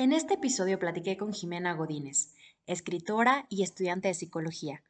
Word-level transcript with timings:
En 0.00 0.14
este 0.14 0.32
episodio 0.32 0.78
platiqué 0.78 1.18
con 1.18 1.34
Jimena 1.34 1.74
Godínez, 1.74 2.32
escritora 2.64 3.44
y 3.50 3.62
estudiante 3.62 4.08
de 4.08 4.14
psicología, 4.14 4.82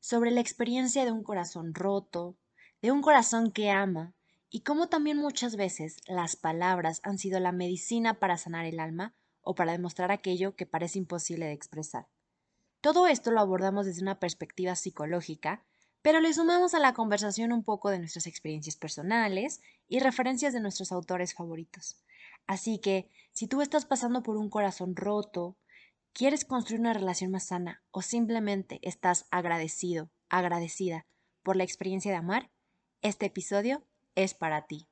sobre 0.00 0.32
la 0.32 0.40
experiencia 0.40 1.04
de 1.04 1.12
un 1.12 1.22
corazón 1.22 1.72
roto, 1.72 2.36
de 2.82 2.90
un 2.90 3.00
corazón 3.00 3.52
que 3.52 3.70
ama, 3.70 4.12
y 4.50 4.62
cómo 4.62 4.88
también 4.88 5.18
muchas 5.18 5.54
veces 5.54 5.98
las 6.08 6.34
palabras 6.34 7.00
han 7.04 7.16
sido 7.16 7.38
la 7.38 7.52
medicina 7.52 8.14
para 8.14 8.38
sanar 8.38 8.66
el 8.66 8.80
alma 8.80 9.14
o 9.40 9.54
para 9.54 9.70
demostrar 9.70 10.10
aquello 10.10 10.56
que 10.56 10.66
parece 10.66 10.98
imposible 10.98 11.46
de 11.46 11.52
expresar. 11.52 12.08
Todo 12.80 13.06
esto 13.06 13.30
lo 13.30 13.38
abordamos 13.38 13.86
desde 13.86 14.02
una 14.02 14.18
perspectiva 14.18 14.74
psicológica, 14.74 15.62
pero 16.02 16.18
le 16.18 16.34
sumamos 16.34 16.74
a 16.74 16.80
la 16.80 16.92
conversación 16.92 17.52
un 17.52 17.62
poco 17.62 17.90
de 17.90 18.00
nuestras 18.00 18.26
experiencias 18.26 18.74
personales 18.74 19.60
y 19.86 20.00
referencias 20.00 20.52
de 20.52 20.58
nuestros 20.58 20.90
autores 20.90 21.34
favoritos. 21.34 21.98
Así 22.46 22.78
que, 22.78 23.10
si 23.32 23.48
tú 23.48 23.60
estás 23.60 23.86
pasando 23.86 24.22
por 24.22 24.36
un 24.36 24.48
corazón 24.48 24.96
roto, 24.96 25.56
quieres 26.12 26.44
construir 26.44 26.80
una 26.80 26.92
relación 26.92 27.30
más 27.30 27.48
sana 27.48 27.82
o 27.90 28.02
simplemente 28.02 28.78
estás 28.82 29.26
agradecido, 29.30 30.10
agradecida 30.28 31.06
por 31.42 31.56
la 31.56 31.64
experiencia 31.64 32.10
de 32.10 32.18
amar, 32.18 32.50
este 33.02 33.26
episodio 33.26 33.86
es 34.14 34.34
para 34.34 34.66
ti. 34.66 34.88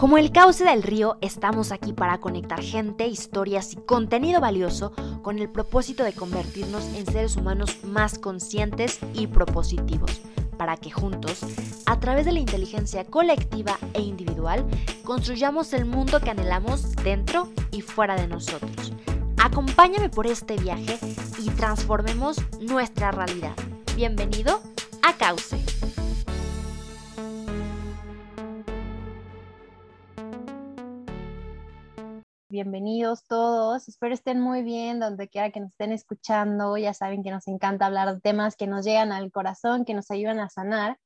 Como 0.00 0.16
el 0.16 0.32
cauce 0.32 0.64
del 0.64 0.82
río, 0.82 1.18
estamos 1.20 1.72
aquí 1.72 1.92
para 1.92 2.20
conectar 2.20 2.62
gente, 2.62 3.06
historias 3.06 3.74
y 3.74 3.76
contenido 3.76 4.40
valioso 4.40 4.92
con 5.20 5.38
el 5.38 5.50
propósito 5.50 6.04
de 6.04 6.14
convertirnos 6.14 6.86
en 6.94 7.04
seres 7.04 7.36
humanos 7.36 7.84
más 7.84 8.18
conscientes 8.18 8.98
y 9.12 9.26
propositivos, 9.26 10.22
para 10.60 10.76
que 10.76 10.90
juntos, 10.90 11.40
a 11.86 11.98
través 12.00 12.26
de 12.26 12.32
la 12.32 12.38
inteligencia 12.38 13.06
colectiva 13.06 13.78
e 13.94 14.02
individual, 14.02 14.66
construyamos 15.04 15.72
el 15.72 15.86
mundo 15.86 16.20
que 16.20 16.28
anhelamos 16.28 16.94
dentro 16.96 17.48
y 17.70 17.80
fuera 17.80 18.14
de 18.14 18.28
nosotros. 18.28 18.92
Acompáñame 19.42 20.10
por 20.10 20.26
este 20.26 20.58
viaje 20.58 20.98
y 21.38 21.48
transformemos 21.48 22.36
nuestra 22.60 23.10
realidad. 23.10 23.54
Bienvenido 23.96 24.60
a 25.02 25.14
Cauce. 25.14 25.64
Bienvenidos 32.50 33.28
todos, 33.28 33.86
espero 33.86 34.12
estén 34.12 34.40
muy 34.40 34.64
bien 34.64 34.98
donde 34.98 35.28
quiera 35.28 35.52
que 35.52 35.60
nos 35.60 35.70
estén 35.70 35.92
escuchando. 35.92 36.76
Ya 36.76 36.92
saben 36.92 37.22
que 37.22 37.30
nos 37.30 37.46
encanta 37.46 37.86
hablar 37.86 38.12
de 38.12 38.20
temas 38.20 38.56
que 38.56 38.66
nos 38.66 38.84
llegan 38.84 39.12
al 39.12 39.30
corazón, 39.30 39.84
que 39.84 39.94
nos 39.94 40.10
ayudan 40.10 40.40
a 40.40 40.48
sanar. 40.48 40.98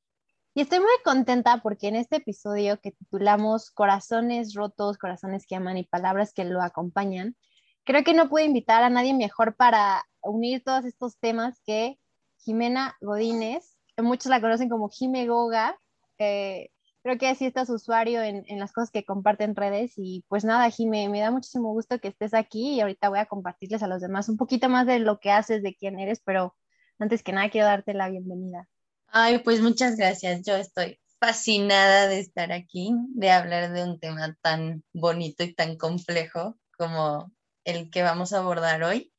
Y 0.54 0.62
estoy 0.62 0.78
muy 0.78 0.94
contenta 1.04 1.60
porque 1.62 1.88
en 1.88 1.96
este 1.96 2.16
episodio 2.16 2.80
que 2.80 2.92
titulamos 2.92 3.70
Corazones 3.72 4.54
rotos, 4.54 4.96
corazones 4.96 5.46
que 5.46 5.56
aman 5.56 5.76
y 5.76 5.84
palabras 5.84 6.32
que 6.32 6.46
lo 6.46 6.62
acompañan, 6.62 7.36
creo 7.84 8.04
que 8.04 8.14
no 8.14 8.30
pude 8.30 8.44
invitar 8.44 8.82
a 8.82 8.88
nadie 8.88 9.12
mejor 9.12 9.54
para 9.54 10.02
unir 10.22 10.64
todos 10.64 10.86
estos 10.86 11.18
temas 11.18 11.60
que 11.66 11.98
Jimena 12.38 12.96
Godínez, 13.02 13.76
muchos 13.98 14.30
la 14.30 14.40
conocen 14.40 14.70
como 14.70 14.88
Jime 14.88 15.26
Goga, 15.26 15.78
eh, 16.16 16.70
creo 17.04 17.18
que 17.18 17.28
así 17.28 17.44
estás 17.44 17.68
usuario 17.68 18.22
en, 18.22 18.44
en, 18.48 18.58
las 18.58 18.72
cosas 18.72 18.90
que 18.90 19.04
comparten 19.04 19.54
redes. 19.54 19.92
Y 19.96 20.24
pues 20.26 20.42
nada, 20.42 20.70
Jime, 20.70 21.10
me 21.10 21.20
da 21.20 21.30
muchísimo 21.30 21.70
gusto 21.72 22.00
que 22.00 22.08
estés 22.08 22.32
aquí 22.32 22.76
y 22.76 22.80
ahorita 22.80 23.10
voy 23.10 23.18
a 23.18 23.26
compartirles 23.26 23.82
a 23.82 23.88
los 23.88 24.00
demás 24.00 24.30
un 24.30 24.38
poquito 24.38 24.70
más 24.70 24.86
de 24.86 25.00
lo 25.00 25.20
que 25.20 25.30
haces, 25.30 25.62
de 25.62 25.74
quién 25.74 26.00
eres, 26.00 26.22
pero 26.24 26.56
antes 26.98 27.22
que 27.22 27.32
nada 27.32 27.50
quiero 27.50 27.66
darte 27.66 27.92
la 27.92 28.08
bienvenida. 28.08 28.70
Ay, 29.08 29.38
pues 29.40 29.60
muchas 29.60 29.96
gracias. 29.96 30.46
Yo 30.46 30.56
estoy 30.56 30.98
fascinada 31.20 32.08
de 32.08 32.20
estar 32.20 32.52
aquí, 32.52 32.94
de 33.10 33.30
hablar 33.30 33.74
de 33.74 33.84
un 33.84 34.00
tema 34.00 34.34
tan 34.40 34.82
bonito 34.94 35.44
y 35.44 35.52
tan 35.52 35.76
complejo 35.76 36.56
como 36.78 37.30
el 37.64 37.90
que 37.90 38.02
vamos 38.02 38.32
a 38.32 38.38
abordar 38.38 38.82
hoy. 38.82 39.12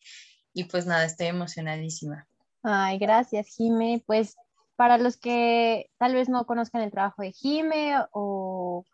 Y 0.53 0.63
pues 0.63 0.87
nada, 0.87 1.05
estoy 1.05 1.27
emocionadísima. 1.27 2.27
Ay, 2.63 2.97
gracias, 2.97 3.55
Jime. 3.55 4.03
Pues 4.07 4.35
para 4.75 4.97
los 4.97 5.17
que 5.17 5.89
tal 5.97 6.13
vez 6.13 6.29
no 6.29 6.45
conozcan 6.45 6.81
el 6.81 6.91
trabajo 6.91 7.21
de 7.21 7.31
Jime 7.31 7.95
o, 8.11 8.85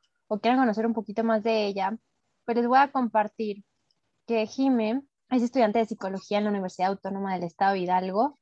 quieran 0.42 0.60
conocer 0.60 0.86
un 0.86 0.94
poquito 0.94 1.24
más 1.24 1.44
de 1.44 1.66
ella, 1.66 1.98
pues 2.46 2.58
les 2.58 2.68
voy 2.68 2.80
a 2.80 2.92
compartir 2.92 3.64
que 4.26 4.48
Jime 4.48 5.02
es 5.30 5.44
estudiante 5.44 5.80
de 5.80 5.86
psicología 5.86 6.38
en 6.38 6.46
la 6.46 6.52
Universidad 6.52 6.90
Autónoma 6.90 7.34
del 7.34 7.44
Estado 7.44 7.76
Hidalgo. 7.76 8.40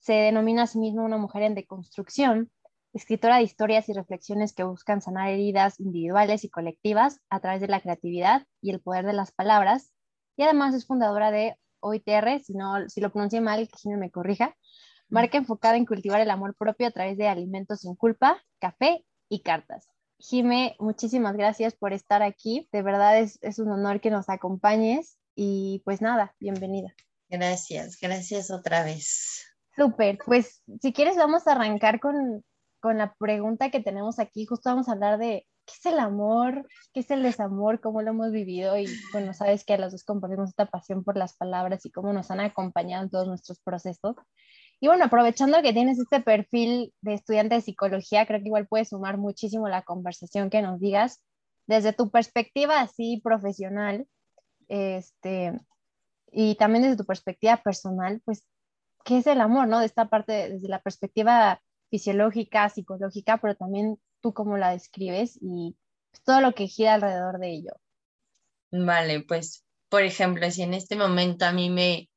Se 0.00 0.14
denomina 0.14 0.64
a 0.64 0.66
sí 0.66 0.78
misma 0.78 1.04
una 1.04 1.16
mujer 1.16 1.42
en 1.42 1.54
deconstrucción, 1.54 2.50
escritora 2.92 3.36
de 3.36 3.42
historias 3.42 3.88
y 3.88 3.92
reflexiones 3.92 4.52
que 4.52 4.64
buscan 4.64 5.00
sanar 5.00 5.28
heridas 5.28 5.78
individuales 5.78 6.44
y 6.44 6.50
colectivas 6.50 7.20
a 7.30 7.40
través 7.40 7.60
de 7.60 7.68
la 7.68 7.80
creatividad 7.80 8.44
y 8.60 8.70
el 8.70 8.80
poder 8.80 9.06
de 9.06 9.12
las 9.12 9.30
palabras. 9.30 9.92
Y 10.36 10.42
además 10.42 10.74
es 10.74 10.86
fundadora 10.86 11.30
de 11.30 11.56
OITR, 11.80 12.40
si, 12.40 12.54
no, 12.54 12.88
si 12.88 13.00
lo 13.00 13.12
pronuncié 13.12 13.40
mal, 13.40 13.68
que 13.68 13.78
Jime 13.78 13.96
me 13.96 14.10
corrija, 14.10 14.56
marca 15.08 15.38
enfocada 15.38 15.76
en 15.76 15.86
cultivar 15.86 16.20
el 16.20 16.30
amor 16.30 16.54
propio 16.54 16.86
a 16.86 16.90
través 16.90 17.16
de 17.16 17.28
alimentos 17.28 17.80
sin 17.80 17.94
culpa, 17.94 18.42
café 18.58 19.04
y 19.28 19.42
cartas. 19.42 19.88
Jime, 20.18 20.74
muchísimas 20.80 21.36
gracias 21.36 21.74
por 21.74 21.92
estar 21.92 22.22
aquí. 22.22 22.68
De 22.72 22.82
verdad 22.82 23.18
es, 23.18 23.38
es 23.40 23.58
un 23.58 23.70
honor 23.70 24.00
que 24.00 24.10
nos 24.10 24.28
acompañes 24.28 25.16
y 25.34 25.80
pues 25.84 26.02
nada, 26.02 26.34
bienvenida. 26.40 26.92
Gracias, 27.28 27.98
gracias 28.00 28.50
otra 28.50 28.82
vez. 28.82 29.44
Súper, 29.76 30.18
pues 30.26 30.62
si 30.80 30.92
quieres 30.92 31.16
vamos 31.16 31.46
a 31.46 31.52
arrancar 31.52 32.00
con, 32.00 32.44
con 32.80 32.98
la 32.98 33.14
pregunta 33.14 33.70
que 33.70 33.80
tenemos 33.80 34.18
aquí. 34.18 34.44
Justo 34.44 34.70
vamos 34.70 34.88
a 34.88 34.92
hablar 34.92 35.18
de 35.18 35.46
qué 35.66 35.74
es 35.78 35.86
el 35.86 36.00
amor, 36.00 36.66
qué 36.92 37.00
es 37.00 37.10
el 37.10 37.22
desamor, 37.22 37.80
cómo 37.80 38.02
lo 38.02 38.10
hemos 38.10 38.32
vivido 38.32 38.76
y 38.78 38.86
bueno, 39.12 39.34
sabes 39.34 39.64
que 39.64 39.74
a 39.74 39.78
los 39.78 39.92
dos 39.92 40.02
compartimos 40.02 40.48
esta 40.48 40.66
pasión 40.66 41.04
por 41.04 41.16
las 41.16 41.36
palabras 41.36 41.84
y 41.86 41.90
cómo 41.90 42.12
nos 42.12 42.30
han 42.30 42.40
acompañado 42.40 43.04
en 43.04 43.10
todos 43.10 43.28
nuestros 43.28 43.60
procesos. 43.60 44.16
Y 44.80 44.86
bueno, 44.86 45.06
aprovechando 45.06 45.60
que 45.62 45.72
tienes 45.72 45.98
este 45.98 46.20
perfil 46.20 46.92
de 47.00 47.14
estudiante 47.14 47.56
de 47.56 47.60
psicología, 47.60 48.26
creo 48.26 48.40
que 48.40 48.46
igual 48.46 48.68
puede 48.68 48.84
sumar 48.84 49.18
muchísimo 49.18 49.68
la 49.68 49.82
conversación 49.82 50.50
que 50.50 50.62
nos 50.62 50.78
digas 50.78 51.20
desde 51.66 51.92
tu 51.92 52.10
perspectiva 52.10 52.80
así 52.80 53.20
profesional, 53.22 54.06
este, 54.68 55.52
y 56.32 56.54
también 56.56 56.82
desde 56.82 56.96
tu 56.96 57.04
perspectiva 57.04 57.58
personal, 57.58 58.22
pues, 58.24 58.44
¿qué 59.04 59.18
es 59.18 59.26
el 59.26 59.40
amor, 59.40 59.68
no? 59.68 59.80
De 59.80 59.86
esta 59.86 60.08
parte, 60.08 60.50
desde 60.50 60.68
la 60.68 60.80
perspectiva 60.80 61.60
fisiológica, 61.90 62.68
psicológica, 62.68 63.38
pero 63.38 63.54
también 63.54 63.98
tú 64.20 64.32
cómo 64.32 64.56
la 64.56 64.70
describes 64.70 65.38
y 65.40 65.76
pues, 66.10 66.22
todo 66.22 66.40
lo 66.40 66.54
que 66.54 66.68
gira 66.68 66.94
alrededor 66.94 67.38
de 67.38 67.50
ello. 67.50 67.72
Vale, 68.70 69.20
pues, 69.20 69.64
por 69.88 70.02
ejemplo, 70.02 70.50
si 70.50 70.62
en 70.62 70.74
este 70.74 70.96
momento 70.96 71.44
a 71.44 71.52
mí 71.52 71.70
me, 71.70 72.08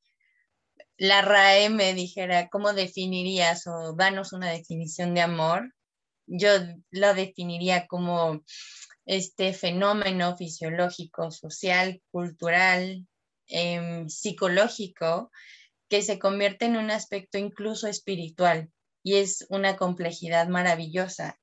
la 1.01 1.23
RAE 1.23 1.71
me 1.71 1.95
dijera 1.95 2.47
cómo 2.49 2.73
definirías 2.73 3.65
o 3.65 3.95
danos 3.95 4.33
una 4.33 4.51
definición 4.51 5.15
de 5.15 5.21
amor, 5.21 5.73
yo 6.27 6.51
lo 6.91 7.15
definiría 7.15 7.87
como 7.87 8.43
este 9.07 9.51
fenómeno 9.53 10.37
fisiológico, 10.37 11.31
social, 11.31 12.03
cultural, 12.11 13.07
eh, 13.47 14.03
psicológico, 14.09 15.31
que 15.89 16.03
se 16.03 16.19
convierte 16.19 16.65
en 16.65 16.77
un 16.77 16.91
aspecto 16.91 17.39
incluso 17.39 17.87
espiritual 17.87 18.69
y 19.01 19.15
es 19.15 19.47
una 19.49 19.77
complejidad 19.77 20.49
maravillosa 20.49 21.39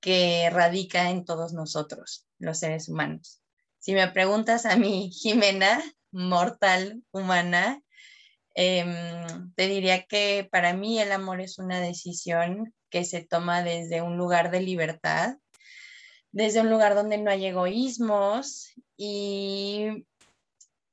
que 0.00 0.50
radica 0.50 1.08
en 1.08 1.24
todos 1.24 1.54
nosotros, 1.54 2.26
los 2.38 2.58
seres 2.58 2.90
humanos. 2.90 3.40
Si 3.78 3.94
me 3.94 4.06
preguntas 4.08 4.66
a 4.66 4.76
mí, 4.76 5.10
Jimena, 5.10 5.82
mortal, 6.10 7.02
humana, 7.10 7.81
Em, 8.54 9.52
te 9.54 9.66
diría 9.66 10.04
que 10.06 10.46
para 10.50 10.74
mí 10.74 11.00
el 11.00 11.12
amor 11.12 11.40
es 11.40 11.58
una 11.58 11.80
decisión 11.80 12.74
que 12.90 13.04
se 13.04 13.24
toma 13.24 13.62
desde 13.62 14.02
un 14.02 14.18
lugar 14.18 14.50
de 14.50 14.60
libertad, 14.60 15.38
desde 16.32 16.60
un 16.60 16.70
lugar 16.70 16.94
donde 16.94 17.18
no 17.18 17.30
hay 17.30 17.46
egoísmos 17.46 18.74
y 18.96 20.06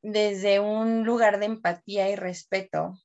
desde 0.02 0.62
un 0.62 1.04
lugar 1.04 1.40
de 1.40 1.48
empatía 1.48 2.10
y 2.10 2.16
respeto 2.16 2.98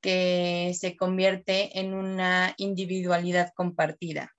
que 0.00 0.74
se 0.78 0.96
convierte 0.96 1.78
en 1.78 1.92
una 1.92 2.54
individualidad 2.56 3.52
compartida, 3.54 4.34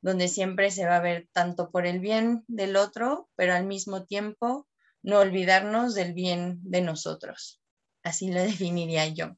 donde 0.00 0.28
siempre 0.28 0.70
se 0.70 0.86
va 0.86 0.96
a 0.96 1.02
ver 1.02 1.28
tanto 1.32 1.70
por 1.70 1.84
el 1.86 2.00
bien 2.00 2.44
del 2.46 2.76
otro, 2.76 3.28
pero 3.36 3.52
al 3.54 3.66
mismo 3.66 4.06
tiempo 4.06 4.66
no 5.02 5.18
olvidarnos 5.18 5.94
del 5.94 6.14
bien 6.14 6.60
de 6.62 6.80
nosotros 6.80 7.60
así 8.04 8.30
lo 8.30 8.40
definiría 8.42 9.06
yo. 9.08 9.36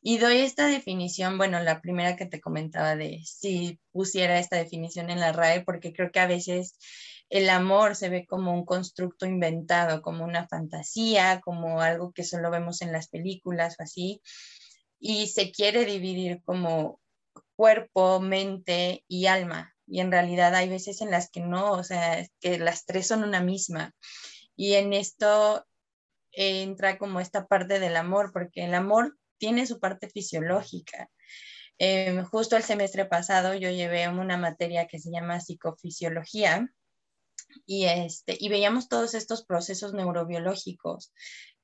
Y 0.00 0.18
doy 0.18 0.38
esta 0.38 0.66
definición, 0.66 1.38
bueno, 1.38 1.60
la 1.60 1.80
primera 1.80 2.16
que 2.16 2.26
te 2.26 2.40
comentaba 2.40 2.96
de 2.96 3.20
si 3.24 3.80
pusiera 3.90 4.38
esta 4.38 4.56
definición 4.56 5.10
en 5.10 5.20
la 5.20 5.32
RAE, 5.32 5.64
porque 5.64 5.92
creo 5.92 6.12
que 6.12 6.20
a 6.20 6.26
veces 6.26 6.78
el 7.28 7.50
amor 7.50 7.96
se 7.96 8.08
ve 8.08 8.24
como 8.26 8.54
un 8.54 8.64
constructo 8.64 9.26
inventado, 9.26 10.00
como 10.00 10.24
una 10.24 10.46
fantasía, 10.48 11.40
como 11.40 11.80
algo 11.80 12.12
que 12.12 12.24
solo 12.24 12.50
vemos 12.50 12.80
en 12.80 12.92
las 12.92 13.08
películas 13.08 13.76
o 13.78 13.82
así, 13.82 14.22
y 15.00 15.26
se 15.26 15.50
quiere 15.50 15.84
dividir 15.84 16.42
como 16.44 17.00
cuerpo, 17.56 18.20
mente 18.20 19.04
y 19.08 19.26
alma. 19.26 19.74
Y 19.86 20.00
en 20.00 20.12
realidad 20.12 20.54
hay 20.54 20.68
veces 20.68 21.00
en 21.00 21.10
las 21.10 21.30
que 21.30 21.40
no, 21.40 21.72
o 21.72 21.82
sea, 21.82 22.26
que 22.40 22.58
las 22.58 22.84
tres 22.84 23.08
son 23.08 23.24
una 23.24 23.40
misma 23.40 23.94
Y 24.56 24.74
en 24.74 24.92
esto 24.92 25.66
entra 26.38 26.98
como 26.98 27.20
esta 27.20 27.46
parte 27.46 27.80
del 27.80 27.96
amor, 27.96 28.32
porque 28.32 28.64
el 28.64 28.74
amor 28.74 29.16
tiene 29.38 29.66
su 29.66 29.80
parte 29.80 30.08
fisiológica. 30.08 31.10
Em, 31.78 32.24
justo 32.24 32.56
el 32.56 32.62
semestre 32.62 33.04
pasado 33.04 33.54
yo 33.54 33.70
llevé 33.70 34.08
una 34.08 34.36
materia 34.36 34.86
que 34.86 34.98
se 34.98 35.10
llama 35.10 35.40
psicofisiología 35.40 36.68
y, 37.66 37.84
este, 37.84 38.36
y 38.38 38.48
veíamos 38.48 38.88
todos 38.88 39.14
estos 39.14 39.44
procesos 39.44 39.94
neurobiológicos 39.94 41.12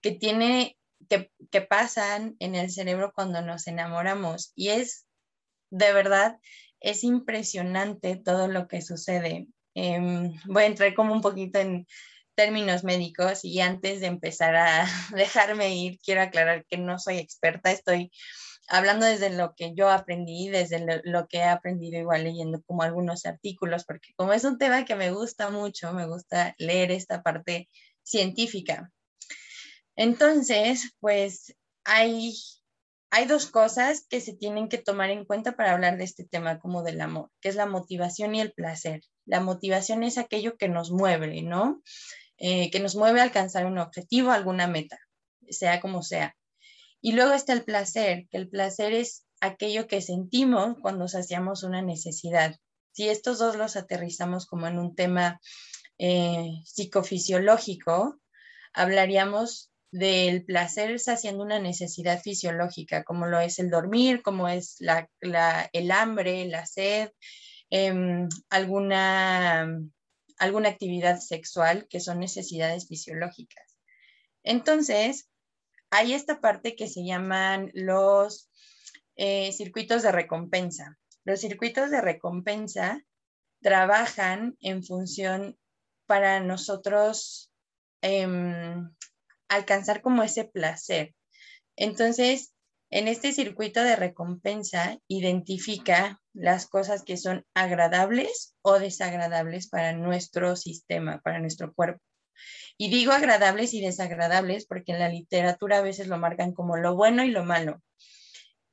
que, 0.01 0.13
tiene, 0.13 0.79
que, 1.09 1.31
que 1.51 1.61
pasan 1.63 2.37
en 2.39 2.55
el 2.55 2.71
cerebro 2.71 3.13
cuando 3.15 3.43
nos 3.43 3.67
enamoramos. 3.67 4.53
Y 4.55 4.69
es 4.69 5.07
de 5.75 5.93
verdad, 5.93 6.39
es 6.81 7.03
impresionante 7.03 8.17
todo 8.17 8.47
lo 8.47 8.69
que 8.69 8.81
sucede. 8.81 9.49
Em, 9.75 10.33
voy 10.47 10.63
a 10.63 10.67
entrar 10.67 10.95
como 10.95 11.13
un 11.13 11.21
poquito 11.21 11.59
en 11.59 11.87
términos 12.35 12.85
médicos 12.85 13.45
y 13.45 13.61
antes 13.61 14.01
de 14.01 14.07
empezar 14.07 14.57
a 14.57 14.87
dejarme 15.15 15.77
ir, 15.77 15.99
quiero 15.99 16.23
aclarar 16.23 16.65
que 16.67 16.79
no 16.79 16.99
soy 16.99 17.19
experta, 17.19 17.71
estoy 17.71 18.11
hablando 18.69 19.07
desde 19.07 19.31
lo 19.31 19.55
que 19.55 19.75
yo 19.75 19.91
aprendí, 19.91 20.49
desde 20.49 21.03
lo, 21.05 21.29
que 21.29 21.39
he 21.39 21.45
aprendido 21.45 21.99
igual 21.99 22.25
leyendo 22.25 22.63
como 22.63 22.83
algunos 22.83 23.27
artículos, 23.27 23.85
porque 23.85 24.13
como 24.17 24.33
es 24.33 24.45
un 24.45 24.59
tema 24.59 24.85
que 24.85 24.95
me 24.95 25.13
gusta 25.13 25.51
mucho, 25.51 25.93
me 25.93 26.07
gusta 26.07 26.55
leer 26.59 26.91
esta 26.91 27.23
parte 27.23 27.69
científica. 28.03 28.91
Entonces, 29.97 30.95
pues 31.01 31.55
hay, 31.85 32.35
hay 33.11 33.27
dos 33.27 33.47
cosas 33.47 34.07
que 34.09 34.21
se 34.21 34.35
tienen 34.35 34.69
que 34.69 34.79
tomar 34.79 35.11
en 35.11 35.25
cuenta 35.25 35.57
para 35.57 35.73
hablar 35.73 35.99
de 35.99 36.05
este 36.05 36.25
tema 36.25 36.59
como 36.59 36.83
del 36.83 37.01
amor, 37.01 37.31
que 37.41 37.49
es 37.49 37.57
la 37.57 37.67
motivación 37.67 38.35
y 38.35 38.41
el 38.41 38.53
placer. 38.53 39.03
La 39.27 39.41
motivación 39.41 40.03
es 40.03 40.19
aquello 40.19 40.57
que 40.57 40.69
nos 40.69 40.91
mueve, 40.91 41.43
¿no? 41.43 41.83
Eh, 42.39 42.71
que 42.71 42.81
nos 42.81 42.97
mueve 42.97 43.21
a 43.21 43.25
alcanzar 43.25 43.67
un 43.67 43.79
objetivo, 43.79 44.31
alguna 44.31 44.67
meta, 44.67 44.99
sea 45.49 45.81
como 45.81 46.03
sea. 46.03 46.37
Y 47.01 47.13
luego 47.13 47.33
está 47.33 47.53
el 47.53 47.65
placer, 47.65 48.27
que 48.31 48.39
el 48.39 48.49
placer 48.49 48.93
es 48.93 49.25
aquello 49.41 49.87
que 49.87 50.01
sentimos 50.01 50.77
cuando 50.81 51.07
saciamos 51.07 51.63
una 51.63 51.83
necesidad. 51.83 52.57
Si 52.93 53.09
estos 53.09 53.39
dos 53.39 53.57
los 53.57 53.77
aterrizamos 53.77 54.47
como 54.47 54.67
en 54.67 54.79
un 54.79 54.95
tema 54.95 55.41
eh, 55.99 56.51
psicofisiológico, 56.65 58.21
hablaríamos 58.73 59.71
del 59.93 60.45
placer 60.45 60.99
saciando 60.99 61.45
una 61.45 61.61
necesidad 61.61 62.21
fisiológica, 62.21 63.05
como 63.05 63.27
lo 63.27 63.39
es 63.39 63.61
el 63.61 63.71
dormir, 63.71 64.23
como 64.23 64.49
es 64.49 64.79
el 64.81 65.91
hambre, 65.93 66.47
la 66.47 66.67
sed, 66.67 67.11
em, 67.71 68.29
alguna 68.51 69.69
alguna 70.39 70.69
actividad 70.69 71.21
sexual, 71.21 71.87
que 71.89 72.01
son 72.01 72.19
necesidades 72.21 72.87
fisiológicas. 72.89 73.77
Entonces, 74.43 75.29
hay 75.91 76.13
esta 76.13 76.41
parte 76.41 76.77
que 76.77 76.89
se 76.89 77.05
llaman 77.05 77.71
los 77.75 78.51
eh, 79.17 79.53
circuitos 79.53 80.03
de 80.03 80.13
recompensa. 80.13 80.99
Los 81.25 81.41
circuitos 81.41 81.91
de 81.91 82.01
recompensa 82.01 83.05
trabajan 83.63 84.57
en 84.61 84.83
función 84.83 85.59
para 86.07 86.41
nosotros 86.41 87.51
em, 88.03 88.91
alcanzar 89.49 90.03
como 90.03 90.23
ese 90.23 90.45
placer. 90.45 91.15
Entonces, 91.77 92.54
en 92.95 93.09
este 93.09 93.33
circuito 93.33 93.83
de 93.83 93.97
recompensa, 93.97 94.99
identifica 95.09 96.23
las 96.33 96.69
cosas 96.69 97.03
que 97.03 97.17
son 97.17 97.45
agradables 97.53 98.55
o 98.63 98.79
desagradables 98.79 99.69
para 99.69 99.95
nuestro 99.95 100.55
sistema, 100.55 101.21
para 101.21 101.41
nuestro 101.41 101.75
cuerpo. 101.75 102.01
Y 102.79 102.91
digo 102.91 103.11
agradables 103.11 103.75
y 103.75 103.81
desagradables 103.81 104.67
porque 104.67 104.93
en 104.93 105.01
la 105.01 105.09
literatura 105.09 105.79
a 105.79 105.83
veces 105.83 106.07
lo 106.07 106.19
marcan 106.19 106.53
como 106.53 106.77
lo 106.77 106.95
bueno 106.95 107.25
y 107.25 107.33
lo 107.33 107.45
malo. 107.45 107.83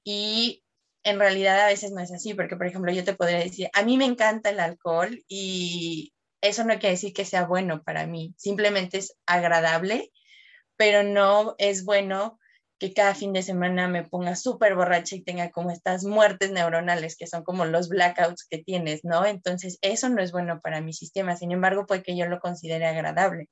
Y 0.04 0.64
en 1.02 1.18
realidad 1.18 1.60
a 1.60 1.68
veces 1.68 1.92
no 1.92 2.00
es 2.00 2.12
así, 2.12 2.36
porque 2.36 2.58
por 2.58 2.68
ejemplo 2.68 2.92
yo 2.92 3.04
te 3.04 3.16
podría 3.16 3.40
decir, 3.40 3.70
a 3.74 3.82
mí 3.82 3.98
me 3.98 4.06
encanta 4.06 4.52
el 4.52 4.60
alcohol 4.60 5.24
y 5.28 6.14
eso 6.42 6.64
no 6.64 6.78
quiere 6.78 6.92
decir 6.92 7.14
que 7.14 7.26
sea 7.26 7.48
bueno 7.48 7.82
para 7.82 8.06
mí, 8.06 8.36
simplemente 8.38 9.00
es 9.00 9.16
agradable, 9.26 10.12
pero 10.78 11.02
no 11.02 11.56
es 11.58 11.86
bueno 11.86 12.38
que 12.82 12.96
cada 12.96 13.14
fin 13.14 13.32
de 13.32 13.44
semana 13.44 13.88
me 13.88 14.04
ponga 14.04 14.36
súper 14.36 14.74
borracha 14.74 15.16
y 15.16 15.22
tenga 15.22 15.52
como 15.52 15.70
estas 15.70 16.04
muertes 16.04 16.52
neuronales 16.52 17.16
que 17.16 17.28
son 17.28 17.44
como 17.44 17.66
los 17.66 17.90
blackouts 17.90 18.48
que 18.50 18.58
tienes, 18.58 19.02
¿no? 19.04 19.24
Entonces, 19.24 19.78
eso 19.84 20.10
no 20.10 20.20
es 20.20 20.32
bueno 20.32 20.60
para 20.62 20.82
mi 20.82 20.92
sistema, 20.92 21.38
sin 21.38 21.52
embargo, 21.52 21.86
puede 21.86 22.02
que 22.02 22.18
yo 22.18 22.26
lo 22.26 22.40
considere 22.40 22.88
agradable. 22.88 23.50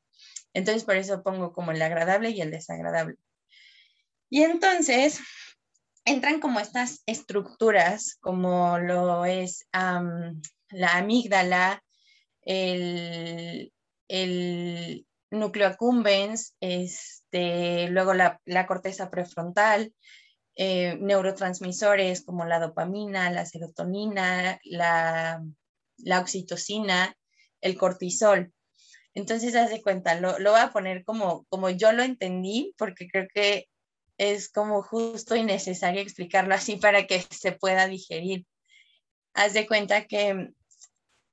Entonces, 0.56 0.84
por 0.84 0.96
eso 0.96 1.22
pongo 1.22 1.54
como 1.54 1.72
el 1.72 1.80
agradable 1.84 2.32
y 2.32 2.42
el 2.42 2.50
desagradable. 2.50 3.18
Y 4.32 4.42
entonces, 4.42 5.20
entran 6.06 6.40
como 6.40 6.60
estas 6.60 7.04
estructuras, 7.06 8.18
como 8.22 8.80
lo 8.80 9.26
es 9.26 9.68
la 9.72 10.98
amígdala, 10.98 11.84
el, 12.42 13.72
el 14.08 15.06
núcleo 15.32 15.68
accumbens, 15.68 16.56
este, 16.60 17.88
luego 17.90 18.14
la, 18.14 18.68
corteza 18.68 19.10
prefrontal, 19.10 19.94
eh, 20.56 20.98
neurotransmisores 21.00 22.24
como 22.24 22.46
la 22.46 22.60
dopamina, 22.60 23.30
la 23.32 23.46
serotonina, 23.46 24.60
la, 24.64 25.42
oxitocina, 26.20 27.16
el 27.62 27.78
cortisol. 27.78 28.54
Entonces, 29.14 29.56
haz 29.56 29.70
de 29.70 29.82
cuenta, 29.82 30.20
lo, 30.20 30.40
lo 30.40 30.52
voy 30.52 30.62
a 30.62 30.72
poner 30.72 31.04
como, 31.04 31.46
como 31.46 31.70
yo 31.70 31.92
lo 31.92 32.04
entendí, 32.04 32.74
porque 32.78 33.08
creo 33.08 33.28
que 33.34 33.68
es 34.18 34.50
como 34.50 34.84
justo 34.84 35.36
y 35.36 35.44
necesario 35.44 36.02
explicarlo 36.02 36.54
así 36.54 36.76
para 36.76 37.08
que 37.08 37.22
se 37.22 37.54
pueda 37.54 37.88
digerir. 37.88 38.46
Haz 39.34 39.54
de 39.54 39.66
cuenta 39.66 40.06
que 40.06 40.52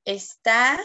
está 0.05 0.79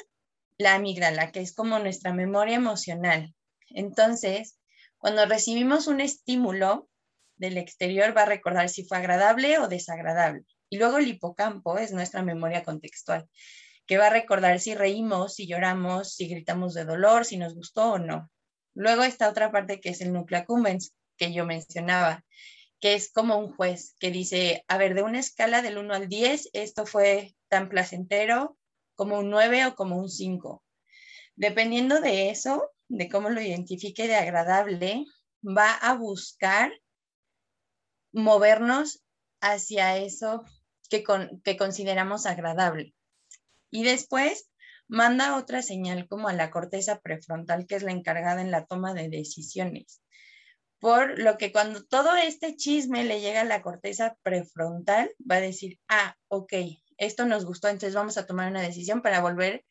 la 0.61 0.75
amígdala, 0.75 1.31
que 1.31 1.41
es 1.41 1.53
como 1.53 1.79
nuestra 1.79 2.13
memoria 2.13 2.55
emocional. 2.55 3.33
Entonces, 3.69 4.59
cuando 4.97 5.25
recibimos 5.25 5.87
un 5.87 6.01
estímulo 6.01 6.89
del 7.35 7.57
exterior, 7.57 8.15
va 8.15 8.23
a 8.23 8.27
recordar 8.27 8.69
si 8.69 8.85
fue 8.85 8.97
agradable 8.97 9.57
o 9.57 9.67
desagradable. 9.67 10.43
Y 10.69 10.77
luego 10.77 10.99
el 10.99 11.07
hipocampo 11.07 11.77
es 11.77 11.91
nuestra 11.91 12.21
memoria 12.21 12.63
contextual, 12.63 13.27
que 13.87 13.97
va 13.97 14.07
a 14.07 14.11
recordar 14.11 14.59
si 14.59 14.75
reímos, 14.75 15.35
si 15.35 15.47
lloramos, 15.47 16.15
si 16.15 16.27
gritamos 16.27 16.73
de 16.73 16.85
dolor, 16.85 17.25
si 17.25 17.37
nos 17.37 17.55
gustó 17.55 17.93
o 17.93 17.99
no. 17.99 18.29
Luego 18.73 19.03
está 19.03 19.27
otra 19.29 19.51
parte 19.51 19.81
que 19.81 19.89
es 19.89 20.01
el 20.01 20.13
núcleo 20.13 20.41
accumbens, 20.41 20.93
que 21.17 21.33
yo 21.33 21.45
mencionaba, 21.45 22.23
que 22.79 22.93
es 22.93 23.11
como 23.11 23.37
un 23.37 23.53
juez 23.55 23.95
que 23.99 24.11
dice, 24.11 24.63
a 24.67 24.77
ver, 24.77 24.93
de 24.93 25.03
una 25.03 25.19
escala 25.19 25.61
del 25.61 25.77
1 25.77 25.93
al 25.93 26.07
10, 26.07 26.49
esto 26.53 26.85
fue 26.85 27.35
tan 27.49 27.69
placentero, 27.69 28.57
como 29.01 29.17
un 29.17 29.31
9 29.31 29.65
o 29.65 29.73
como 29.73 29.97
un 29.97 30.09
5. 30.09 30.63
Dependiendo 31.35 32.01
de 32.01 32.29
eso, 32.29 32.69
de 32.87 33.09
cómo 33.09 33.31
lo 33.31 33.41
identifique 33.41 34.07
de 34.07 34.13
agradable, 34.13 35.05
va 35.41 35.73
a 35.73 35.95
buscar 35.95 36.71
movernos 38.13 39.01
hacia 39.41 39.97
eso 39.97 40.45
que, 40.87 41.03
consideramos 41.57 42.27
agradable. 42.27 42.93
Y 43.71 43.85
después 43.85 44.51
manda 44.87 45.35
otra 45.35 45.63
señal 45.63 46.07
como 46.07 46.27
a 46.27 46.33
la 46.33 46.51
corteza 46.51 46.99
prefrontal, 46.99 47.65
que 47.65 47.77
es 47.77 47.81
la 47.81 47.93
encargada 47.93 48.39
en 48.39 48.51
la 48.51 48.67
toma 48.67 48.93
de 48.93 49.09
decisiones. 49.09 50.03
Por 50.79 51.17
lo 51.17 51.39
que 51.39 51.51
cuando 51.51 51.83
todo 51.85 52.15
este 52.17 52.55
chisme 52.55 53.03
le 53.03 53.19
llega 53.19 53.41
a 53.41 53.45
la 53.45 53.63
corteza 53.63 54.15
prefrontal, 54.21 55.09
va 55.19 55.37
a 55.37 55.41
decir, 55.41 55.79
ah, 55.87 56.15
ok, 56.27 56.53
esto 57.01 57.25
nos 57.25 57.45
gustó, 57.45 57.67
entonces 57.67 57.95
vamos 57.95 58.17
a 58.17 58.27
tomar 58.27 58.49
una 58.49 58.61
decisión 58.61 59.01
para 59.01 59.21
volver 59.21 59.65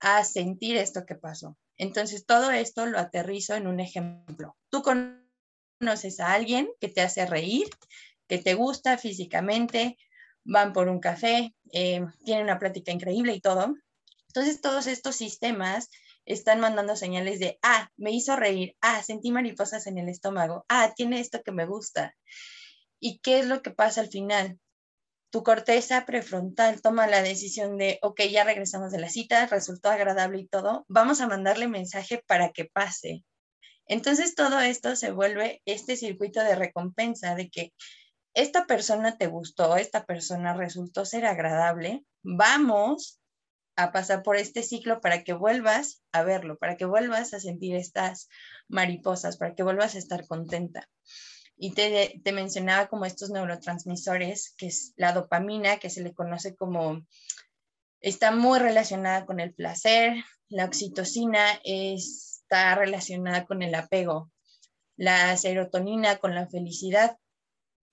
a 0.00 0.24
sentir 0.24 0.76
esto 0.76 1.06
que 1.06 1.14
pasó. 1.14 1.56
Entonces, 1.76 2.26
todo 2.26 2.50
esto 2.50 2.86
lo 2.86 2.98
aterrizo 2.98 3.54
en 3.54 3.68
un 3.68 3.78
ejemplo. 3.78 4.56
Tú 4.70 4.82
conoces 4.82 6.18
a 6.18 6.32
alguien 6.32 6.68
que 6.80 6.88
te 6.88 7.00
hace 7.00 7.26
reír, 7.26 7.68
que 8.26 8.38
te 8.38 8.54
gusta 8.54 8.98
físicamente, 8.98 9.96
van 10.44 10.72
por 10.72 10.88
un 10.88 10.98
café, 10.98 11.54
eh, 11.72 12.04
tienen 12.24 12.44
una 12.44 12.58
plática 12.58 12.90
increíble 12.90 13.34
y 13.34 13.40
todo. 13.40 13.76
Entonces, 14.26 14.60
todos 14.60 14.88
estos 14.88 15.14
sistemas 15.14 15.90
están 16.26 16.58
mandando 16.58 16.96
señales 16.96 17.38
de, 17.38 17.60
ah, 17.62 17.88
me 17.96 18.10
hizo 18.10 18.34
reír, 18.34 18.76
ah, 18.80 19.00
sentí 19.04 19.30
mariposas 19.30 19.86
en 19.86 19.98
el 19.98 20.08
estómago, 20.08 20.64
ah, 20.68 20.92
tiene 20.96 21.20
esto 21.20 21.40
que 21.44 21.52
me 21.52 21.66
gusta. 21.66 22.16
¿Y 22.98 23.20
qué 23.20 23.38
es 23.38 23.46
lo 23.46 23.62
que 23.62 23.70
pasa 23.70 24.00
al 24.00 24.08
final? 24.08 24.58
Tu 25.34 25.42
corteza 25.42 26.06
prefrontal 26.06 26.80
toma 26.80 27.08
la 27.08 27.20
decisión 27.20 27.76
de, 27.76 27.98
ok, 28.02 28.20
ya 28.30 28.44
regresamos 28.44 28.92
de 28.92 29.00
la 29.00 29.08
cita, 29.08 29.46
resultó 29.46 29.90
agradable 29.90 30.38
y 30.38 30.46
todo, 30.46 30.84
vamos 30.86 31.20
a 31.20 31.26
mandarle 31.26 31.66
mensaje 31.66 32.22
para 32.28 32.52
que 32.52 32.66
pase. 32.66 33.24
Entonces 33.88 34.36
todo 34.36 34.60
esto 34.60 34.94
se 34.94 35.10
vuelve 35.10 35.60
este 35.64 35.96
circuito 35.96 36.38
de 36.44 36.54
recompensa 36.54 37.34
de 37.34 37.50
que 37.50 37.72
esta 38.32 38.66
persona 38.66 39.18
te 39.18 39.26
gustó, 39.26 39.76
esta 39.76 40.04
persona 40.04 40.54
resultó 40.54 41.04
ser 41.04 41.26
agradable, 41.26 42.04
vamos 42.22 43.20
a 43.74 43.90
pasar 43.90 44.22
por 44.22 44.36
este 44.36 44.62
ciclo 44.62 45.00
para 45.00 45.24
que 45.24 45.32
vuelvas 45.32 46.04
a 46.12 46.22
verlo, 46.22 46.58
para 46.58 46.76
que 46.76 46.84
vuelvas 46.84 47.34
a 47.34 47.40
sentir 47.40 47.74
estas 47.74 48.28
mariposas, 48.68 49.36
para 49.36 49.56
que 49.56 49.64
vuelvas 49.64 49.96
a 49.96 49.98
estar 49.98 50.28
contenta. 50.28 50.88
Y 51.56 51.72
te, 51.72 52.20
te 52.22 52.32
mencionaba 52.32 52.88
como 52.88 53.04
estos 53.04 53.30
neurotransmisores, 53.30 54.54
que 54.56 54.66
es 54.66 54.92
la 54.96 55.12
dopamina, 55.12 55.78
que 55.78 55.90
se 55.90 56.02
le 56.02 56.12
conoce 56.12 56.56
como, 56.56 57.06
está 58.00 58.32
muy 58.32 58.58
relacionada 58.58 59.24
con 59.24 59.40
el 59.40 59.54
placer, 59.54 60.24
la 60.48 60.66
oxitocina 60.66 61.60
está 61.64 62.74
relacionada 62.74 63.46
con 63.46 63.62
el 63.62 63.74
apego, 63.74 64.30
la 64.96 65.36
serotonina 65.36 66.18
con 66.18 66.34
la 66.34 66.46
felicidad. 66.48 67.18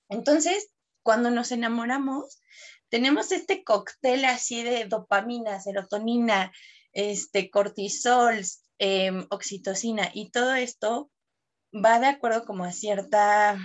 Entonces, 0.09 0.71
cuando 1.03 1.31
nos 1.31 1.51
enamoramos, 1.51 2.41
tenemos 2.89 3.31
este 3.31 3.63
cóctel 3.63 4.25
así 4.25 4.63
de 4.63 4.85
dopamina, 4.85 5.61
serotonina, 5.61 6.51
este, 6.91 7.49
cortisol, 7.49 8.41
em, 8.79 9.25
oxitocina 9.29 10.11
y 10.13 10.29
todo 10.29 10.53
esto 10.55 11.09
va 11.73 11.99
de 11.99 12.07
acuerdo 12.07 12.45
como 12.45 12.63
a 12.63 12.71
cierta, 12.71 13.57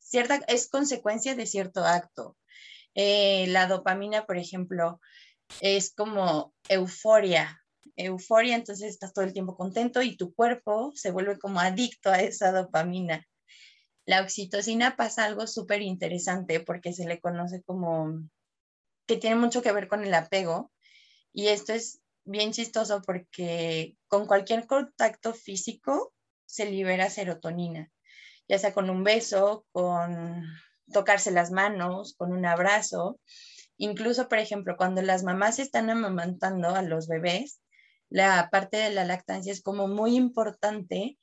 cierta, 0.00 0.36
es 0.48 0.68
consecuencia 0.68 1.34
de 1.34 1.46
cierto 1.46 1.84
acto. 1.84 2.36
Eh, 2.94 3.46
la 3.48 3.66
dopamina, 3.66 4.26
por 4.26 4.38
ejemplo, 4.38 5.00
es 5.60 5.94
como 5.94 6.54
euforia, 6.68 7.62
euforia, 7.96 8.56
entonces 8.56 8.90
estás 8.90 9.12
todo 9.12 9.24
el 9.24 9.32
tiempo 9.32 9.56
contento 9.56 10.02
y 10.02 10.16
tu 10.16 10.34
cuerpo 10.34 10.92
se 10.94 11.10
vuelve 11.10 11.38
como 11.38 11.60
adicto 11.60 12.10
a 12.10 12.20
esa 12.20 12.52
dopamina. 12.52 13.26
La 14.06 14.22
oxitocina 14.22 14.96
pasa 14.96 15.24
algo 15.24 15.46
súper 15.46 15.82
interesante 15.82 16.60
porque 16.60 16.92
se 16.92 17.06
le 17.06 17.20
conoce 17.20 17.62
como 17.62 18.28
que 19.06 19.16
tiene 19.16 19.36
mucho 19.36 19.62
que 19.62 19.72
ver 19.72 19.88
con 19.88 20.02
el 20.02 20.14
apego. 20.14 20.72
Y 21.32 21.48
esto 21.48 21.74
es 21.74 22.00
bien 22.24 22.52
chistoso 22.52 23.02
porque 23.02 23.96
con 24.06 24.26
cualquier 24.26 24.66
contacto 24.66 25.34
físico 25.34 26.14
se 26.48 26.64
libera 26.70 27.10
serotonina, 27.10 27.90
ya 28.48 28.58
sea 28.58 28.72
con 28.72 28.88
un 28.88 29.04
beso, 29.04 29.66
con 29.70 30.44
tocarse 30.92 31.30
las 31.30 31.50
manos, 31.50 32.14
con 32.16 32.32
un 32.32 32.46
abrazo. 32.46 33.20
Incluso, 33.76 34.28
por 34.28 34.38
ejemplo, 34.38 34.76
cuando 34.76 35.02
las 35.02 35.22
mamás 35.22 35.58
están 35.58 35.90
amamantando 35.90 36.70
a 36.70 36.82
los 36.82 37.06
bebés, 37.06 37.60
la 38.08 38.48
parte 38.50 38.78
de 38.78 38.90
la 38.90 39.04
lactancia 39.04 39.52
es 39.52 39.62
como 39.62 39.86
muy 39.86 40.16
importante 40.16 41.18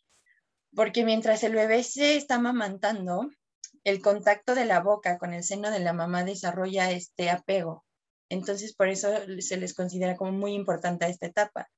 porque 0.75 1.03
mientras 1.03 1.43
el 1.43 1.55
bebé 1.55 1.83
se 1.83 2.17
está 2.17 2.35
amamantando, 2.35 3.29
el 3.83 4.01
contacto 4.01 4.53
de 4.55 4.65
la 4.65 4.81
boca 4.81 5.17
con 5.17 5.33
el 5.33 5.43
seno 5.43 5.71
de 5.71 5.79
la 5.79 5.93
mamá 5.93 6.23
desarrolla 6.23 6.91
este 6.91 7.29
apego. 7.29 7.85
Entonces, 8.29 8.75
por 8.75 8.89
eso 8.89 9.09
se 9.39 9.57
les 9.57 9.73
considera 9.73 10.15
como 10.17 10.33
muy 10.33 10.53
importante 10.53 11.07
esta 11.07 11.27
etapa. 11.27 11.69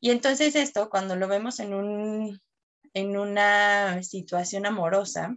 Y 0.00 0.10
entonces 0.10 0.54
esto, 0.54 0.88
cuando 0.88 1.16
lo 1.16 1.26
vemos 1.26 1.58
en, 1.58 1.74
un, 1.74 2.40
en 2.94 3.16
una 3.16 4.02
situación 4.02 4.66
amorosa 4.66 5.36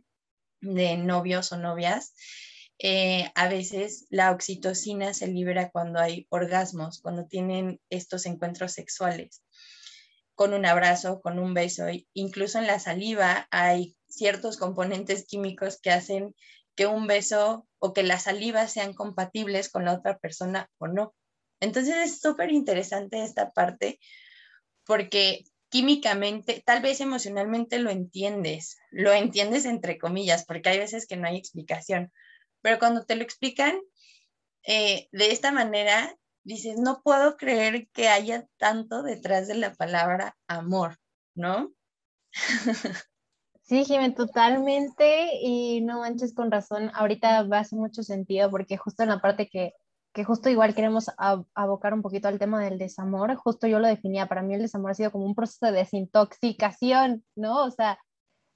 de 0.62 0.98
novios 0.98 1.52
o 1.52 1.58
novias, 1.58 2.14
eh, 2.80 3.32
a 3.36 3.48
veces 3.48 4.08
la 4.10 4.32
oxitocina 4.32 5.14
se 5.14 5.28
libera 5.28 5.70
cuando 5.70 6.00
hay 6.00 6.26
orgasmos, 6.30 7.00
cuando 7.02 7.26
tienen 7.26 7.80
estos 7.90 8.26
encuentros 8.26 8.74
sexuales, 8.74 9.44
con 10.34 10.54
un 10.54 10.66
abrazo, 10.66 11.22
con 11.22 11.38
un 11.38 11.54
beso. 11.54 11.86
Incluso 12.14 12.58
en 12.58 12.68
la 12.68 12.80
saliva 12.80 13.48
hay 13.52 13.96
ciertos 14.08 14.58
componentes 14.58 15.26
químicos 15.26 15.80
que 15.80 15.92
hacen 15.92 16.36
que 16.76 16.88
un 16.88 17.06
beso 17.06 17.68
o 17.80 17.94
que 17.94 18.04
las 18.04 18.24
salivas 18.24 18.72
sean 18.72 18.94
compatibles 18.94 19.70
con 19.70 19.86
la 19.86 19.94
otra 19.94 20.18
persona 20.18 20.70
o 20.80 20.88
no. 20.88 21.14
Entonces 21.60 21.96
es 21.98 22.20
súper 22.20 22.52
interesante 22.52 23.24
esta 23.24 23.52
parte 23.52 24.00
porque 24.86 25.44
químicamente, 25.72 26.62
tal 26.66 26.82
vez 26.82 27.00
emocionalmente 27.00 27.80
lo 27.80 27.90
entiendes, 27.90 28.78
lo 28.92 29.14
entiendes 29.14 29.64
entre 29.64 29.98
comillas, 29.98 30.46
porque 30.46 30.70
hay 30.70 30.78
veces 30.78 31.08
que 31.08 31.16
no 31.16 31.28
hay 31.28 31.38
explicación, 31.38 32.12
pero 32.62 32.78
cuando 32.78 33.06
te 33.06 33.16
lo 33.16 33.24
explican 33.24 33.80
eh, 34.64 35.08
de 35.14 35.32
esta 35.32 35.54
manera, 35.54 36.14
dices, 36.44 36.78
no 36.78 37.02
puedo 37.02 37.38
creer 37.38 37.88
que 37.94 38.10
haya 38.10 38.46
tanto 38.58 39.02
detrás 39.02 39.48
de 39.48 39.56
la 39.56 39.74
palabra 39.74 40.38
amor, 40.48 40.98
¿no? 41.36 41.72
Sí, 43.64 43.86
Jiménez, 43.86 44.18
totalmente, 44.18 45.30
y 45.42 45.80
no 45.80 46.00
manches 46.00 46.34
con 46.34 46.52
razón, 46.52 46.92
ahorita 46.94 47.44
va 47.44 47.60
a 47.60 47.62
hacer 47.62 47.80
mucho 47.80 48.04
sentido 48.04 48.52
porque 48.52 48.76
justo 48.76 49.04
en 49.04 49.10
la 49.10 49.22
parte 49.22 49.48
que, 49.48 49.72
que 50.14 50.24
justo 50.24 50.50
igual 50.50 50.76
queremos 50.76 51.10
abocar 51.54 51.94
un 51.94 52.02
poquito 52.02 52.28
al 52.28 52.40
tema 52.40 52.64
del 52.64 52.78
desamor, 52.78 53.36
justo 53.36 53.68
yo 53.68 53.80
lo 53.80 53.88
definía, 53.88 54.28
para 54.28 54.42
mí 54.42 54.54
el 54.54 54.62
desamor 54.62 54.92
ha 54.92 54.96
sido 54.96 55.12
como 55.12 55.26
un 55.26 55.36
proceso 55.36 55.68
de 55.68 55.72
desintoxicación, 55.74 57.24
¿no? 57.36 57.64
O 57.66 57.72
sea, 57.72 57.98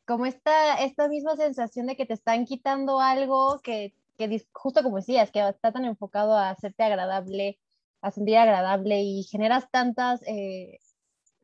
como 0.05 0.25
esta, 0.25 0.75
esta 0.83 1.07
misma 1.07 1.35
sensación 1.35 1.87
de 1.87 1.95
que 1.95 2.05
te 2.05 2.13
están 2.13 2.45
quitando 2.45 2.99
algo 2.99 3.59
que, 3.63 3.93
que 4.17 4.45
justo 4.53 4.83
como 4.83 4.97
decías, 4.97 5.31
que 5.31 5.47
está 5.47 5.71
tan 5.71 5.85
enfocado 5.85 6.37
a 6.37 6.49
hacerte 6.49 6.83
agradable, 6.83 7.59
a 8.01 8.11
sentir 8.11 8.37
agradable 8.37 9.01
y 9.01 9.23
generas 9.23 9.69
tantas... 9.71 10.21
Eh, 10.27 10.79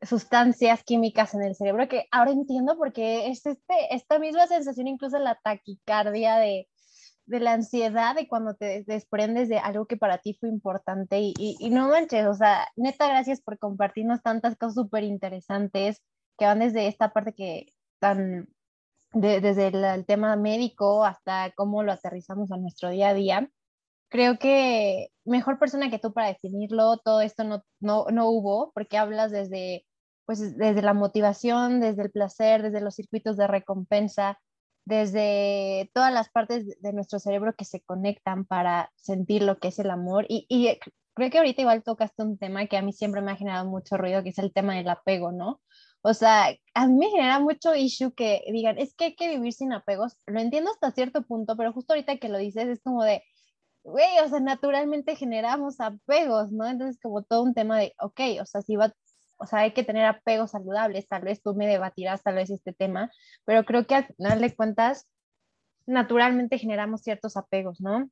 sustancias 0.03 0.83
químicas 0.83 1.33
en 1.35 1.43
el 1.43 1.55
cerebro 1.55 1.87
que 1.87 2.07
ahora 2.11 2.31
entiendo 2.31 2.75
porque 2.77 3.27
es 3.27 3.45
este, 3.45 3.95
esta 3.95 4.17
misma 4.17 4.47
sensación, 4.47 4.87
incluso 4.87 5.19
la 5.19 5.39
taquicardia 5.43 6.37
de, 6.37 6.67
de 7.25 7.39
la 7.39 7.53
ansiedad 7.53 8.15
de 8.15 8.27
cuando 8.27 8.55
te 8.55 8.83
desprendes 8.83 9.49
de 9.49 9.57
algo 9.59 9.85
que 9.85 9.97
para 9.97 10.17
ti 10.17 10.37
fue 10.39 10.49
importante 10.49 11.19
y, 11.19 11.33
y, 11.37 11.69
no 11.69 11.89
manches, 11.89 12.25
o 12.27 12.33
sea, 12.33 12.67
neta, 12.75 13.07
gracias 13.07 13.41
por 13.41 13.57
compartirnos 13.57 14.21
tantas 14.21 14.57
cosas 14.57 14.75
súper 14.75 15.03
interesantes 15.03 16.01
que 16.37 16.45
van 16.45 16.59
desde 16.59 16.87
esta 16.87 17.13
parte 17.13 17.33
que 17.33 17.73
tan, 17.99 18.49
desde 19.13 19.67
el, 19.67 20.05
tema 20.05 20.35
médico 20.35 21.05
hasta 21.05 21.51
cómo 21.55 21.83
lo 21.83 21.91
aterrizamos 21.91 22.51
a 22.51 22.57
nuestro 22.57 22.89
día 22.89 23.09
a 23.09 23.13
día. 23.13 23.49
Creo 24.09 24.37
que 24.39 25.09
mejor 25.25 25.59
persona 25.59 25.89
que 25.89 25.99
tú 25.99 26.13
para 26.13 26.27
definirlo, 26.27 26.97
todo 26.97 27.21
esto 27.21 27.43
no, 27.43 27.63
no, 27.79 28.05
no 28.11 28.29
hubo, 28.29 28.71
porque 28.73 28.97
hablas 28.97 29.31
desde 29.31 29.85
pues 30.25 30.57
desde 30.57 30.81
la 30.81 30.93
motivación, 30.93 31.81
desde 31.81 32.03
el 32.03 32.11
placer, 32.11 32.61
desde 32.61 32.81
los 32.81 32.95
circuitos 32.95 33.37
de 33.37 33.47
recompensa, 33.47 34.39
desde 34.85 35.89
todas 35.93 36.13
las 36.13 36.29
partes 36.29 36.81
de 36.81 36.93
nuestro 36.93 37.19
cerebro 37.19 37.53
que 37.55 37.65
se 37.65 37.81
conectan 37.81 38.45
para 38.45 38.91
sentir 38.95 39.43
lo 39.43 39.59
que 39.59 39.69
es 39.69 39.79
el 39.79 39.91
amor. 39.91 40.25
Y, 40.29 40.45
y, 40.49 40.77
creo 41.13 41.29
que 41.29 41.37
ahorita 41.37 41.61
igual 41.61 41.83
tocaste 41.83 42.23
un 42.23 42.37
tema 42.37 42.65
que 42.67 42.77
a 42.77 42.81
mí 42.81 42.93
siempre 42.93 43.21
me 43.21 43.31
ha 43.31 43.35
generado 43.35 43.69
mucho 43.69 43.97
ruido, 43.97 44.23
que 44.23 44.29
es 44.29 44.37
el 44.39 44.53
tema 44.53 44.75
del 44.75 44.89
apego, 44.89 45.31
¿no? 45.31 45.61
O 46.01 46.13
sea, 46.13 46.47
a 46.73 46.87
mí 46.87 46.97
me 46.97 47.09
genera 47.11 47.39
mucho 47.39 47.75
issue 47.75 48.13
que 48.13 48.43
digan, 48.51 48.77
es 48.79 48.95
que 48.95 49.05
hay 49.05 49.15
que 49.15 49.29
vivir 49.29 49.53
sin 49.53 49.71
apegos. 49.73 50.17
Lo 50.25 50.39
entiendo 50.39 50.71
hasta 50.71 50.91
cierto 50.91 51.21
punto, 51.23 51.55
pero 51.55 51.73
justo 51.73 51.93
ahorita 51.93 52.17
que 52.17 52.29
lo 52.29 52.39
dices 52.39 52.67
es 52.67 52.81
como 52.81 53.03
de, 53.03 53.23
güey, 53.83 54.19
o 54.23 54.29
sea, 54.29 54.39
naturalmente 54.39 55.15
generamos 55.15 55.79
apegos, 55.79 56.51
¿no? 56.51 56.67
Entonces, 56.67 56.99
como 57.01 57.23
todo 57.23 57.43
un 57.43 57.53
tema 57.53 57.79
de, 57.79 57.93
ok, 57.99 58.19
o 58.41 58.45
sea, 58.45 58.61
si 58.61 58.75
va, 58.75 58.93
o 59.41 59.45
sea, 59.45 59.59
hay 59.59 59.71
que 59.73 59.83
tener 59.83 60.05
apegos 60.05 60.51
saludables, 60.51 61.07
tal 61.07 61.23
vez 61.23 61.41
tú 61.41 61.55
me 61.55 61.67
debatirás 61.67 62.21
tal 62.23 62.35
vez 62.35 62.49
este 62.51 62.73
tema, 62.73 63.11
pero 63.45 63.65
creo 63.65 63.87
que 63.87 63.95
al 63.95 64.05
final 64.05 64.39
de 64.39 64.55
cuentas, 64.55 65.07
naturalmente 65.87 66.59
generamos 66.59 67.01
ciertos 67.01 67.35
apegos, 67.37 67.81
¿no? 67.81 68.09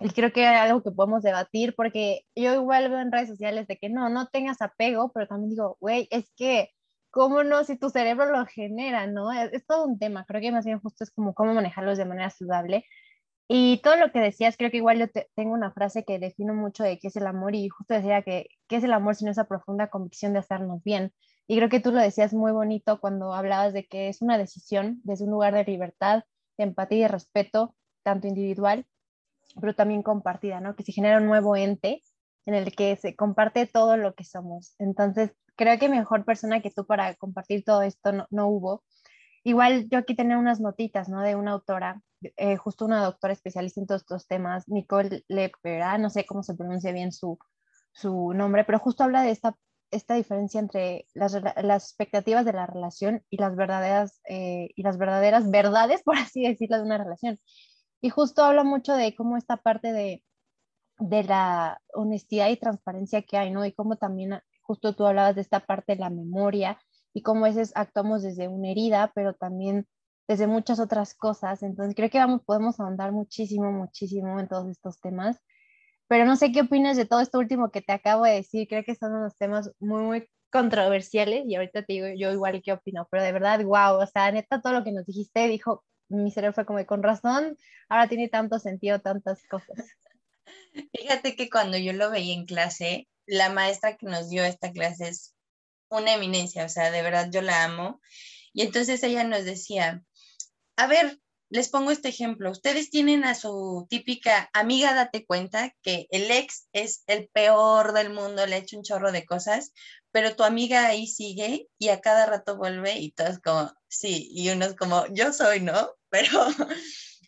Y 0.00 0.10
creo 0.10 0.32
que 0.32 0.42
es 0.42 0.60
algo 0.60 0.82
que 0.82 0.92
podemos 0.92 1.22
debatir 1.22 1.74
porque 1.74 2.20
yo 2.36 2.54
igual 2.54 2.88
veo 2.88 3.00
en 3.00 3.10
redes 3.10 3.30
sociales 3.30 3.66
de 3.66 3.78
que 3.78 3.88
no, 3.88 4.08
no 4.10 4.28
tengas 4.28 4.62
apego, 4.62 5.10
pero 5.12 5.26
también 5.26 5.50
digo, 5.50 5.76
güey, 5.80 6.06
es 6.10 6.30
que, 6.36 6.70
¿cómo 7.10 7.42
no? 7.42 7.64
Si 7.64 7.76
tu 7.76 7.90
cerebro 7.90 8.26
lo 8.30 8.46
genera, 8.46 9.06
¿no? 9.06 9.32
Es, 9.32 9.52
es 9.52 9.66
todo 9.66 9.86
un 9.86 9.98
tema, 9.98 10.24
creo 10.26 10.40
que 10.40 10.52
más 10.52 10.66
bien 10.66 10.80
justo 10.80 11.02
es 11.02 11.10
como 11.10 11.34
cómo 11.34 11.54
manejarlos 11.54 11.98
de 11.98 12.04
manera 12.04 12.30
saludable 12.30 12.84
y 13.48 13.80
todo 13.82 13.96
lo 13.96 14.12
que 14.12 14.20
decías, 14.20 14.56
creo 14.58 14.70
que 14.70 14.76
igual 14.76 14.98
yo 14.98 15.06
tengo 15.34 15.54
una 15.54 15.72
frase 15.72 16.04
que 16.04 16.18
defino 16.18 16.52
mucho 16.54 16.84
de 16.84 16.98
qué 16.98 17.08
es 17.08 17.16
el 17.16 17.26
amor 17.26 17.54
y 17.54 17.68
justo 17.70 17.94
decía 17.94 18.22
que 18.22 18.48
qué 18.68 18.76
es 18.76 18.84
el 18.84 18.92
amor 18.92 19.14
sino 19.14 19.30
esa 19.30 19.44
profunda 19.44 19.88
convicción 19.88 20.34
de 20.34 20.40
hacernos 20.40 20.82
bien. 20.84 21.14
Y 21.46 21.56
creo 21.56 21.70
que 21.70 21.80
tú 21.80 21.90
lo 21.90 21.98
decías 21.98 22.34
muy 22.34 22.52
bonito 22.52 23.00
cuando 23.00 23.32
hablabas 23.32 23.72
de 23.72 23.86
que 23.86 24.08
es 24.10 24.20
una 24.20 24.36
decisión 24.36 25.00
desde 25.02 25.24
un 25.24 25.30
lugar 25.30 25.54
de 25.54 25.64
libertad, 25.64 26.24
de 26.58 26.64
empatía 26.64 26.98
y 26.98 27.02
de 27.02 27.08
respeto, 27.08 27.74
tanto 28.02 28.26
individual, 28.28 28.86
pero 29.58 29.74
también 29.74 30.02
compartida, 30.02 30.60
¿no? 30.60 30.76
Que 30.76 30.82
se 30.82 30.92
genera 30.92 31.16
un 31.16 31.26
nuevo 31.26 31.56
ente 31.56 32.02
en 32.44 32.54
el 32.54 32.76
que 32.76 32.96
se 32.96 33.16
comparte 33.16 33.66
todo 33.66 33.96
lo 33.96 34.14
que 34.14 34.24
somos. 34.24 34.74
Entonces, 34.78 35.32
creo 35.56 35.78
que 35.78 35.88
mejor 35.88 36.26
persona 36.26 36.60
que 36.60 36.70
tú 36.70 36.84
para 36.86 37.14
compartir 37.14 37.64
todo 37.64 37.80
esto 37.80 38.12
no, 38.12 38.26
no 38.30 38.48
hubo. 38.48 38.84
Igual 39.42 39.88
yo 39.90 39.98
aquí 39.98 40.14
tenía 40.14 40.36
unas 40.36 40.60
notitas, 40.60 41.08
¿no? 41.08 41.22
De 41.22 41.34
una 41.34 41.52
autora 41.52 42.02
eh, 42.20 42.56
justo 42.56 42.84
una 42.84 43.04
doctora 43.04 43.32
especialista 43.32 43.80
en 43.80 43.86
todos 43.86 44.02
estos 44.02 44.26
temas, 44.26 44.68
Nicole 44.68 45.24
Lepera, 45.28 45.98
no 45.98 46.10
sé 46.10 46.26
cómo 46.26 46.42
se 46.42 46.54
pronuncia 46.54 46.92
bien 46.92 47.12
su, 47.12 47.38
su 47.92 48.32
nombre, 48.34 48.64
pero 48.64 48.78
justo 48.78 49.04
habla 49.04 49.22
de 49.22 49.30
esta, 49.30 49.56
esta 49.90 50.14
diferencia 50.14 50.60
entre 50.60 51.06
las, 51.14 51.36
las 51.62 51.84
expectativas 51.84 52.44
de 52.44 52.52
la 52.52 52.66
relación 52.66 53.22
y 53.30 53.38
las 53.38 53.56
verdaderas, 53.56 54.20
eh, 54.28 54.70
y 54.74 54.82
las 54.82 54.98
verdaderas 54.98 55.50
verdades, 55.50 56.02
por 56.04 56.16
así 56.16 56.42
decirlo, 56.42 56.76
de 56.76 56.82
una 56.84 56.98
relación. 56.98 57.38
Y 58.00 58.10
justo 58.10 58.44
habla 58.44 58.64
mucho 58.64 58.94
de 58.94 59.14
cómo 59.16 59.36
esta 59.36 59.56
parte 59.56 59.92
de, 59.92 60.24
de 60.98 61.24
la 61.24 61.80
honestidad 61.94 62.48
y 62.48 62.56
transparencia 62.56 63.22
que 63.22 63.36
hay, 63.38 63.50
¿no? 63.50 63.64
Y 63.64 63.72
cómo 63.72 63.96
también, 63.96 64.40
justo 64.62 64.94
tú 64.94 65.06
hablabas 65.06 65.34
de 65.34 65.40
esta 65.40 65.60
parte 65.60 65.94
de 65.94 66.00
la 66.00 66.10
memoria 66.10 66.78
y 67.12 67.22
cómo 67.22 67.44
a 67.44 67.48
veces 67.48 67.72
actuamos 67.74 68.22
desde 68.22 68.48
una 68.48 68.70
herida, 68.70 69.12
pero 69.14 69.34
también 69.34 69.88
desde 70.28 70.46
muchas 70.46 70.78
otras 70.78 71.14
cosas. 71.14 71.62
Entonces, 71.62 71.94
creo 71.96 72.10
que 72.10 72.18
vamos, 72.18 72.42
podemos 72.44 72.78
ahondar 72.78 73.12
muchísimo, 73.12 73.72
muchísimo 73.72 74.38
en 74.38 74.46
todos 74.48 74.68
estos 74.70 75.00
temas. 75.00 75.38
Pero 76.06 76.24
no 76.24 76.36
sé 76.36 76.52
qué 76.52 76.62
opinas 76.62 76.96
de 76.96 77.06
todo 77.06 77.20
esto 77.20 77.38
último 77.38 77.70
que 77.70 77.82
te 77.82 77.92
acabo 77.92 78.24
de 78.24 78.34
decir. 78.34 78.68
Creo 78.68 78.84
que 78.84 78.94
son 78.94 79.14
unos 79.14 79.36
temas 79.36 79.70
muy, 79.80 80.02
muy 80.02 80.30
controversiales 80.50 81.44
y 81.46 81.56
ahorita 81.56 81.82
te 81.84 81.92
digo 81.92 82.06
yo 82.16 82.32
igual 82.32 82.62
qué 82.62 82.72
opino, 82.72 83.06
pero 83.10 83.22
de 83.22 83.32
verdad, 83.32 83.62
wow, 83.62 84.00
o 84.02 84.06
sea, 84.06 84.30
neta, 84.32 84.60
todo 84.60 84.72
lo 84.72 84.84
que 84.84 84.92
nos 84.92 85.06
dijiste, 85.06 85.46
dijo, 85.48 85.84
mi 86.08 86.30
cerebro 86.30 86.54
fue 86.54 86.64
como 86.64 86.84
con 86.86 87.02
razón, 87.02 87.56
ahora 87.88 88.08
tiene 88.08 88.28
tanto 88.28 88.58
sentido 88.58 89.00
tantas 89.00 89.42
cosas. 89.46 89.76
Fíjate 90.92 91.36
que 91.36 91.50
cuando 91.50 91.76
yo 91.76 91.92
lo 91.92 92.10
veía 92.10 92.34
en 92.34 92.46
clase, 92.46 93.08
la 93.26 93.50
maestra 93.50 93.96
que 93.96 94.06
nos 94.06 94.30
dio 94.30 94.44
esta 94.44 94.72
clase 94.72 95.08
es 95.08 95.34
una 95.90 96.14
eminencia, 96.14 96.64
o 96.64 96.68
sea, 96.68 96.90
de 96.90 97.02
verdad 97.02 97.28
yo 97.30 97.42
la 97.42 97.64
amo. 97.64 98.00
Y 98.52 98.62
entonces 98.62 99.02
ella 99.02 99.24
nos 99.24 99.44
decía, 99.44 100.02
a 100.78 100.86
ver, 100.86 101.18
les 101.50 101.68
pongo 101.68 101.90
este 101.90 102.08
ejemplo. 102.08 102.52
Ustedes 102.52 102.88
tienen 102.88 103.24
a 103.24 103.34
su 103.34 103.86
típica 103.90 104.48
amiga, 104.52 104.94
date 104.94 105.26
cuenta 105.26 105.74
que 105.82 106.06
el 106.10 106.30
ex 106.30 106.68
es 106.72 107.02
el 107.08 107.28
peor 107.32 107.92
del 107.94 108.10
mundo, 108.10 108.46
le 108.46 108.54
ha 108.54 108.58
hecho 108.58 108.76
un 108.76 108.84
chorro 108.84 109.10
de 109.10 109.26
cosas, 109.26 109.72
pero 110.12 110.36
tu 110.36 110.44
amiga 110.44 110.86
ahí 110.86 111.08
sigue 111.08 111.66
y 111.78 111.88
a 111.88 112.00
cada 112.00 112.26
rato 112.26 112.56
vuelve 112.56 112.96
y 112.96 113.10
todos 113.10 113.40
como, 113.40 113.72
sí, 113.88 114.28
y 114.30 114.50
unos 114.50 114.76
como, 114.76 115.04
yo 115.12 115.32
soy, 115.32 115.60
¿no? 115.60 115.94
Pero 116.10 116.46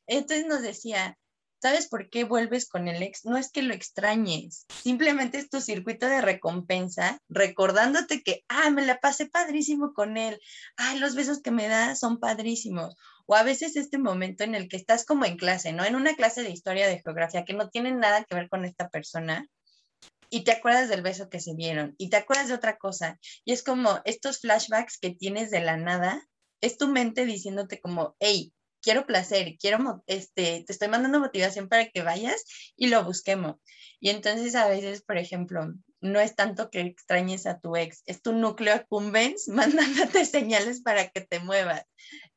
entonces 0.07 0.47
nos 0.47 0.63
decía, 0.63 1.19
¿sabes 1.61 1.89
por 1.89 2.11
qué 2.11 2.25
vuelves 2.25 2.69
con 2.69 2.89
el 2.89 3.03
ex? 3.03 3.25
No 3.25 3.37
es 3.37 3.51
que 3.51 3.63
lo 3.63 3.75
extrañes, 3.75 4.67
simplemente 4.83 5.39
es 5.39 5.51
tu 5.51 5.61
circuito 5.61 6.07
de 6.07 6.21
recompensa, 6.21 7.19
recordándote 7.29 8.23
que, 8.23 8.45
ah, 8.49 8.71
me 8.71 8.85
la 8.85 8.99
pasé 8.99 9.27
padrísimo 9.27 9.93
con 9.95 10.17
él, 10.17 10.41
ah, 10.77 10.95
los 10.97 11.15
besos 11.15 11.41
que 11.43 11.51
me 11.51 11.69
da 11.69 11.95
son 11.97 12.19
padrísimos. 12.19 12.97
O 13.27 13.37
a 13.37 13.43
veces 13.43 13.77
este 13.77 13.99
momento 13.99 14.43
en 14.45 14.55
el 14.55 14.69
que 14.69 14.77
estás 14.77 15.05
como 15.05 15.25
en 15.25 15.37
clase, 15.37 15.73
¿no? 15.73 15.85
En 15.85 15.95
una 15.95 16.15
clase 16.15 16.43
de 16.43 16.51
historia 16.51 16.89
de 16.89 17.01
geografía 17.01 17.45
que 17.45 17.55
no 17.55 17.69
tiene 17.69 17.93
nada 17.93 18.25
que 18.25 18.35
ver 18.35 18.49
con 18.49 18.65
esta 18.65 18.89
persona, 18.89 19.47
y 20.31 20.45
te 20.45 20.53
acuerdas 20.53 20.89
del 20.89 21.03
beso 21.03 21.29
que 21.29 21.41
se 21.41 21.55
dieron 21.55 21.95
y 21.99 22.09
te 22.09 22.17
acuerdas 22.17 22.49
de 22.49 22.55
otra 22.55 22.79
cosa. 22.79 23.19
Y 23.45 23.53
es 23.53 23.63
como 23.63 24.01
estos 24.05 24.39
flashbacks 24.41 24.99
que 24.99 25.11
tienes 25.11 25.51
de 25.51 25.61
la 25.61 25.77
nada, 25.77 26.25
es 26.61 26.79
tu 26.79 26.89
mente 26.89 27.27
diciéndote 27.27 27.81
como, 27.81 28.15
hey, 28.21 28.53
quiero 28.83 29.07
placer, 29.07 29.57
quiero, 29.59 30.03
este, 30.07 30.65
te 30.67 30.73
estoy 30.73 30.89
mandando 30.89 31.21
motivación 31.21 31.69
para 31.69 31.89
que 31.89 32.03
vayas 32.03 32.45
y 32.77 32.89
lo 32.89 33.05
busquemos. 33.05 33.57
Y 34.01 34.11
entonces 34.11 34.55
a 34.55 34.69
veces, 34.69 35.03
por 35.03 35.19
ejemplo, 35.19 35.75
no 36.01 36.21
es 36.21 36.35
tanto 36.35 36.71
que 36.71 36.81
extrañes 36.81 37.47
a 37.47 37.61
tu 37.61 37.77
ex, 37.77 38.03
es 38.07 38.23
tu 38.23 38.33
núcleo 38.33 38.75
accumbens 38.75 39.49
mandándote 39.49 40.25
señales 40.25 40.83
para 40.83 41.09
que 41.09 41.21
te 41.21 41.41
muevas. 41.41 41.85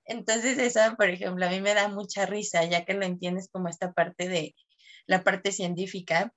Entonces 0.06 0.58
eso, 0.58 0.80
por 0.98 1.10
ejemplo, 1.10 1.46
a 1.46 1.50
mí 1.50 1.62
me 1.62 1.74
da 1.74 1.88
mucha 1.88 2.26
risa, 2.26 2.66
ya 2.66 2.86
que 2.86 2.94
lo 2.94 3.06
entiendes 3.06 3.50
como 3.52 3.70
esta 3.70 3.94
parte 3.94 4.28
de 4.28 4.56
la 5.06 5.24
parte 5.24 5.52
científica, 5.52 6.34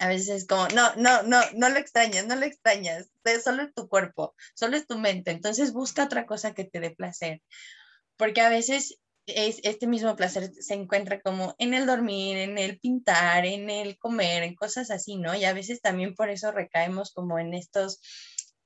a 0.00 0.08
veces 0.08 0.28
es 0.28 0.46
como, 0.46 0.68
no, 0.68 0.94
no, 0.96 1.22
no, 1.22 1.40
no 1.54 1.68
lo 1.68 1.76
extrañas, 1.76 2.26
no 2.26 2.36
lo 2.36 2.46
extrañas, 2.46 3.10
solo 3.42 3.62
es 3.62 3.74
tu 3.74 3.88
cuerpo, 3.88 4.34
solo 4.54 4.76
es 4.76 4.86
tu 4.86 4.96
mente, 4.96 5.32
entonces 5.32 5.72
busca 5.72 6.04
otra 6.04 6.24
cosa 6.24 6.54
que 6.54 6.64
te 6.64 6.78
dé 6.78 6.90
placer, 6.90 7.42
porque 8.16 8.40
a 8.40 8.48
veces 8.48 8.98
es, 9.28 9.60
este 9.62 9.86
mismo 9.86 10.16
placer 10.16 10.52
se 10.60 10.74
encuentra 10.74 11.20
como 11.20 11.54
en 11.58 11.74
el 11.74 11.86
dormir, 11.86 12.38
en 12.38 12.58
el 12.58 12.78
pintar, 12.78 13.46
en 13.46 13.70
el 13.70 13.98
comer, 13.98 14.42
en 14.42 14.54
cosas 14.54 14.90
así, 14.90 15.16
¿no? 15.16 15.34
Y 15.34 15.44
a 15.44 15.52
veces 15.52 15.80
también 15.80 16.14
por 16.14 16.30
eso 16.30 16.50
recaemos 16.52 17.12
como 17.12 17.38
en 17.38 17.54
estos, 17.54 18.00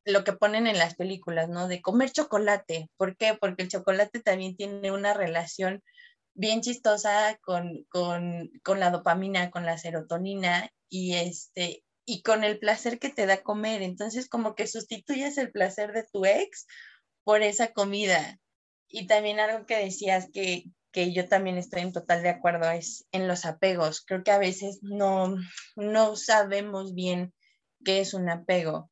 lo 0.04 0.25
que 0.25 0.33
ponen 0.33 0.66
en 0.66 0.78
las 0.78 0.95
películas, 0.95 1.49
¿no? 1.49 1.69
De 1.69 1.83
comer 1.83 2.11
chocolate. 2.11 2.88
¿Por 2.97 3.16
qué? 3.16 3.37
Porque 3.40 3.64
el 3.64 3.69
chocolate 3.69 4.21
también 4.21 4.57
tiene 4.57 4.92
una 4.92 5.14
relación 5.14 5.83
bien 6.35 6.62
chistosa 6.62 7.38
con, 7.42 7.85
con, 7.90 8.51
con 8.62 8.81
la 8.81 8.90
dopamina, 8.90 9.51
con 9.51 9.66
la 9.66 9.79
serotonina 9.79 10.70
y 10.88 11.14
este 11.14 11.85
y 12.05 12.22
con 12.22 12.44
el 12.44 12.59
placer 12.59 12.98
que 12.98 13.11
te 13.11 13.27
da 13.27 13.42
comer. 13.42 13.83
Entonces, 13.83 14.29
como 14.29 14.55
que 14.55 14.66
sustituyes 14.66 15.38
el 15.38 15.53
placer 15.53 15.92
de 15.92 16.05
tu 16.12 16.25
ex 16.25 16.66
por 17.25 17.42
esa 17.42 17.72
comida. 17.72 18.40
Y 18.92 19.07
también 19.07 19.40
algo 19.40 19.66
que 19.66 19.76
decías 19.76 20.28
que, 20.33 20.64
que 20.92 21.12
yo 21.12 21.26
también 21.26 21.57
estoy 21.57 21.81
en 21.81 21.92
total 21.92 22.22
de 22.22 22.28
acuerdo 22.28 22.70
es 22.70 23.07
en 23.11 23.26
los 23.26 23.46
apegos. 23.46 24.05
Creo 24.07 24.22
que 24.22 24.31
a 24.31 24.38
veces 24.38 24.81
no, 24.83 25.35
no 25.74 26.14
sabemos 26.14 26.94
bien 26.94 27.33
qué 27.85 28.00
es 28.00 28.14
un 28.14 28.28
apego. 28.28 28.90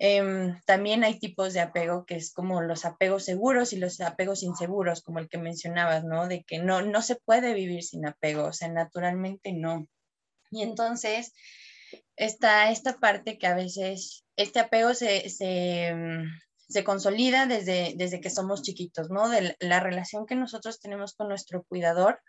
Em, 0.00 0.60
también 0.66 1.02
hay 1.02 1.18
tipos 1.18 1.54
de 1.54 1.60
apego 1.60 2.04
que 2.04 2.16
es 2.16 2.32
como 2.32 2.60
los 2.60 2.84
apegos 2.84 3.24
seguros 3.24 3.72
y 3.72 3.78
los 3.78 4.00
apegos 4.00 4.42
inseguros, 4.42 5.02
como 5.02 5.20
el 5.20 5.28
que 5.28 5.38
mencionabas, 5.38 6.04
¿no? 6.04 6.28
De 6.28 6.44
que 6.44 6.58
no, 6.58 6.82
no 6.82 7.00
se 7.00 7.16
puede 7.16 7.54
vivir 7.54 7.82
sin 7.82 8.06
apego, 8.06 8.44
o 8.44 8.52
sea, 8.52 8.68
naturalmente 8.68 9.52
no. 9.52 9.86
Y 10.50 10.62
entonces 10.62 11.32
está 12.16 12.70
esta 12.70 12.98
parte 12.98 13.38
que 13.38 13.46
a 13.46 13.54
veces 13.54 14.24
este 14.36 14.60
apego 14.60 14.94
se, 14.94 15.28
se, 15.30 15.94
mm, 16.68 16.82
consolida 16.84 17.46
desde, 17.46 17.94
desde 17.96 18.20
que 18.20 18.30
somos 18.30 18.62
chiquitos, 18.62 19.10
¿no? 19.10 19.28
De 19.28 19.56
la 19.60 19.80
relación 19.80 20.26
que 20.26 20.34
nosotros 20.34 20.80
tenemos 20.80 21.14
con 21.14 21.28
nuestro 21.28 21.64
cuidador 21.64 22.20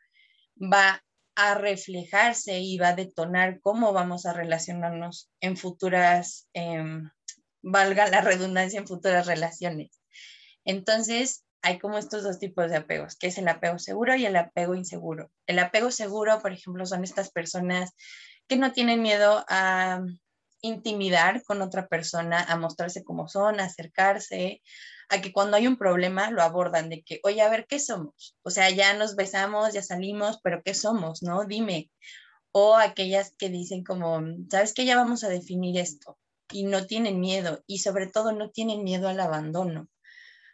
va 0.61 1.03
a 1.35 1.55
reflejarse 1.55 2.59
y 2.59 2.77
va 2.77 2.89
a 2.89 2.95
detonar 2.95 3.61
cómo 3.61 3.93
vamos 3.93 4.25
a 4.25 4.33
relacionarnos 4.33 5.29
en 5.39 5.55
futuras, 5.55 6.47
em, 6.53 7.09
valga 7.61 8.07
la 8.09 8.21
redundancia, 8.21 8.79
en 8.79 8.87
futuras 8.87 9.25
relaciones. 9.25 10.01
Entonces, 10.65 11.45
hay 11.61 11.79
como 11.79 11.97
estos 11.97 12.23
dos 12.23 12.39
tipos 12.39 12.69
de 12.69 12.77
apegos, 12.77 13.15
que 13.15 13.27
es 13.27 13.37
el 13.37 13.47
apego 13.47 13.79
seguro 13.79 14.15
y 14.15 14.25
el 14.25 14.35
apego 14.35 14.75
inseguro. 14.75 15.31
El 15.45 15.59
apego 15.59 15.91
seguro, 15.91 16.41
por 16.41 16.53
ejemplo, 16.53 16.85
son 16.85 17.03
estas 17.03 17.31
personas 17.31 17.91
que 18.47 18.57
no 18.57 18.71
tienen 18.71 19.01
miedo 19.01 19.45
a 19.47 20.01
intimidar 20.61 21.43
con 21.43 21.61
otra 21.61 21.87
persona, 21.87 22.43
a 22.43 22.57
mostrarse 22.57 23.03
como 23.03 23.27
son, 23.27 23.59
a 23.59 23.65
acercarse, 23.65 24.61
a 25.09 25.21
que 25.21 25.31
cuando 25.31 25.57
hay 25.57 25.67
un 25.67 25.77
problema 25.77 26.31
lo 26.31 26.41
abordan 26.41 26.89
de 26.89 27.01
que, 27.03 27.19
oye, 27.23 27.41
a 27.41 27.49
ver, 27.49 27.65
¿qué 27.67 27.79
somos? 27.79 28.37
O 28.43 28.49
sea, 28.49 28.69
ya 28.69 28.93
nos 28.93 29.15
besamos, 29.15 29.73
ya 29.73 29.81
salimos, 29.81 30.39
pero 30.43 30.61
¿qué 30.63 30.73
somos? 30.73 31.23
¿No? 31.23 31.45
Dime. 31.45 31.89
O 32.51 32.75
aquellas 32.75 33.33
que 33.37 33.49
dicen 33.49 33.83
como, 33.83 34.21
¿sabes 34.49 34.73
qué? 34.73 34.85
Ya 34.85 34.95
vamos 34.95 35.23
a 35.23 35.29
definir 35.29 35.77
esto. 35.77 36.17
Y 36.51 36.63
no 36.63 36.85
tienen 36.85 37.19
miedo 37.19 37.63
y 37.67 37.79
sobre 37.79 38.07
todo 38.07 38.31
no 38.31 38.49
tienen 38.49 38.83
miedo 38.83 39.07
al 39.07 39.19
abandono 39.19 39.87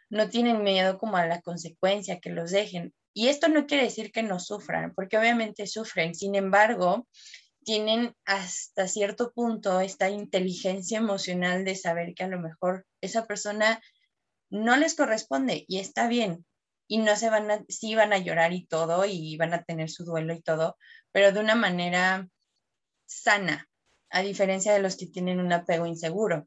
no 0.08 0.28
tienen 0.28 0.62
miedo 0.62 0.98
como 0.98 1.16
a 1.16 1.26
la 1.26 1.40
consecuencia, 1.40 2.20
que 2.20 2.30
los 2.30 2.50
dejen. 2.50 2.94
Y 3.12 3.28
esto 3.28 3.48
no 3.48 3.66
quiere 3.66 3.84
decir 3.84 4.12
que 4.12 4.22
no 4.22 4.38
sufran, 4.38 4.94
porque 4.94 5.18
obviamente 5.18 5.66
sufren. 5.66 6.14
Sin 6.14 6.34
embargo, 6.34 7.06
tienen 7.66 8.14
hasta 8.24 8.86
cierto 8.86 9.32
punto 9.32 9.80
esta 9.80 10.08
inteligencia 10.08 10.98
emocional 10.98 11.64
de 11.64 11.74
saber 11.74 12.14
que 12.14 12.22
a 12.22 12.28
lo 12.28 12.38
mejor 12.38 12.86
esa 13.00 13.26
persona 13.26 13.82
no 14.50 14.76
les 14.76 14.94
corresponde 14.94 15.64
y 15.66 15.80
está 15.80 16.06
bien. 16.06 16.46
Y 16.86 16.98
no 16.98 17.16
se 17.16 17.28
van 17.28 17.50
a, 17.50 17.64
van 17.96 18.12
a 18.12 18.18
llorar 18.18 18.52
y 18.52 18.66
todo, 18.66 19.04
y 19.04 19.36
van 19.36 19.52
a 19.52 19.64
tener 19.64 19.90
su 19.90 20.04
duelo 20.04 20.32
y 20.32 20.40
todo, 20.40 20.76
pero 21.10 21.32
de 21.32 21.40
una 21.40 21.56
manera 21.56 22.28
sana, 23.04 23.68
a 24.10 24.22
diferencia 24.22 24.72
de 24.72 24.78
los 24.78 24.96
que 24.96 25.08
tienen 25.08 25.40
un 25.40 25.52
apego 25.52 25.86
inseguro. 25.86 26.46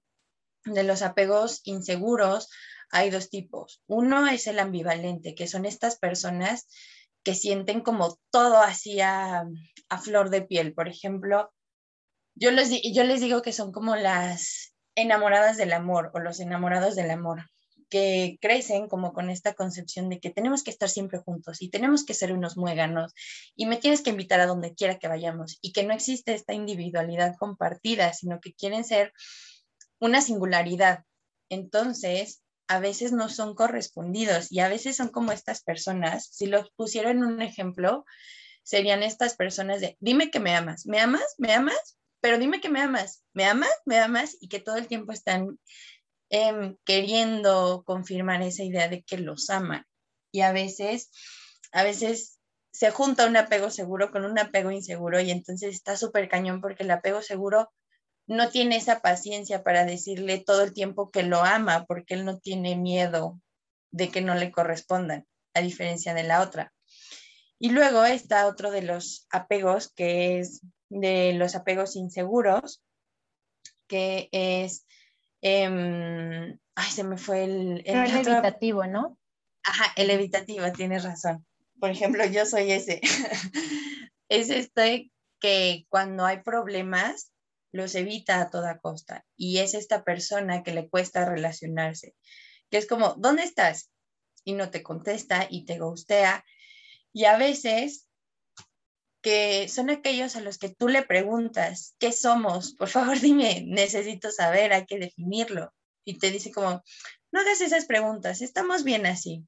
De 0.63 0.83
los 0.83 1.01
apegos 1.01 1.59
inseguros, 1.65 2.49
hay 2.91 3.09
dos 3.09 3.29
tipos. 3.29 3.83
Uno 3.87 4.25
es 4.29 4.47
el 4.47 4.59
ambivalente, 4.59 5.35
que 5.35 5.47
son 5.47 5.65
estas 5.65 5.99
personas 5.99 6.69
que 7.23 7.35
sienten 7.35 7.81
como 7.81 8.17
todo 8.31 8.59
así 8.59 9.01
a, 9.01 9.45
flor 10.01 10.29
de 10.29 10.41
piel. 10.41 10.73
Por 10.73 10.87
ejemplo, 10.87 11.51
yo 12.35 12.51
les, 12.51 12.69
yo 12.93 13.03
les 13.03 13.21
digo 13.21 13.41
que 13.41 13.53
son 13.53 13.71
como 13.71 13.95
las 13.95 14.73
enamoradas 14.95 15.57
del 15.57 15.73
amor 15.73 16.11
o 16.13 16.19
los 16.19 16.39
enamorados 16.39 16.95
del 16.95 17.11
amor 17.11 17.45
que 17.89 18.37
crecen 18.39 18.87
como 18.87 19.13
con 19.13 19.29
esta 19.29 19.53
concepción 19.53 20.09
de 20.09 20.19
que 20.19 20.29
tenemos 20.29 20.63
que 20.63 20.69
estar 20.69 20.89
siempre 20.89 21.19
juntos 21.19 21.61
y 21.61 21.69
tenemos 21.69 22.05
que 22.05 22.13
ser 22.13 22.31
unos 22.33 22.55
muéganos 22.55 23.13
y 23.55 23.65
me 23.65 23.77
tienes 23.77 24.01
que 24.01 24.11
invitar 24.11 24.39
a 24.39 24.45
donde 24.45 24.75
quiera 24.75 24.99
que 24.99 25.07
vayamos 25.07 25.57
y 25.61 25.73
que 25.73 25.83
no 25.83 25.93
existe 25.93 26.33
esta 26.33 26.53
individualidad 26.53 27.35
compartida, 27.37 28.13
sino 28.13 28.39
que 28.39 28.53
quieren 28.53 28.83
ser 28.83 29.11
una 29.99 30.21
singularidad. 30.21 31.03
Entonces, 31.49 32.43
a 32.69 32.79
veces 32.79 33.11
no 33.11 33.29
son 33.29 33.55
correspondidos 33.55 34.51
y 34.51 34.59
a 34.59 34.69
veces 34.69 34.95
son 34.95 35.09
como 35.09 35.31
estas 35.31 35.63
personas, 35.63 36.29
si 36.31 36.45
los 36.45 36.69
pusieron 36.75 37.17
en 37.17 37.23
un 37.23 37.41
ejemplo, 37.41 38.05
serían 38.61 39.01
estas 39.01 39.35
personas 39.35 39.81
de, 39.81 39.97
dime 39.99 40.29
que 40.29 40.39
me 40.39 40.55
amas, 40.55 40.85
me 40.85 40.99
amas, 40.99 41.33
me 41.39 41.51
amas, 41.51 41.97
pero 42.21 42.37
dime 42.37 42.61
que 42.61 42.69
me 42.69 42.79
amas, 42.79 43.23
me 43.33 43.45
amas, 43.45 43.71
me 43.85 43.97
amas 43.97 44.37
y 44.39 44.49
que 44.49 44.59
todo 44.59 44.75
el 44.75 44.87
tiempo 44.87 45.11
están 45.11 45.59
em, 46.29 46.77
queriendo 46.85 47.83
confirmar 47.87 48.43
esa 48.43 48.63
idea 48.63 48.87
de 48.87 49.01
que 49.01 49.17
los 49.17 49.49
aman. 49.49 49.83
Y 50.31 50.41
a 50.41 50.51
veces, 50.51 51.09
a 51.71 51.81
veces 51.81 52.37
se 52.71 52.91
junta 52.91 53.25
un 53.25 53.35
apego 53.35 53.71
seguro 53.71 54.11
con 54.11 54.25
un 54.25 54.37
apego 54.37 54.69
inseguro 54.69 55.19
y 55.19 55.31
entonces 55.31 55.73
está 55.73 55.97
súper 55.97 56.29
cañón 56.29 56.61
porque 56.61 56.83
el 56.83 56.91
apego 56.91 57.23
seguro 57.23 57.71
no 58.29 58.49
tiene 58.49 58.77
esa 58.77 58.99
paciencia 59.01 59.63
para 59.63 59.85
decirle 59.85 60.37
todo 60.37 60.61
el 60.61 60.71
tiempo 60.71 61.09
que 61.09 61.23
lo 61.23 61.43
ama 61.43 61.85
porque 61.85 62.13
él 62.13 62.25
no 62.25 62.37
tiene 62.37 62.75
miedo 62.75 63.41
de 63.91 64.09
que 64.09 64.21
no 64.21 64.35
le 64.35 64.51
correspondan, 64.51 65.25
a 65.55 65.61
diferencia 65.61 66.13
de 66.13 66.23
la 66.23 66.41
otra. 66.41 66.71
Y 67.57 67.71
luego 67.71 68.05
está 68.05 68.45
otro 68.45 68.69
de 68.69 68.83
los 68.83 69.25
apegos 69.31 69.91
que 69.91 70.39
es 70.39 70.61
de 70.89 71.33
los 71.33 71.55
apegos 71.55 71.95
inseguros, 71.95 72.83
que 73.87 74.29
es, 74.31 74.85
em, 75.41 76.59
ay, 76.75 76.91
se 76.91 77.03
me 77.03 77.17
fue 77.17 77.45
el... 77.45 77.81
el, 77.83 78.11
evitativo, 78.11 78.85
¿no? 78.85 79.17
Ajá, 79.63 79.91
el 79.95 80.11
evitativo, 80.11 80.71
tienes 80.71 81.03
razón. 81.03 81.47
Por 81.79 81.89
ejemplo, 81.89 82.23
yo 82.25 82.45
soy 82.45 82.71
ese. 82.71 83.01
es 84.29 84.51
este 84.51 85.11
que 85.39 85.87
cuando 85.89 86.25
hay 86.25 86.43
problemas 86.43 87.31
los 87.71 87.95
evita 87.95 88.41
a 88.41 88.49
toda 88.49 88.79
costa 88.79 89.25
y 89.35 89.59
es 89.59 89.73
esta 89.73 90.03
persona 90.03 90.63
que 90.63 90.73
le 90.73 90.89
cuesta 90.89 91.25
relacionarse, 91.25 92.15
que 92.69 92.77
es 92.77 92.87
como, 92.87 93.15
¿dónde 93.17 93.43
estás? 93.43 93.91
Y 94.43 94.53
no 94.53 94.69
te 94.69 94.83
contesta 94.83 95.47
y 95.49 95.65
te 95.65 95.79
gustea. 95.79 96.45
Y 97.13 97.25
a 97.25 97.37
veces 97.37 98.07
que 99.21 99.67
son 99.67 99.89
aquellos 99.89 100.35
a 100.35 100.41
los 100.41 100.57
que 100.57 100.69
tú 100.69 100.87
le 100.87 101.03
preguntas, 101.03 101.95
¿qué 101.99 102.11
somos? 102.11 102.73
Por 102.73 102.89
favor, 102.89 103.19
dime, 103.21 103.63
necesito 103.67 104.31
saber, 104.31 104.73
hay 104.73 104.85
que 104.85 104.97
definirlo. 104.97 105.73
Y 106.05 106.17
te 106.17 106.31
dice 106.31 106.51
como, 106.51 106.83
no 107.31 107.41
hagas 107.41 107.61
esas 107.61 107.85
preguntas, 107.85 108.41
estamos 108.41 108.83
bien 108.83 109.05
así 109.05 109.45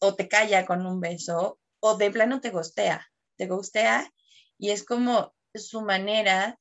o, 0.00 0.14
te 0.14 0.28
calla 0.28 0.64
con 0.64 0.86
un 0.86 1.00
beso, 1.00 1.58
o 1.80 1.96
de 1.96 2.10
plano 2.10 2.40
te 2.40 2.50
gustea, 2.50 3.06
te 3.36 3.46
gustea 3.46 4.10
y 4.58 4.70
es 4.70 4.84
como 4.84 5.34
su 5.54 5.82
manera 5.82 6.58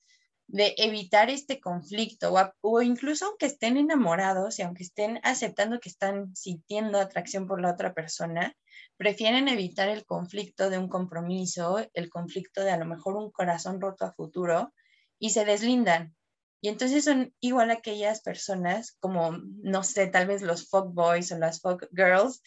de 0.47 0.75
evitar 0.77 1.29
este 1.29 1.59
conflicto 1.59 2.33
o, 2.61 2.81
incluso 2.81 3.25
aunque 3.25 3.47
estén 3.47 3.77
enamorados 3.77 4.59
y 4.59 4.61
aunque 4.61 4.83
estén 4.83 5.19
aceptando 5.23 5.79
que 5.79 5.89
están 5.89 6.35
sintiendo 6.35 6.99
atracción 6.99 7.47
por 7.47 7.61
la 7.61 7.71
otra 7.71 7.93
persona, 7.93 8.55
prefieren 8.97 9.47
evitar 9.47 9.89
el 9.89 10.05
conflicto 10.05 10.69
de 10.69 10.77
un 10.77 10.87
compromiso, 10.87 11.85
el 11.93 12.09
conflicto 12.09 12.61
de 12.63 12.71
a 12.71 12.77
lo 12.77 12.85
mejor 12.85 13.17
un 13.17 13.31
corazón 13.31 13.81
roto 13.81 14.05
a 14.05 14.13
futuro 14.13 14.73
y 15.19 15.31
se 15.31 15.45
deslindan. 15.45 16.15
Y 16.61 16.69
entonces 16.69 17.03
son 17.03 17.33
igual 17.39 17.69
aquellas 17.69 18.21
personas 18.21 18.95
como, 18.99 19.37
no 19.61 19.83
sé, 19.83 20.07
tal 20.07 20.27
vez 20.27 20.41
los 20.41 20.67
folk 20.69 20.93
boys 20.93 21.31
o 21.31 21.37
las 21.37 21.59
folk 21.61 21.89
girls 21.91 22.41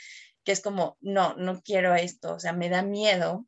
que 0.48 0.52
es 0.52 0.62
como, 0.62 0.96
no, 1.02 1.34
no 1.34 1.60
quiero 1.60 1.94
esto, 1.94 2.36
o 2.36 2.40
sea, 2.40 2.54
me 2.54 2.70
da 2.70 2.80
miedo 2.80 3.46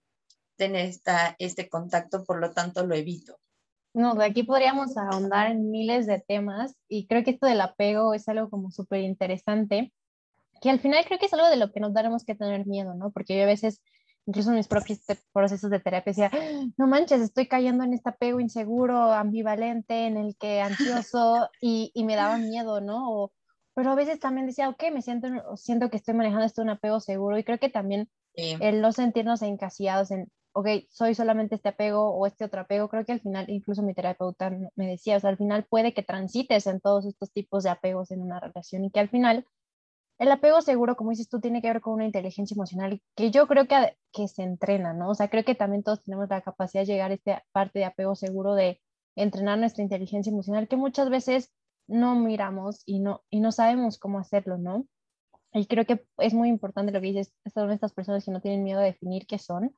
tener 0.56 0.84
esta, 0.84 1.34
este 1.38 1.66
contacto, 1.66 2.24
por 2.24 2.38
lo 2.38 2.52
tanto 2.52 2.86
lo 2.86 2.94
evito. 2.94 3.40
No, 3.92 4.14
de 4.14 4.24
aquí 4.24 4.44
podríamos 4.44 4.96
ahondar 4.96 5.50
en 5.50 5.70
miles 5.70 6.06
de 6.06 6.20
temas 6.20 6.76
y 6.88 7.06
creo 7.06 7.24
que 7.24 7.32
esto 7.32 7.46
del 7.46 7.60
apego 7.60 8.14
es 8.14 8.28
algo 8.28 8.48
como 8.48 8.70
súper 8.70 9.00
interesante, 9.00 9.92
que 10.60 10.70
al 10.70 10.78
final 10.78 11.04
creo 11.06 11.18
que 11.18 11.26
es 11.26 11.32
algo 11.32 11.48
de 11.48 11.56
lo 11.56 11.72
que 11.72 11.80
nos 11.80 11.92
daremos 11.92 12.24
que 12.24 12.36
tener 12.36 12.66
miedo, 12.66 12.94
¿no? 12.94 13.10
Porque 13.10 13.36
yo 13.36 13.42
a 13.42 13.46
veces, 13.46 13.82
incluso 14.26 14.50
en 14.50 14.56
mis 14.56 14.68
propios 14.68 15.00
procesos 15.32 15.70
de 15.70 15.80
terapia, 15.80 16.12
decía, 16.12 16.30
no 16.76 16.86
manches, 16.86 17.20
estoy 17.20 17.48
cayendo 17.48 17.82
en 17.82 17.94
este 17.94 18.10
apego 18.10 18.38
inseguro, 18.38 19.12
ambivalente, 19.12 20.06
en 20.06 20.16
el 20.16 20.36
que 20.36 20.60
ansioso 20.60 21.48
y, 21.60 21.90
y 21.92 22.04
me 22.04 22.14
daba 22.14 22.38
miedo, 22.38 22.80
¿no? 22.80 23.10
O, 23.10 23.32
pero 23.74 23.90
a 23.90 23.96
veces 23.96 24.20
también 24.20 24.46
decía, 24.46 24.68
ok, 24.68 24.84
me 24.92 25.02
siento, 25.02 25.28
siento 25.56 25.90
que 25.90 25.96
estoy 25.96 26.14
manejando 26.14 26.44
esto 26.44 26.62
un 26.62 26.70
apego 26.70 27.00
seguro 27.00 27.38
y 27.38 27.44
creo 27.44 27.58
que 27.58 27.70
también 27.70 28.08
el 28.34 28.80
no 28.80 28.92
sentirnos 28.92 29.42
encasillados 29.42 30.10
en, 30.12 30.30
ok, 30.52 30.68
soy 30.90 31.14
solamente 31.14 31.54
este 31.54 31.68
apego 31.70 32.10
o 32.10 32.26
este 32.26 32.44
otro 32.44 32.60
apego, 32.62 32.88
creo 32.88 33.04
que 33.04 33.12
al 33.12 33.20
final, 33.20 33.46
incluso 33.48 33.82
mi 33.82 33.94
terapeuta 33.94 34.50
me 34.74 34.86
decía, 34.86 35.16
o 35.16 35.20
sea, 35.20 35.30
al 35.30 35.36
final 35.36 35.64
puede 35.68 35.94
que 35.94 36.02
transites 36.02 36.66
en 36.66 36.80
todos 36.80 37.06
estos 37.06 37.32
tipos 37.32 37.64
de 37.64 37.70
apegos 37.70 38.10
en 38.10 38.22
una 38.22 38.40
relación 38.40 38.84
y 38.84 38.90
que 38.90 39.00
al 39.00 39.08
final 39.08 39.46
el 40.18 40.30
apego 40.30 40.60
seguro, 40.60 40.96
como 40.96 41.10
dices 41.10 41.28
tú, 41.28 41.40
tiene 41.40 41.62
que 41.62 41.68
ver 41.68 41.80
con 41.80 41.94
una 41.94 42.04
inteligencia 42.04 42.54
emocional 42.54 43.00
que 43.16 43.30
yo 43.30 43.46
creo 43.46 43.66
que, 43.66 43.96
que 44.12 44.28
se 44.28 44.42
entrena, 44.42 44.92
¿no? 44.92 45.10
O 45.10 45.14
sea, 45.14 45.28
creo 45.30 45.44
que 45.44 45.54
también 45.54 45.82
todos 45.82 46.04
tenemos 46.04 46.28
la 46.28 46.42
capacidad 46.42 46.82
de 46.82 46.92
llegar 46.92 47.10
a 47.10 47.14
esta 47.14 47.44
parte 47.52 47.78
de 47.78 47.86
apego 47.86 48.14
seguro 48.14 48.54
de 48.54 48.80
entrenar 49.16 49.58
nuestra 49.58 49.82
inteligencia 49.82 50.30
emocional, 50.30 50.68
que 50.68 50.76
muchas 50.76 51.08
veces 51.08 51.52
no 51.86 52.16
miramos 52.16 52.82
y 52.84 53.00
no, 53.00 53.22
y 53.30 53.40
no 53.40 53.50
sabemos 53.50 53.98
cómo 53.98 54.18
hacerlo, 54.18 54.58
¿no? 54.58 54.86
Y 55.52 55.66
creo 55.66 55.86
que 55.86 56.04
es 56.18 56.34
muy 56.34 56.48
importante 56.48 56.92
lo 56.92 57.00
que 57.00 57.08
dices, 57.08 57.32
son 57.54 57.70
estas 57.72 57.92
personas 57.92 58.24
que 58.24 58.30
no 58.30 58.40
tienen 58.40 58.62
miedo 58.62 58.80
a 58.80 58.84
definir 58.84 59.26
qué 59.26 59.38
son 59.38 59.74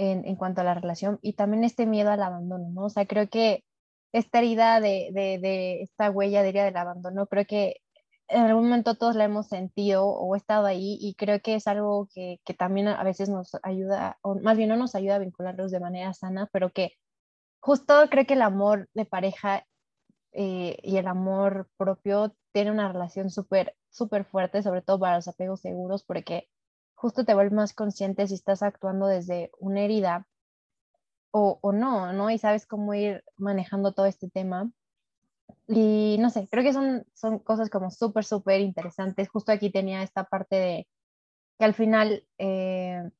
en, 0.00 0.36
cuanto 0.36 0.60
a 0.60 0.64
la 0.64 0.74
relación 0.74 1.18
y 1.22 1.34
también 1.34 1.64
este 1.64 1.86
miedo 1.86 2.10
al 2.10 2.22
abandono, 2.22 2.68
¿no? 2.70 2.84
O 2.86 2.90
sea, 2.90 3.06
creo 3.06 3.28
que 3.28 3.64
esta 4.12 4.38
herida 4.38 4.80
de, 4.80 5.10
de, 5.12 5.38
de 5.38 5.82
esta 5.82 6.10
huella 6.10 6.42
de 6.42 6.48
herida 6.50 6.64
del 6.64 6.76
abandono, 6.76 7.26
creo 7.26 7.44
que 7.46 7.76
en 8.28 8.42
algún 8.42 8.64
momento 8.64 8.94
todos 8.96 9.16
la 9.16 9.24
hemos 9.24 9.48
sentido 9.48 10.06
o 10.06 10.36
estado 10.36 10.66
ahí 10.66 10.98
y 11.00 11.14
creo 11.14 11.40
que 11.40 11.56
es 11.56 11.66
algo 11.66 12.08
que, 12.14 12.40
que, 12.44 12.54
también 12.54 12.88
a 12.88 13.02
veces 13.02 13.28
nos 13.28 13.56
ayuda, 13.62 14.18
o 14.22 14.36
más 14.36 14.56
bien 14.56 14.68
no 14.68 14.76
nos 14.76 14.94
ayuda 14.94 15.16
a 15.16 15.18
vincularlos 15.18 15.70
de 15.72 15.80
manera 15.80 16.12
sana, 16.14 16.48
pero 16.52 16.70
que 16.70 16.92
justo 17.60 17.94
creo 18.10 18.26
que 18.26 18.34
el 18.34 18.42
amor 18.42 18.88
de 18.94 19.04
pareja 19.04 19.64
eh, 20.32 20.78
y 20.82 20.96
el 20.96 21.08
amor 21.08 21.68
propio 21.76 22.34
tiene 22.52 22.70
una 22.70 22.92
relación 22.92 23.30
súper, 23.30 23.76
súper 23.90 24.24
fuerte, 24.24 24.62
sobre 24.62 24.82
todo 24.82 24.98
para 25.00 25.16
los 25.16 25.28
apegos 25.28 25.60
seguros, 25.60 26.04
porque 26.04 26.48
justo 27.00 27.24
te 27.24 27.32
vuelves 27.32 27.54
más 27.54 27.72
consciente 27.72 28.26
si 28.26 28.34
estás 28.34 28.62
actuando 28.62 29.06
desde 29.06 29.50
una 29.58 29.80
herida 29.80 30.26
o, 31.30 31.58
o 31.62 31.72
no, 31.72 32.12
¿no? 32.12 32.28
Y 32.28 32.36
sabes 32.36 32.66
cómo 32.66 32.92
ir 32.92 33.24
manejando 33.38 33.92
todo 33.94 34.04
este 34.04 34.28
tema. 34.28 34.70
Y 35.66 36.18
no 36.20 36.28
sé, 36.28 36.46
creo 36.50 36.62
que 36.62 36.74
son, 36.74 37.06
son 37.14 37.38
cosas 37.38 37.70
como 37.70 37.90
súper, 37.90 38.24
súper 38.24 38.60
interesantes. 38.60 39.30
Justo 39.30 39.50
aquí 39.50 39.70
tenía 39.70 40.02
esta 40.02 40.24
parte 40.24 40.56
de 40.56 40.88
que 41.58 41.64
al 41.64 41.72
final, 41.72 42.26
eh, 42.36 43.10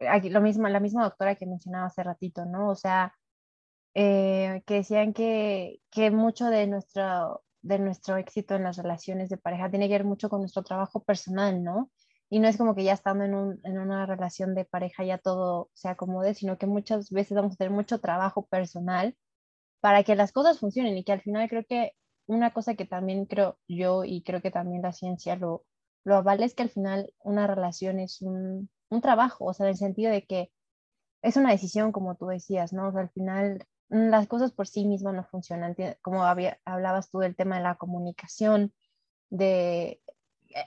aquí 0.00 0.28
lo 0.28 0.42
mismo, 0.42 0.68
la 0.68 0.80
misma 0.80 1.04
doctora 1.04 1.36
que 1.36 1.46
mencionaba 1.46 1.86
hace 1.86 2.02
ratito, 2.02 2.44
¿no? 2.44 2.68
O 2.68 2.74
sea, 2.74 3.14
eh, 3.94 4.62
que 4.66 4.74
decían 4.74 5.14
que, 5.14 5.80
que 5.90 6.10
mucho 6.10 6.46
de 6.50 6.66
nuestro, 6.66 7.42
de 7.62 7.78
nuestro 7.78 8.18
éxito 8.18 8.54
en 8.54 8.64
las 8.64 8.76
relaciones 8.76 9.30
de 9.30 9.38
pareja 9.38 9.70
tiene 9.70 9.88
que 9.88 9.94
ver 9.94 10.04
mucho 10.04 10.28
con 10.28 10.40
nuestro 10.40 10.62
trabajo 10.62 11.02
personal, 11.02 11.62
¿no? 11.64 11.90
Y 12.32 12.40
no 12.40 12.48
es 12.48 12.56
como 12.56 12.74
que 12.74 12.84
ya 12.84 12.94
estando 12.94 13.24
en, 13.24 13.34
un, 13.34 13.60
en 13.64 13.78
una 13.78 14.06
relación 14.06 14.54
de 14.54 14.64
pareja 14.64 15.04
ya 15.04 15.18
todo 15.18 15.70
se 15.74 15.88
acomode, 15.88 16.34
sino 16.34 16.58
que 16.58 16.66
muchas 16.66 17.10
veces 17.10 17.36
vamos 17.36 17.54
a 17.54 17.56
tener 17.56 17.72
mucho 17.72 18.00
trabajo 18.00 18.46
personal 18.46 19.16
para 19.80 20.04
que 20.04 20.16
las 20.16 20.32
cosas 20.32 20.58
funcionen 20.60 20.96
y 20.96 21.04
que 21.04 21.12
al 21.12 21.22
final 21.22 21.48
creo 21.48 21.64
que 21.68 21.92
una 22.26 22.52
cosa 22.52 22.74
que 22.74 22.86
también 22.86 23.26
creo 23.26 23.58
yo 23.68 24.04
y 24.04 24.22
creo 24.22 24.42
que 24.42 24.50
también 24.50 24.82
la 24.82 24.92
ciencia 24.92 25.36
lo, 25.36 25.64
lo 26.04 26.16
avala 26.16 26.46
es 26.46 26.54
que 26.54 26.62
al 26.64 26.70
final 26.70 27.12
una 27.24 27.46
relación 27.46 28.00
es 28.00 28.22
un, 28.22 28.70
un 28.90 29.00
trabajo, 29.02 29.46
o 29.46 29.54
sea, 29.54 29.66
en 29.66 29.70
el 29.72 29.76
sentido 29.78 30.12
de 30.12 30.24
que 30.26 30.52
es 31.22 31.36
una 31.36 31.50
decisión, 31.52 31.92
como 31.92 32.16
tú 32.16 32.26
decías, 32.28 32.72
¿no? 32.72 32.88
O 32.88 32.92
sea, 32.92 33.02
al 33.02 33.10
final 33.10 33.66
Mm, 33.92 34.08
las 34.10 34.26
cosas 34.26 34.52
por 34.52 34.66
sí 34.66 34.86
mismas 34.86 35.14
no 35.14 35.24
funcionan. 35.24 35.76
Como 36.02 36.24
había, 36.24 36.58
hablabas 36.64 37.10
tú 37.10 37.18
del 37.18 37.36
tema 37.36 37.56
de 37.56 37.62
la 37.62 37.76
comunicación, 37.76 38.72
de 39.30 40.02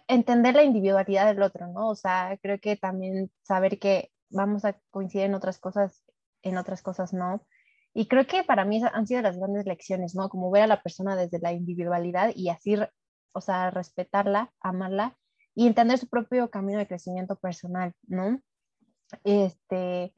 entender 0.07 0.55
la 0.55 0.63
individualidad 0.63 1.27
del 1.27 1.41
otro, 1.41 1.67
¿no? 1.67 1.89
O 1.89 1.95
sea, 1.95 2.37
creo 2.41 2.59
que 2.59 2.75
también 2.75 3.31
saber 3.43 3.79
que 3.79 4.11
vamos 4.29 4.65
a 4.65 4.77
coincidir 4.91 5.25
en 5.25 5.35
otras 5.35 5.59
cosas, 5.59 6.03
en 6.41 6.57
otras 6.57 6.81
cosas 6.81 7.13
no. 7.13 7.45
Y 7.93 8.07
creo 8.07 8.27
que 8.27 8.43
para 8.43 8.65
mí 8.65 8.81
han 8.83 9.07
sido 9.07 9.21
las 9.21 9.37
grandes 9.37 9.65
lecciones, 9.65 10.15
¿no? 10.15 10.29
Como 10.29 10.51
ver 10.51 10.63
a 10.63 10.67
la 10.67 10.81
persona 10.81 11.15
desde 11.15 11.39
la 11.39 11.53
individualidad 11.53 12.31
y 12.35 12.49
así, 12.49 12.75
o 13.33 13.41
sea, 13.41 13.71
respetarla, 13.71 14.51
amarla 14.59 15.17
y 15.53 15.67
entender 15.67 15.97
su 15.97 16.09
propio 16.09 16.49
camino 16.49 16.77
de 16.79 16.87
crecimiento 16.87 17.37
personal, 17.37 17.93
¿no? 18.07 18.41
Este, 19.23 20.13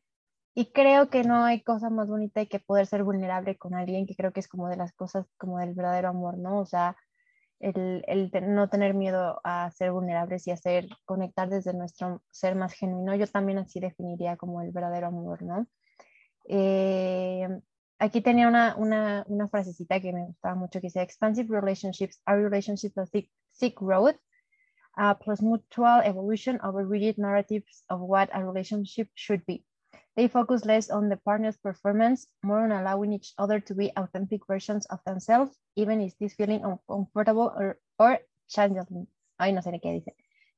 y 0.56 0.72
creo 0.72 1.10
que 1.10 1.24
no 1.24 1.44
hay 1.44 1.62
cosa 1.62 1.92
más 1.92 2.10
bonita 2.10 2.44
que 2.48 2.60
poder 2.60 2.88
ser 2.88 3.04
vulnerable 3.04 3.58
con 3.58 3.76
alguien, 3.76 4.08
que 4.08 4.16
creo 4.16 4.34
que 4.34 4.40
es 4.40 4.48
como 4.48 4.70
de 4.70 4.78
las 4.78 4.92
cosas 4.94 5.28
como 5.38 5.60
del 5.60 5.76
verdadero 5.76 6.10
amor, 6.10 6.40
¿no? 6.40 6.60
O 6.60 6.66
sea, 6.66 6.98
el, 7.60 8.32
no 8.44 8.70
tener 8.70 8.94
miedo 8.94 9.40
a 9.44 9.72
ser 9.72 9.92
vulnerables 9.92 10.48
y 10.48 10.52
a 10.52 10.58
ser, 10.58 10.88
conectar 11.06 11.50
desde 11.50 11.74
nuestro 11.74 12.22
ser 12.32 12.56
más 12.56 12.74
genuino. 12.74 13.16
Yo 13.16 13.28
también 13.28 13.58
así 13.60 13.80
definiría 13.80 14.38
como 14.38 14.62
el 14.62 14.72
verdadero 14.72 15.08
amor, 15.08 15.42
¿no? 15.44 15.68
Eh, 16.48 17.48
aquí 18.00 18.22
tenía 18.22 18.48
una, 18.48 18.76
una, 18.78 19.48
frasecita 19.50 20.00
que 20.00 20.14
me 20.14 20.26
gustaba 20.26 20.56
mucho 20.56 20.80
que 20.80 20.88
decía, 20.88 21.02
expansive 21.02 21.50
relationships 21.50 22.22
are 22.26 22.42
relationships 22.42 22.96
seek 23.52 23.80
growth, 23.80 24.18
uh, 24.98 25.16
plus 25.16 25.42
mutual 25.42 26.02
evolution 26.04 26.60
over 26.64 26.86
rigid 26.86 27.18
narratives 27.18 27.84
of 27.90 28.02
what 28.02 28.30
a 28.34 28.44
relationship 28.44 29.10
should 29.16 29.44
be. 29.46 29.67
They 30.18 30.28
focus 30.28 30.66
less 30.66 30.90
on 30.90 31.10
the 31.10 31.18
partner's 31.18 31.58
performance, 31.58 32.26
more 32.42 32.64
on 32.64 32.72
allowing 32.72 33.14
each 33.14 33.36
other 33.38 33.60
to 33.60 33.76
be 33.76 33.92
authentic 33.96 34.48
versions 34.48 34.88
of 34.88 35.00
themselves, 35.06 35.56
even 35.76 36.02
if 36.02 36.18
this 36.18 36.34
feeling 36.34 36.64
uncomfortable 36.66 37.54
or, 37.56 37.78
or 38.00 38.20
challenging. 38.50 39.08
Ay, 39.38 39.52
no 39.52 39.62
sé 39.62 39.80
qué 39.80 39.94
dice. 39.94 40.16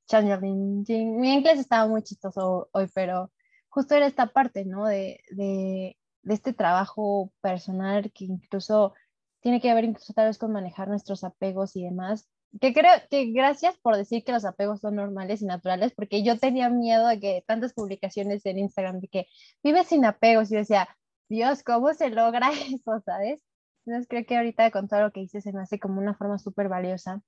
Challenging. 0.08 1.20
Mi 1.20 1.34
inglés 1.34 1.60
estaba 1.60 1.90
muy 1.90 2.02
chistoso 2.04 2.70
hoy, 2.72 2.88
pero 2.96 3.32
justo 3.68 3.96
era 3.96 4.06
esta 4.08 4.28
parte, 4.28 4.64
¿no? 4.64 4.86
De, 4.86 5.20
de, 5.30 5.98
de 6.24 6.34
este 6.34 6.54
trabajo 6.54 7.34
personal 7.42 8.14
que 8.14 8.26
incluso 8.26 8.94
tiene 9.42 9.60
que 9.60 9.74
ver 9.74 9.84
incluso 9.84 10.14
tal 10.14 10.28
vez 10.28 10.38
con 10.38 10.54
manejar 10.54 10.88
nuestros 10.88 11.26
apegos 11.26 11.76
y 11.76 11.84
demás. 11.84 12.30
Que 12.60 12.74
creo 12.74 12.92
que 13.10 13.32
gracias 13.32 13.78
por 13.78 13.96
decir 13.96 14.24
que 14.24 14.32
los 14.32 14.44
apegos 14.46 14.82
son 14.82 14.96
normales 14.96 15.42
y 15.42 15.46
naturales, 15.46 15.94
porque 15.94 16.24
yo 16.24 16.40
tenía 16.40 16.70
miedo 16.70 17.08
de 17.08 17.20
que 17.20 17.44
tantas 17.48 17.74
publicaciones 17.74 18.46
en 18.46 18.58
Instagram 18.58 19.00
de 19.00 19.08
que 19.08 19.28
vives 19.64 19.88
sin 19.88 20.06
apegos, 20.06 20.52
y 20.52 20.56
decía, 20.56 20.88
Dios, 21.30 21.64
¿cómo 21.64 21.94
se 21.94 22.10
logra 22.10 22.50
eso, 22.68 23.02
sabes? 23.06 23.40
Entonces 23.86 24.08
creo 24.10 24.26
que 24.26 24.38
ahorita 24.38 24.72
con 24.72 24.88
todo 24.88 25.02
lo 25.02 25.12
que 25.12 25.22
dices 25.22 25.44
se 25.44 25.54
me 25.54 25.62
hace 25.62 25.80
como 25.80 26.00
una 26.00 26.16
forma 26.16 26.38
súper 26.40 26.70
valiosa 26.70 27.22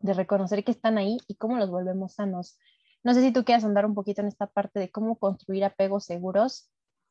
de 0.00 0.14
reconocer 0.14 0.64
que 0.64 0.72
están 0.72 0.98
ahí 0.98 1.18
y 1.28 1.36
cómo 1.36 1.56
los 1.58 1.70
volvemos 1.70 2.14
sanos. 2.14 2.58
No 3.04 3.14
sé 3.14 3.22
si 3.22 3.32
tú 3.32 3.44
quieras 3.44 3.64
andar 3.64 3.86
un 3.86 3.94
poquito 3.94 4.20
en 4.22 4.28
esta 4.28 4.46
parte 4.46 4.80
de 4.80 4.90
cómo 4.90 5.16
construir 5.18 5.64
apegos 5.64 6.04
seguros 6.04 6.70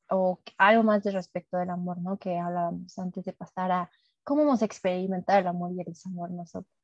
o 0.09 0.39
algo 0.57 0.83
más 0.83 1.03
de 1.03 1.11
respecto 1.11 1.57
del 1.57 1.69
amor, 1.69 1.99
¿no? 2.01 2.17
Que 2.17 2.37
hablábamos 2.37 2.97
antes 2.99 3.25
de 3.25 3.33
pasar 3.33 3.71
a 3.71 3.91
cómo 4.23 4.43
hemos 4.43 4.61
experimentado 4.61 5.39
el 5.39 5.47
amor 5.47 5.73
y 5.73 5.79
el 5.81 5.85
desamor 5.85 6.31
nosotros. 6.31 6.76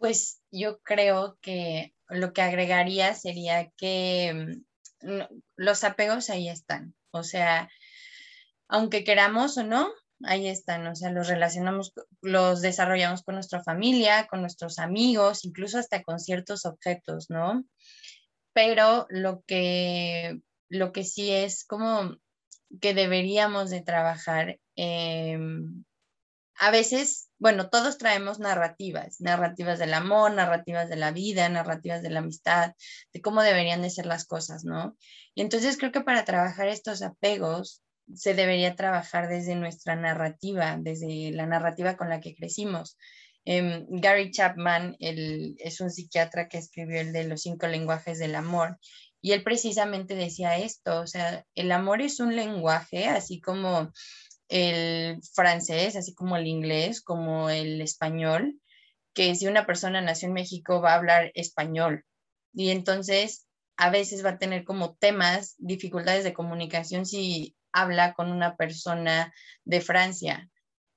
Pues 0.00 0.40
yo 0.50 0.80
creo 0.80 1.38
que 1.42 1.94
lo 2.08 2.32
que 2.32 2.40
agregaría 2.40 3.14
sería 3.14 3.70
que 3.76 4.56
mm, 5.02 5.22
los 5.56 5.84
apegos 5.84 6.30
ahí 6.30 6.48
están. 6.48 6.94
O 7.10 7.22
sea, 7.22 7.68
aunque 8.66 9.04
queramos 9.04 9.58
o 9.58 9.62
no, 9.62 9.90
ahí 10.24 10.48
están, 10.48 10.86
o 10.86 10.94
sea, 10.96 11.10
los 11.10 11.28
relacionamos, 11.28 11.92
los 12.22 12.62
desarrollamos 12.62 13.22
con 13.22 13.34
nuestra 13.34 13.62
familia, 13.62 14.26
con 14.26 14.40
nuestros 14.40 14.78
amigos, 14.78 15.44
incluso 15.44 15.78
hasta 15.78 16.02
con 16.02 16.18
ciertos 16.18 16.64
objetos, 16.64 17.28
¿no? 17.28 17.64
Pero 18.54 19.06
lo 19.10 19.42
que, 19.46 20.40
lo 20.70 20.92
que 20.92 21.04
sí 21.04 21.30
es 21.30 21.64
como 21.66 22.16
que 22.80 22.94
deberíamos 22.94 23.68
de 23.68 23.82
trabajar, 23.82 24.58
em, 24.76 25.84
a 26.58 26.70
veces, 26.70 27.29
bueno, 27.40 27.70
todos 27.70 27.98
traemos 27.98 28.38
narrativas, 28.38 29.20
narrativas 29.20 29.78
del 29.78 29.94
amor, 29.94 30.32
narrativas 30.32 30.88
de 30.90 30.96
la 30.96 31.10
vida, 31.10 31.48
narrativas 31.48 32.02
de 32.02 32.10
la 32.10 32.20
amistad, 32.20 32.74
de 33.12 33.20
cómo 33.22 33.42
deberían 33.42 33.82
de 33.82 33.90
ser 33.90 34.06
las 34.06 34.26
cosas, 34.26 34.64
¿no? 34.64 34.96
Y 35.34 35.40
entonces 35.40 35.78
creo 35.78 35.90
que 35.90 36.02
para 36.02 36.24
trabajar 36.24 36.68
estos 36.68 37.02
apegos, 37.02 37.82
se 38.14 38.34
debería 38.34 38.76
trabajar 38.76 39.28
desde 39.28 39.54
nuestra 39.56 39.96
narrativa, 39.96 40.76
desde 40.78 41.30
la 41.32 41.46
narrativa 41.46 41.96
con 41.96 42.08
la 42.08 42.20
que 42.20 42.34
crecimos. 42.34 42.98
Em, 43.44 43.86
Gary 43.88 44.30
Chapman 44.30 44.96
es 44.98 45.80
un 45.80 45.90
psiquiatra 45.90 46.48
que 46.48 46.58
escribió 46.58 47.00
el 47.00 47.12
de 47.12 47.24
los 47.24 47.42
cinco 47.42 47.66
lenguajes 47.68 48.18
del 48.18 48.34
amor 48.34 48.78
y 49.22 49.32
él 49.32 49.42
precisamente 49.42 50.14
decía 50.14 50.58
esto, 50.58 51.00
o 51.00 51.06
sea, 51.06 51.44
el 51.54 51.72
amor 51.72 52.00
es 52.02 52.20
un 52.20 52.36
lenguaje, 52.36 53.06
así 53.06 53.40
como 53.40 53.92
el 54.50 55.22
francés, 55.32 55.96
así 55.96 56.14
como 56.14 56.36
el 56.36 56.46
inglés, 56.46 57.00
como 57.00 57.48
el 57.50 57.80
español, 57.80 58.60
que 59.14 59.34
si 59.34 59.46
una 59.46 59.64
persona 59.64 60.00
nació 60.00 60.28
en 60.28 60.34
México 60.34 60.80
va 60.80 60.92
a 60.92 60.96
hablar 60.96 61.30
español. 61.34 62.04
Y 62.52 62.70
entonces 62.70 63.46
a 63.76 63.90
veces 63.90 64.24
va 64.24 64.30
a 64.30 64.38
tener 64.38 64.64
como 64.64 64.94
temas, 64.96 65.54
dificultades 65.58 66.24
de 66.24 66.34
comunicación 66.34 67.06
si 67.06 67.56
habla 67.72 68.12
con 68.12 68.30
una 68.30 68.56
persona 68.56 69.32
de 69.64 69.80
Francia. 69.80 70.50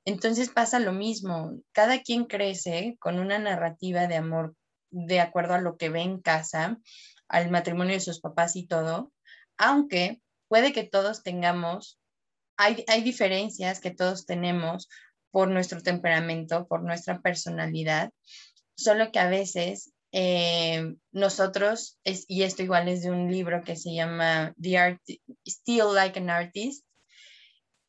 Entonces 0.05 0.49
pasa 0.49 0.79
lo 0.79 0.91
mismo, 0.91 1.53
cada 1.71 2.01
quien 2.01 2.25
crece 2.25 2.97
con 2.99 3.19
una 3.19 3.39
narrativa 3.39 4.07
de 4.07 4.15
amor 4.15 4.55
de 4.89 5.21
acuerdo 5.21 5.53
a 5.53 5.61
lo 5.61 5.77
que 5.77 5.89
ve 5.89 6.01
en 6.01 6.21
casa, 6.21 6.77
al 7.27 7.49
matrimonio 7.49 7.93
de 7.93 7.99
sus 7.99 8.19
papás 8.19 8.55
y 8.55 8.67
todo, 8.67 9.11
aunque 9.57 10.21
puede 10.49 10.73
que 10.73 10.83
todos 10.83 11.23
tengamos, 11.23 11.99
hay, 12.57 12.83
hay 12.87 13.01
diferencias 13.01 13.79
que 13.79 13.91
todos 13.91 14.25
tenemos 14.25 14.89
por 15.31 15.49
nuestro 15.49 15.81
temperamento, 15.81 16.67
por 16.67 16.83
nuestra 16.83 17.19
personalidad, 17.19 18.11
solo 18.75 19.11
que 19.11 19.19
a 19.19 19.29
veces 19.29 19.93
eh, 20.11 20.95
nosotros, 21.11 21.99
y 22.03 22.43
esto 22.43 22.61
igual 22.61 22.87
es 22.87 23.01
de 23.01 23.09
un 23.09 23.31
libro 23.31 23.63
que 23.63 23.75
se 23.75 23.93
llama 23.93 24.53
The 24.61 24.77
Art, 24.77 25.01
Still 25.47 25.95
Like 25.95 26.19
an 26.19 26.29
Artist, 26.29 26.85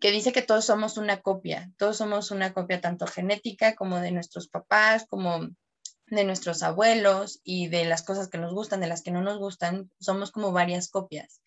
que 0.01 0.11
dice 0.11 0.33
que 0.33 0.43
todos 0.43 0.65
somos 0.65 0.97
una 0.97 1.21
copia, 1.21 1.71
todos 1.77 1.99
somos 1.99 2.31
una 2.31 2.55
copia 2.55 2.81
tanto 2.81 3.07
genética 3.07 3.75
como 3.75 4.01
de 4.01 4.11
nuestros 4.11 4.49
papás, 4.49 5.07
como 5.07 5.49
de 6.07 6.25
nuestros 6.25 6.63
abuelos 6.63 7.41
y 7.45 7.69
de 7.69 7.85
las 7.85 8.03
cosas 8.03 8.29
que 8.29 8.39
nos 8.39 8.55
gustan, 8.55 8.81
de 8.81 8.87
las 8.87 9.03
que 9.03 9.11
no 9.11 9.23
nos 9.23 9.39
gustan, 9.39 9.91
somos 10.01 10.31
como 10.31 10.53
varias 10.53 10.89
copias. 10.89 11.43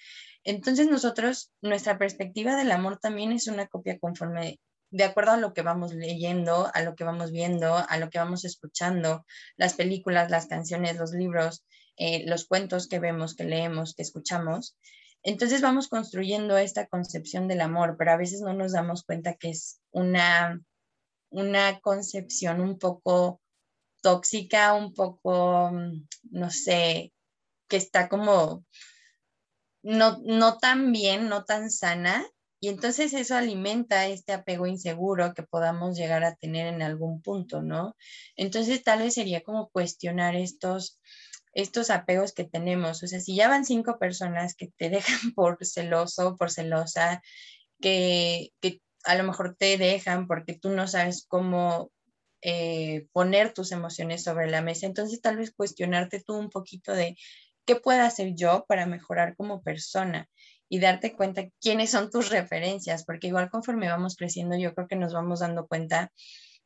Entonces 0.47 0.87
nosotros, 0.87 1.51
nuestra 1.61 1.97
perspectiva 1.97 2.55
del 2.55 2.71
amor 2.71 2.99
también 2.99 3.33
es 3.33 3.47
una 3.47 3.67
copia 3.67 3.99
conforme 3.99 4.61
de 4.91 5.03
acuerdo 5.03 5.31
a 5.31 5.37
lo 5.37 5.53
que 5.53 5.61
vamos 5.61 5.93
leyendo, 5.93 6.71
a 6.73 6.81
lo 6.83 6.95
que 6.95 7.03
vamos 7.03 7.33
viendo, 7.33 7.75
a 7.75 7.97
lo 7.97 8.09
que 8.09 8.17
vamos 8.17 8.45
escuchando, 8.45 9.25
las 9.57 9.73
películas, 9.73 10.31
las 10.31 10.47
canciones, 10.47 10.95
los 10.95 11.11
libros, 11.11 11.65
eh, 11.97 12.23
los 12.27 12.47
cuentos 12.47 12.87
que 12.87 12.99
vemos, 12.99 13.35
que 13.35 13.43
leemos, 13.43 13.93
que 13.93 14.03
escuchamos. 14.03 14.77
Entonces 15.21 15.59
vamos 15.61 15.89
construyendo 15.89 16.57
esta 16.57 16.87
concepción 16.87 17.49
del 17.49 17.59
amor, 17.59 17.97
pero 17.99 18.13
a 18.13 18.17
veces 18.17 18.39
no 18.39 18.53
nos 18.53 18.71
damos 18.71 19.03
cuenta 19.03 19.33
que 19.33 19.49
es 19.49 19.81
una, 19.91 20.61
una 21.29 21.81
concepción 21.81 22.61
un 22.61 22.79
poco 22.79 23.41
tóxica, 24.01 24.75
un 24.75 24.93
poco, 24.93 25.71
mm, 25.73 26.07
no 26.31 26.51
sé, 26.51 27.11
que 27.67 27.75
está 27.75 28.07
como 28.07 28.63
no, 29.87 30.19
no 30.25 30.57
tan 30.57 30.91
bien, 30.91 31.29
no 31.29 31.45
tan 31.45 31.71
sana, 31.71 32.25
y 32.59 32.67
entonces 32.67 33.13
eso 33.13 33.35
alimenta 33.35 34.07
este 34.07 34.33
apego 34.33 34.67
inseguro 34.67 35.33
que 35.33 35.43
podamos 35.43 35.95
llegar 35.95 36.25
a 36.25 36.35
tener 36.35 36.67
en 36.67 36.81
algún 36.81 37.21
punto, 37.21 37.61
¿no? 37.61 37.95
Entonces 38.35 38.83
tal 38.83 38.99
vez 38.99 39.13
sería 39.13 39.43
como 39.43 39.69
cuestionar 39.69 40.35
estos, 40.35 40.99
estos 41.53 41.89
apegos 41.89 42.33
que 42.33 42.43
tenemos. 42.43 43.01
O 43.01 43.07
sea, 43.07 43.21
si 43.21 43.35
ya 43.35 43.47
van 43.47 43.63
cinco 43.63 43.97
personas 43.97 44.55
que 44.55 44.69
te 44.75 44.89
dejan 45.29 45.33
por 45.35 45.57
celoso, 45.65 46.35
por 46.35 46.51
celosa, 46.51 47.21
que, 47.79 48.49
que 48.59 48.81
a 49.05 49.15
lo 49.15 49.23
mejor 49.23 49.55
te 49.57 49.77
dejan 49.77 50.27
porque 50.27 50.53
tú 50.53 50.69
no 50.69 50.87
sabes 50.87 51.25
cómo 51.25 51.91
eh, 52.41 53.07
poner 53.13 53.53
tus 53.53 53.71
emociones 53.71 54.23
sobre 54.23 54.49
la 54.49 54.61
mesa, 54.61 54.85
entonces 54.85 55.21
tal 55.21 55.37
vez 55.37 55.53
cuestionarte 55.55 56.21
tú 56.21 56.35
un 56.35 56.49
poquito 56.49 56.91
de 56.93 57.15
qué 57.67 57.75
puedo 57.75 58.01
hacer 58.01 58.33
yo 58.33 58.65
para 58.67 58.87
mejorar 58.87 59.35
como 59.35 59.61
persona 59.61 60.27
y 60.69 60.79
darte 60.79 61.15
cuenta 61.15 61.47
quiénes 61.61 61.91
son 61.91 62.09
tus 62.09 62.29
referencias, 62.29 63.05
porque 63.05 63.27
igual 63.27 63.49
conforme 63.49 63.89
vamos 63.89 64.15
creciendo, 64.15 64.57
yo 64.57 64.73
creo 64.73 64.87
que 64.87 64.95
nos 64.95 65.13
vamos 65.13 65.41
dando 65.41 65.67
cuenta 65.67 66.11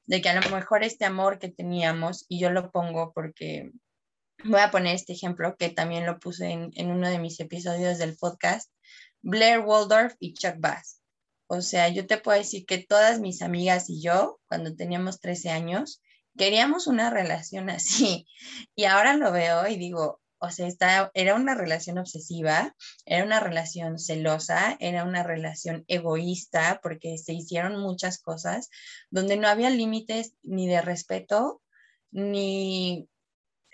de 0.06 0.22
que 0.22 0.30
a 0.30 0.40
lo 0.40 0.50
mejor 0.50 0.84
este 0.84 1.06
amor 1.06 1.40
que 1.40 1.50
teníamos, 1.50 2.26
y 2.30 2.40
yo 2.40 2.52
lo 2.52 2.72
pongo 2.72 3.12
porque 3.14 3.72
voy 4.44 4.62
a 4.62 4.72
poner 4.72 4.96
este 4.96 5.14
ejemplo 5.14 5.56
que 5.58 5.70
también 5.70 6.06
lo 6.06 6.20
puse 6.20 6.50
en, 6.52 6.72
en 6.76 6.92
uno 6.92 7.10
de 7.10 7.20
mis 7.20 7.40
episodios 7.40 7.98
del 7.98 8.16
podcast, 8.16 8.72
Blair 9.22 9.60
Waldorf 9.60 10.16
y 10.20 10.34
Chuck 10.34 10.56
Bass. 10.60 11.02
O 11.48 11.62
sea, 11.62 11.90
yo 11.90 12.08
te 12.08 12.18
puedo 12.18 12.38
decir 12.38 12.66
que 12.66 12.78
todas 12.78 13.20
mis 13.20 13.42
amigas 13.42 13.90
y 13.90 14.02
yo, 14.02 14.40
cuando 14.48 14.76
teníamos 14.76 15.20
13 15.20 15.50
años, 15.50 16.02
queríamos 16.38 16.88
una 16.88 17.10
relación 17.10 17.70
así. 17.70 18.26
Y 18.76 18.86
ahora 18.86 19.16
lo 19.16 19.32
veo 19.32 19.68
y 19.68 19.78
digo, 19.78 20.22
o 20.42 20.50
sea, 20.50 21.12
era 21.14 21.36
una 21.36 21.54
relación 21.54 22.00
obsesiva, 22.00 22.76
era 23.06 23.24
una 23.24 23.40
relación 23.40 24.00
celosa, 24.00 24.76
era 24.80 25.04
una 25.04 25.22
relación 25.22 25.86
egoísta, 25.88 26.80
porque 26.82 27.20
se 27.20 27.34
hicieron 27.34 27.80
muchas 27.80 28.20
cosas 28.20 28.70
donde 29.12 29.38
no 29.38 29.48
había 29.48 29.70
límites 29.70 30.34
ni 30.42 30.68
de 30.68 30.82
respeto, 30.82 31.62
ni 32.10 33.08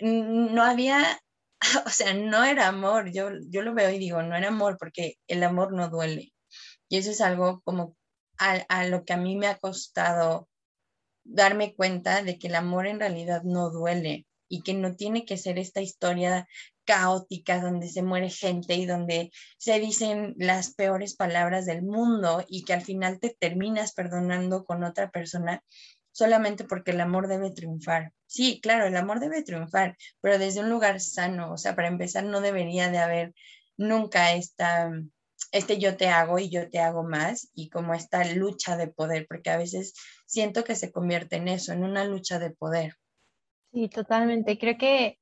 no 0.02 0.62
había, 0.62 1.22
o 1.86 1.90
sea, 1.90 2.14
no 2.14 2.44
era 2.44 2.68
amor. 2.68 3.12
Yo, 3.14 3.30
yo 3.50 3.62
lo 3.62 3.74
veo 3.74 3.90
y 3.90 3.98
digo, 3.98 4.22
no 4.22 4.36
era 4.36 4.50
amor, 4.50 4.78
porque 4.78 5.16
el 5.28 5.44
amor 5.44 5.72
no 5.72 5.90
duele. 5.90 6.34
Y 6.90 6.98
eso 6.98 7.12
es 7.12 7.22
algo 7.22 7.62
como 7.62 7.96
a 8.40 8.86
lo 8.86 9.04
que 9.04 9.14
a 9.14 9.18
mí 9.18 9.36
me 9.36 9.48
ha 9.48 9.58
costado 9.58 10.48
darme 11.24 11.76
cuenta 11.76 12.24
de 12.24 12.38
que 12.38 12.48
el 12.48 12.56
amor 12.56 12.88
en 12.88 13.00
realidad 13.00 13.44
no 13.44 13.70
duele 13.70 14.28
y 14.48 14.62
que 14.62 14.74
no 14.74 14.96
tiene 14.96 15.26
que 15.26 15.38
ser 15.38 15.60
esta 15.60 15.82
historia 15.82 16.48
caótica 16.86 17.62
donde 17.62 17.90
se 17.90 18.02
muere 18.02 18.30
gente 18.30 18.76
y 18.76 18.86
donde 18.86 19.32
se 19.58 19.80
dicen 19.80 20.36
las 20.38 20.74
peores 20.74 21.16
palabras 21.16 21.66
del 21.66 21.84
mundo 21.84 22.46
y 22.48 22.64
que 22.64 22.74
al 22.74 22.82
final 22.82 23.20
te 23.20 23.36
terminas 23.38 23.94
perdonando 23.94 24.64
con 24.64 24.84
otra 24.84 25.12
persona 25.12 25.64
solamente 26.12 26.64
porque 26.64 26.92
el 26.92 27.02
amor 27.02 27.28
debe 27.28 27.52
triunfar. 27.52 28.14
Sí, 28.26 28.60
claro, 28.62 28.88
el 28.88 28.98
amor 28.98 29.20
debe 29.20 29.44
triunfar, 29.44 29.98
pero 30.22 30.40
desde 30.40 30.62
un 30.62 30.70
lugar 30.70 31.00
sano, 31.00 31.54
o 31.54 31.58
sea, 31.58 31.76
para 31.76 31.90
empezar 31.90 32.24
no 32.24 32.42
debería 32.42 32.90
de 32.90 32.98
haber 32.98 33.34
nunca 33.78 34.34
esta 34.34 34.92
este 35.52 35.78
yo 35.78 35.98
te 35.98 36.08
hago 36.10 36.40
y 36.40 36.50
yo 36.50 36.70
te 36.70 36.80
hago 36.80 37.04
más 37.04 37.50
y 37.54 37.70
como 37.70 37.94
esta 37.94 38.24
lucha 38.34 38.78
de 38.78 38.88
poder, 38.88 39.28
porque 39.28 39.50
a 39.50 39.58
veces 39.58 39.94
siento 40.26 40.64
que 40.64 40.76
se 40.76 40.92
convierte 40.92 41.38
en 41.38 41.48
eso, 41.48 41.74
en 41.74 41.84
una 41.84 42.04
lucha 42.06 42.40
de 42.40 42.52
poder. 42.52 42.96
Sí, 43.72 43.90
totalmente. 43.90 44.58
Creo 44.58 44.78
que, 44.78 45.20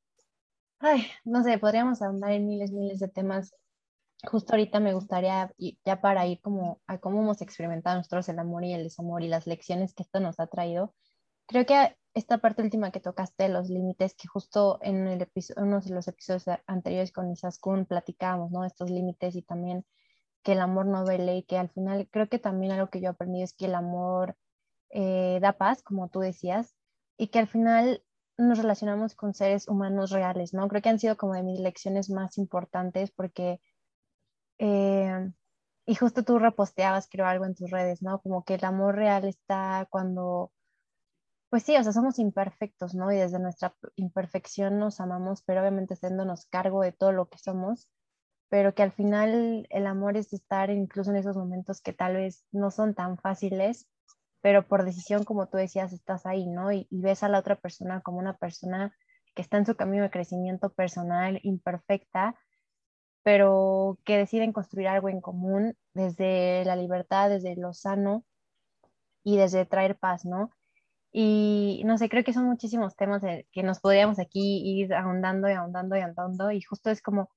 ay, 0.79 1.07
no 1.25 1.43
sé, 1.43 1.57
podríamos 1.59 2.01
andar 2.01 2.31
en 2.33 2.47
miles, 2.47 2.71
miles 2.73 2.99
de 2.99 3.09
temas 3.09 3.53
justo 4.27 4.53
ahorita 4.53 4.79
me 4.81 4.93
gustaría, 4.93 5.53
ya 5.85 6.01
para 6.01 6.27
ir 6.27 6.41
como 6.41 6.81
a 6.87 6.99
cómo 6.99 7.21
hemos 7.21 7.41
experimentado 7.41 7.97
nosotros 7.97 8.29
el 8.29 8.39
amor 8.39 8.65
y 8.65 8.73
el 8.73 8.83
desamor 8.83 9.23
y 9.23 9.29
las 9.29 9.47
lecciones 9.47 9.93
que 9.95 10.03
esto 10.03 10.21
nos 10.21 10.39
ha 10.39 10.47
traído, 10.47 10.95
creo 11.47 11.65
que 11.65 11.97
esta 12.15 12.39
parte 12.39 12.63
última 12.63 12.91
que 12.91 13.01
tocaste, 13.01 13.49
los 13.49 13.69
límites, 13.69 14.15
que 14.15 14.27
justo 14.27 14.79
en 14.83 15.07
el 15.07 15.29
uno 15.57 15.81
de 15.81 15.95
los 15.95 16.07
episodios 16.07 16.45
anteriores 16.67 17.11
con 17.13 17.31
Isaskun 17.31 17.87
platicábamos, 17.87 18.51
¿no? 18.51 18.65
Estos 18.65 18.91
límites 18.91 19.35
y 19.35 19.43
también 19.43 19.85
que 20.43 20.53
el 20.53 20.61
amor 20.61 20.87
no 20.87 21.05
vele 21.05 21.37
y 21.37 21.43
que 21.43 21.57
al 21.57 21.69
final 21.71 22.09
creo 22.11 22.29
que 22.29 22.39
también 22.39 22.73
algo 22.73 22.89
que 22.89 23.01
yo 23.01 23.07
he 23.07 23.11
aprendido 23.11 23.45
es 23.45 23.53
que 23.55 23.65
el 23.67 23.75
amor 23.75 24.37
eh, 24.91 25.39
da 25.41 25.53
paz, 25.53 25.83
como 25.83 26.09
tú 26.09 26.21
decías, 26.21 26.75
y 27.17 27.29
que 27.29 27.39
al 27.39 27.47
final 27.47 28.04
nos 28.37 28.57
relacionamos 28.57 29.15
con 29.15 29.33
seres 29.33 29.67
humanos 29.67 30.11
reales, 30.11 30.53
¿no? 30.53 30.67
Creo 30.67 30.81
que 30.81 30.89
han 30.89 30.99
sido 30.99 31.17
como 31.17 31.33
de 31.33 31.43
mis 31.43 31.59
lecciones 31.59 32.09
más 32.09 32.37
importantes 32.37 33.11
porque, 33.11 33.59
eh, 34.59 35.31
y 35.85 35.95
justo 35.95 36.23
tú 36.23 36.39
reposteabas, 36.39 37.07
creo, 37.09 37.25
algo 37.27 37.45
en 37.45 37.55
tus 37.55 37.69
redes, 37.71 38.01
¿no? 38.01 38.21
Como 38.21 38.43
que 38.43 38.55
el 38.55 38.65
amor 38.65 38.95
real 38.95 39.25
está 39.25 39.87
cuando, 39.89 40.51
pues 41.49 41.63
sí, 41.63 41.75
o 41.77 41.83
sea, 41.83 41.93
somos 41.93 42.19
imperfectos, 42.19 42.95
¿no? 42.95 43.11
Y 43.11 43.17
desde 43.17 43.39
nuestra 43.39 43.75
imperfección 43.95 44.79
nos 44.79 44.99
amamos, 44.99 45.43
pero 45.43 45.61
obviamente 45.61 45.93
haciéndonos 45.93 46.45
cargo 46.47 46.81
de 46.81 46.91
todo 46.91 47.11
lo 47.11 47.29
que 47.29 47.37
somos, 47.37 47.89
pero 48.49 48.75
que 48.75 48.83
al 48.83 48.91
final 48.91 49.67
el 49.69 49.87
amor 49.87 50.17
es 50.17 50.33
estar 50.33 50.69
incluso 50.69 51.11
en 51.11 51.17
esos 51.17 51.37
momentos 51.37 51.81
que 51.81 51.93
tal 51.93 52.15
vez 52.15 52.45
no 52.51 52.71
son 52.71 52.95
tan 52.95 53.17
fáciles, 53.17 53.87
pero 54.45 54.67
por 54.67 54.85
decisión, 54.85 55.23
como 55.23 55.47
tú 55.47 55.57
decías, 55.57 55.91
estás 55.91 56.27
ahí, 56.27 56.45
¿no? 56.45 56.71
Y, 56.71 56.87
ves 56.91 57.23
a 57.23 57.29
la 57.29 57.39
otra 57.39 57.55
persona 57.55 58.01
como 58.01 58.19
una 58.19 58.37
persona 58.37 58.95
que 59.33 59.41
está 59.41 59.57
en 59.57 59.65
su 59.65 59.75
camino 59.75 60.03
de 60.03 60.11
crecimiento 60.11 60.71
personal, 60.71 61.39
imperfecta, 61.41 62.35
pero 63.23 63.97
que 64.05 64.19
deciden 64.19 64.53
construir 64.53 64.87
algo 64.87 65.09
en 65.09 65.19
común 65.19 65.75
desde 65.95 66.63
la 66.63 66.75
libertad, 66.75 67.31
desde 67.31 67.55
lo 67.55 67.73
sano 67.73 68.23
y 69.23 69.37
desde 69.37 69.65
traer 69.65 69.97
paz, 69.97 70.25
¿no? 70.25 70.51
Y 71.11 71.81
no 71.85 71.97
sé, 71.97 72.07
creo 72.07 72.23
que 72.23 72.33
son 72.33 72.45
muchísimos 72.45 72.95
temas 72.95 73.23
que 73.51 73.63
nos 73.63 73.79
podríamos 73.79 74.19
aquí 74.19 74.61
ir 74.63 74.93
ahondando 74.93 75.49
y 75.49 75.53
ahondando 75.53 75.97
y 75.97 76.01
ahondando, 76.01 76.51
y 76.51 76.61
justo 76.61 76.91
es 76.91 77.01
como 77.01 77.31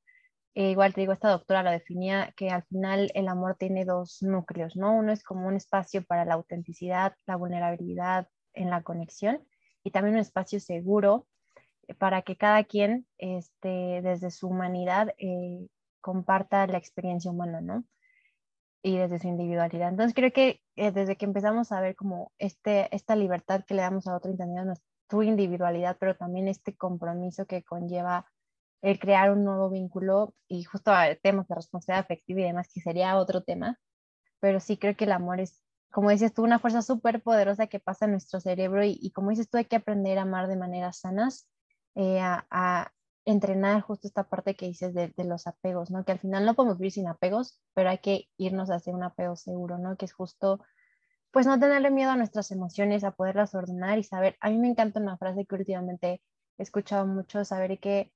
eh, 0.59 0.73
igual 0.73 0.93
te 0.93 1.03
digo, 1.03 1.13
esta 1.13 1.31
doctora 1.31 1.63
lo 1.63 1.71
definía 1.71 2.33
que 2.37 2.51
al 2.51 2.65
final 2.65 3.13
el 3.15 3.29
amor 3.29 3.55
tiene 3.55 3.85
dos 3.85 4.23
núcleos, 4.23 4.75
¿no? 4.75 4.93
Uno 4.93 5.13
es 5.13 5.23
como 5.23 5.47
un 5.47 5.55
espacio 5.55 6.03
para 6.03 6.25
la 6.25 6.35
autenticidad, 6.35 7.15
la 7.27 7.37
vulnerabilidad 7.37 8.27
en 8.55 8.69
la 8.69 8.83
conexión 8.83 9.47
y 9.85 9.93
también 9.93 10.17
un 10.17 10.21
espacio 10.21 10.59
seguro 10.59 11.29
para 11.99 12.23
que 12.23 12.37
cada 12.37 12.65
quien, 12.65 13.07
este, 13.19 14.03
desde 14.03 14.33
su 14.33 14.49
humanidad, 14.49 15.15
eh, 15.19 15.69
comparta 16.01 16.67
la 16.67 16.79
experiencia 16.79 17.31
humana, 17.31 17.61
¿no? 17.61 17.85
Y 18.83 18.97
desde 18.97 19.21
su 19.21 19.29
individualidad. 19.29 19.91
Entonces 19.91 20.13
creo 20.13 20.33
que 20.33 20.61
eh, 20.75 20.91
desde 20.91 21.15
que 21.15 21.25
empezamos 21.25 21.71
a 21.71 21.81
ver 21.81 21.95
como 21.95 22.33
este, 22.37 22.93
esta 22.93 23.15
libertad 23.15 23.65
que 23.65 23.75
le 23.75 23.83
damos 23.83 24.09
a 24.09 24.17
otro 24.17 24.33
entendiendo 24.33 24.75
tu 25.07 25.23
individualidad, 25.23 25.97
pero 26.01 26.17
también 26.17 26.49
este 26.49 26.75
compromiso 26.75 27.47
que 27.47 27.63
conlleva 27.63 28.27
el 28.83 28.99
crear 28.99 29.31
un 29.33 29.45
nuevo 29.45 29.71
vínculo 29.71 30.35
y 30.47 30.63
justo 30.65 30.93
a 30.93 31.15
temas 31.17 31.49
de 31.49 31.55
responsabilidad 31.55 32.05
afectiva 32.05 32.41
y 32.41 32.45
demás, 32.45 32.69
que 32.73 32.81
sería 32.81 33.17
otro 33.17 33.43
tema, 33.43 33.79
pero 34.41 34.61
sí 34.61 34.77
creo 34.77 34.97
que 34.97 35.05
el 35.05 35.13
amor 35.13 35.41
es, 35.41 35.63
como 35.91 36.11
dices 36.11 36.33
tú, 36.33 36.45
una 36.45 36.59
fuerza 36.59 36.83
súper 36.83 37.23
poderosa 37.23 37.67
que 37.67 37.81
pasa 37.81 38.05
en 38.05 38.13
nuestro 38.13 38.41
cerebro 38.41 38.85
y, 38.85 39.11
como 39.13 39.31
dices 39.31 39.49
tú, 39.51 39.59
hay 39.59 39.65
que 39.65 39.77
aprender 39.77 40.19
a 40.19 40.23
amar 40.23 40.49
de 40.49 40.57
maneras 40.57 41.01
sanas, 41.01 41.49
eh, 41.95 42.21
a, 42.21 42.93
entrenar 43.25 43.83
justo 43.83 44.07
esta 44.09 44.25
parte 44.25 44.57
que 44.57 44.65
dices 44.65 44.95
de, 44.95 45.13
de, 45.15 45.25
los 45.25 45.47
apegos, 45.47 45.91
¿no? 45.91 46.03
Que 46.03 46.13
al 46.13 46.19
final 46.19 46.47
no 46.47 46.55
podemos 46.55 46.79
vivir 46.79 46.93
sin 46.93 47.09
apegos, 47.09 47.61
pero 47.75 47.91
hay 47.91 47.99
que 47.99 48.25
irnos 48.39 48.71
hacia 48.71 48.95
un 48.95 49.03
apego 49.03 49.37
seguro, 49.37 49.77
¿no? 49.77 49.99
Que 49.99 50.07
es 50.07 50.15
justo, 50.15 50.65
pues 51.31 51.47
no 51.47 51.59
tenerle 51.61 51.91
miedo 51.91 52.11
a 52.11 52.17
nuestras 52.17 52.51
emociones, 52.53 53.05
a 53.05 53.11
poderlas 53.11 53.55
ordenar 53.55 53.99
y 53.99 54.05
saber, 54.05 54.37
a 54.41 54.49
mí 54.49 54.57
me 54.57 54.69
encanta 54.69 54.99
una 54.99 55.19
frase 55.19 55.45
que 55.45 55.57
últimamente 55.57 56.23
he 56.57 56.63
escuchado 56.63 57.07
mucho, 57.07 57.45
saber 57.45 57.79
que 57.81 58.11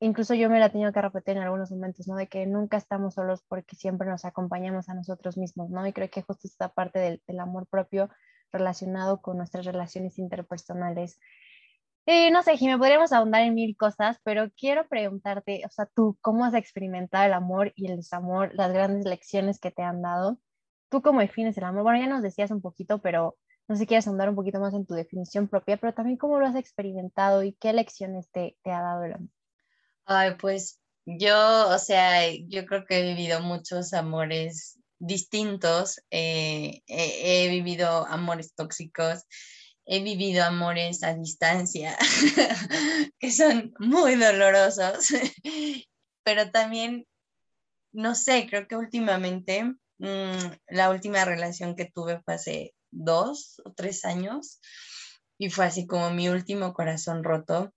incluso 0.00 0.34
yo 0.34 0.50
me 0.50 0.60
la 0.60 0.66
he 0.66 0.70
tenido 0.70 0.92
que 0.92 1.00
repetir 1.00 1.36
en 1.36 1.42
algunos 1.42 1.70
momentos, 1.70 2.06
¿no? 2.08 2.16
De 2.16 2.28
que 2.28 2.46
nunca 2.46 2.76
estamos 2.76 3.14
solos 3.14 3.42
porque 3.48 3.76
siempre 3.76 4.08
nos 4.08 4.24
acompañamos 4.24 4.88
a 4.88 4.94
nosotros 4.94 5.36
mismos, 5.38 5.70
¿no? 5.70 5.86
Y 5.86 5.92
creo 5.92 6.10
que 6.10 6.22
justo 6.22 6.46
esta 6.46 6.68
parte 6.68 6.98
del, 7.26 7.40
amor 7.40 7.66
propio 7.68 8.08
relacionado 8.52 9.20
con 9.20 9.38
nuestras 9.38 9.66
relaciones 9.66 10.18
interpersonales. 10.18 11.18
Eh, 12.06 12.30
no 12.30 12.42
sé, 12.42 12.56
Jimmy, 12.56 12.78
podríamos 12.78 13.12
ahondar 13.12 13.42
en 13.42 13.54
mil 13.54 13.76
cosas, 13.76 14.18
pero 14.22 14.50
quiero 14.56 14.86
preguntarte, 14.88 15.62
o 15.66 15.70
sea, 15.70 15.86
tú, 15.86 16.16
¿cómo 16.20 16.44
has 16.44 16.54
experimentado 16.54 17.26
el 17.26 17.32
amor 17.32 17.72
y 17.74 17.90
el 17.90 17.96
desamor, 17.96 18.54
las 18.54 18.72
grandes 18.72 19.04
lecciones 19.06 19.58
que 19.58 19.72
te 19.72 19.82
han 19.82 20.02
dado? 20.02 20.38
¿Tú 20.88 21.02
cómo 21.02 21.20
defines 21.20 21.58
el 21.58 21.64
amor? 21.64 21.82
Bueno, 21.82 21.98
ya 22.00 22.06
nos 22.06 22.22
decías 22.22 22.50
un 22.52 22.60
poquito, 22.62 23.00
pero 23.00 23.36
no 23.68 23.74
sé 23.74 23.80
si 23.80 23.86
quieres 23.88 24.06
ahondar 24.06 24.28
un 24.28 24.36
poquito 24.36 24.60
más 24.60 24.74
en 24.74 24.86
tu 24.86 24.94
definición 24.94 25.48
propia, 25.48 25.76
pero 25.78 25.94
también 25.94 26.16
cómo 26.16 26.38
lo 26.38 26.46
has 26.46 26.54
experimentado 26.56 27.42
y 27.42 27.54
qué 27.54 27.72
lecciones 27.72 28.30
te, 28.30 28.56
te 28.62 28.70
ha 28.70 28.82
dado 28.82 29.04
el 29.04 29.14
amor. 29.14 29.35
Ay, 30.06 30.36
pues 30.40 30.78
yo, 31.04 31.68
o 31.68 31.78
sea, 31.78 32.32
yo 32.48 32.64
creo 32.66 32.84
que 32.86 33.00
he 33.00 33.14
vivido 33.14 33.40
muchos 33.40 33.92
amores 33.92 34.78
distintos, 35.00 36.00
eh, 36.10 36.82
he, 36.86 37.48
vivido 37.50 38.06
amores 38.06 38.54
tóxicos, 38.54 39.24
he 39.84 40.02
vivido 40.02 40.44
amores 40.44 41.02
a 41.02 41.14
distancia, 41.14 41.96
que 43.18 43.32
son 43.32 43.74
muy 43.80 44.14
dolorosos, 44.14 45.08
pero 46.24 46.52
también, 46.52 47.04
no 47.92 48.14
sé, 48.14 48.46
creo 48.48 48.68
que 48.68 48.76
últimamente, 48.76 49.64
mm, 49.98 50.52
la 50.68 50.90
última 50.90 51.24
relación 51.24 51.74
que 51.74 51.90
tuve 51.92 52.20
fue 52.22 52.34
hace 52.34 52.74
dos 52.92 53.60
o 53.64 53.72
tres 53.72 54.04
años 54.04 54.60
y 55.36 55.50
fue 55.50 55.66
así 55.66 55.86
como 55.86 56.10
mi 56.10 56.28
último 56.28 56.72
corazón 56.74 57.24
roto 57.24 57.74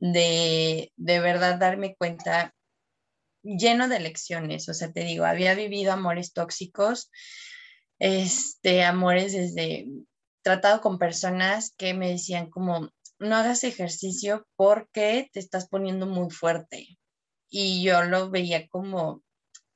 de, 0.00 0.92
de 0.96 1.20
verdad 1.20 1.58
darme 1.58 1.96
cuenta 1.96 2.54
lleno 3.42 3.88
de 3.88 4.00
lecciones, 4.00 4.68
o 4.68 4.74
sea, 4.74 4.92
te 4.92 5.00
digo, 5.04 5.24
había 5.24 5.54
vivido 5.54 5.92
amores 5.92 6.32
tóxicos, 6.32 7.10
este, 7.98 8.84
amores 8.84 9.32
desde 9.32 9.86
tratado 10.42 10.80
con 10.80 10.98
personas 10.98 11.74
que 11.76 11.94
me 11.94 12.10
decían 12.10 12.50
como, 12.50 12.90
no 13.18 13.36
hagas 13.36 13.64
ejercicio 13.64 14.46
porque 14.56 15.28
te 15.32 15.40
estás 15.40 15.68
poniendo 15.68 16.06
muy 16.06 16.30
fuerte. 16.30 16.98
Y 17.50 17.82
yo 17.82 18.02
lo 18.04 18.30
veía 18.30 18.68
como, 18.68 19.22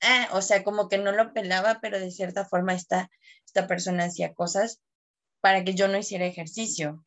ah, 0.00 0.28
o 0.32 0.42
sea, 0.42 0.62
como 0.62 0.88
que 0.88 0.98
no 0.98 1.12
lo 1.12 1.32
pelaba, 1.32 1.78
pero 1.80 1.98
de 1.98 2.10
cierta 2.10 2.44
forma 2.44 2.74
esta, 2.74 3.10
esta 3.44 3.66
persona 3.66 4.04
hacía 4.04 4.34
cosas 4.34 4.80
para 5.40 5.64
que 5.64 5.74
yo 5.74 5.88
no 5.88 5.98
hiciera 5.98 6.26
ejercicio. 6.26 7.04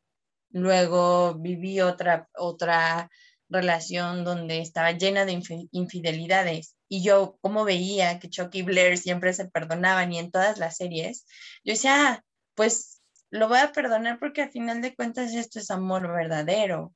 Luego 0.50 1.34
viví 1.34 1.80
otra, 1.80 2.28
otra 2.34 3.10
relación 3.48 4.24
donde 4.24 4.60
estaba 4.60 4.92
llena 4.92 5.24
de 5.24 5.40
infidelidades 5.70 6.76
y 6.88 7.02
yo 7.02 7.38
como 7.40 7.64
veía 7.64 8.18
que 8.18 8.30
Chucky 8.30 8.62
Blair 8.62 8.98
siempre 8.98 9.32
se 9.32 9.48
perdonaban 9.48 10.12
y 10.12 10.18
en 10.18 10.30
todas 10.30 10.58
las 10.58 10.76
series, 10.76 11.26
yo 11.64 11.72
decía, 11.72 11.94
ah, 11.96 12.22
pues 12.54 13.00
lo 13.30 13.48
voy 13.48 13.58
a 13.58 13.72
perdonar 13.72 14.18
porque 14.18 14.42
al 14.42 14.50
final 14.50 14.80
de 14.82 14.94
cuentas 14.94 15.34
esto 15.34 15.58
es 15.58 15.70
amor 15.70 16.08
verdadero. 16.08 16.94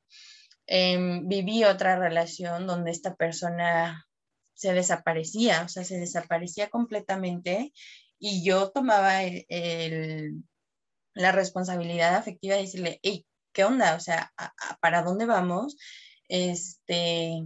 Em, 0.66 1.26
viví 1.28 1.64
otra 1.64 1.96
relación 1.98 2.66
donde 2.66 2.92
esta 2.92 3.16
persona 3.16 4.06
se 4.54 4.72
desaparecía, 4.72 5.62
o 5.64 5.68
sea, 5.68 5.84
se 5.84 5.98
desaparecía 5.98 6.68
completamente 6.68 7.72
y 8.18 8.44
yo 8.44 8.70
tomaba 8.70 9.22
la 11.14 11.32
responsabilidad 11.32 12.14
afectiva 12.14 12.54
de 12.54 12.62
decirle, 12.62 13.00
hey, 13.02 13.26
¿qué 13.52 13.64
onda? 13.64 13.94
O 13.94 14.00
sea, 14.00 14.32
¿para 14.80 15.02
dónde 15.02 15.26
vamos? 15.26 15.76
Este, 16.28 17.44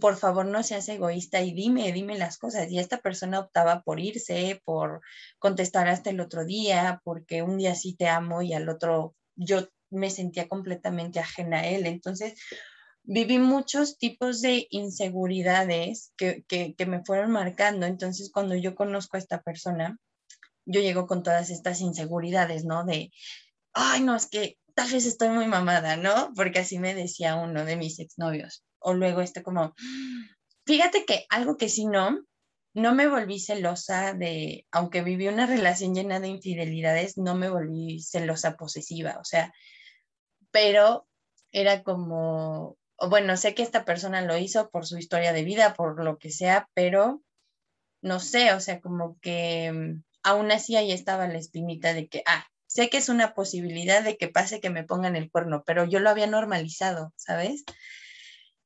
por 0.00 0.16
favor 0.16 0.46
no 0.46 0.62
seas 0.62 0.88
egoísta 0.88 1.42
y 1.42 1.52
dime, 1.52 1.92
dime 1.92 2.18
las 2.18 2.38
cosas. 2.38 2.70
Y 2.70 2.78
esta 2.78 2.98
persona 2.98 3.40
optaba 3.40 3.82
por 3.82 4.00
irse, 4.00 4.60
por 4.64 5.00
contestar 5.38 5.88
hasta 5.88 6.10
el 6.10 6.20
otro 6.20 6.44
día, 6.44 7.00
porque 7.04 7.42
un 7.42 7.58
día 7.58 7.74
sí 7.74 7.94
te 7.94 8.08
amo 8.08 8.42
y 8.42 8.52
al 8.52 8.68
otro 8.68 9.14
yo 9.36 9.68
me 9.90 10.10
sentía 10.10 10.48
completamente 10.48 11.20
ajena 11.20 11.60
a 11.60 11.66
él. 11.66 11.86
Entonces, 11.86 12.34
viví 13.02 13.38
muchos 13.38 13.98
tipos 13.98 14.40
de 14.40 14.66
inseguridades 14.70 16.12
que, 16.16 16.44
que, 16.48 16.74
que 16.74 16.86
me 16.86 17.04
fueron 17.04 17.30
marcando. 17.30 17.86
Entonces, 17.86 18.30
cuando 18.32 18.54
yo 18.54 18.74
conozco 18.74 19.16
a 19.16 19.20
esta 19.20 19.42
persona, 19.42 19.98
yo 20.66 20.80
llego 20.80 21.06
con 21.06 21.22
todas 21.22 21.50
estas 21.50 21.80
inseguridades, 21.80 22.64
¿no? 22.64 22.84
De, 22.84 23.12
ay, 23.74 24.02
no, 24.02 24.16
es 24.16 24.26
que 24.26 24.58
tal 24.74 24.90
vez 24.90 25.06
estoy 25.06 25.30
muy 25.30 25.46
mamada, 25.46 25.96
¿no? 25.96 26.32
Porque 26.34 26.60
así 26.60 26.78
me 26.78 26.94
decía 26.94 27.36
uno 27.36 27.64
de 27.64 27.76
mis 27.76 27.98
exnovios. 27.98 28.64
O 28.78 28.94
luego 28.94 29.20
este 29.20 29.42
como, 29.42 29.74
fíjate 30.66 31.04
que 31.04 31.26
algo 31.30 31.56
que 31.56 31.68
sí 31.68 31.86
no, 31.86 32.20
no 32.74 32.94
me 32.94 33.08
volví 33.08 33.38
celosa 33.38 34.14
de, 34.14 34.66
aunque 34.72 35.02
viví 35.02 35.28
una 35.28 35.46
relación 35.46 35.94
llena 35.94 36.20
de 36.20 36.28
infidelidades, 36.28 37.16
no 37.16 37.34
me 37.34 37.48
volví 37.48 38.02
celosa 38.02 38.56
posesiva, 38.56 39.18
o 39.20 39.24
sea, 39.24 39.52
pero 40.50 41.06
era 41.52 41.84
como, 41.84 42.76
bueno, 42.98 43.36
sé 43.36 43.54
que 43.54 43.62
esta 43.62 43.84
persona 43.84 44.22
lo 44.22 44.36
hizo 44.36 44.70
por 44.70 44.86
su 44.86 44.98
historia 44.98 45.32
de 45.32 45.44
vida, 45.44 45.74
por 45.74 46.02
lo 46.02 46.18
que 46.18 46.30
sea, 46.30 46.68
pero 46.74 47.22
no 48.02 48.18
sé, 48.18 48.52
o 48.52 48.60
sea, 48.60 48.80
como 48.80 49.18
que 49.20 49.72
mm, 49.72 50.02
aún 50.24 50.50
así 50.50 50.76
ahí 50.76 50.90
estaba 50.90 51.28
la 51.28 51.38
espinita 51.38 51.94
de 51.94 52.08
que, 52.08 52.22
ah, 52.26 52.44
sé 52.74 52.90
que 52.90 52.96
es 52.96 53.08
una 53.08 53.34
posibilidad 53.34 54.02
de 54.02 54.16
que 54.16 54.28
pase 54.28 54.60
que 54.60 54.68
me 54.68 54.82
pongan 54.82 55.14
el 55.14 55.30
cuerno, 55.30 55.62
pero 55.64 55.84
yo 55.84 56.00
lo 56.00 56.10
había 56.10 56.26
normalizado, 56.26 57.12
¿sabes? 57.14 57.64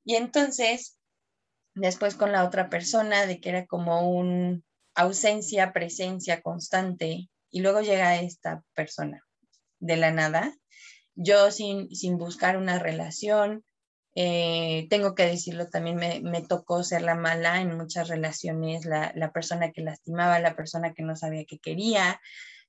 Y 0.03 0.17
entonces, 0.17 0.99
después 1.75 2.15
con 2.15 2.33
la 2.33 2.45
otra 2.45 2.71
persona, 2.71 3.27
de 3.27 3.39
que 3.39 3.51
era 3.51 3.67
como 3.67 4.11
un 4.11 4.65
ausencia, 4.95 5.75
presencia 5.75 6.41
constante, 6.41 7.29
y 7.51 7.61
luego 7.61 7.83
llega 7.83 8.17
esta 8.17 8.65
persona 8.75 9.23
de 9.79 9.97
la 9.97 10.11
nada, 10.11 10.55
yo 11.15 11.51
sin, 11.51 11.95
sin 11.95 12.17
buscar 12.17 12.57
una 12.57 12.79
relación, 12.79 13.63
eh, 14.15 14.87
tengo 14.89 15.15
que 15.15 15.27
decirlo, 15.27 15.69
también 15.69 15.97
me, 15.97 16.43
tocó 16.49 16.83
ser 16.83 17.03
la 17.03 17.15
mala 17.15 17.61
en 17.61 17.77
muchas 17.77 18.09
relaciones, 18.09 18.87
la, 18.87 19.33
persona 19.35 19.71
que 19.71 19.83
lastimaba, 19.83 20.39
la 20.39 20.57
persona 20.57 20.95
que 20.95 21.03
no 21.03 21.15
sabía 21.15 21.45
que 21.45 21.59
quería, 21.59 22.19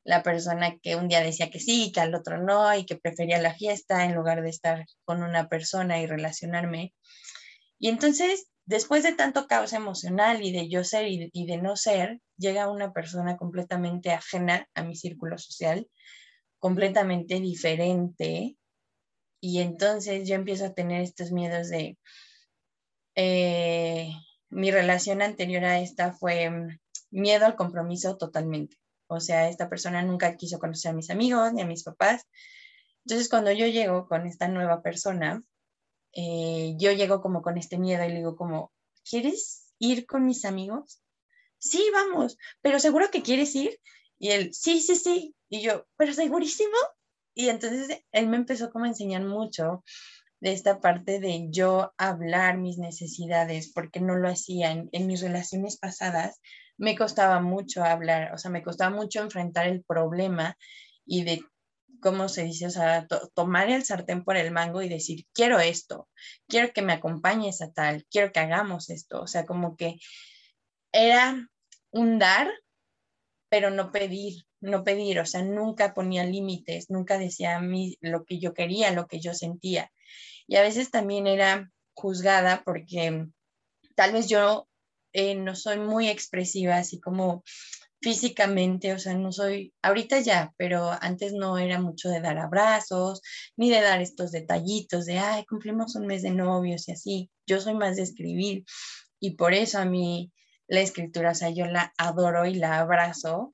la 0.09 0.23
persona 0.23 0.75
que 0.81 0.95
un 0.95 1.07
día 1.07 1.21
decía 1.21 1.51
que 1.51 1.59
sí, 1.59 1.91
que 1.93 2.01
al 2.01 2.15
otro 2.15 2.41
no, 2.41 2.75
y 2.75 2.83
que 2.83 2.95
prefería 2.95 3.39
la 3.39 3.53
fiesta 3.53 4.05
en 4.05 4.15
lugar 4.15 4.41
de 4.41 4.49
estar 4.49 4.87
con 5.05 5.21
una 5.21 5.47
persona 5.47 6.01
y 6.01 6.07
relacionarme. 6.07 6.95
Y 7.77 7.89
entonces, 7.89 8.47
después 8.65 9.03
de 9.03 9.13
tanto 9.13 9.45
caos 9.45 9.71
emocional 9.73 10.43
y 10.43 10.51
de 10.51 10.67
yo 10.67 10.83
ser 10.83 11.07
y 11.07 11.29
y 11.31 11.45
de 11.45 11.57
no 11.57 11.75
ser, 11.75 12.19
llega 12.37 12.71
una 12.71 12.91
persona 12.91 13.37
completamente 13.37 14.11
ajena 14.11 14.67
a 14.73 14.83
mi 14.83 14.95
círculo 14.95 15.37
social, 15.37 15.87
completamente 16.57 17.39
diferente, 17.39 18.57
y 19.39 19.61
entonces 19.61 20.27
yo 20.27 20.33
empiezo 20.33 20.65
a 20.65 20.73
tener 20.73 21.01
estos 21.01 21.31
miedos 21.31 21.69
de... 21.69 21.99
Eh, 23.13 24.09
mi 24.49 24.71
relación 24.71 25.21
anterior 25.21 25.65
a 25.65 25.79
esta 25.79 26.13
fue 26.13 26.49
mm, 26.49 26.79
miedo 27.11 27.45
al 27.45 27.55
compromiso 27.55 28.17
totalmente. 28.17 28.75
O 29.09 29.19
sea, 29.19 29.49
esta 29.49 29.69
persona 29.69 30.01
nunca 30.01 30.35
quiso 30.37 30.59
conocer 30.59 30.91
a 30.91 30.93
mis 30.93 31.09
amigos 31.09 31.51
ni 31.53 31.61
a 31.61 31.65
mis 31.65 31.83
papás. 31.83 32.27
Entonces, 33.05 33.29
cuando 33.29 33.51
yo 33.51 33.65
llego 33.67 34.07
con 34.07 34.27
esta 34.27 34.47
nueva 34.47 34.81
persona, 34.81 35.43
eh, 36.13 36.75
yo 36.77 36.91
llego 36.91 37.21
como 37.21 37.41
con 37.41 37.57
este 37.57 37.77
miedo 37.77 38.03
y 38.05 38.09
le 38.09 38.15
digo 38.15 38.35
como, 38.35 38.71
¿quieres 39.09 39.73
ir 39.79 40.05
con 40.05 40.25
mis 40.25 40.45
amigos? 40.45 41.01
Sí, 41.57 41.83
vamos, 41.93 42.37
pero 42.61 42.79
seguro 42.79 43.09
que 43.11 43.23
quieres 43.23 43.55
ir. 43.55 43.79
Y 44.17 44.29
él, 44.29 44.53
sí, 44.53 44.79
sí, 44.79 44.95
sí. 44.95 45.35
Y 45.49 45.61
yo, 45.61 45.87
pero 45.97 46.13
segurísimo. 46.13 46.77
Y 47.33 47.49
entonces 47.49 48.03
él 48.11 48.27
me 48.27 48.37
empezó 48.37 48.69
como 48.69 48.85
a 48.85 48.89
enseñar 48.89 49.23
mucho 49.23 49.83
de 50.41 50.53
esta 50.53 50.79
parte 50.79 51.19
de 51.19 51.47
yo 51.49 51.93
hablar 51.97 52.57
mis 52.57 52.77
necesidades, 52.77 53.71
porque 53.73 53.99
no 53.99 54.15
lo 54.15 54.29
hacía 54.29 54.71
en, 54.71 55.07
mis 55.07 55.21
relaciones 55.21 55.77
pasadas, 55.77 56.39
me 56.79 56.95
costaba 56.95 57.41
mucho 57.41 57.83
hablar, 57.83 58.33
o 58.33 58.37
sea, 58.37 58.49
me 58.49 58.63
costaba 58.63 58.95
mucho 58.95 59.21
enfrentar 59.21 59.67
el 59.67 59.83
problema 59.83 60.57
y 61.05 61.23
de, 61.25 61.41
¿cómo 62.01 62.29
se 62.29 62.45
dice? 62.45 62.67
O 62.67 62.69
sea, 62.69 63.05
tomar 63.35 63.69
el 63.69 63.83
sartén 63.83 64.23
por 64.23 64.37
el 64.37 64.51
mango 64.51 64.81
y 64.81 64.87
decir, 64.87 65.25
quiero 65.33 65.59
esto, 65.59 66.07
quiero 66.47 66.71
que 66.73 66.81
me 66.81 66.93
acompañes 66.93 67.61
a 67.61 67.71
tal, 67.71 68.05
quiero 68.09 68.31
que 68.31 68.39
hagamos 68.39 68.89
esto, 68.89 69.21
o 69.21 69.27
sea, 69.27 69.45
como 69.45 69.75
que 69.75 69.97
era 70.93 71.49
un 71.91 72.17
dar, 72.17 72.47
pero 73.49 73.71
no 73.71 73.91
pedir, 73.91 74.45
no 74.61 74.85
pedir, 74.85 75.19
o 75.19 75.25
sea, 75.25 75.43
nunca 75.43 75.93
ponía 75.93 76.23
límites, 76.23 76.89
nunca 76.89 77.17
decía 77.17 77.57
a 77.57 77.61
mí 77.61 77.97
lo 77.99 78.23
que 78.23 78.39
yo 78.39 78.53
quería, 78.53 78.91
lo 78.91 79.07
que 79.07 79.19
yo 79.19 79.33
sentía. 79.33 79.91
Y 80.47 80.55
a 80.55 80.61
veces 80.61 80.91
también 80.91 81.27
era 81.27 81.69
juzgada 81.93 82.63
porque 82.63 83.27
tal 83.95 84.13
vez 84.13 84.29
yo 84.29 84.68
eh, 85.13 85.35
no 85.35 85.55
soy 85.55 85.79
muy 85.79 86.09
expresiva, 86.09 86.77
así 86.77 86.99
como 86.99 87.43
físicamente, 88.01 88.93
o 88.93 88.99
sea, 88.99 89.13
no 89.15 89.31
soy, 89.31 89.73
ahorita 89.81 90.19
ya, 90.21 90.53
pero 90.57 90.91
antes 91.01 91.33
no 91.33 91.57
era 91.57 91.81
mucho 91.81 92.09
de 92.09 92.21
dar 92.21 92.37
abrazos, 92.37 93.21
ni 93.57 93.69
de 93.69 93.81
dar 93.81 94.01
estos 94.01 94.31
detallitos 94.31 95.05
de, 95.05 95.19
ay, 95.19 95.45
cumplimos 95.45 95.95
un 95.95 96.07
mes 96.07 96.21
de 96.21 96.31
novios 96.31 96.87
y 96.87 96.93
así. 96.93 97.31
Yo 97.45 97.59
soy 97.59 97.73
más 97.73 97.97
de 97.97 98.03
escribir 98.03 98.63
y 99.19 99.31
por 99.31 99.53
eso 99.53 99.79
a 99.79 99.85
mí 99.85 100.31
la 100.67 100.81
escritura, 100.81 101.31
o 101.31 101.35
sea, 101.35 101.49
yo 101.49 101.65
la 101.65 101.93
adoro 101.97 102.45
y 102.45 102.55
la 102.55 102.79
abrazo 102.79 103.53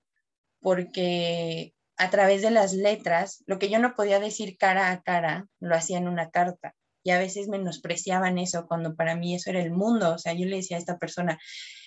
porque 0.60 1.74
a 1.98 2.10
través 2.10 2.42
de 2.42 2.52
las 2.52 2.74
letras, 2.74 3.44
lo 3.48 3.58
que 3.58 3.70
yo 3.70 3.80
no 3.80 3.96
podía 3.96 4.20
decir 4.20 4.58
cara 4.58 4.92
a 4.92 5.02
cara, 5.02 5.48
lo 5.60 5.76
hacía 5.76 5.98
en 5.98 6.08
una 6.08 6.30
carta. 6.30 6.76
Y 7.06 7.12
a 7.12 7.20
veces 7.20 7.48
menospreciaban 7.48 8.40
eso 8.40 8.66
cuando 8.68 8.96
para 8.96 9.16
mí 9.16 9.36
eso 9.36 9.52
era 9.52 9.62
el 9.62 9.70
mundo. 9.70 10.16
O 10.16 10.18
sea, 10.18 10.34
yo 10.34 10.48
le 10.48 10.56
decía 10.56 10.78
a 10.78 10.80
esta 10.80 10.98
persona, 10.98 11.40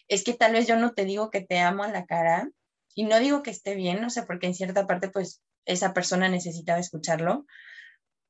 es 0.07 0.23
que 0.23 0.33
tal 0.33 0.53
vez 0.53 0.69
yo 0.69 0.77
no 0.77 0.95
te 0.95 1.05
digo 1.05 1.29
que 1.29 1.41
te 1.41 1.59
amo 1.59 1.83
a 1.83 1.89
la 1.89 2.07
cara 2.07 2.49
y 2.95 3.03
no 3.03 3.19
digo 3.19 3.43
que 3.43 3.51
esté 3.51 3.75
bien, 3.75 4.05
o 4.05 4.11
sea, 4.11 4.27
porque 4.27 4.47
en 4.47 4.55
cierta 4.55 4.87
parte 4.87 5.09
pues 5.09 5.43
esa 5.66 5.93
persona 5.93 6.29
necesitaba 6.29 6.79
escucharlo, 6.79 7.47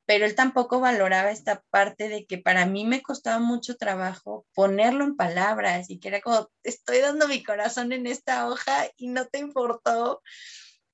pero 0.06 0.24
él 0.24 0.34
tampoco 0.34 0.80
valoraba 0.80 1.30
esta 1.30 1.62
parte 1.68 2.08
de 2.08 2.24
que 2.24 2.38
para 2.38 2.64
mí 2.64 2.86
me 2.86 3.02
costaba 3.02 3.38
mucho 3.38 3.76
trabajo 3.76 4.46
ponerlo 4.54 5.04
en 5.04 5.14
palabras 5.14 5.90
y 5.90 6.00
que 6.00 6.08
era 6.08 6.22
como, 6.22 6.48
estoy 6.62 7.00
dando 7.00 7.28
mi 7.28 7.42
corazón 7.42 7.92
en 7.92 8.06
esta 8.06 8.48
hoja 8.48 8.88
y 8.96 9.08
no 9.08 9.26
te 9.26 9.40
importó. 9.40 10.22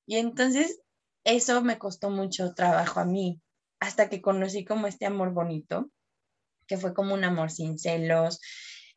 Y 0.07 0.16
entonces 0.16 0.80
eso 1.22 1.62
me 1.62 1.78
costó 1.78 2.11
mucho 2.11 2.53
trabajo 2.53 2.99
a 2.99 3.05
mí, 3.05 3.40
hasta 3.85 4.09
que 4.09 4.22
conocí 4.22 4.64
como 4.64 4.87
este 4.87 5.05
amor 5.05 5.32
bonito, 5.32 5.91
que 6.66 6.78
fue 6.78 6.95
como 6.95 7.12
un 7.12 7.22
amor 7.22 7.51
sin 7.51 7.78
celos, 7.78 8.41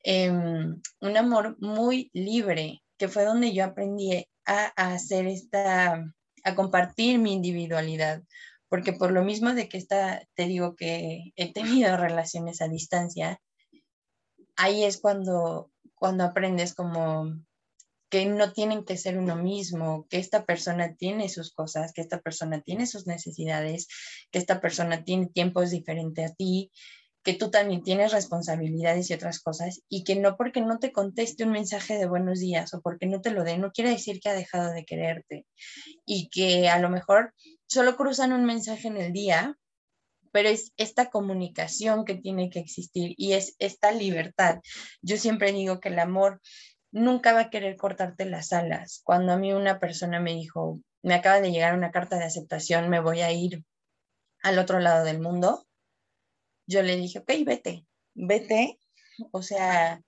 em, 0.04 0.82
un 1.02 1.18
amor 1.18 1.58
muy 1.60 2.10
libre, 2.14 2.82
que 2.98 3.10
fue 3.10 3.26
donde 3.26 3.54
yo 3.54 3.66
aprendí 3.66 4.26
a, 4.46 4.68
hacer 4.78 5.28
esta, 5.28 6.06
a 6.44 6.56
compartir 6.56 7.20
mi 7.20 7.34
individualidad, 7.34 8.24
porque 8.70 8.94
por 8.94 9.12
lo 9.12 9.24
mismo 9.26 9.54
de 9.54 9.68
que 9.68 9.78
está, 9.78 10.26
te 10.36 10.46
digo 10.46 10.76
que 10.76 11.34
he 11.36 11.52
tenido 11.52 11.98
relaciones 11.98 12.62
a 12.62 12.70
distancia, 12.70 13.42
ahí 14.56 14.86
es 14.86 15.00
cuando, 15.02 15.70
cuando 15.96 16.24
aprendes 16.24 16.74
como 16.74 17.44
que 18.10 18.26
no 18.26 18.54
tienen 18.54 18.86
que 18.86 18.98
ser 18.98 19.18
uno 19.18 19.36
mismo, 19.36 20.08
que 20.10 20.18
esta 20.18 20.46
persona 20.46 20.96
tiene 20.96 21.30
sus 21.30 21.54
cosas, 21.54 21.92
que 21.94 22.02
esta 22.02 22.22
persona 22.22 22.62
tiene 22.62 22.88
sus 22.88 23.06
necesidades, 23.06 23.88
que 24.32 24.40
esta 24.40 24.62
persona 24.62 25.04
tiene 25.04 25.28
tiempos 25.28 25.72
diferentes 25.72 26.32
a 26.32 26.34
ti, 26.34 26.72
que 27.24 27.34
tú 27.34 27.52
también 27.52 27.84
tienes 27.84 28.14
responsabilidades 28.14 29.10
y 29.10 29.14
otras 29.14 29.42
cosas, 29.42 29.82
y 29.90 30.06
que 30.06 30.16
no 30.16 30.38
porque 30.38 30.62
no 30.62 30.80
te 30.80 30.94
conteste 30.94 31.44
un 31.44 31.52
mensaje 31.52 31.98
de 31.98 32.08
buenos 32.08 32.40
días 32.40 32.74
o 32.74 32.82
porque 32.82 33.06
no 33.06 33.20
te 33.20 33.32
lo 33.32 33.44
dé, 33.44 33.58
no 33.58 33.72
quiere 33.72 33.90
decir 33.90 34.22
que 34.22 34.30
ha 34.30 34.34
dejado 34.34 34.72
de 34.72 34.86
quererte, 34.86 35.46
y 36.06 36.30
que 36.30 36.70
a 36.70 36.80
lo 36.80 36.90
mejor 36.90 37.34
solo 37.68 37.98
cruzan 37.98 38.32
un 38.32 38.46
mensaje 38.46 38.88
en 38.88 38.96
el 38.96 39.12
día, 39.12 39.58
pero 40.32 40.48
es 40.48 40.72
esta 40.78 41.10
comunicación 41.10 42.06
que 42.06 42.16
tiene 42.16 42.50
que 42.50 42.60
existir 42.60 43.14
y 43.18 43.34
es 43.34 43.56
esta 43.60 43.92
libertad. 43.92 44.60
Yo 45.02 45.18
siempre 45.18 45.52
digo 45.52 45.80
que 45.80 45.90
el 45.90 46.00
amor 46.00 46.42
nunca 46.92 47.34
va 47.34 47.42
a 47.42 47.50
querer 47.50 47.78
cortarte 47.78 48.26
las 48.26 48.54
alas. 48.54 49.02
Cuando 49.04 49.34
a 49.34 49.38
mí 49.38 49.54
una 49.54 49.80
persona 49.80 50.20
me 50.20 50.34
dijo, 50.34 50.80
me 51.04 51.14
acaba 51.14 51.42
de 51.42 51.52
llegar 51.52 51.76
una 51.76 51.92
carta 51.92 52.18
de 52.18 52.26
aceptación, 52.26 52.90
me 52.90 53.00
voy 53.00 53.22
a 53.22 53.32
ir 53.32 53.64
al 54.44 54.60
otro 54.60 54.80
lado 54.80 55.04
del 55.04 55.20
mundo, 55.20 55.68
yo 56.68 56.84
le 56.84 56.98
dije, 56.98 57.20
ok, 57.20 57.32
vete, 57.46 57.86
vete. 58.14 58.78
O 59.32 59.42
sea, 59.42 60.02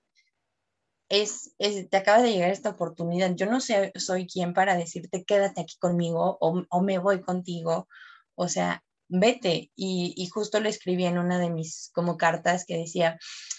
es, 1.08 1.54
te 1.58 1.96
acaba 1.96 2.22
de 2.22 2.32
llegar 2.32 2.50
esta 2.50 2.70
oportunidad. 2.70 3.34
Yo 3.34 3.46
no 3.46 3.60
sé, 3.60 3.92
soy 3.96 4.26
quien 4.26 4.54
para 4.54 4.76
decirte 4.76 5.24
quédate 5.24 5.62
aquí 5.62 5.76
conmigo 5.78 6.38
o, 6.40 6.80
me 6.82 6.98
voy 6.98 7.20
contigo. 7.20 7.88
O 8.34 8.48
sea, 8.48 8.84
vete. 9.10 9.70
Y, 9.76 10.14
y, 10.16 10.26
justo 10.28 10.60
lo 10.60 10.68
escribí 10.68 11.04
en 11.04 11.18
una 11.18 11.38
de 11.38 11.50
mis 11.50 11.90
como 11.92 12.16
cartas 12.16 12.64
que 12.66 12.78
decía, 12.78 13.18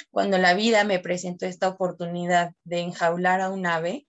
cuando 0.09 0.37
la 0.37 0.53
vida 0.53 0.83
me 0.83 0.99
presentó 0.99 1.45
esta 1.45 1.67
oportunidad 1.67 2.53
de 2.63 2.79
enjaular 2.79 3.41
a 3.41 3.49
un 3.49 3.65
ave, 3.65 4.07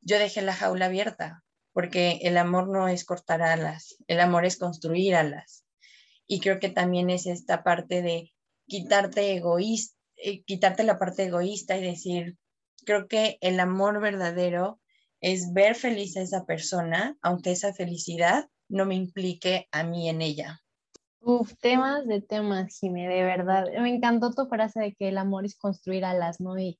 yo 0.00 0.18
dejé 0.18 0.42
la 0.42 0.54
jaula 0.54 0.86
abierta, 0.86 1.42
porque 1.72 2.20
el 2.22 2.36
amor 2.36 2.68
no 2.68 2.88
es 2.88 3.04
cortar 3.04 3.42
alas, 3.42 3.96
el 4.06 4.20
amor 4.20 4.44
es 4.44 4.56
construir 4.56 5.14
alas. 5.16 5.64
Y 6.26 6.40
creo 6.40 6.58
que 6.58 6.68
también 6.68 7.10
es 7.10 7.26
esta 7.26 7.62
parte 7.62 8.02
de 8.02 8.32
quitarte 8.66 9.34
egoísta, 9.34 9.96
eh, 10.16 10.42
quitarte 10.44 10.84
la 10.84 10.98
parte 10.98 11.24
egoísta 11.24 11.76
y 11.76 11.82
decir, 11.82 12.38
creo 12.84 13.08
que 13.08 13.38
el 13.40 13.60
amor 13.60 14.00
verdadero 14.00 14.80
es 15.20 15.52
ver 15.52 15.74
feliz 15.74 16.16
a 16.16 16.22
esa 16.22 16.44
persona, 16.44 17.16
aunque 17.22 17.52
esa 17.52 17.72
felicidad 17.72 18.48
no 18.68 18.86
me 18.86 18.94
implique 18.94 19.68
a 19.72 19.82
mí 19.82 20.08
en 20.08 20.22
ella. 20.22 20.60
Uf, 21.20 21.54
temas 21.58 22.06
de 22.06 22.20
temas, 22.20 22.78
Jimé, 22.78 23.08
de 23.08 23.22
verdad. 23.22 23.66
Me 23.80 23.88
encantó 23.88 24.30
tu 24.32 24.46
frase 24.46 24.80
de 24.80 24.94
que 24.94 25.08
el 25.08 25.16
amor 25.16 25.46
es 25.46 25.56
construir 25.56 26.04
alas, 26.04 26.38
¿no? 26.38 26.58
Y 26.58 26.78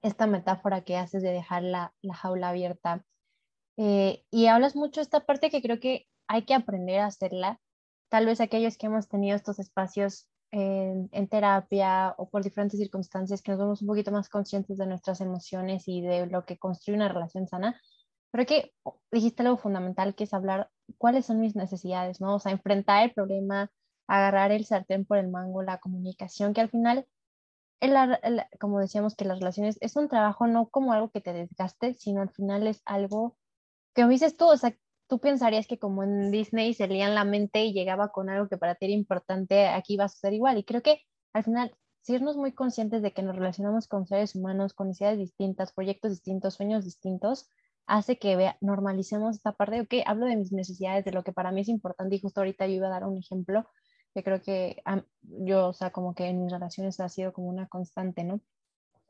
esta 0.00 0.26
metáfora 0.26 0.82
que 0.82 0.96
haces 0.96 1.22
de 1.22 1.30
dejar 1.30 1.62
la, 1.62 1.92
jaula 2.10 2.48
abierta. 2.50 3.04
Eh, 3.76 4.24
y 4.30 4.46
hablas 4.46 4.76
mucho 4.76 5.00
esta 5.00 5.20
parte 5.26 5.50
que 5.50 5.60
creo 5.60 5.78
que 5.78 6.06
hay 6.26 6.44
que 6.44 6.54
aprender 6.54 7.00
a 7.00 7.06
hacerla. 7.06 7.60
Tal 8.08 8.26
vez 8.26 8.40
aquellos 8.40 8.78
que 8.78 8.86
hemos 8.86 9.08
tenido 9.08 9.36
estos 9.36 9.58
espacios 9.58 10.26
en, 10.50 11.10
en, 11.12 11.28
terapia 11.28 12.14
o 12.18 12.28
por 12.30 12.42
diferentes 12.42 12.80
circunstancias 12.80 13.42
que 13.42 13.52
nos 13.52 13.60
vemos 13.60 13.82
un 13.82 13.88
poquito 13.88 14.10
más 14.10 14.28
conscientes 14.28 14.78
de 14.78 14.86
nuestras 14.86 15.20
emociones 15.20 15.84
y 15.86 16.00
de 16.02 16.26
lo 16.26 16.44
que 16.46 16.58
construye 16.58 16.96
una 16.96 17.08
relación 17.08 17.46
sana. 17.46 17.80
Pero 18.30 18.46
que 18.46 18.72
dijiste 19.10 19.42
algo 19.42 19.58
fundamental, 19.58 20.14
que 20.14 20.24
es 20.24 20.32
hablar 20.32 20.70
cuáles 20.98 21.26
son 21.26 21.40
mis 21.40 21.56
necesidades, 21.56 22.20
¿no? 22.20 22.36
O 22.36 22.38
sea, 22.38 22.52
enfrentar 22.52 23.04
el 23.04 23.12
problema, 23.12 23.70
agarrar 24.06 24.52
el 24.52 24.64
sartén 24.64 25.04
por 25.04 25.18
el 25.18 25.28
mango, 25.28 25.62
la 25.62 25.78
comunicación, 25.78 26.54
que 26.54 26.60
al 26.60 26.70
final, 26.70 27.06
el, 27.80 27.94
como 28.60 28.80
decíamos, 28.80 29.16
que 29.16 29.24
las 29.24 29.38
relaciones 29.38 29.78
es 29.80 29.96
un 29.96 30.08
trabajo 30.08 30.46
no 30.46 30.68
como 30.68 30.92
algo 30.92 31.10
que 31.10 31.20
te 31.20 31.32
desgaste, 31.32 31.94
sino 31.94 32.22
al 32.22 32.30
final 32.30 32.66
es 32.66 32.82
algo 32.84 33.36
que, 33.94 34.06
dices 34.06 34.36
tú, 34.36 34.46
o 34.46 34.56
sea, 34.56 34.76
tú 35.08 35.18
pensarías 35.20 35.66
que 35.66 35.78
como 35.78 36.02
en 36.02 36.30
Disney 36.30 36.74
se 36.74 36.88
leían 36.88 37.14
la 37.14 37.24
mente 37.24 37.64
y 37.64 37.72
llegaba 37.72 38.12
con 38.12 38.30
algo 38.30 38.48
que 38.48 38.56
para 38.56 38.74
ti 38.74 38.86
era 38.86 38.94
importante, 38.94 39.68
aquí 39.68 39.96
va 39.96 40.04
a 40.04 40.08
ser 40.08 40.32
igual. 40.32 40.58
Y 40.58 40.64
creo 40.64 40.82
que 40.82 41.02
al 41.32 41.44
final, 41.44 41.76
sernos 42.02 42.36
muy 42.36 42.52
conscientes 42.52 43.02
de 43.02 43.12
que 43.12 43.22
nos 43.22 43.36
relacionamos 43.36 43.88
con 43.88 44.06
seres 44.06 44.34
humanos, 44.34 44.74
con 44.74 44.88
necesidades 44.88 45.18
distintas, 45.18 45.72
proyectos 45.72 46.12
distintos, 46.12 46.54
sueños 46.54 46.84
distintos, 46.84 47.48
hace 47.86 48.18
que 48.18 48.36
vea, 48.36 48.56
normalicemos 48.60 49.36
esta 49.36 49.52
parte 49.52 49.80
ok, 49.80 49.94
hablo 50.06 50.26
de 50.26 50.36
mis 50.36 50.52
necesidades, 50.52 51.04
de 51.04 51.12
lo 51.12 51.24
que 51.24 51.32
para 51.32 51.52
mí 51.52 51.62
es 51.62 51.68
importante 51.68 52.16
y 52.16 52.20
justo 52.20 52.40
ahorita 52.40 52.66
yo 52.66 52.74
iba 52.74 52.86
a 52.88 52.90
dar 52.90 53.04
un 53.04 53.18
ejemplo 53.18 53.66
que 54.14 54.22
creo 54.22 54.42
que 54.42 54.82
yo, 55.22 55.68
o 55.68 55.72
sea, 55.72 55.90
como 55.90 56.14
que 56.14 56.26
en 56.26 56.42
mis 56.42 56.52
relaciones 56.52 57.00
ha 57.00 57.08
sido 57.08 57.32
como 57.32 57.48
una 57.48 57.66
constante, 57.68 58.24
¿no? 58.24 58.40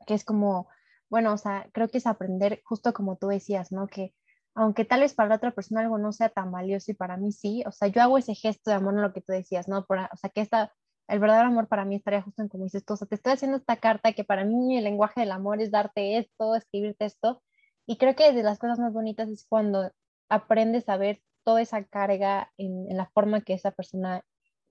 Que 0.07 0.13
es 0.13 0.23
como, 0.23 0.69
bueno, 1.09 1.33
o 1.33 1.37
sea, 1.37 1.69
creo 1.73 1.89
que 1.89 1.97
es 1.97 2.07
aprender 2.07 2.61
justo 2.63 2.93
como 2.93 3.17
tú 3.17 3.27
decías, 3.27 3.71
¿no? 3.71 3.87
Que 3.87 4.13
aunque 4.55 4.85
tal 4.85 5.01
vez 5.01 5.13
para 5.13 5.29
la 5.29 5.35
otra 5.35 5.51
persona 5.51 5.81
algo 5.81 5.97
no 5.97 6.11
sea 6.11 6.29
tan 6.29 6.51
valioso 6.51 6.91
y 6.91 6.95
para 6.95 7.17
mí 7.17 7.31
sí, 7.31 7.63
o 7.65 7.71
sea, 7.71 7.87
yo 7.87 8.01
hago 8.01 8.17
ese 8.17 8.35
gesto 8.35 8.69
de 8.69 8.77
amor 8.77 8.93
en 8.93 9.01
lo 9.01 9.13
que 9.13 9.21
tú 9.21 9.33
decías, 9.33 9.67
¿no? 9.67 9.85
Por, 9.85 9.97
o 9.97 10.17
sea, 10.17 10.29
que 10.29 10.41
esta, 10.41 10.71
el 11.07 11.19
verdadero 11.19 11.47
amor 11.47 11.67
para 11.67 11.85
mí 11.85 11.95
estaría 11.95 12.21
justo 12.21 12.41
en 12.41 12.49
como 12.49 12.63
dices 12.65 12.85
tú, 12.85 12.93
o 12.93 12.97
sea, 12.97 13.07
te 13.07 13.15
estoy 13.15 13.33
haciendo 13.33 13.57
esta 13.57 13.77
carta 13.77 14.13
que 14.13 14.23
para 14.23 14.45
mí 14.45 14.77
el 14.77 14.83
lenguaje 14.83 15.21
del 15.21 15.31
amor 15.31 15.61
es 15.61 15.71
darte 15.71 16.17
esto, 16.17 16.55
escribirte 16.55 17.05
esto, 17.05 17.41
y 17.85 17.97
creo 17.97 18.15
que 18.15 18.31
de 18.33 18.43
las 18.43 18.59
cosas 18.59 18.79
más 18.79 18.93
bonitas 18.93 19.29
es 19.29 19.45
cuando 19.47 19.91
aprendes 20.29 20.87
a 20.89 20.97
ver 20.97 21.21
toda 21.43 21.61
esa 21.61 21.83
carga 21.83 22.51
en, 22.57 22.89
en 22.89 22.97
la 22.97 23.07
forma 23.07 23.41
que 23.41 23.53
esa 23.53 23.71
persona 23.71 24.23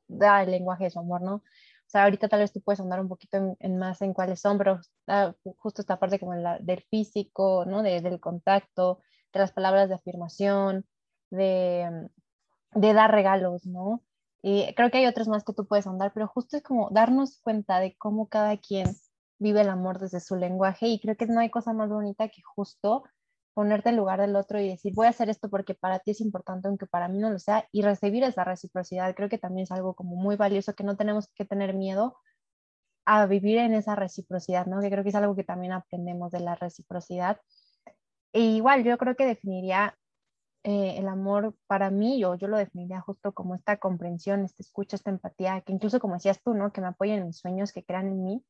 da 0.09 0.43
el 0.43 0.51
lenguaje 0.51 0.85
de 0.85 0.91
su 0.91 0.99
amor, 0.99 1.23
¿no? 1.23 1.37
O 1.93 1.93
sea, 1.93 2.05
ahorita 2.05 2.29
tal 2.29 2.41
vez 2.41 2.53
tú 2.53 2.63
puedes 2.63 2.81
andar 2.81 3.01
un 3.01 3.09
poquito 3.09 3.57
en, 3.59 3.79
más 3.79 4.01
en 4.01 4.15
cuáles 4.15 4.41
son, 4.41 4.57
pero 4.57 4.81
justo 5.59 5.83
esta 5.83 5.99
parte 5.99 6.19
como 6.19 6.35
la, 6.35 6.59
del 6.59 6.83
físico, 6.85 7.65
¿no? 7.67 7.83
De, 7.83 8.01
del 8.01 8.19
contacto, 8.19 9.01
de 9.33 9.41
las 9.41 9.53
palabras 9.53 9.91
de 9.91 9.97
afirmación, 9.97 10.87
de, 11.31 12.09
de 12.73 12.93
dar 12.95 13.11
regalos, 13.11 13.67
¿no? 13.67 14.03
Y 14.43 14.75
creo 14.75 14.91
que 14.91 14.99
hay 14.99 15.07
otros 15.07 15.29
más 15.29 15.45
que 15.45 15.53
tú 15.53 15.67
puedes 15.67 15.87
andar, 15.87 16.13
pero 16.15 16.29
justo 16.29 16.57
es 16.57 16.63
como 16.63 16.89
darnos 16.91 17.39
cuenta 17.43 17.79
de 17.79 17.95
cómo 17.97 18.27
cada 18.29 18.57
quien 18.57 18.87
vive 19.43 19.61
el 19.63 19.69
amor 19.69 19.99
desde 19.99 20.21
su 20.21 20.37
lenguaje 20.37 20.87
y 20.89 21.01
creo 21.01 21.17
que 21.17 21.27
no 21.27 21.41
hay 21.41 21.51
cosa 21.51 21.73
más 21.73 21.91
bonita 21.91 22.29
que 22.29 22.43
justo 22.43 23.05
ponerte 23.55 23.91
en 23.91 23.97
lugar 23.97 24.21
del 24.21 24.37
otro 24.37 24.61
y 24.61 24.69
decir, 24.69 24.95
voy 24.95 25.07
a 25.07 25.11
hacer 25.11 25.29
esto 25.29 25.51
porque 25.51 25.75
para 25.75 25.99
ti 25.99 26.13
es 26.13 26.21
importante, 26.21 26.69
aunque 26.69 26.87
para 26.87 27.09
mí 27.09 27.19
no 27.19 27.31
lo 27.31 27.39
sea, 27.39 27.69
y 27.71 27.83
recibir 27.83 28.25
esa 28.25 28.45
reciprocidad. 28.45 29.15
Creo 29.15 29.29
que 29.29 29.39
también 29.39 29.65
es 29.65 29.73
algo 29.73 29.95
como 29.95 30.17
muy 30.17 30.37
valioso, 30.37 30.75
que 30.75 30.85
no 30.85 30.97
tenemos 30.97 31.29
que 31.35 31.45
tener 31.45 31.75
miedo 31.75 32.17
a 33.05 33.27
vivir 33.27 33.59
en 33.59 33.75
esa 33.75 33.95
reciprocidad, 33.97 34.67
¿no? 34.67 34.81
Que 34.81 34.91
creo 34.91 35.03
que 35.03 35.11
es 35.11 35.15
algo 35.15 35.35
que 35.37 35.45
también 35.45 35.73
aprendemos 35.73 36.31
de 36.33 36.41
la 36.41 36.55
reciprocidad. 36.55 37.41
E 38.33 38.41
igual, 38.41 38.85
yo 38.85 38.97
creo 38.99 39.17
que 39.17 39.27
definiría 39.27 39.97
eh, 40.65 40.95
el 40.99 41.09
amor 41.09 41.55
para 41.67 41.91
mí, 41.91 42.21
yo, 42.21 42.37
yo 42.37 42.49
lo 42.49 42.57
definiría 42.57 43.01
justo 43.01 43.33
como 43.33 43.55
esta 43.55 43.79
comprensión, 43.79 44.45
esta 44.45 44.63
escucha, 44.63 44.97
esta 44.97 45.11
empatía, 45.11 45.61
que 45.63 45.73
incluso 45.73 46.01
como 46.01 46.15
decías 46.15 46.41
tú, 46.43 46.55
¿no? 46.55 46.73
Que 46.73 46.81
me 46.81 46.89
apoyen 46.89 47.19
en 47.19 47.27
mis 47.27 47.39
sueños, 47.39 47.73
que 47.73 47.85
crean 47.85 48.07
en 48.09 48.25
mí 48.25 48.45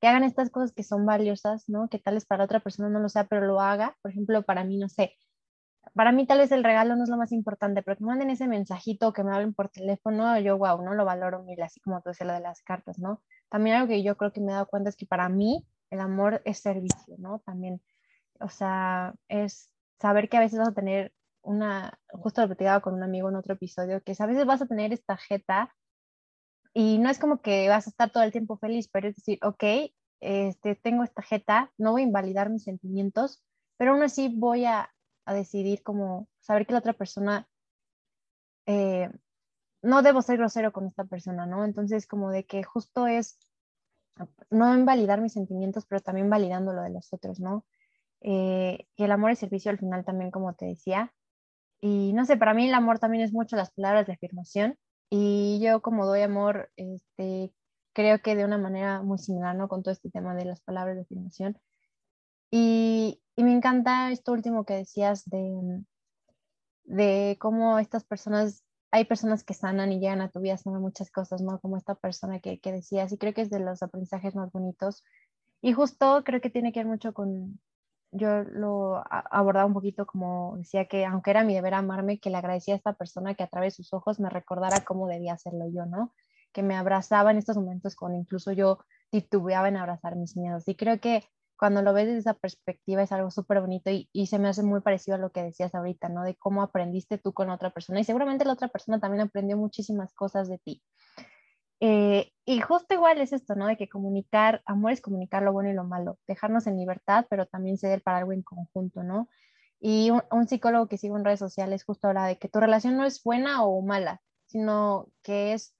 que 0.00 0.08
hagan 0.08 0.24
estas 0.24 0.50
cosas 0.50 0.72
que 0.72 0.82
son 0.82 1.06
valiosas, 1.06 1.68
¿no? 1.68 1.88
Que 1.88 1.98
tal 1.98 2.14
vez 2.14 2.26
para 2.26 2.44
otra 2.44 2.60
persona 2.60 2.88
no 2.88 3.00
lo 3.00 3.08
sea, 3.08 3.24
pero 3.24 3.46
lo 3.46 3.60
haga. 3.60 3.96
Por 4.02 4.12
ejemplo, 4.12 4.42
para 4.42 4.64
mí, 4.64 4.78
no 4.78 4.88
sé, 4.88 5.16
para 5.94 6.12
mí 6.12 6.26
tal 6.26 6.38
vez 6.38 6.52
el 6.52 6.64
regalo 6.64 6.96
no 6.96 7.04
es 7.04 7.10
lo 7.10 7.16
más 7.16 7.32
importante, 7.32 7.82
pero 7.82 7.96
que 7.96 8.04
me 8.04 8.08
manden 8.08 8.30
ese 8.30 8.46
mensajito, 8.46 9.12
que 9.12 9.24
me 9.24 9.32
hablen 9.32 9.54
por 9.54 9.68
teléfono, 9.68 10.38
yo, 10.38 10.58
wow, 10.58 10.82
no 10.82 10.94
lo 10.94 11.04
valoro 11.04 11.42
mil, 11.42 11.60
así 11.62 11.80
como 11.80 12.00
tú 12.02 12.10
decías 12.10 12.26
lo 12.26 12.34
de 12.34 12.40
las 12.40 12.62
cartas, 12.62 12.98
¿no? 12.98 13.22
También 13.48 13.76
algo 13.76 13.88
que 13.88 14.02
yo 14.02 14.16
creo 14.16 14.32
que 14.32 14.40
me 14.40 14.52
he 14.52 14.54
dado 14.54 14.66
cuenta 14.66 14.90
es 14.90 14.96
que 14.96 15.06
para 15.06 15.28
mí 15.28 15.66
el 15.90 16.00
amor 16.00 16.42
es 16.44 16.58
servicio, 16.60 17.16
¿no? 17.18 17.40
También, 17.40 17.80
o 18.40 18.48
sea, 18.48 19.14
es 19.28 19.70
saber 20.00 20.28
que 20.28 20.36
a 20.36 20.40
veces 20.40 20.58
vas 20.58 20.68
a 20.68 20.74
tener 20.74 21.12
una, 21.42 21.98
justo 22.10 22.42
lo 22.42 22.48
platicaba 22.48 22.80
con 22.80 22.94
un 22.94 23.02
amigo 23.02 23.28
en 23.28 23.36
otro 23.36 23.54
episodio, 23.54 24.02
que 24.02 24.14
a 24.18 24.26
veces 24.26 24.46
vas 24.46 24.62
a 24.62 24.66
tener 24.66 24.92
esta 24.92 25.16
jeta 25.16 25.74
y 26.74 26.98
no 26.98 27.10
es 27.10 27.18
como 27.18 27.40
que 27.40 27.68
vas 27.68 27.86
a 27.86 27.90
estar 27.90 28.10
todo 28.10 28.22
el 28.22 28.32
tiempo 28.32 28.56
feliz, 28.58 28.88
pero 28.88 29.08
es 29.08 29.16
decir, 29.16 29.38
ok, 29.42 29.64
este, 30.20 30.74
tengo 30.76 31.04
esta 31.04 31.22
jeta, 31.22 31.72
no 31.78 31.92
voy 31.92 32.02
a 32.02 32.06
invalidar 32.06 32.50
mis 32.50 32.64
sentimientos, 32.64 33.42
pero 33.76 33.92
aún 33.92 34.02
así 34.02 34.32
voy 34.34 34.64
a, 34.64 34.92
a 35.24 35.34
decidir 35.34 35.82
como 35.82 36.28
saber 36.40 36.66
que 36.66 36.72
la 36.72 36.80
otra 36.80 36.92
persona, 36.92 37.48
eh, 38.66 39.10
no 39.82 40.02
debo 40.02 40.22
ser 40.22 40.38
grosero 40.38 40.72
con 40.72 40.86
esta 40.86 41.04
persona, 41.04 41.46
¿no? 41.46 41.64
Entonces 41.64 42.06
como 42.06 42.30
de 42.30 42.46
que 42.46 42.62
justo 42.64 43.06
es 43.06 43.38
no 44.50 44.74
invalidar 44.74 45.20
mis 45.20 45.32
sentimientos, 45.32 45.86
pero 45.86 46.00
también 46.00 46.30
validando 46.30 46.72
lo 46.72 46.82
de 46.82 46.90
los 46.90 47.12
otros, 47.12 47.40
¿no? 47.40 47.64
Eh, 48.20 48.86
que 48.96 49.04
el 49.04 49.12
amor 49.12 49.30
es 49.30 49.38
servicio 49.38 49.70
al 49.70 49.78
final 49.78 50.04
también, 50.04 50.30
como 50.30 50.54
te 50.54 50.66
decía. 50.66 51.12
Y 51.80 52.12
no 52.14 52.24
sé, 52.24 52.36
para 52.36 52.54
mí 52.54 52.66
el 52.68 52.74
amor 52.74 52.98
también 52.98 53.22
es 53.22 53.32
mucho 53.32 53.56
las 53.56 53.70
palabras 53.70 54.06
de 54.06 54.14
afirmación. 54.14 54.76
Y 55.10 55.60
yo 55.62 55.80
como 55.80 56.06
doy 56.06 56.22
amor, 56.22 56.70
este, 56.76 57.52
creo 57.92 58.20
que 58.20 58.36
de 58.36 58.44
una 58.44 58.58
manera 58.58 59.02
muy 59.02 59.18
similar, 59.18 59.56
¿no? 59.56 59.68
Con 59.68 59.82
todo 59.82 59.92
este 59.92 60.10
tema 60.10 60.34
de 60.34 60.44
las 60.44 60.60
palabras 60.60 60.96
de 60.96 61.02
afirmación. 61.02 61.58
Y, 62.50 63.22
y 63.36 63.44
me 63.44 63.52
encanta 63.52 64.10
esto 64.10 64.32
último 64.32 64.64
que 64.64 64.74
decías 64.74 65.24
de, 65.28 65.82
de 66.84 67.36
cómo 67.40 67.78
estas 67.78 68.04
personas, 68.04 68.64
hay 68.90 69.04
personas 69.04 69.44
que 69.44 69.54
sanan 69.54 69.92
y 69.92 70.00
llegan 70.00 70.20
a 70.20 70.30
tu 70.30 70.40
vida 70.40 70.56
sanan 70.56 70.80
muchas 70.80 71.10
cosas, 71.10 71.42
¿no? 71.42 71.60
Como 71.60 71.76
esta 71.76 71.94
persona 71.94 72.40
que, 72.40 72.60
que 72.60 72.72
decías, 72.72 73.12
y 73.12 73.18
creo 73.18 73.34
que 73.34 73.42
es 73.42 73.50
de 73.50 73.60
los 73.60 73.82
aprendizajes 73.82 74.34
más 74.34 74.52
bonitos. 74.52 75.04
Y 75.60 75.72
justo 75.72 76.22
creo 76.24 76.40
que 76.40 76.50
tiene 76.50 76.72
que 76.72 76.80
ver 76.80 76.86
mucho 76.86 77.12
con, 77.12 77.60
yo 78.10 78.42
lo 78.44 79.02
abordaba 79.10 79.66
un 79.66 79.74
poquito 79.74 80.06
como 80.06 80.56
decía 80.56 80.86
que 80.86 81.04
aunque 81.04 81.30
era 81.30 81.44
mi 81.44 81.54
deber 81.54 81.74
amarme, 81.74 82.18
que 82.18 82.30
le 82.30 82.38
agradecía 82.38 82.74
a 82.74 82.76
esta 82.76 82.94
persona 82.94 83.34
que 83.34 83.42
a 83.42 83.48
través 83.48 83.76
de 83.76 83.84
sus 83.84 83.92
ojos 83.92 84.18
me 84.20 84.30
recordara 84.30 84.84
cómo 84.84 85.08
debía 85.08 85.34
hacerlo 85.34 85.66
yo, 85.72 85.86
¿no? 85.86 86.14
Que 86.52 86.62
me 86.62 86.76
abrazaba 86.76 87.30
en 87.30 87.38
estos 87.38 87.56
momentos 87.56 87.96
cuando 87.96 88.18
incluso 88.18 88.52
yo 88.52 88.78
titubeaba 89.10 89.68
en 89.68 89.76
abrazar 89.76 90.16
mis 90.16 90.36
miedos. 90.36 90.66
Y 90.68 90.74
creo 90.74 91.00
que 91.00 91.24
cuando 91.58 91.82
lo 91.82 91.92
ves 91.92 92.06
desde 92.06 92.20
esa 92.20 92.34
perspectiva 92.34 93.02
es 93.02 93.12
algo 93.12 93.30
súper 93.30 93.60
bonito 93.60 93.90
y, 93.90 94.08
y, 94.12 94.28
se 94.28 94.38
me 94.38 94.48
hace 94.48 94.62
muy 94.62 94.80
parecido 94.80 95.16
a 95.16 95.18
lo 95.20 95.30
que 95.30 95.42
decías 95.42 95.74
ahorita, 95.74 96.08
¿no? 96.08 96.22
De 96.22 96.36
cómo 96.36 96.62
aprendiste 96.62 97.18
tú 97.18 97.32
con 97.32 97.50
otra 97.50 97.70
persona 97.70 98.00
y 98.00 98.04
seguramente 98.04 98.44
la 98.44 98.52
otra 98.52 98.68
persona 98.68 99.00
también 99.00 99.22
aprendió 99.22 99.56
muchísimas 99.56 100.14
cosas 100.14 100.48
de 100.48 100.58
ti. 100.58 100.82
Eh, 101.80 102.30
y 102.48 102.62
justo 102.62 102.94
igual 102.94 103.20
es 103.20 103.34
esto, 103.34 103.56
¿no? 103.56 103.66
De 103.66 103.76
que 103.76 103.90
comunicar, 103.90 104.62
amor 104.64 104.92
es 104.92 105.02
comunicar 105.02 105.42
lo 105.42 105.52
bueno 105.52 105.68
y 105.68 105.74
lo 105.74 105.84
malo, 105.84 106.18
dejarnos 106.26 106.66
en 106.66 106.78
libertad, 106.78 107.26
pero 107.28 107.44
también 107.44 107.76
ceder 107.76 108.00
para 108.02 108.16
algo 108.16 108.32
en 108.32 108.40
conjunto, 108.40 109.02
¿no? 109.02 109.28
Y 109.80 110.10
un, 110.30 110.48
psicólogo 110.48 110.88
que 110.88 110.96
sigo 110.96 111.18
en 111.18 111.26
redes 111.26 111.40
sociales 111.40 111.84
justo 111.84 112.08
habla 112.08 112.24
de 112.24 112.38
que 112.38 112.48
tu 112.48 112.58
relación 112.58 112.96
no 112.96 113.04
es 113.04 113.22
buena 113.22 113.64
o 113.64 113.82
mala, 113.82 114.22
sino 114.46 115.08
que 115.22 115.52
es, 115.52 115.74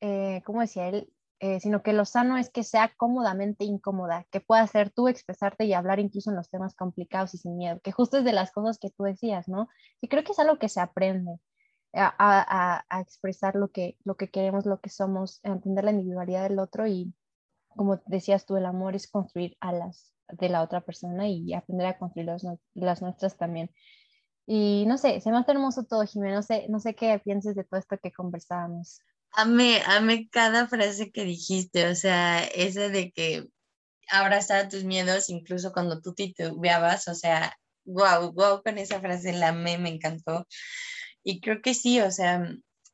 eh, 0.00 0.42
¿cómo 0.44 0.60
decía 0.60 0.88
él? 0.88 1.08
Eh, 1.38 1.60
sino 1.60 1.84
que 1.84 1.92
lo 1.92 2.04
sano 2.04 2.36
es 2.36 2.50
que 2.50 2.64
sea 2.64 2.92
cómodamente 2.96 3.64
incómoda, 3.64 4.26
que 4.32 4.40
pueda 4.40 4.66
ser 4.66 4.90
tú 4.90 5.06
expresarte 5.06 5.66
y 5.66 5.72
hablar 5.72 6.00
incluso 6.00 6.30
en 6.30 6.36
los 6.36 6.50
temas 6.50 6.74
complicados 6.74 7.32
y 7.34 7.38
sin 7.38 7.56
miedo, 7.56 7.78
que 7.78 7.92
justo 7.92 8.18
es 8.18 8.24
de 8.24 8.32
las 8.32 8.50
cosas 8.50 8.80
que 8.80 8.90
tú 8.90 9.04
decías, 9.04 9.46
¿no? 9.46 9.68
Y 10.00 10.08
creo 10.08 10.24
que 10.24 10.32
es 10.32 10.38
algo 10.40 10.58
que 10.58 10.68
se 10.68 10.80
aprende 10.80 11.38
a, 11.94 12.84
expresar 13.00 13.54
lo 13.54 13.68
que, 13.68 13.96
lo 14.04 14.16
que 14.16 14.30
queremos, 14.30 14.66
lo 14.66 14.80
que 14.80 14.90
somos, 14.90 15.40
entender 15.42 15.84
la 15.84 15.92
individualidad 15.92 16.48
del 16.48 16.58
otro 16.58 16.86
y, 16.86 17.12
como 17.68 18.00
decías 18.06 18.46
tú, 18.46 18.56
el 18.56 18.66
amor 18.66 18.94
es 18.94 19.08
construir 19.08 19.56
alas 19.60 20.12
de 20.30 20.48
la 20.48 20.62
otra 20.62 20.82
persona 20.82 21.28
y 21.28 21.54
aprender 21.54 21.86
a 21.86 21.98
construir 21.98 22.28
las 22.74 23.02
nuestras 23.02 23.36
también. 23.36 23.70
Y 24.50 24.86
no 24.86 24.96
sé, 24.96 25.20
se 25.20 25.30
me 25.30 25.36
hace 25.36 25.52
hermoso 25.52 25.84
todo, 25.84 26.06
Jimena. 26.06 26.36
No 26.36 26.42
sé, 26.42 26.66
no 26.70 26.80
sé 26.80 26.94
qué 26.94 27.20
pienses 27.22 27.54
de 27.54 27.64
todo 27.64 27.78
esto 27.78 27.98
que 28.02 28.10
conversábamos. 28.10 29.00
Amé, 29.32 29.82
amé 29.86 30.26
cada 30.30 30.66
frase 30.66 31.12
que 31.12 31.24
dijiste, 31.24 31.86
o 31.86 31.94
sea, 31.94 32.42
esa 32.44 32.88
de 32.88 33.12
que 33.12 33.46
abrazar 34.10 34.70
tus 34.70 34.84
miedos 34.84 35.28
incluso 35.28 35.70
cuando 35.74 36.00
tú 36.00 36.14
titubeabas, 36.14 37.08
o 37.08 37.14
sea, 37.14 37.54
wow, 37.84 38.32
wow, 38.32 38.62
con 38.62 38.78
esa 38.78 39.00
frase 39.00 39.34
la 39.34 39.48
amé, 39.48 39.76
me 39.76 39.90
encantó. 39.90 40.46
Y 41.28 41.42
creo 41.42 41.60
que 41.60 41.74
sí, 41.74 42.00
o 42.00 42.10
sea, 42.10 42.42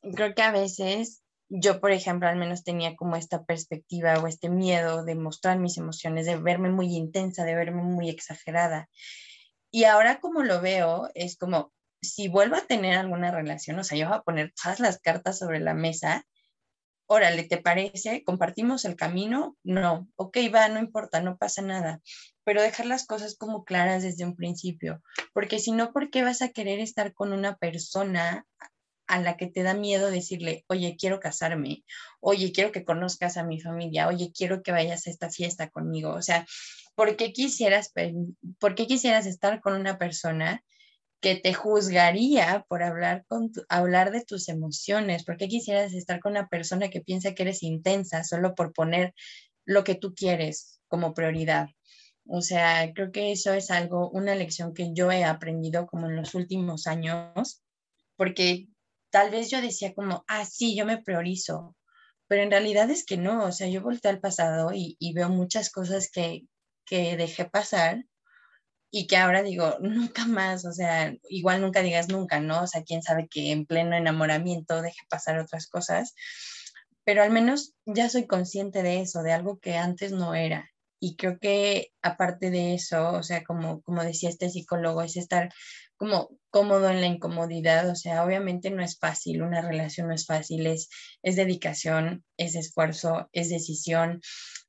creo 0.02 0.34
que 0.34 0.42
a 0.42 0.50
veces 0.50 1.22
yo, 1.48 1.80
por 1.80 1.92
ejemplo, 1.92 2.28
al 2.28 2.34
menos 2.34 2.64
tenía 2.64 2.96
como 2.96 3.14
esta 3.14 3.44
perspectiva 3.44 4.18
o 4.18 4.26
este 4.26 4.48
miedo 4.48 5.04
de 5.04 5.14
mostrar 5.14 5.60
mis 5.60 5.78
emociones, 5.78 6.26
de 6.26 6.36
verme 6.36 6.68
muy 6.70 6.96
intensa, 6.96 7.44
de 7.44 7.54
verme 7.54 7.82
muy 7.82 8.10
exagerada. 8.10 8.88
Y 9.70 9.84
ahora 9.84 10.18
como 10.18 10.42
lo 10.42 10.60
veo, 10.60 11.10
es 11.14 11.36
como, 11.36 11.72
si 12.02 12.26
vuelvo 12.26 12.56
a 12.56 12.66
tener 12.66 12.98
alguna 12.98 13.30
relación, 13.30 13.78
o 13.78 13.84
sea, 13.84 13.96
yo 13.96 14.08
voy 14.08 14.16
a 14.16 14.22
poner 14.22 14.52
todas 14.60 14.80
las 14.80 14.98
cartas 14.98 15.38
sobre 15.38 15.60
la 15.60 15.74
mesa 15.74 16.26
órale, 17.06 17.44
¿te 17.44 17.58
parece? 17.58 18.24
¿Compartimos 18.24 18.84
el 18.84 18.96
camino? 18.96 19.56
No, 19.62 20.08
ok, 20.16 20.38
va, 20.52 20.68
no 20.68 20.80
importa, 20.80 21.20
no 21.20 21.36
pasa 21.36 21.62
nada, 21.62 22.00
pero 22.44 22.62
dejar 22.62 22.86
las 22.86 23.06
cosas 23.06 23.36
como 23.36 23.64
claras 23.64 24.02
desde 24.02 24.24
un 24.24 24.36
principio, 24.36 25.02
porque 25.32 25.58
si 25.58 25.72
no, 25.72 25.92
¿por 25.92 26.10
qué 26.10 26.22
vas 26.22 26.42
a 26.42 26.50
querer 26.50 26.80
estar 26.80 27.14
con 27.14 27.32
una 27.32 27.56
persona 27.56 28.46
a 29.06 29.20
la 29.20 29.36
que 29.36 29.46
te 29.46 29.62
da 29.62 29.74
miedo 29.74 30.10
decirle, 30.10 30.64
oye, 30.68 30.96
quiero 30.98 31.20
casarme, 31.20 31.84
oye, 32.20 32.52
quiero 32.52 32.72
que 32.72 32.84
conozcas 32.84 33.36
a 33.36 33.44
mi 33.44 33.60
familia, 33.60 34.08
oye, 34.08 34.32
quiero 34.34 34.62
que 34.62 34.72
vayas 34.72 35.06
a 35.06 35.10
esta 35.10 35.30
fiesta 35.30 35.68
conmigo? 35.68 36.10
O 36.10 36.22
sea, 36.22 36.46
¿por 36.94 37.16
qué 37.16 37.32
quisieras, 37.32 37.92
por 38.58 38.74
qué 38.74 38.86
quisieras 38.86 39.26
estar 39.26 39.60
con 39.60 39.74
una 39.74 39.98
persona 39.98 40.64
que 41.20 41.36
te 41.36 41.54
juzgaría 41.54 42.64
por 42.68 42.82
hablar, 42.82 43.24
con 43.28 43.50
hablar 43.68 44.10
de 44.10 44.24
tus 44.24 44.48
emociones? 44.48 45.24
¿Por 45.24 45.36
qué 45.36 45.48
quisieras 45.48 45.92
estar 45.92 46.20
con 46.20 46.32
una 46.32 46.48
persona 46.48 46.88
que 46.88 47.00
piensa 47.00 47.34
que 47.34 47.42
eres 47.42 47.62
intensa 47.62 48.24
solo 48.24 48.54
por 48.54 48.72
poner 48.72 49.14
lo 49.64 49.84
que 49.84 49.94
tú 49.94 50.14
quieres 50.14 50.80
como 50.88 51.14
prioridad? 51.14 51.68
O 52.26 52.40
sea, 52.40 52.92
creo 52.94 53.12
que 53.12 53.32
eso 53.32 53.52
es 53.52 53.70
algo, 53.70 54.10
una 54.10 54.34
lección 54.34 54.74
que 54.74 54.92
yo 54.94 55.10
he 55.12 55.24
aprendido 55.24 55.86
como 55.86 56.08
en 56.08 56.16
los 56.16 56.34
últimos 56.34 56.86
años, 56.86 57.62
porque 58.16 58.68
tal 59.10 59.30
vez 59.30 59.50
yo 59.50 59.60
decía 59.60 59.94
como, 59.94 60.24
ah, 60.28 60.44
sí, 60.44 60.76
yo 60.76 60.86
me 60.86 61.02
priorizo, 61.02 61.76
pero 62.26 62.42
en 62.42 62.50
realidad 62.50 62.90
es 62.90 63.04
que 63.04 63.16
no, 63.16 63.44
o 63.44 63.52
sea, 63.52 63.68
yo 63.68 63.82
volteé 63.82 64.10
al 64.10 64.20
pasado 64.20 64.72
y, 64.72 64.96
y 64.98 65.12
veo 65.12 65.28
muchas 65.28 65.70
cosas 65.70 66.10
que, 66.10 66.46
que 66.86 67.16
dejé 67.16 67.44
pasar 67.44 68.04
y 68.90 69.06
que 69.06 69.16
ahora 69.16 69.42
digo, 69.42 69.76
nunca 69.80 70.26
más, 70.26 70.64
o 70.64 70.72
sea, 70.72 71.14
igual 71.28 71.60
nunca 71.60 71.82
digas 71.82 72.08
nunca, 72.08 72.40
¿no? 72.40 72.62
O 72.62 72.66
sea, 72.66 72.84
quién 72.84 73.02
sabe 73.02 73.28
que 73.28 73.50
en 73.50 73.66
pleno 73.66 73.96
enamoramiento 73.96 74.80
deje 74.82 75.00
pasar 75.08 75.38
otras 75.38 75.66
cosas, 75.66 76.14
pero 77.04 77.22
al 77.22 77.30
menos 77.30 77.74
ya 77.86 78.08
soy 78.08 78.26
consciente 78.26 78.82
de 78.82 79.00
eso, 79.00 79.22
de 79.22 79.32
algo 79.32 79.58
que 79.58 79.76
antes 79.76 80.12
no 80.12 80.34
era. 80.34 80.70
Y 81.04 81.16
creo 81.16 81.38
que 81.38 81.92
aparte 82.00 82.50
de 82.50 82.72
eso, 82.72 83.12
o 83.12 83.22
sea, 83.22 83.44
como, 83.44 83.82
como 83.82 84.02
decía 84.02 84.30
este 84.30 84.48
psicólogo, 84.48 85.02
es 85.02 85.18
estar 85.18 85.52
como 85.98 86.30
cómodo 86.48 86.88
en 86.88 87.02
la 87.02 87.06
incomodidad, 87.06 87.90
o 87.90 87.94
sea, 87.94 88.24
obviamente 88.24 88.70
no 88.70 88.82
es 88.82 88.98
fácil, 88.98 89.42
una 89.42 89.60
relación 89.60 90.08
no 90.08 90.14
es 90.14 90.24
fácil, 90.24 90.66
es, 90.66 90.88
es 91.22 91.36
dedicación, 91.36 92.24
es 92.38 92.54
esfuerzo, 92.54 93.28
es 93.32 93.50
decisión, 93.50 94.22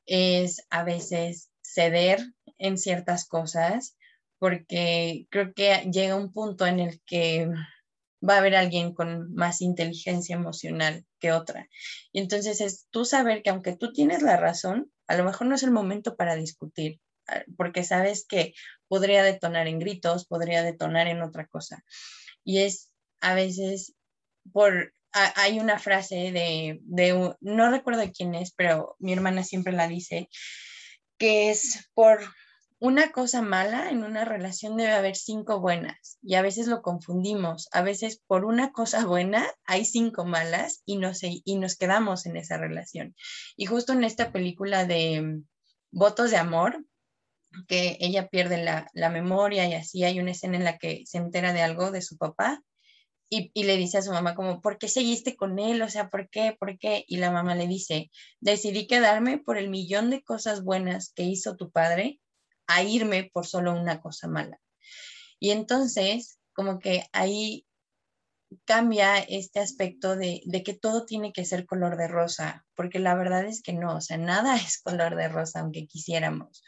es 0.05 0.67
a 0.69 0.83
veces 0.83 1.51
ceder 1.61 2.19
en 2.57 2.77
ciertas 2.77 3.25
cosas, 3.29 3.95
porque 4.37 5.27
creo 5.29 5.53
que 5.53 5.89
llega 5.89 6.17
un 6.17 6.33
punto 6.33 6.67
en 6.67 6.81
el 6.81 7.01
que 7.05 7.49
va 8.27 8.35
a 8.35 8.37
haber 8.39 8.55
alguien 8.55 8.93
con 8.93 9.33
más 9.33 9.61
inteligencia 9.61 10.35
emocional 10.35 11.05
que 11.19 11.31
otra. 11.31 11.69
Y 12.11 12.19
entonces 12.19 12.61
es 12.61 12.87
tú 12.89 13.05
saber 13.05 13.41
que 13.43 13.49
aunque 13.49 13.75
tú 13.75 13.91
tienes 13.91 14.21
la 14.21 14.37
razón, 14.37 14.91
a 15.07 15.15
lo 15.15 15.23
mejor 15.23 15.47
no 15.47 15.55
es 15.55 15.63
el 15.63 15.71
momento 15.71 16.15
para 16.15 16.35
discutir, 16.35 16.99
ah, 17.27 17.43
porque 17.57 17.83
sabes 17.83 18.25
que 18.27 18.53
podría 18.87 19.23
detonar 19.23 19.67
en 19.67 19.79
gritos, 19.79 20.25
podría 20.25 20.63
detonar 20.63 21.07
en 21.07 21.21
otra 21.21 21.47
cosa. 21.47 21.83
Y 22.43 22.59
es 22.59 22.91
a 23.21 23.33
veces 23.33 23.95
por, 24.51 24.93
hay 25.11 25.59
una 25.59 25.79
frase 25.79 26.31
de, 26.31 26.79
de, 26.83 27.35
no 27.39 27.71
recuerdo 27.71 28.03
quién 28.15 28.35
es, 28.35 28.53
pero 28.53 28.95
mi 28.99 29.13
hermana 29.13 29.43
siempre 29.43 29.73
la 29.73 29.87
dice, 29.87 30.29
que 31.17 31.49
es 31.49 31.89
por 31.93 32.19
una 32.79 33.11
cosa 33.11 33.41
mala 33.41 33.89
en 33.89 34.03
una 34.03 34.25
relación 34.25 34.75
debe 34.75 34.91
haber 34.91 35.15
cinco 35.15 35.59
buenas 35.59 36.17
y 36.21 36.35
a 36.35 36.41
veces 36.41 36.67
lo 36.67 36.81
confundimos. 36.81 37.69
A 37.71 37.81
veces 37.81 38.21
por 38.27 38.45
una 38.45 38.71
cosa 38.71 39.05
buena 39.05 39.47
hay 39.65 39.85
cinco 39.85 40.25
malas 40.25 40.81
y, 40.85 40.97
no 40.97 41.11
y 41.21 41.57
nos 41.57 41.77
quedamos 41.77 42.25
en 42.25 42.37
esa 42.37 42.57
relación. 42.57 43.15
Y 43.55 43.65
justo 43.65 43.93
en 43.93 44.03
esta 44.03 44.31
película 44.31 44.85
de 44.85 45.21
mm, 45.21 45.45
Votos 45.91 46.31
de 46.31 46.37
Amor, 46.37 46.85
que 47.67 47.97
ella 48.01 48.27
pierde 48.27 48.61
la, 48.61 48.89
la 48.93 49.09
memoria 49.09 49.65
y 49.67 49.73
así 49.73 50.03
hay 50.03 50.19
una 50.19 50.31
escena 50.31 50.57
en 50.57 50.65
la 50.65 50.77
que 50.77 51.03
se 51.05 51.17
entera 51.17 51.53
de 51.53 51.61
algo 51.61 51.91
de 51.91 52.01
su 52.01 52.17
papá 52.17 52.61
y, 53.29 53.51
y, 53.53 53.63
le 53.63 53.77
dice 53.77 53.97
a 53.97 54.01
su 54.01 54.11
mamá 54.11 54.35
como, 54.35 54.61
¿por 54.61 54.77
qué 54.77 54.89
seguiste 54.89 55.35
con 55.35 55.57
él? 55.57 55.81
O 55.81 55.89
sea, 55.89 56.09
¿por 56.09 56.29
qué? 56.29 56.55
¿Por 56.59 56.77
qué? 56.77 57.05
Y 57.07 57.17
la 57.17 57.31
mamá 57.31 57.55
le 57.55 57.67
dice, 57.67 58.11
decidí 58.41 58.85
quedarme 58.85 59.37
por 59.37 59.57
el 59.57 59.69
millón 59.69 60.09
de 60.09 60.21
cosas 60.21 60.63
buenas 60.63 61.11
que 61.15 61.23
hizo 61.23 61.55
tu 61.55 61.71
padre 61.71 62.19
a 62.67 62.83
irme 62.83 63.29
por 63.33 63.45
solo 63.45 63.73
una 63.73 64.01
cosa 64.01 64.27
mala. 64.27 64.59
Y 65.39 65.51
entonces, 65.51 66.39
como 66.53 66.79
que 66.79 67.05
ahí 67.11 67.65
cambia 68.63 69.19
este 69.19 69.59
aspecto 69.59 70.15
de, 70.15 70.41
que 70.63 70.73
todo 70.73 71.05
tiene 71.05 71.33
que 71.33 71.45
ser 71.45 71.65
color 71.65 71.97
de 71.97 72.07
rosa, 72.07 72.65
porque 72.75 72.99
la 72.99 73.15
verdad 73.15 73.45
es 73.45 73.61
que 73.61 73.73
no, 73.73 73.97
o 73.97 74.01
sea, 74.01 74.17
nada 74.17 74.55
es 74.55 74.81
color 74.81 75.15
de 75.15 75.27
rosa, 75.27 75.59
aunque 75.59 75.87
quisiéramos. 75.87 76.63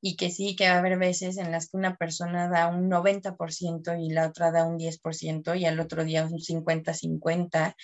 Y 0.00 0.16
que 0.16 0.30
sí, 0.30 0.56
que 0.56 0.68
va 0.68 0.76
a 0.76 0.78
haber 0.78 0.98
veces 0.98 1.36
en 1.36 1.52
las 1.52 1.68
que 1.68 1.76
una 1.76 1.96
persona 1.96 2.48
da 2.48 2.66
un 2.66 2.90
90% 2.90 3.96
y 4.04 4.10
la 4.10 4.26
otra 4.26 4.50
da 4.50 4.66
un 4.66 4.76
10% 4.76 5.58
y 5.58 5.64
al 5.64 5.78
otro 5.78 6.04
día 6.04 6.24
un 6.24 6.40
50-50, 6.40 7.76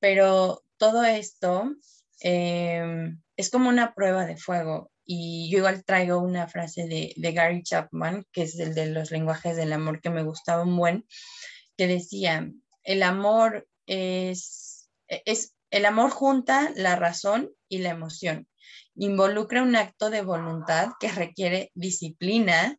pero 0.00 0.64
todo 0.76 1.04
esto 1.04 1.72
eh, 2.20 3.14
es 3.36 3.50
como 3.50 3.68
una 3.68 3.94
prueba 3.94 4.26
de 4.26 4.36
fuego 4.36 4.90
y 5.06 5.48
yo 5.50 5.58
igual 5.58 5.84
traigo 5.84 6.18
una 6.18 6.48
frase 6.48 6.86
de, 6.88 7.32
Gary 7.32 7.62
Chapman, 7.62 8.26
que 8.32 8.42
es 8.42 8.58
el 8.58 8.74
de 8.74 8.86
los 8.86 9.12
lenguajes 9.12 9.56
del 9.56 9.72
amor, 9.72 10.00
que 10.00 10.10
me 10.10 10.24
gustaba 10.24 10.64
un 10.64 10.76
buen, 10.76 11.06
que 11.76 11.86
decía, 11.86 12.50
el 12.82 13.02
amor 13.04 13.68
es, 13.86 14.90
es, 15.06 15.54
el 15.70 15.86
amor 15.86 16.10
junta 16.10 16.72
la 16.74 16.96
razón 16.96 17.52
y 17.68 17.78
la 17.78 17.90
emoción. 17.90 18.48
Involucra 18.96 19.62
un 19.62 19.76
acto 19.76 20.10
de 20.10 20.22
voluntad 20.22 20.90
que 20.98 21.12
requiere 21.12 21.70
disciplina, 21.74 22.76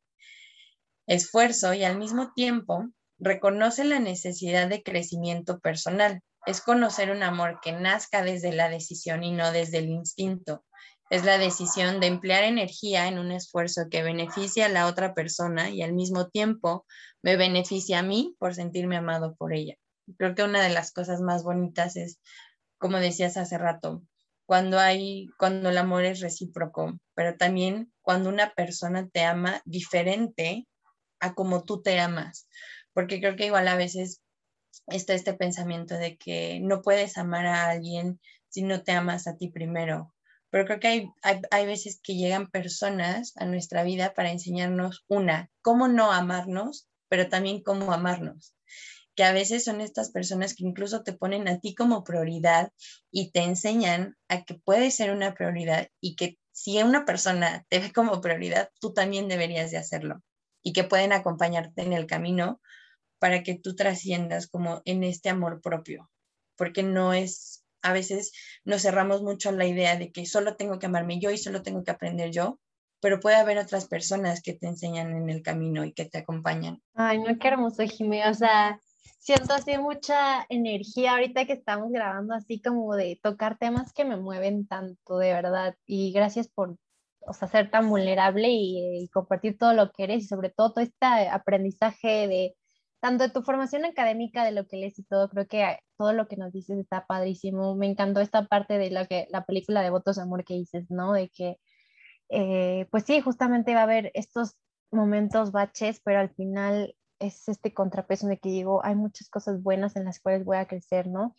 esfuerzo 1.08 1.74
y 1.74 1.86
al 1.86 1.98
mismo 1.98 2.34
tiempo 2.34 2.90
reconoce 3.20 3.86
la 3.86 4.00
necesidad 4.00 4.68
de 4.68 4.84
crecimiento 4.84 5.60
personal. 5.60 6.22
Es 6.46 6.62
conocer 6.62 7.10
un 7.12 7.24
amor 7.24 7.60
que 7.62 7.72
nazca 7.72 8.22
desde 8.22 8.52
la 8.52 8.70
decisión 8.70 9.24
y 9.24 9.32
no 9.32 9.52
desde 9.52 9.78
el 9.78 9.90
instinto 9.90 10.66
es 11.10 11.24
la 11.24 11.38
decisión 11.38 12.00
de 12.00 12.08
emplear 12.08 12.44
energía 12.44 13.08
en 13.08 13.18
un 13.18 13.32
esfuerzo 13.32 13.84
que 13.90 14.04
beneficie 14.04 14.64
a 14.64 14.70
la 14.70 14.88
otra 14.88 15.14
persona 15.14 15.70
y 15.70 15.82
al 15.82 15.94
mismo 15.94 16.30
tiempo 16.30 16.86
me 17.22 17.38
beneficia 17.38 18.00
a 18.00 18.04
mí 18.04 18.36
por 18.40 18.56
sentirme 18.56 18.98
amado 18.98 19.36
por 19.36 19.54
ella. 19.54 19.76
Creo 20.18 20.36
que 20.36 20.44
una 20.44 20.62
de 20.62 20.70
las 20.70 20.92
cosas 20.92 21.22
más 21.22 21.44
bonitas 21.44 21.96
es, 21.96 22.20
como 22.78 23.00
decías 23.00 23.38
hace 23.38 23.58
rato, 23.58 24.04
cuando 24.46 24.80
hay, 24.80 25.28
cuando 25.38 25.70
el 25.70 25.78
amor 25.78 26.06
es 26.06 26.20
recíproco, 26.20 26.98
pero 27.14 27.36
también 27.38 27.92
cuando 28.02 28.30
una 28.30 28.54
persona 28.54 29.08
te 29.10 29.24
ama 29.24 29.62
diferente 29.66 30.68
a 31.20 31.34
como 31.34 31.64
tú 31.64 31.82
te 31.82 32.00
amas, 32.00 32.48
porque 32.94 33.20
creo 33.20 33.36
que 33.36 33.48
igual 33.48 33.68
a 33.68 33.76
veces 33.76 34.22
está 34.88 35.14
este 35.14 35.34
pensamiento 35.34 35.96
de 35.96 36.18
que 36.18 36.60
no 36.62 36.82
puedes 36.82 37.18
amar 37.18 37.46
a 37.46 37.70
alguien 37.70 38.20
si 38.50 38.62
no 38.62 38.84
te 38.84 38.92
amas 38.92 39.28
a 39.28 39.36
ti 39.36 39.50
primero 39.50 40.14
creo 40.66 40.80
que 40.80 40.88
hay, 40.88 41.10
hay, 41.52 41.66
veces 41.66 42.00
que 42.02 42.16
llegan 42.16 42.48
personas 42.48 43.34
a 43.38 43.46
nuestra 43.46 43.84
vida 43.84 44.14
para 44.14 44.32
enseñarnos 44.32 45.04
una, 45.08 45.50
cómo 45.62 45.88
no 45.88 46.12
amarnos, 46.12 46.88
pero 47.10 47.28
también 47.30 47.62
cómo 47.62 47.92
amarnos. 47.94 48.54
Que 49.16 49.24
a 49.24 49.32
veces 49.32 49.64
son 49.64 49.82
estas 49.82 50.12
personas 50.12 50.56
que 50.56 50.64
incluso 50.64 51.04
te 51.04 51.14
ponen 51.14 51.48
a 51.48 51.60
ti 51.60 51.74
como 51.74 52.04
prioridad 52.04 52.72
y 53.12 53.32
te 53.32 53.42
enseñan 53.42 54.16
a 54.28 54.44
que 54.44 54.56
puede 54.56 54.92
ser 54.92 55.12
una 55.12 55.34
prioridad 55.34 55.90
y 56.00 56.16
que 56.16 56.38
si 56.52 56.82
una 56.82 57.06
persona 57.06 57.66
te 57.70 57.80
ve 57.80 57.92
como 57.92 58.22
prioridad, 58.22 58.70
tú 58.80 58.94
también 58.94 59.28
deberías 59.28 59.72
de 59.72 59.78
hacerlo 59.78 60.24
y 60.64 60.74
que 60.74 60.84
pueden 60.84 61.14
acompañarte 61.14 61.82
en 61.82 61.94
el 61.94 62.08
camino 62.08 62.62
para 63.20 63.44
que 63.44 63.56
tú 63.56 63.76
trasciendas 63.76 64.48
como 64.48 64.82
en 64.86 65.04
este 65.04 65.30
amor 65.30 65.62
propio, 65.62 66.10
porque 66.56 66.84
no 66.84 67.14
es 67.14 67.64
a 67.82 67.94
veces 67.94 68.32
nos 68.66 68.82
cerramos 68.82 69.22
mucho 69.22 69.50
a 69.50 69.54
la 69.54 69.66
idea 69.66 69.98
de 69.98 70.12
que 70.12 70.26
solo 70.26 70.56
tengo 70.56 70.80
que 70.80 70.88
amarme 70.88 71.20
yo 71.20 71.32
y 71.32 71.38
solo 71.38 71.62
tengo 71.62 71.84
que 71.84 71.92
aprender 71.92 72.32
yo, 72.32 72.60
pero 73.00 73.20
puede 73.20 73.36
haber 73.36 73.58
otras 73.58 73.88
personas 73.88 74.42
que 74.42 74.54
te 74.54 74.68
enseñan 74.68 75.16
en 75.16 75.30
el 75.30 75.42
camino 75.42 75.86
y 75.86 75.94
que 75.94 76.06
te 76.06 76.20
acompañan. 76.20 76.82
Ay, 76.96 77.20
no, 77.20 77.38
qué 77.40 77.50
hermoso, 77.50 77.84
Jimé. 77.84 78.28
O 78.28 78.34
sea, 78.34 78.80
siento 79.20 79.54
así 79.54 79.78
mucha 79.78 80.46
energía 80.50 81.12
ahorita 81.12 81.46
que 81.46 81.54
estamos 81.54 81.92
grabando, 81.92 82.34
así 82.34 82.62
como 82.62 82.96
de 82.96 83.20
tocar 83.22 83.58
temas 83.58 83.94
que 83.94 84.06
me 84.06 84.18
mueven 84.18 84.68
tanto, 84.68 85.18
de 85.20 85.34
verdad. 85.34 85.76
Y 85.86 86.12
gracias 86.12 86.48
por 86.48 86.78
ser 87.52 87.70
tan 87.70 87.90
vulnerable 87.90 88.48
y, 88.50 89.04
y 89.04 89.10
compartir 89.10 89.58
todo 89.58 89.74
lo 89.74 89.92
que 89.92 90.06
eres 90.06 90.24
y 90.24 90.28
sobre 90.28 90.50
todo 90.50 90.74
todo 90.74 90.84
este 90.84 91.06
aprendizaje 91.06 92.28
de 92.28 92.56
tanto 93.00 93.24
de 93.26 93.30
tu 93.30 93.44
formación 93.44 93.86
académica, 93.86 94.44
de 94.44 94.52
lo 94.52 94.68
que 94.68 94.78
lees 94.78 94.98
y 95.00 95.04
todo, 95.04 95.30
creo 95.30 95.48
que 95.48 95.80
todo 95.98 96.14
lo 96.14 96.28
que 96.28 96.38
nos 96.38 96.52
dices 96.54 96.80
está 96.80 97.06
padrísimo. 97.06 97.76
Me 97.76 97.88
encantó 97.88 98.22
esta 98.22 98.48
parte 98.48 98.78
de 98.78 98.90
la, 98.92 99.06
que, 99.06 99.28
la 99.30 99.46
película 99.46 99.82
de 99.82 99.90
Votos 99.90 100.18
Amor 100.18 100.44
que 100.44 100.56
dices, 100.56 100.90
¿no? 100.90 101.14
De 101.14 101.30
que, 101.30 101.58
eh, 102.30 102.88
pues 102.92 103.04
sí, 103.06 103.22
justamente 103.22 103.74
va 103.74 103.82
a 103.82 103.84
haber 103.84 104.12
estos 104.14 104.56
momentos 104.92 105.52
baches, 105.52 106.02
pero 106.04 106.20
al 106.20 106.30
final 106.30 106.96
es 107.20 107.48
este 107.50 107.74
contrapeso 107.74 108.28
de 108.28 108.40
que 108.40 108.50
digo, 108.50 108.84
hay 108.86 108.96
muchas 108.96 109.30
cosas 109.30 109.62
buenas 109.62 109.96
en 109.96 110.06
las 110.06 110.20
cuales 110.20 110.46
voy 110.46 110.58
a 110.58 110.68
crecer, 110.68 111.08
¿no? 111.08 111.36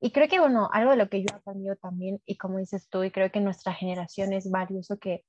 Y 0.00 0.10
creo 0.10 0.28
que, 0.28 0.40
bueno, 0.40 0.68
algo 0.72 0.90
de 0.90 0.96
lo 0.96 1.08
que 1.08 1.20
yo 1.20 1.26
he 1.32 1.36
aprendido 1.36 1.76
también, 1.76 2.20
y 2.26 2.36
como 2.36 2.58
dices 2.58 2.88
tú, 2.88 3.04
y 3.04 3.12
creo 3.12 3.30
que 3.30 3.40
nuestra 3.40 3.72
generación 3.72 4.32
es 4.32 4.50
valioso 4.50 4.98
que, 4.98 5.24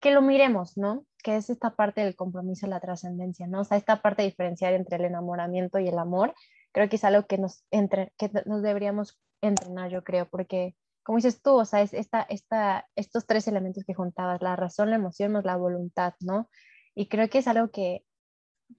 que 0.00 0.10
lo 0.12 0.22
miremos, 0.22 0.76
¿no? 0.76 1.06
Que 1.28 1.36
es 1.36 1.50
esta 1.50 1.76
parte 1.76 2.00
del 2.00 2.16
compromiso, 2.16 2.66
la 2.68 2.80
trascendencia, 2.80 3.46
¿no? 3.46 3.60
O 3.60 3.64
sea, 3.64 3.76
esta 3.76 4.00
parte 4.00 4.22
de 4.22 4.28
diferenciar 4.30 4.72
entre 4.72 4.96
el 4.96 5.04
enamoramiento 5.04 5.78
y 5.78 5.86
el 5.86 5.98
amor, 5.98 6.34
creo 6.72 6.88
que 6.88 6.96
es 6.96 7.04
algo 7.04 7.26
que 7.26 7.36
nos, 7.36 7.66
entre, 7.70 8.14
que 8.16 8.30
nos 8.46 8.62
deberíamos 8.62 9.20
entrenar, 9.42 9.90
yo 9.90 10.02
creo, 10.02 10.26
porque, 10.30 10.74
como 11.02 11.16
dices 11.16 11.42
tú, 11.42 11.56
o 11.58 11.66
sea, 11.66 11.82
es 11.82 11.92
esta, 11.92 12.22
esta, 12.22 12.88
estos 12.96 13.26
tres 13.26 13.46
elementos 13.46 13.84
que 13.84 13.92
juntabas, 13.92 14.40
la 14.40 14.56
razón, 14.56 14.88
la 14.88 14.96
emoción 14.96 15.32
más 15.32 15.44
la 15.44 15.56
voluntad, 15.56 16.14
¿no? 16.20 16.48
Y 16.94 17.08
creo 17.08 17.28
que 17.28 17.40
es 17.40 17.46
algo 17.46 17.70
que, 17.70 18.06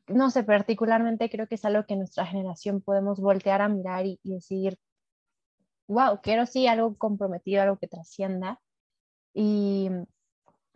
no 0.07 0.31
sé, 0.31 0.43
particularmente 0.43 1.29
creo 1.29 1.45
que 1.47 1.53
es 1.53 1.65
algo 1.65 1.85
que 1.85 1.97
nuestra 1.97 2.25
generación 2.25 2.81
podemos 2.81 3.19
voltear 3.19 3.61
a 3.61 3.69
mirar 3.69 4.07
y, 4.07 4.19
y 4.23 4.71
wow, 5.85 6.19
quiero 6.23 6.47
sí 6.47 6.65
algo 6.65 6.97
comprometido, 6.97 7.61
algo 7.61 7.77
que 7.77 7.87
trascienda. 7.87 8.59
Y, 9.35 9.91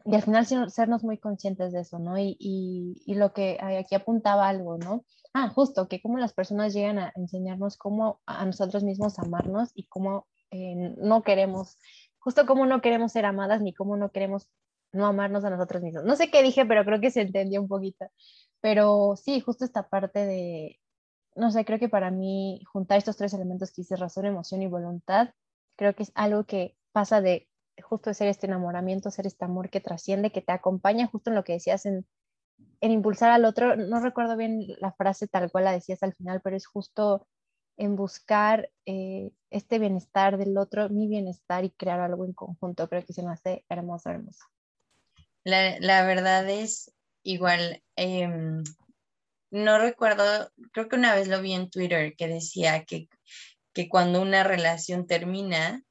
y 0.05 0.15
al 0.15 0.21
final 0.21 0.45
sernos 0.69 1.03
muy 1.03 1.17
conscientes 1.17 1.71
de 1.71 1.81
eso, 1.81 1.99
¿no? 1.99 2.17
Y, 2.17 2.35
y, 2.39 3.13
lo 3.15 3.33
que 3.33 3.57
aquí 3.61 3.95
apuntaba 3.95 4.49
algo, 4.49 4.77
¿no? 4.77 5.05
Ah, 5.33 5.49
justo, 5.49 5.87
que 5.87 6.01
cómo 6.01 6.17
las 6.17 6.33
personas 6.33 6.73
llegan 6.73 6.99
a 6.99 7.13
enseñarnos 7.15 7.77
cómo 7.77 8.21
a 8.25 8.45
nosotros 8.45 8.83
mismos 8.83 9.17
amarnos 9.19 9.71
y 9.73 9.87
cómo 9.87 10.27
eh, 10.51 10.93
no 10.97 11.23
queremos, 11.23 11.77
justo 12.19 12.45
cómo 12.45 12.65
no 12.65 12.81
queremos 12.81 13.13
ser 13.13 13.25
amadas 13.25 13.61
ni 13.61 13.73
cómo 13.73 13.97
no 13.97 14.11
queremos 14.11 14.49
no 14.91 15.05
amarnos 15.07 15.43
a 15.45 15.49
nosotros 15.49 15.81
mismos. 15.81 16.03
No 16.03 16.15
sé 16.15 16.29
qué 16.29 16.43
dije, 16.43 16.65
pero 16.65 16.85
creo 16.85 16.99
que 17.01 17.11
se 17.11 17.21
entendió 17.21 17.61
un 17.61 17.67
poquito. 17.67 18.05
Pero 18.61 19.15
sí, 19.15 19.39
justo 19.39 19.65
esta 19.65 19.89
parte 19.89 20.25
de, 20.25 20.79
no 21.35 21.51
sé, 21.51 21.65
creo 21.65 21.79
que 21.79 21.89
para 21.89 22.11
mí 22.11 22.61
juntar 22.71 22.97
estos 22.97 23.17
tres 23.17 23.33
elementos 23.33 23.71
que 23.71 23.81
hice, 23.81 23.95
razón, 23.95 24.25
emoción 24.25 24.61
y 24.61 24.67
voluntad, 24.67 25.29
creo 25.75 25.95
que 25.95 26.03
es 26.03 26.11
algo 26.15 26.45
que 26.45 26.77
pasa 26.91 27.21
de 27.21 27.49
justo 27.81 28.13
ser 28.13 28.27
este 28.27 28.47
enamoramiento, 28.47 29.11
ser 29.11 29.27
este 29.27 29.45
amor 29.45 29.69
que 29.69 29.81
trasciende, 29.81 30.31
que 30.31 30.41
te 30.41 30.51
acompaña 30.51 31.07
justo 31.07 31.29
en 31.29 31.35
lo 31.35 31.43
que 31.43 31.53
decías 31.53 31.85
en, 31.85 32.05
en 32.81 32.91
impulsar 32.91 33.31
al 33.31 33.45
otro. 33.45 33.75
No 33.75 33.99
recuerdo 33.99 34.37
bien 34.37 34.65
la 34.79 34.91
frase 34.93 35.27
tal 35.27 35.51
cual 35.51 35.65
la 35.65 35.71
decías 35.71 36.03
al 36.03 36.13
final, 36.13 36.41
pero 36.41 36.55
es 36.55 36.67
justo 36.67 37.27
en 37.77 37.95
buscar 37.95 38.69
eh, 38.85 39.31
este 39.49 39.79
bienestar 39.79 40.37
del 40.37 40.57
otro, 40.57 40.89
mi 40.89 41.07
bienestar 41.07 41.65
y 41.65 41.71
crear 41.71 41.99
algo 41.99 42.25
en 42.25 42.33
conjunto. 42.33 42.87
Creo 42.87 43.05
que 43.05 43.13
se 43.13 43.23
me 43.23 43.31
hace 43.31 43.65
hermoso, 43.69 44.09
hermoso. 44.09 44.45
La, 45.43 45.79
la 45.79 46.05
verdad 46.05 46.47
es 46.49 46.93
igual, 47.23 47.81
em, 47.95 48.63
no 49.51 49.79
recuerdo, 49.79 50.51
creo 50.71 50.87
que 50.87 50.95
una 50.95 51.15
vez 51.15 51.27
lo 51.27 51.41
vi 51.41 51.53
en 51.53 51.69
Twitter 51.69 52.15
que 52.15 52.27
decía 52.27 52.85
que, 52.85 53.07
que 53.73 53.89
cuando 53.89 54.21
una 54.21 54.43
relación 54.43 55.07
termina 55.07 55.83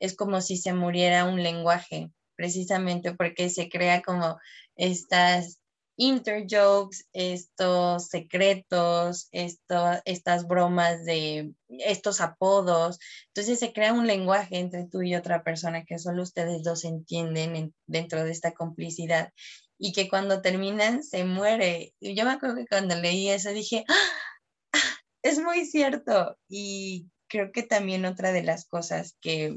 es 0.00 0.16
como 0.16 0.40
si 0.40 0.56
se 0.56 0.72
muriera 0.72 1.24
un 1.24 1.42
lenguaje, 1.42 2.10
precisamente 2.36 3.14
porque 3.14 3.50
se 3.50 3.68
crea 3.68 4.02
como 4.02 4.38
estas 4.74 5.60
interjokes, 5.96 7.04
estos 7.12 8.08
secretos, 8.08 9.28
esto, 9.32 10.00
estas 10.06 10.48
bromas 10.48 11.04
de 11.04 11.52
estos 11.68 12.22
apodos. 12.22 12.98
Entonces 13.28 13.58
se 13.58 13.74
crea 13.74 13.92
un 13.92 14.06
lenguaje 14.06 14.58
entre 14.58 14.86
tú 14.86 15.02
y 15.02 15.14
otra 15.14 15.44
persona 15.44 15.84
que 15.84 15.98
solo 15.98 16.22
ustedes 16.22 16.62
dos 16.62 16.86
entienden 16.86 17.74
dentro 17.86 18.24
de 18.24 18.30
esta 18.30 18.52
complicidad 18.52 19.30
y 19.78 19.92
que 19.92 20.08
cuando 20.08 20.40
terminan 20.40 21.02
se 21.02 21.24
muere. 21.24 21.94
Yo 22.00 22.24
me 22.24 22.32
acuerdo 22.32 22.56
que 22.56 22.66
cuando 22.66 22.94
leí 22.96 23.28
eso 23.28 23.50
dije, 23.50 23.84
¡Ah! 23.86 24.78
es 25.22 25.38
muy 25.38 25.66
cierto. 25.66 26.38
Y 26.48 27.08
creo 27.28 27.52
que 27.52 27.62
también 27.62 28.04
otra 28.04 28.32
de 28.32 28.42
las 28.42 28.66
cosas 28.66 29.16
que, 29.20 29.56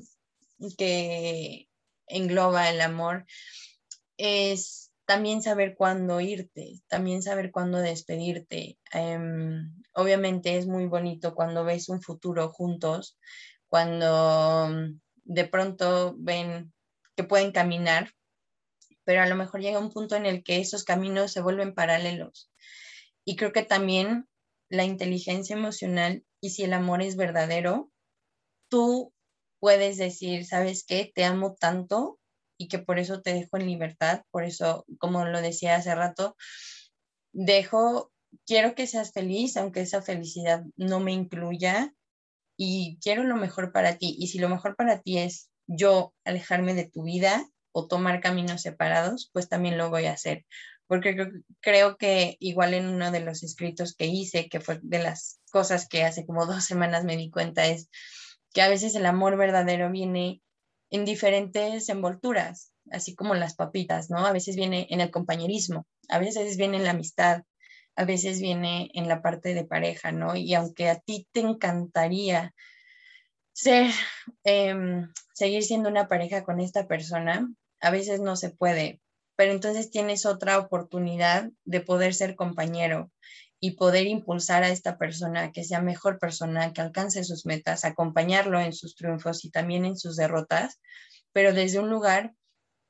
que 0.77 1.69
engloba 2.07 2.69
el 2.69 2.81
amor 2.81 3.25
es 4.17 4.91
también 5.05 5.41
saber 5.41 5.75
cuándo 5.75 6.21
irte, 6.21 6.81
también 6.87 7.21
saber 7.21 7.51
cuándo 7.51 7.79
despedirte. 7.79 8.77
Em, 8.91 9.83
obviamente 9.93 10.57
es 10.57 10.67
muy 10.67 10.85
bonito 10.85 11.35
cuando 11.35 11.65
ves 11.65 11.89
un 11.89 12.01
futuro 12.01 12.49
juntos, 12.49 13.17
cuando 13.67 14.69
de 15.23 15.45
pronto 15.45 16.15
ven 16.17 16.73
que 17.15 17.23
pueden 17.23 17.51
caminar 17.51 18.09
pero 19.03 19.21
a 19.21 19.27
lo 19.27 19.35
mejor 19.35 19.61
llega 19.61 19.79
un 19.79 19.91
punto 19.91 20.15
en 20.15 20.25
el 20.25 20.43
que 20.43 20.59
esos 20.59 20.83
caminos 20.83 21.31
se 21.31 21.41
vuelven 21.41 21.73
paralelos. 21.73 22.49
Y 23.25 23.35
creo 23.35 23.51
que 23.51 23.63
también 23.63 24.27
la 24.69 24.83
inteligencia 24.83 25.55
emocional 25.55 26.23
y 26.41 26.51
si 26.51 26.63
el 26.63 26.73
amor 26.73 27.01
es 27.01 27.15
verdadero, 27.15 27.91
tú 28.69 29.12
puedes 29.63 29.95
decir, 29.95 30.45
¿sabes 30.45 30.83
qué? 30.85 31.09
Te 31.15 31.23
amo 31.23 31.55
tanto 31.55 32.19
y 32.57 32.67
que 32.67 32.79
por 32.79 32.99
eso 32.99 33.21
te 33.21 33.33
dejo 33.33 33.55
en 33.55 33.65
libertad, 33.65 34.23
por 34.29 34.43
eso, 34.43 34.85
como 34.99 35.23
lo 35.23 35.41
decía 35.41 35.77
hace 35.77 35.95
rato, 35.95 36.35
dejo, 37.31 38.11
quiero 38.45 38.75
que 38.75 38.87
seas 38.87 39.13
feliz, 39.13 39.55
aunque 39.55 39.79
esa 39.79 40.01
felicidad 40.01 40.65
no 40.75 40.99
me 40.99 41.13
incluya 41.13 41.93
y 42.57 42.99
quiero 43.01 43.23
lo 43.23 43.37
mejor 43.37 43.71
para 43.71 43.97
ti. 43.97 44.17
Y 44.19 44.27
si 44.27 44.37
lo 44.37 44.49
mejor 44.49 44.75
para 44.75 44.99
ti 44.99 45.19
es 45.19 45.49
yo 45.65 46.13
alejarme 46.25 46.73
de 46.73 46.89
tu 46.89 47.03
vida, 47.03 47.47
o 47.71 47.87
tomar 47.87 48.19
caminos 48.19 48.61
separados, 48.61 49.29
pues 49.31 49.47
también 49.47 49.77
lo 49.77 49.89
voy 49.89 50.05
a 50.05 50.13
hacer. 50.13 50.45
Porque 50.87 51.15
creo, 51.61 51.95
que 51.97 52.35
igual 52.41 52.73
en 52.73 52.87
uno 52.87 53.11
de 53.11 53.21
los 53.21 53.41
escritos 53.41 53.95
que 53.95 54.05
hice, 54.05 54.49
que 54.49 54.59
fue 54.59 54.81
de 54.83 54.99
las 54.99 55.39
cosas 55.49 55.87
que 55.87 56.03
hace 56.03 56.25
como 56.25 56.45
dos 56.45 56.65
semanas 56.65 57.05
me 57.05 57.15
di 57.15 57.31
cuenta, 57.31 57.65
es 57.65 57.89
que 58.53 58.61
a 58.61 58.69
veces 58.69 58.95
el 58.95 59.05
amor 59.05 59.35
verdadero 59.37 59.91
viene 59.91 60.41
en 60.89 61.05
diferentes 61.05 61.89
envolturas, 61.89 62.71
así 62.91 63.15
como 63.15 63.33
las 63.33 63.55
papitas, 63.55 64.09
¿no? 64.09 64.25
A 64.25 64.31
veces 64.31 64.55
viene 64.55 64.87
en 64.89 65.01
el 65.01 65.09
compañerismo, 65.09 65.87
a 66.07 66.19
veces 66.19 66.55
viene 66.55 66.77
en 66.77 66.83
la 66.83 66.91
amistad, 66.91 67.43
a 67.95 68.05
veces 68.05 68.39
viene 68.39 68.89
en 68.93 69.07
la 69.07 69.21
parte 69.21 69.53
de 69.53 69.65
pareja, 69.65 70.11
¿no? 70.11 70.35
Y 70.35 70.53
aunque 70.53 70.89
a 70.89 70.99
ti 70.99 71.27
te 71.31 71.39
encantaría 71.41 72.53
ser, 73.53 73.91
em, 74.43 75.11
seguir 75.33 75.63
siendo 75.63 75.89
una 75.89 76.07
pareja 76.07 76.43
con 76.43 76.59
esta 76.59 76.87
persona, 76.87 77.47
a 77.81 77.91
veces 77.91 78.19
no 78.19 78.35
se 78.35 78.51
puede, 78.51 79.01
pero 79.35 79.51
entonces 79.51 79.91
tienes 79.91 80.25
otra 80.25 80.59
oportunidad 80.59 81.49
de 81.65 81.81
poder 81.81 82.13
ser 82.13 82.35
compañero 82.35 83.11
y 83.63 83.77
poder 83.77 84.07
impulsar 84.07 84.65
a 84.65 84.71
esta 84.71 84.97
persona 84.97 85.53
que 85.53 85.63
sea 85.63 85.81
mejor 85.81 86.19
persona, 86.19 86.73
que 86.73 86.81
alcance 86.81 87.23
sus 87.23 87.45
metas, 87.45 87.85
acompañarlo 87.85 88.59
en 88.59 88.73
sus 88.73 88.93
triunfos 88.93 89.45
y 89.45 89.51
también 89.51 89.85
en 89.85 89.95
sus 89.97 90.17
derrotas, 90.17 90.81
pero 91.31 91.53
desde 91.53 91.79
un 91.79 91.89
lugar 91.89 92.33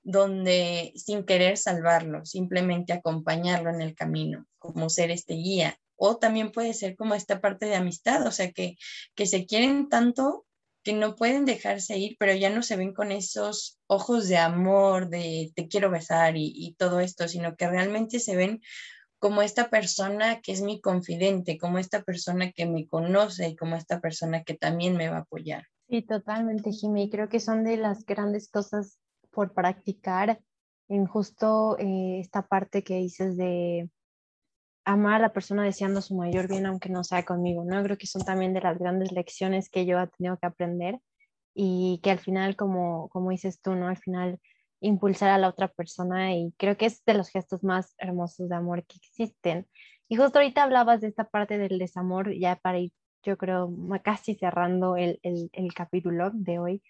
donde 0.02 0.92
sin 0.96 1.28
querer 1.28 1.58
salvarlo, 1.58 2.26
simplemente 2.26 2.92
acompañarlo 2.92 3.70
en 3.70 3.82
el 3.84 3.94
camino, 3.94 4.48
como 4.58 4.90
ser 4.90 5.12
este 5.12 5.36
guía. 5.36 5.78
O 5.96 6.18
también 6.18 6.52
puede 6.52 6.74
ser 6.74 6.96
como 6.96 7.14
esta 7.14 7.40
parte 7.40 7.68
de 7.68 7.76
amistad, 7.76 8.26
o 8.26 8.32
sea, 8.32 8.52
que, 8.52 8.76
que 9.14 9.28
se 9.28 9.46
quieren 9.46 9.90
tanto 9.90 10.48
que 10.84 10.94
no 10.94 11.16
pueden 11.16 11.46
dejarse 11.46 11.98
ir, 11.98 12.18
pero 12.20 12.34
ya 12.34 12.50
no 12.50 12.62
se 12.62 12.76
ven 12.76 12.94
con 12.94 13.12
esos 13.12 13.80
ojos 13.88 14.28
de 14.28 14.38
amor, 14.38 15.10
de 15.10 15.52
te 15.56 15.68
quiero 15.68 15.90
besar 15.90 16.36
y, 16.36 16.76
todo 16.78 17.00
esto, 17.00 17.28
sino 17.28 17.56
que 17.56 17.68
realmente 17.68 18.20
se 18.20 18.36
ven 18.36 18.62
como 19.24 19.42
esta 19.42 19.70
persona 19.70 20.42
que 20.42 20.52
es 20.52 20.62
mi 20.62 20.82
confidente, 20.82 21.58
como 21.58 21.78
esta 21.78 22.04
persona 22.04 22.52
que 22.52 22.66
me 22.66 22.86
conoce 22.90 23.48
y 23.48 23.56
como 23.56 23.78
esta 23.78 24.02
persona 24.02 24.44
que 24.44 24.54
también 24.54 24.98
me 24.98 25.08
va 25.08 25.16
a 25.16 25.22
apoyar. 25.22 25.64
Sí, 25.88 26.02
totalmente, 26.02 26.74
Jimmy. 26.74 27.10
Creo 27.10 27.30
que 27.30 27.40
son 27.40 27.64
de 27.64 27.78
las 27.78 28.06
grandes 28.06 28.52
cosas 28.52 29.00
por 29.32 29.54
practicar 29.54 30.42
en 30.90 31.06
justo 31.06 31.78
eh, 31.80 32.20
esta 32.20 32.46
parte 32.46 32.84
que 32.84 32.98
dices 32.98 33.38
de 33.38 33.90
amar 34.84 35.16
a 35.16 35.28
la 35.28 35.32
persona 35.32 35.64
deseando 35.64 36.02
su 36.02 36.18
mayor 36.18 36.50
bien 36.50 36.66
aunque 36.66 36.90
no 36.90 37.06
sea 37.06 37.24
conmigo, 37.24 37.64
¿no? 37.64 37.82
Creo 37.82 37.98
que 37.98 38.08
son 38.08 38.26
también 38.26 38.54
de 38.54 38.60
las 38.60 38.78
grandes 38.78 39.14
lecciones 39.14 39.70
que 39.70 39.86
yo 39.86 40.02
he 40.02 40.08
tenido 40.18 40.38
que 40.38 40.48
aprender 40.48 41.00
y 41.56 42.02
que 42.04 42.12
al 42.12 42.20
final, 42.20 42.58
como, 42.58 43.08
como 43.08 43.30
dices 43.30 43.62
tú, 43.62 43.74
¿no? 43.74 43.88
Al 43.88 43.98
final 43.98 44.42
impulsar 44.84 45.30
a 45.30 45.38
la 45.38 45.48
otra 45.50 45.70
persona 45.70 46.36
y 46.36 46.54
creo 46.58 46.78
que 46.78 46.86
es 46.86 47.04
de 47.06 47.14
los 47.16 47.30
gestos 47.30 47.64
más 47.64 47.96
hermosos 47.98 48.50
de 48.50 48.56
amor 48.56 48.86
que 48.86 48.98
existen. 48.98 49.68
Y 50.10 50.18
justo 50.18 50.40
ahorita 50.40 50.64
hablabas 50.64 51.02
de 51.02 51.08
esta 51.08 51.30
parte 51.30 51.58
del 51.58 51.80
desamor, 51.80 52.34
ya 52.34 52.58
para 52.58 52.80
ir, 52.80 52.92
yo 53.24 53.38
creo, 53.38 53.74
casi 54.04 54.36
cerrando 54.36 54.98
el, 54.98 55.20
el, 55.24 55.50
el 55.54 55.74
capítulo 55.74 56.30
de 56.34 56.60
hoy, 56.60 56.84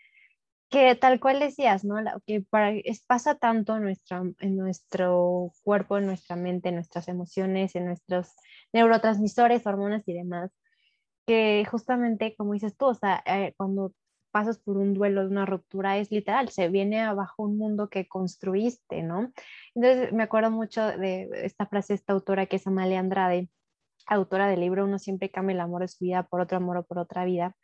que 0.69 0.95
tal 0.95 1.19
cual 1.19 1.39
decías, 1.39 1.85
¿no? 1.85 1.97
que 2.25 2.41
para, 2.41 2.71
es, 2.71 3.05
pasa 3.05 3.35
tanto 3.35 3.75
en, 3.77 3.83
nuestra, 3.83 4.23
en 4.39 4.57
nuestro 4.57 5.51
cuerpo, 5.63 5.99
en 5.99 6.07
nuestra 6.07 6.35
mente, 6.35 6.69
en 6.69 6.75
nuestras 6.75 7.07
emociones, 7.07 7.75
en 7.75 7.85
nuestros 7.85 8.31
neurotransmisores, 8.73 9.67
hormonas 9.67 10.01
y 10.07 10.13
demás, 10.13 10.51
que 11.27 11.63
justamente, 11.69 12.35
como 12.35 12.53
dices 12.53 12.75
tú, 12.75 12.87
o 12.87 12.95
sea, 12.95 13.21
eh, 13.27 13.53
cuando 13.55 13.93
pasas 14.33 14.57
por 14.57 14.77
un 14.77 14.95
duelo, 14.95 15.21
una 15.27 15.45
ruptura, 15.45 15.97
es 15.99 16.11
literal, 16.11 16.49
se 16.49 16.67
viene 16.69 17.01
abajo 17.01 17.43
un 17.43 17.55
mundo 17.57 17.89
que 17.89 18.07
construiste, 18.07 19.03
¿no? 19.03 19.31
Entonces 19.75 20.11
me 20.11 20.23
acuerdo 20.23 20.49
mucho 20.49 20.81
de 20.85 21.29
esta 21.43 21.67
frase 21.67 21.93
de 21.93 21.97
esta 21.97 22.13
autora 22.13 22.47
que 22.47 22.55
es 22.55 22.65
Amalia 22.65 22.99
Andrade, 22.99 23.49
autora 24.07 24.47
del 24.47 24.61
libro 24.61 24.85
Uno 24.85 24.97
siempre 24.97 25.29
cambia 25.29 25.53
el 25.53 25.59
amor 25.61 25.83
de 25.83 25.87
su 25.87 26.03
vida 26.03 26.23
por 26.23 26.41
otro 26.41 26.57
amor 26.57 26.77
o 26.77 26.83
por 26.83 26.97
otra 26.97 27.25
vida, 27.25 27.55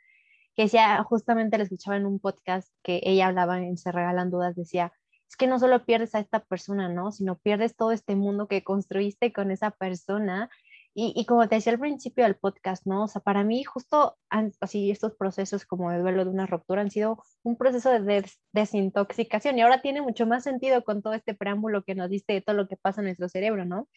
que 0.55 0.63
decía, 0.63 1.03
justamente 1.03 1.57
la 1.57 1.63
escuchaba 1.63 1.97
en 1.97 2.05
un 2.05 2.19
podcast 2.19 2.71
que 2.83 3.01
ella 3.03 3.27
hablaba 3.27 3.57
en 3.57 3.77
Se 3.77 3.91
Regalan 3.91 4.29
Dudas, 4.29 4.55
decía, 4.55 4.93
es 5.27 5.35
que 5.35 5.47
no 5.47 5.59
solo 5.59 5.85
pierdes 5.85 6.15
a 6.15 6.19
esta 6.19 6.39
persona, 6.43 6.87
¿no? 6.89 7.11
Sino 7.11 7.37
pierdes 7.37 7.75
todo 7.75 7.91
este 7.91 8.15
mundo 8.15 8.47
que 8.47 8.63
construiste 8.63 9.31
con 9.31 9.51
esa 9.51 9.71
persona. 9.71 10.49
Y, 10.93 11.13
y 11.15 11.25
como 11.25 11.47
te 11.47 11.55
decía 11.55 11.71
al 11.73 11.79
principio 11.79 12.23
del 12.23 12.35
podcast, 12.35 12.85
¿no? 12.85 13.03
O 13.03 13.07
sea, 13.07 13.21
para 13.21 13.43
mí 13.43 13.63
justo 13.63 14.17
así 14.29 14.91
estos 14.91 15.15
procesos 15.15 15.65
como 15.65 15.91
de 15.91 15.99
duelo 15.99 16.25
de 16.25 16.31
una 16.31 16.47
ruptura 16.47 16.81
han 16.81 16.91
sido 16.91 17.23
un 17.43 17.57
proceso 17.57 17.89
de 17.91 18.25
desintoxicación 18.51 19.57
y 19.57 19.61
ahora 19.61 19.81
tiene 19.81 20.01
mucho 20.01 20.25
más 20.25 20.43
sentido 20.43 20.83
con 20.83 21.01
todo 21.01 21.13
este 21.13 21.35
preámbulo 21.35 21.83
que 21.83 21.95
nos 21.95 22.09
diste 22.09 22.33
de 22.33 22.41
todo 22.41 22.55
lo 22.55 22.67
que 22.67 22.75
pasa 22.75 23.01
en 23.01 23.05
nuestro 23.05 23.29
cerebro, 23.29 23.65
¿no? 23.65 23.81
O 23.81 23.87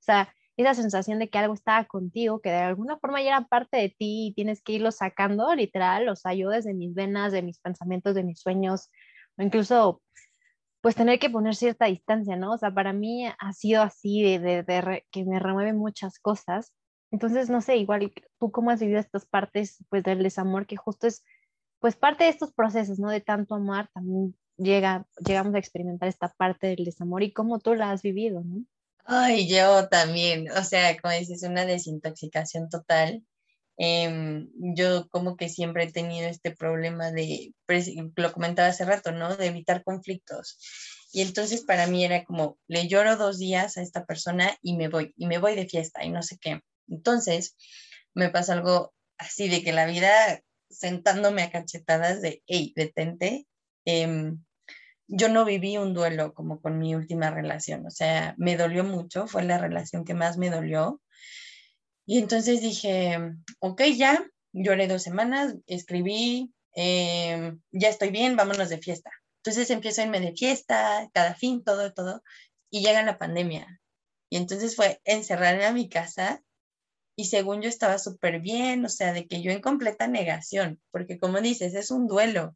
sea, 0.00 0.32
esa 0.56 0.74
sensación 0.74 1.18
de 1.18 1.28
que 1.28 1.38
algo 1.38 1.54
estaba 1.54 1.84
contigo, 1.84 2.40
que 2.40 2.50
de 2.50 2.56
alguna 2.56 2.98
forma 2.98 3.20
ya 3.20 3.28
era 3.28 3.46
parte 3.46 3.76
de 3.76 3.88
ti 3.90 4.28
y 4.28 4.34
tienes 4.34 4.62
que 4.62 4.72
irlo 4.72 4.90
sacando, 4.90 5.54
literal, 5.54 6.06
los 6.06 6.24
ayudes 6.24 6.64
de 6.64 6.74
mis 6.74 6.94
venas, 6.94 7.32
de 7.32 7.42
mis 7.42 7.58
pensamientos, 7.58 8.14
de 8.14 8.24
mis 8.24 8.40
sueños, 8.40 8.90
o 9.36 9.42
incluso 9.42 10.02
pues 10.86 10.94
tener 10.94 11.18
que 11.18 11.30
poner 11.30 11.56
cierta 11.56 11.86
distancia, 11.86 12.36
¿no? 12.36 12.52
O 12.52 12.58
sea, 12.58 12.70
para 12.70 12.92
mí 12.92 13.26
ha 13.26 13.52
sido 13.52 13.82
así 13.82 14.22
de, 14.22 14.62
de, 14.62 15.04
que 15.10 15.24
me 15.24 15.40
remueve 15.40 15.72
muchas 15.72 16.20
cosas. 16.20 16.72
Entonces, 17.10 17.50
no 17.50 17.60
sé, 17.60 17.76
igual 17.78 18.12
tú 18.38 18.52
cómo 18.52 18.70
has 18.70 18.78
vivido 18.78 19.00
estas 19.00 19.26
partes, 19.26 19.78
pues 19.88 20.04
del 20.04 20.22
desamor, 20.22 20.64
que 20.64 20.76
justo 20.76 21.08
es, 21.08 21.24
pues 21.80 21.96
parte 21.96 22.22
de 22.22 22.30
estos 22.30 22.52
procesos, 22.52 23.00
¿no? 23.00 23.10
De 23.10 23.20
tanto 23.20 23.56
amar, 23.56 23.90
también 23.92 24.36
llega, 24.58 25.08
llegamos 25.26 25.56
a 25.56 25.58
experimentar 25.58 26.08
esta 26.08 26.28
parte 26.28 26.68
del 26.68 26.84
desamor 26.84 27.24
y 27.24 27.32
cómo 27.32 27.58
tú 27.58 27.74
la 27.74 27.90
has 27.90 28.02
vivido, 28.02 28.44
¿no? 28.44 28.64
Ay, 29.04 29.48
yo 29.48 29.88
también, 29.88 30.52
o 30.52 30.62
sea, 30.62 30.96
como 31.00 31.12
dices, 31.14 31.42
una 31.42 31.64
desintoxicación 31.64 32.68
total. 32.68 33.24
Em, 33.78 34.48
yo 34.56 35.08
como 35.08 35.36
que 35.36 35.48
siempre 35.48 35.84
he 35.84 35.92
tenido 35.92 36.28
este 36.28 36.50
problema 36.50 37.12
de, 37.12 37.54
lo 38.16 38.32
comentaba 38.32 38.68
hace 38.68 38.84
rato, 38.84 39.12
¿no? 39.12 39.36
De 39.36 39.46
evitar 39.46 39.84
conflictos. 39.84 40.58
Y 41.12 41.22
entonces 41.22 41.62
para 41.62 41.86
mí 41.86 42.04
era 42.04 42.24
como, 42.24 42.58
le 42.68 42.88
lloro 42.88 43.16
dos 43.16 43.38
días 43.38 43.76
a 43.76 43.82
esta 43.82 44.04
persona 44.06 44.56
y 44.62 44.76
me 44.76 44.88
voy, 44.88 45.12
y 45.16 45.26
me 45.26 45.38
voy 45.38 45.54
de 45.56 45.68
fiesta 45.68 46.04
y 46.04 46.10
no 46.10 46.22
sé 46.22 46.38
qué. 46.38 46.60
Entonces 46.88 47.56
me 48.14 48.30
pasa 48.30 48.54
algo 48.54 48.94
así 49.18 49.48
de 49.48 49.62
que 49.62 49.72
la 49.72 49.86
vida 49.86 50.40
sentándome 50.70 51.42
a 51.42 51.50
cachetadas 51.50 52.22
de, 52.22 52.42
hey, 52.46 52.72
detente, 52.76 53.46
eh, 53.84 54.32
yo 55.08 55.28
no 55.28 55.44
viví 55.44 55.78
un 55.78 55.94
duelo 55.94 56.34
como 56.34 56.60
con 56.60 56.78
mi 56.78 56.94
última 56.94 57.30
relación, 57.30 57.86
o 57.86 57.90
sea, 57.90 58.34
me 58.38 58.56
dolió 58.56 58.84
mucho, 58.84 59.26
fue 59.26 59.44
la 59.44 59.58
relación 59.58 60.04
que 60.04 60.14
más 60.14 60.36
me 60.36 60.50
dolió. 60.50 61.00
Y 62.06 62.18
entonces 62.18 62.60
dije, 62.60 63.18
ok, 63.58 63.82
ya, 63.96 64.24
lloré 64.52 64.86
dos 64.86 65.02
semanas, 65.02 65.56
escribí, 65.66 66.52
em, 66.74 67.60
ya 67.72 67.88
estoy 67.88 68.10
bien, 68.10 68.36
vámonos 68.36 68.68
de 68.68 68.78
fiesta. 68.78 69.10
Entonces 69.42 69.70
empiezo 69.70 70.00
a 70.00 70.04
irme 70.04 70.20
de 70.20 70.32
fiesta, 70.32 71.08
cada 71.12 71.34
fin, 71.34 71.62
todo, 71.64 71.92
todo, 71.92 72.22
y 72.70 72.82
llega 72.82 73.02
la 73.02 73.18
pandemia. 73.18 73.80
Y 74.30 74.36
entonces 74.36 74.76
fue 74.76 75.00
encerrarme 75.04 75.66
a 75.66 75.72
mi 75.72 75.88
casa 75.88 76.42
y 77.16 77.26
según 77.26 77.62
yo 77.62 77.68
estaba 77.68 77.98
súper 77.98 78.40
bien, 78.40 78.84
o 78.84 78.88
sea, 78.88 79.12
de 79.12 79.26
que 79.26 79.42
yo 79.42 79.50
en 79.50 79.60
completa 79.60 80.06
negación, 80.06 80.80
porque 80.90 81.18
como 81.18 81.40
dices, 81.40 81.74
es 81.74 81.90
un 81.90 82.06
duelo 82.06 82.54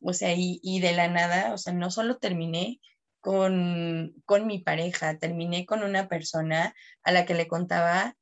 o 0.00 0.12
sea, 0.12 0.34
y, 0.36 0.80
de 0.80 0.92
la 0.92 1.08
nada, 1.08 1.52
o 1.52 1.58
sea, 1.58 1.72
no 1.72 1.90
solo 1.90 2.18
terminé 2.18 2.80
con, 3.20 4.14
con 4.24 4.46
mi 4.46 4.60
pareja, 4.60 5.18
terminé 5.18 5.66
con 5.66 5.82
una 5.82 6.08
persona 6.08 6.74
a 7.02 7.12
la 7.12 7.26
que 7.26 7.34
le 7.34 7.48
contaba 7.48 8.16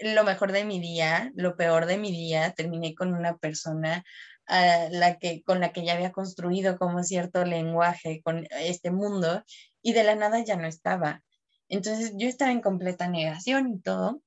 lo 0.00 0.24
mejor 0.24 0.52
de 0.52 0.64
mi 0.64 0.80
día, 0.80 1.32
lo 1.34 1.56
peor 1.56 1.86
de 1.86 1.98
mi 1.98 2.10
día, 2.10 2.52
terminé 2.52 2.94
con 2.94 3.14
una 3.14 3.36
persona 3.36 4.04
a 4.46 4.88
la 4.90 5.18
que, 5.18 5.42
con 5.44 5.60
la 5.60 5.72
que 5.72 5.84
ya 5.84 5.94
había 5.94 6.12
construido 6.12 6.78
como 6.78 7.02
cierto 7.04 7.44
lenguaje 7.44 8.20
con 8.22 8.46
este 8.50 8.90
mundo 8.90 9.44
y 9.82 9.92
de 9.92 10.04
la 10.04 10.16
nada 10.16 10.42
ya 10.44 10.56
no 10.56 10.66
estaba. 10.66 11.22
Entonces 11.68 12.12
yo 12.16 12.28
estaba 12.28 12.50
en 12.50 12.60
completa 12.60 13.08
negación 13.08 13.72
y 13.74 13.80
todo. 13.80 14.22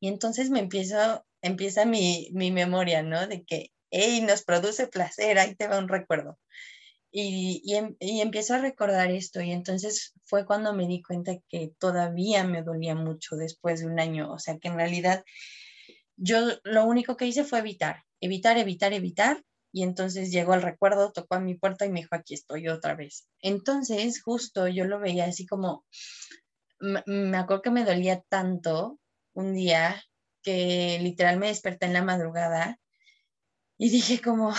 Y 0.00 0.08
entonces 0.08 0.50
me 0.50 0.60
empiezo, 0.60 1.24
empieza 1.40 1.84
mi, 1.84 2.30
mi 2.32 2.50
memoria, 2.50 3.02
¿no? 3.02 3.26
De 3.26 3.44
que 3.44 3.70
y 3.94 4.22
nos 4.22 4.42
produce 4.42 4.88
placer, 4.88 5.38
ahí 5.38 5.54
te 5.54 5.68
va 5.68 5.78
un 5.78 5.88
recuerdo. 5.88 6.38
Y, 7.16 7.62
em, 7.76 7.94
y, 8.00 8.22
empiezo 8.22 8.54
a 8.54 8.58
recordar 8.58 9.12
esto 9.12 9.40
y 9.40 9.52
entonces 9.52 10.14
fue 10.24 10.44
cuando 10.44 10.74
me 10.74 10.88
di 10.88 11.00
cuenta 11.00 11.36
que 11.48 11.70
todavía 11.78 12.42
me 12.42 12.64
dolía 12.64 12.96
mucho 12.96 13.36
después 13.36 13.80
de 13.80 13.86
un 13.86 14.00
año, 14.00 14.32
o 14.32 14.40
sea 14.40 14.58
que 14.58 14.66
en 14.66 14.74
realidad 14.74 15.22
yo 16.16 16.40
lo 16.64 16.84
único 16.84 17.16
que 17.16 17.26
hice 17.26 17.44
fue 17.44 17.60
evitar, 17.60 18.02
evitar, 18.20 18.58
evitar, 18.58 18.92
evitar 18.92 19.44
y 19.70 19.84
entonces 19.84 20.32
llegó 20.32 20.54
el 20.54 20.62
recuerdo, 20.62 21.12
tocó 21.12 21.36
a 21.36 21.40
mi 21.40 21.54
puerta 21.54 21.86
y 21.86 21.90
me 21.90 22.00
dijo, 22.00 22.16
aquí 22.16 22.34
estoy 22.34 22.66
otra 22.66 22.96
vez. 22.96 23.28
Entonces 23.40 24.20
justo 24.20 24.66
yo 24.66 24.84
lo 24.84 24.98
veía 24.98 25.26
así 25.26 25.46
como, 25.46 25.84
me 26.80 27.36
acuerdo 27.36 27.62
que 27.62 27.70
me 27.70 27.84
dolía 27.84 28.22
tanto 28.28 28.98
un 29.34 29.54
día 29.54 30.02
que 30.42 30.98
literal 31.00 31.38
me 31.38 31.46
desperté 31.46 31.86
en 31.86 31.92
la 31.92 32.02
madrugada 32.02 32.80
y 33.78 33.90
dije 33.90 34.20
como, 34.20 34.52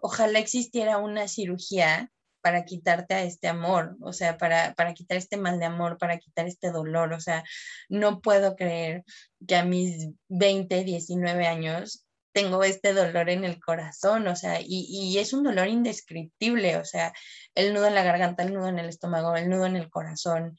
ojalá 0.00 0.38
existiera 0.38 0.98
una 0.98 1.28
cirugía 1.28 2.10
para 2.40 2.64
quitarte 2.64 3.14
a 3.14 3.22
este 3.22 3.48
amor, 3.48 3.96
o 4.00 4.12
sea, 4.12 4.38
para, 4.38 4.74
para 4.74 4.94
quitar 4.94 5.18
este 5.18 5.36
mal 5.36 5.58
de 5.58 5.66
amor, 5.66 5.98
para 5.98 6.18
quitar 6.18 6.46
este 6.46 6.70
dolor, 6.70 7.12
o 7.12 7.20
sea, 7.20 7.44
no 7.88 8.20
puedo 8.20 8.56
creer 8.56 9.04
que 9.46 9.56
a 9.56 9.64
mis 9.64 10.08
20, 10.28 10.84
19 10.84 11.46
años 11.46 12.06
tengo 12.32 12.62
este 12.62 12.92
dolor 12.94 13.30
en 13.30 13.44
el 13.44 13.60
corazón, 13.60 14.28
o 14.28 14.36
sea, 14.36 14.60
y, 14.60 14.86
y, 14.88 15.18
es 15.18 15.32
un 15.32 15.42
dolor 15.42 15.66
indescriptible, 15.66 16.76
o 16.76 16.84
sea, 16.84 17.12
el 17.54 17.74
nudo 17.74 17.86
en 17.86 17.94
la 17.94 18.04
garganta, 18.04 18.44
el 18.44 18.54
nudo 18.54 18.68
en 18.68 18.78
el 18.78 18.88
estómago, 18.88 19.34
el 19.34 19.48
nudo 19.48 19.66
en 19.66 19.76
el 19.76 19.90
corazón, 19.90 20.56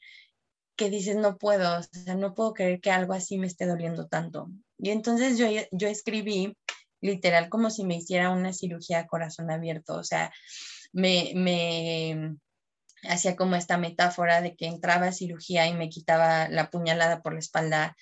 que 0.76 0.90
dices, 0.90 1.16
no 1.16 1.38
puedo, 1.38 1.78
o 1.78 1.82
sea, 1.82 2.14
no 2.14 2.34
puedo 2.34 2.52
creer 2.52 2.80
que 2.80 2.90
algo 2.90 3.14
así 3.14 3.38
me 3.38 3.46
esté 3.46 3.66
doliendo 3.66 4.08
tanto. 4.08 4.50
Y 4.78 4.90
entonces 4.90 5.38
yo, 5.38 5.46
yo 5.72 5.88
escribí 5.88 6.56
literal 7.00 7.48
como 7.48 7.70
si 7.70 7.84
me 7.84 7.96
hiciera 7.96 8.30
una 8.30 8.52
cirugía 8.52 9.00
a 9.00 9.06
corazón 9.06 9.50
abierto, 9.50 9.94
o 9.96 10.04
sea, 10.04 10.32
me, 10.92 11.32
me 11.34 12.36
hacía 13.08 13.36
como 13.36 13.56
esta 13.56 13.78
metáfora 13.78 14.40
de 14.40 14.56
que 14.56 14.66
entraba 14.66 15.06
a 15.06 15.12
cirugía 15.12 15.66
y 15.66 15.74
me 15.74 15.88
quitaba 15.88 16.48
la 16.48 16.70
puñalada 16.70 17.22
por 17.22 17.32
la 17.32 17.38
espalda 17.38 17.96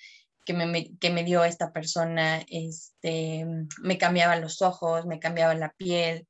que 0.45 0.53
me, 0.53 0.97
que 0.97 1.11
me 1.11 1.23
dio 1.23 1.43
esta 1.43 1.71
persona, 1.71 2.43
este, 2.49 3.45
me 3.81 3.97
cambiaba 3.97 4.35
los 4.35 4.61
ojos, 4.61 5.05
me 5.05 5.19
cambiaba 5.19 5.53
la 5.53 5.73
piel, 5.73 6.27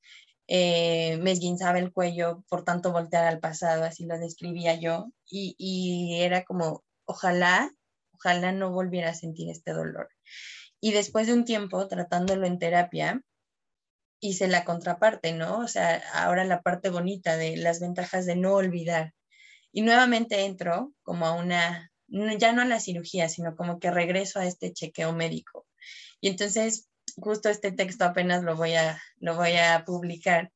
eh, 0.48 1.18
me 1.22 1.32
esguinzaba 1.32 1.80
el 1.80 1.94
cuello, 1.94 2.44
por 2.50 2.64
tanto 2.64 2.92
voltear 2.92 3.26
al 3.26 3.40
pasado, 3.40 3.86
así 3.86 4.06
lo 4.06 4.18
describía 4.20 4.76
yo, 4.76 5.12
y, 5.26 5.56
y 5.58 6.22
era 6.22 6.44
como, 6.44 6.84
ojalá, 7.06 7.72
ojalá 8.14 8.52
no 8.52 8.72
volviera 8.72 9.12
a 9.12 9.16
sentir 9.16 9.50
este 9.50 9.72
dolor. 9.72 10.10
Y 10.82 10.92
después 10.92 11.28
de 11.28 11.34
un 11.34 11.46
tiempo 11.46 11.88
tratándolo 11.88 12.48
en 12.48 12.60
terapia, 12.60 13.22
hice 14.20 14.48
la 14.48 14.66
contraparte, 14.66 15.34
¿no? 15.34 15.60
O 15.60 15.68
sea, 15.68 16.02
ahora 16.14 16.44
la 16.46 16.62
parte 16.62 16.90
bonita 16.90 17.38
de 17.38 17.58
las 17.58 17.80
ventajas 17.80 18.26
de 18.26 18.36
no 18.36 18.54
olvidar. 18.54 19.14
Y 19.72 19.82
nuevamente 19.82 20.46
entro 20.46 20.94
como 21.04 21.26
a 21.26 21.34
una, 21.34 21.92
ya 22.08 22.54
no 22.54 22.62
a 22.62 22.66
la 22.66 22.80
cirugía, 22.80 23.30
sino 23.30 23.56
como 23.56 23.80
que 23.80 23.92
regreso 23.92 24.40
a 24.40 24.46
este 24.46 24.74
chequeo 24.74 25.14
médico. 25.14 25.68
Y 26.22 26.30
entonces, 26.30 26.90
justo 27.16 27.50
este 27.50 27.72
texto 27.72 28.06
apenas 28.06 28.44
lo 28.44 28.56
voy 28.56 28.74
a, 28.76 29.02
lo 29.20 29.36
voy 29.36 29.56
a 29.58 29.84
publicar, 29.86 30.52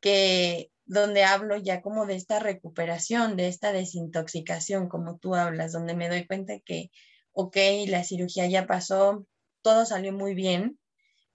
que 0.00 0.70
donde 0.84 1.24
hablo 1.24 1.56
ya 1.56 1.82
como 1.82 2.06
de 2.06 2.14
esta 2.14 2.38
recuperación, 2.38 3.36
de 3.36 3.48
esta 3.48 3.72
desintoxicación, 3.72 4.88
como 4.88 5.18
tú 5.18 5.34
hablas, 5.34 5.72
donde 5.72 5.94
me 5.94 6.08
doy 6.08 6.26
cuenta 6.26 6.60
que 6.64 6.90
ok, 7.36 7.56
la 7.88 8.02
cirugía 8.02 8.46
ya 8.46 8.66
pasó, 8.66 9.26
todo 9.60 9.84
salió 9.84 10.12
muy 10.12 10.34
bien, 10.34 10.80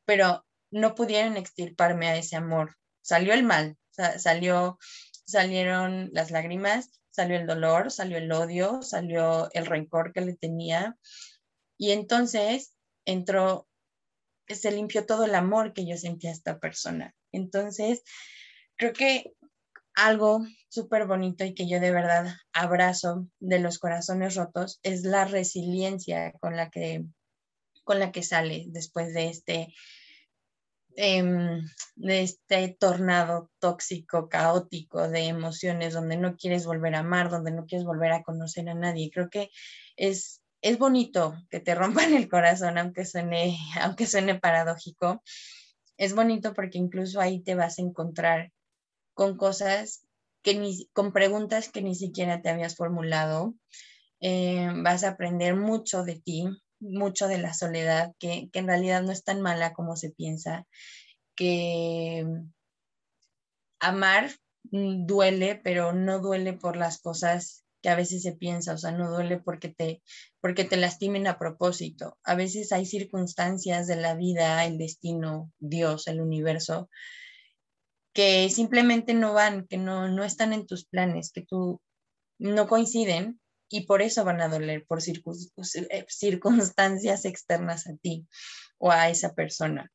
pero 0.03 0.43
no 0.71 0.95
pudieron 0.95 1.37
extirparme 1.37 2.07
a 2.07 2.17
ese 2.17 2.35
amor. 2.35 2.75
Salió 3.01 3.33
el 3.33 3.43
mal, 3.43 3.77
salió, 4.17 4.79
salieron 5.25 6.09
las 6.11 6.31
lágrimas, 6.31 6.89
salió 7.11 7.37
el 7.37 7.45
dolor, 7.45 7.91
salió 7.91 8.17
el 8.17 8.31
odio, 8.31 8.81
salió 8.81 9.51
el 9.53 9.67
rencor 9.67 10.11
que 10.11 10.21
le 10.21 10.33
tenía. 10.33 10.97
Y 11.77 11.91
entonces 11.91 12.73
entró, 13.05 13.67
se 14.47 14.71
limpió 14.71 15.05
todo 15.05 15.25
el 15.25 15.35
amor 15.35 15.71
que 15.73 15.85
yo 15.85 15.97
sentía 15.97 16.31
a 16.31 16.33
esta 16.33 16.59
persona. 16.59 17.13
Entonces, 17.31 18.01
creo 18.75 18.93
que 18.93 19.33
algo 19.95 20.45
súper 20.69 21.05
bonito 21.05 21.43
y 21.43 21.53
que 21.53 21.67
yo 21.67 21.79
de 21.79 21.91
verdad 21.91 22.33
abrazo 22.53 23.27
de 23.39 23.59
los 23.59 23.79
corazones 23.79 24.35
rotos 24.35 24.79
es 24.83 25.03
la 25.03 25.25
resiliencia 25.25 26.31
con 26.39 26.55
la 26.55 26.69
que, 26.69 27.05
con 27.83 27.99
la 27.99 28.11
que 28.11 28.23
sale 28.23 28.65
después 28.69 29.13
de 29.13 29.29
este, 29.29 29.73
em, 30.95 31.61
de 31.95 32.21
este 32.21 32.75
tornado 32.79 33.49
tóxico, 33.59 34.29
caótico 34.29 35.09
de 35.09 35.27
emociones, 35.27 35.93
donde 35.93 36.17
no 36.17 36.35
quieres 36.35 36.65
volver 36.65 36.95
a 36.95 36.99
amar, 36.99 37.29
donde 37.29 37.51
no 37.51 37.65
quieres 37.65 37.85
volver 37.85 38.11
a 38.13 38.23
conocer 38.23 38.69
a 38.69 38.73
nadie. 38.73 39.11
Creo 39.11 39.29
que 39.29 39.49
es, 39.97 40.41
es 40.61 40.77
bonito 40.77 41.35
que 41.49 41.59
te 41.59 41.75
rompan 41.75 42.13
el 42.13 42.29
corazón, 42.29 42.77
aunque 42.77 43.05
suene, 43.05 43.57
aunque 43.81 44.07
suene 44.07 44.39
paradójico 44.39 45.21
es 46.01 46.15
bonito 46.15 46.55
porque 46.55 46.79
incluso 46.79 47.21
ahí 47.21 47.41
te 47.43 47.53
vas 47.53 47.77
a 47.77 47.83
encontrar 47.83 48.51
con 49.21 49.37
cosas 49.37 50.03
que 50.41 50.57
ni, 50.57 50.87
con 50.93 51.13
preguntas 51.13 51.69
que 51.69 51.83
ni 51.83 51.93
siquiera 51.93 52.41
te 52.41 52.49
habías 52.49 52.75
formulado. 52.75 53.53
Eh, 54.19 54.67
vas 54.77 55.03
a 55.03 55.09
aprender 55.09 55.55
mucho 55.55 56.03
de 56.03 56.19
ti, 56.19 56.47
mucho 56.79 57.27
de 57.27 57.37
la 57.37 57.53
soledad, 57.53 58.15
que, 58.17 58.49
que 58.51 58.57
en 58.57 58.65
realidad 58.65 59.03
no 59.03 59.11
es 59.11 59.23
tan 59.23 59.39
mala 59.39 59.73
como 59.73 59.95
se 59.95 60.09
piensa, 60.09 60.65
que 61.35 62.25
amar 63.79 64.31
duele, 64.63 65.61
pero 65.63 65.93
no 65.93 66.17
duele 66.17 66.53
por 66.53 66.75
las 66.75 66.99
cosas 66.99 67.63
que 67.83 67.89
a 67.89 67.95
veces 67.95 68.23
se 68.23 68.31
piensa, 68.31 68.73
o 68.73 68.77
sea, 68.79 68.91
no 68.91 69.11
duele 69.11 69.37
porque 69.37 69.69
te, 69.69 70.01
porque 70.39 70.63
te 70.63 70.77
lastimen 70.77 71.27
a 71.27 71.37
propósito. 71.37 72.17
A 72.23 72.33
veces 72.33 72.71
hay 72.71 72.87
circunstancias 72.87 73.85
de 73.85 73.97
la 73.97 74.15
vida, 74.15 74.65
el 74.65 74.79
destino, 74.79 75.51
Dios, 75.59 76.07
el 76.07 76.21
universo, 76.21 76.89
que 78.13 78.49
simplemente 78.49 79.13
no 79.13 79.33
van, 79.33 79.67
que 79.67 79.77
no, 79.77 80.07
no 80.09 80.23
están 80.23 80.53
en 80.53 80.65
tus 80.65 80.85
planes, 80.85 81.31
que 81.31 81.41
tú 81.41 81.81
no 82.39 82.67
coinciden 82.67 83.39
y 83.69 83.85
por 83.85 84.01
eso 84.01 84.25
van 84.25 84.41
a 84.41 84.49
doler, 84.49 84.85
por 84.85 84.99
eh, 84.99 86.05
circunstancias 86.09 87.25
externas 87.25 87.87
a 87.87 87.95
ti 87.95 88.27
o 88.77 88.91
a 88.91 89.09
esa 89.09 89.33
persona. 89.33 89.91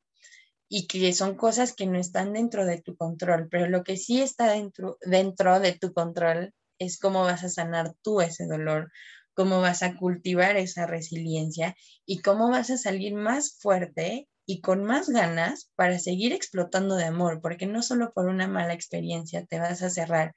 Y 0.69 0.87
que 0.87 1.13
son 1.13 1.35
cosas 1.35 1.73
que 1.73 1.85
no 1.85 1.97
están 1.97 2.33
dentro 2.33 2.65
de 2.65 2.81
tu 2.81 2.97
control, 2.97 3.47
pero 3.49 3.69
lo 3.69 3.83
que 3.83 3.95
sí 3.95 4.21
está 4.21 4.51
dentro, 4.51 4.97
dentro 5.01 5.59
de 5.59 5.73
tu 5.73 5.93
control 5.93 6.53
es 6.79 6.99
cómo 6.99 7.21
vas 7.21 7.43
a 7.43 7.49
sanar 7.49 7.93
tú 8.01 8.21
ese 8.21 8.47
dolor, 8.47 8.91
cómo 9.33 9.61
vas 9.61 9.83
a 9.83 9.95
cultivar 9.95 10.57
esa 10.57 10.87
resiliencia 10.87 11.75
y 12.05 12.21
cómo 12.21 12.49
vas 12.49 12.71
a 12.71 12.77
salir 12.77 13.13
más 13.13 13.57
fuerte 13.59 14.27
y 14.47 14.61
con 14.61 14.83
más 14.85 15.09
ganas 15.09 15.69
para 15.75 15.99
seguir 15.99 16.31
explotando 16.31 16.95
de 16.95 17.03
amor, 17.03 17.41
porque 17.41 17.67
no 17.67 17.83
solo 17.83 18.13
por 18.13 18.27
una 18.27 18.47
mala 18.47 18.73
experiencia 18.73 19.45
te 19.45 19.59
vas 19.59 19.83
a 19.83 19.89
cerrar 19.89 20.33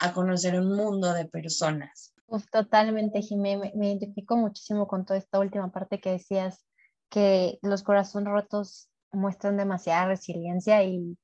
a 0.00 0.12
conocer 0.12 0.58
un 0.58 0.76
mundo 0.76 1.14
de 1.14 1.26
personas. 1.26 2.12
Pues 2.26 2.44
totalmente, 2.50 3.22
Jimé, 3.22 3.56
me, 3.56 3.86
identifico 3.86 4.36
muchísimo 4.36 4.88
con 4.88 5.06
toda 5.06 5.18
esta 5.18 5.38
última 5.38 5.70
parte 5.70 6.00
que 6.00 6.10
decías, 6.10 6.66
que 7.08 7.58
los 7.62 7.84
corazones 7.84 8.32
rotos 8.32 8.88
muestran 9.12 9.56
demasiada 9.56 10.06
resiliencia 10.06 10.82
y 10.82 11.16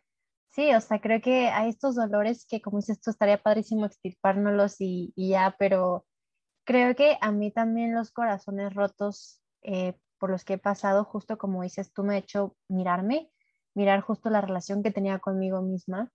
Sí, 0.51 0.75
o 0.75 0.81
sea, 0.81 1.01
creo 1.01 1.21
que 1.21 1.49
hay 1.49 1.69
estos 1.69 1.95
dolores 1.95 2.47
que, 2.47 2.61
como 2.61 2.79
dices 2.79 3.01
tú, 3.01 3.11
estaría 3.11 3.41
padrísimo 3.41 3.85
extirpárnoslos 3.85 4.81
y, 4.81 5.13
y 5.15 5.31
ya, 5.31 5.55
pero 5.59 6.07
creo 6.65 6.97
que 6.97 7.17
a 7.21 7.31
mí 7.31 7.53
también 7.53 7.95
los 7.95 8.11
corazones 8.11 8.75
rotos 8.75 9.41
eh, 9.63 9.95
por 10.19 10.31
los 10.31 10.45
que 10.45 10.55
he 10.55 10.59
pasado, 10.59 11.05
justo 11.05 11.39
como 11.39 11.63
dices 11.63 11.93
tú, 11.93 12.05
me 12.05 12.15
ha 12.15 12.19
hecho 12.19 12.57
mirarme, 12.69 13.31
mirar 13.75 14.01
justo 14.01 14.31
la 14.31 14.41
relación 14.41 14.83
que 14.83 14.91
tenía 14.91 15.19
conmigo 15.19 15.63
misma. 15.63 16.11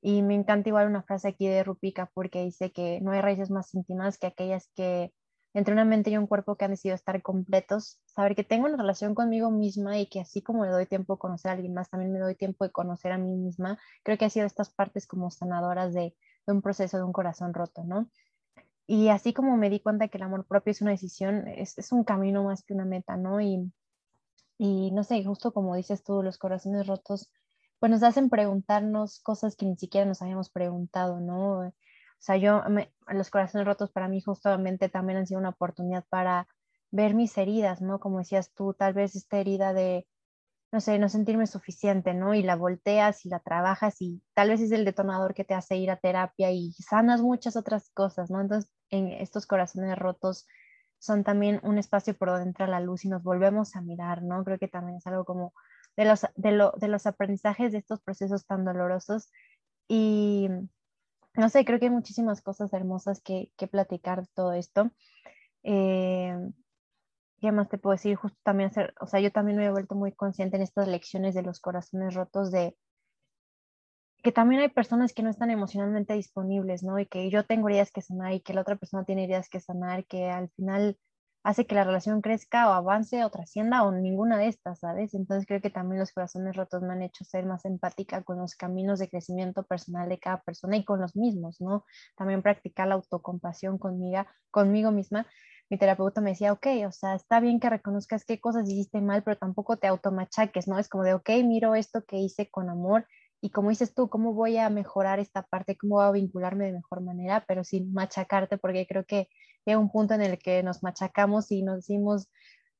Y 0.00 0.22
me 0.22 0.34
encanta 0.34 0.68
igual 0.68 0.88
una 0.88 1.02
frase 1.02 1.28
aquí 1.28 1.46
de 1.46 1.62
Rupika 1.62 2.10
porque 2.14 2.42
dice 2.42 2.72
que 2.72 3.00
no 3.02 3.12
hay 3.12 3.20
raíces 3.20 3.50
más 3.50 3.72
íntimas 3.74 4.18
que 4.18 4.26
aquellas 4.26 4.68
que 4.74 5.12
entre 5.54 5.74
una 5.74 5.84
mente 5.84 6.10
y 6.10 6.16
un 6.16 6.26
cuerpo 6.26 6.56
que 6.56 6.64
han 6.64 6.70
decidido 6.70 6.94
estar 6.94 7.20
completos, 7.22 8.00
saber 8.06 8.34
que 8.34 8.44
tengo 8.44 8.66
una 8.66 8.76
relación 8.76 9.14
conmigo 9.14 9.50
misma 9.50 9.98
y 9.98 10.06
que 10.06 10.20
así 10.20 10.42
como 10.42 10.64
le 10.64 10.70
doy 10.70 10.86
tiempo 10.86 11.14
a 11.14 11.18
conocer 11.18 11.50
a 11.50 11.54
alguien 11.54 11.74
más, 11.74 11.90
también 11.90 12.12
me 12.12 12.18
doy 12.18 12.34
tiempo 12.34 12.64
de 12.64 12.72
conocer 12.72 13.12
a 13.12 13.18
mí 13.18 13.34
misma, 13.36 13.78
creo 14.02 14.16
que 14.16 14.24
ha 14.24 14.30
sido 14.30 14.46
estas 14.46 14.70
partes 14.72 15.06
como 15.06 15.30
sanadoras 15.30 15.92
de, 15.92 16.16
de 16.46 16.52
un 16.52 16.62
proceso 16.62 16.96
de 16.96 17.04
un 17.04 17.12
corazón 17.12 17.52
roto, 17.52 17.84
¿no? 17.84 18.08
Y 18.86 19.08
así 19.08 19.32
como 19.32 19.56
me 19.56 19.70
di 19.70 19.80
cuenta 19.80 20.08
que 20.08 20.18
el 20.18 20.24
amor 20.24 20.46
propio 20.46 20.72
es 20.72 20.82
una 20.82 20.90
decisión, 20.90 21.46
es, 21.48 21.78
es 21.78 21.92
un 21.92 22.04
camino 22.04 22.44
más 22.44 22.62
que 22.64 22.74
una 22.74 22.84
meta, 22.84 23.16
¿no? 23.16 23.40
Y, 23.40 23.72
y 24.58 24.90
no 24.92 25.04
sé, 25.04 25.24
justo 25.24 25.52
como 25.52 25.76
dices 25.76 26.04
tú, 26.04 26.22
los 26.22 26.38
corazones 26.38 26.86
rotos, 26.86 27.30
pues 27.78 27.90
nos 27.90 28.02
hacen 28.02 28.30
preguntarnos 28.30 29.20
cosas 29.20 29.56
que 29.56 29.66
ni 29.66 29.76
siquiera 29.76 30.06
nos 30.06 30.22
habíamos 30.22 30.50
preguntado, 30.50 31.20
¿no? 31.20 31.60
O 31.60 31.72
sea, 32.18 32.36
yo, 32.36 32.62
los 33.08 33.30
corazones 33.30 33.66
rotos 33.66 33.90
para 33.90 34.08
mí 34.08 34.20
justamente 34.20 34.88
también 34.88 35.18
han 35.18 35.26
sido 35.26 35.40
una 35.40 35.50
oportunidad 35.50 36.04
para 36.08 36.46
ver 36.92 37.14
mis 37.14 37.36
heridas, 37.38 37.80
¿no? 37.82 37.98
Como 37.98 38.18
decías 38.18 38.52
tú, 38.54 38.74
tal 38.74 38.94
vez 38.94 39.16
esta 39.16 39.38
herida 39.38 39.72
de, 39.72 40.06
no 40.72 40.80
sé, 40.80 40.98
no 40.98 41.10
sentirme 41.10 41.46
suficiente, 41.46 42.14
¿no? 42.14 42.34
Y 42.34 42.42
la 42.42 42.56
volteas 42.56 43.26
y 43.26 43.28
la 43.28 43.40
trabajas 43.40 44.00
y 44.00 44.22
tal 44.34 44.48
vez 44.48 44.60
es 44.62 44.72
el 44.72 44.86
detonador 44.86 45.34
que 45.34 45.44
te 45.44 45.52
hace 45.52 45.76
ir 45.76 45.90
a 45.90 45.98
terapia 45.98 46.50
y 46.50 46.72
sanas 46.72 47.20
muchas 47.20 47.56
otras 47.56 47.90
cosas, 47.90 48.30
¿no? 48.30 48.40
Entonces, 48.40 48.70
en 48.90 49.08
estos 49.08 49.46
corazones 49.46 49.98
rotos 49.98 50.46
son 50.98 51.24
también 51.24 51.60
un 51.62 51.76
espacio 51.78 52.16
por 52.16 52.30
donde 52.30 52.46
entra 52.46 52.66
la 52.66 52.80
luz 52.80 53.04
y 53.04 53.10
nos 53.10 53.22
volvemos 53.22 53.76
a 53.76 53.82
mirar, 53.82 54.22
¿no? 54.22 54.42
Creo 54.44 54.58
que 54.58 54.68
también 54.68 54.96
es 54.96 55.06
algo 55.06 55.26
como 55.26 55.52
de 55.94 56.06
los, 56.06 56.26
de, 56.36 56.52
lo, 56.52 56.72
de 56.72 56.88
los 56.88 57.06
aprendizajes 57.06 57.72
de 57.72 57.78
estos 57.78 58.00
procesos 58.00 58.46
tan 58.46 58.64
dolorosos 58.64 59.30
y 59.88 60.48
no 61.34 61.48
sé, 61.50 61.66
creo 61.66 61.78
que 61.78 61.86
hay 61.86 61.90
muchísimas 61.90 62.40
cosas 62.40 62.72
hermosas 62.72 63.20
que, 63.20 63.52
que 63.58 63.66
platicar 63.66 64.22
de 64.22 64.28
todo 64.34 64.52
esto. 64.52 64.90
Eh, 65.64 66.34
¿Qué 67.42 67.50
más 67.50 67.68
te 67.68 67.76
puedo 67.76 67.94
decir? 67.94 68.14
Justo 68.14 68.38
también 68.44 68.70
hacer, 68.70 68.94
o 69.00 69.06
sea, 69.08 69.18
yo 69.18 69.32
también 69.32 69.58
me 69.58 69.66
he 69.66 69.70
vuelto 69.72 69.96
muy 69.96 70.12
consciente 70.12 70.56
en 70.56 70.62
estas 70.62 70.86
lecciones 70.86 71.34
de 71.34 71.42
los 71.42 71.58
corazones 71.58 72.14
rotos 72.14 72.52
de 72.52 72.76
que 74.22 74.30
también 74.30 74.60
hay 74.62 74.68
personas 74.68 75.12
que 75.12 75.24
no 75.24 75.30
están 75.30 75.50
emocionalmente 75.50 76.14
disponibles, 76.14 76.84
¿no? 76.84 77.00
Y 77.00 77.06
que 77.06 77.28
yo 77.30 77.44
tengo 77.44 77.68
heridas 77.68 77.90
que 77.90 78.00
sanar 78.00 78.32
y 78.32 78.42
que 78.42 78.54
la 78.54 78.60
otra 78.60 78.76
persona 78.76 79.04
tiene 79.04 79.24
heridas 79.24 79.48
que 79.48 79.58
sanar, 79.58 80.06
que 80.06 80.30
al 80.30 80.50
final 80.50 80.96
hace 81.42 81.66
que 81.66 81.74
la 81.74 81.82
relación 81.82 82.20
crezca 82.20 82.68
o 82.70 82.74
avance 82.74 83.24
o 83.24 83.30
trascienda 83.30 83.82
o 83.82 83.90
ninguna 83.90 84.38
de 84.38 84.46
estas, 84.46 84.78
¿sabes? 84.78 85.12
Entonces 85.12 85.44
creo 85.44 85.60
que 85.60 85.70
también 85.70 85.98
los 85.98 86.12
corazones 86.12 86.54
rotos 86.54 86.82
me 86.82 86.92
han 86.92 87.02
hecho 87.02 87.24
ser 87.24 87.44
más 87.44 87.64
empática 87.64 88.22
con 88.22 88.38
los 88.38 88.54
caminos 88.54 89.00
de 89.00 89.08
crecimiento 89.08 89.64
personal 89.64 90.08
de 90.08 90.20
cada 90.20 90.42
persona 90.42 90.76
y 90.76 90.84
con 90.84 91.00
los 91.00 91.16
mismos, 91.16 91.60
¿no? 91.60 91.84
También 92.16 92.42
practicar 92.42 92.86
la 92.86 92.94
autocompasión 92.94 93.78
conmigo, 93.78 94.24
conmigo 94.52 94.92
misma. 94.92 95.26
Mi 95.72 95.78
terapeuta 95.78 96.20
me 96.20 96.32
decía, 96.32 96.52
ok, 96.52 96.66
o 96.86 96.92
sea, 96.92 97.14
está 97.14 97.40
bien 97.40 97.58
que 97.58 97.70
reconozcas 97.70 98.26
qué 98.26 98.38
cosas 98.38 98.68
hiciste 98.68 99.00
mal, 99.00 99.22
pero 99.22 99.38
tampoco 99.38 99.78
te 99.78 99.86
automachaques, 99.86 100.68
¿no? 100.68 100.78
Es 100.78 100.86
como 100.86 101.02
de, 101.02 101.14
ok, 101.14 101.30
miro 101.46 101.74
esto 101.74 102.04
que 102.04 102.18
hice 102.18 102.50
con 102.50 102.68
amor 102.68 103.06
y 103.40 103.48
como 103.48 103.70
dices 103.70 103.94
tú, 103.94 104.10
¿cómo 104.10 104.34
voy 104.34 104.58
a 104.58 104.68
mejorar 104.68 105.18
esta 105.18 105.44
parte? 105.44 105.78
¿Cómo 105.78 105.94
voy 105.94 106.04
a 106.04 106.10
vincularme 106.10 106.66
de 106.66 106.72
mejor 106.72 107.00
manera? 107.00 107.46
Pero 107.48 107.64
sin 107.64 107.90
machacarte, 107.94 108.58
porque 108.58 108.86
creo 108.86 109.06
que 109.06 109.30
llega 109.64 109.78
un 109.78 109.90
punto 109.90 110.12
en 110.12 110.20
el 110.20 110.38
que 110.38 110.62
nos 110.62 110.82
machacamos 110.82 111.50
y 111.50 111.62
nos 111.62 111.76
decimos, 111.76 112.28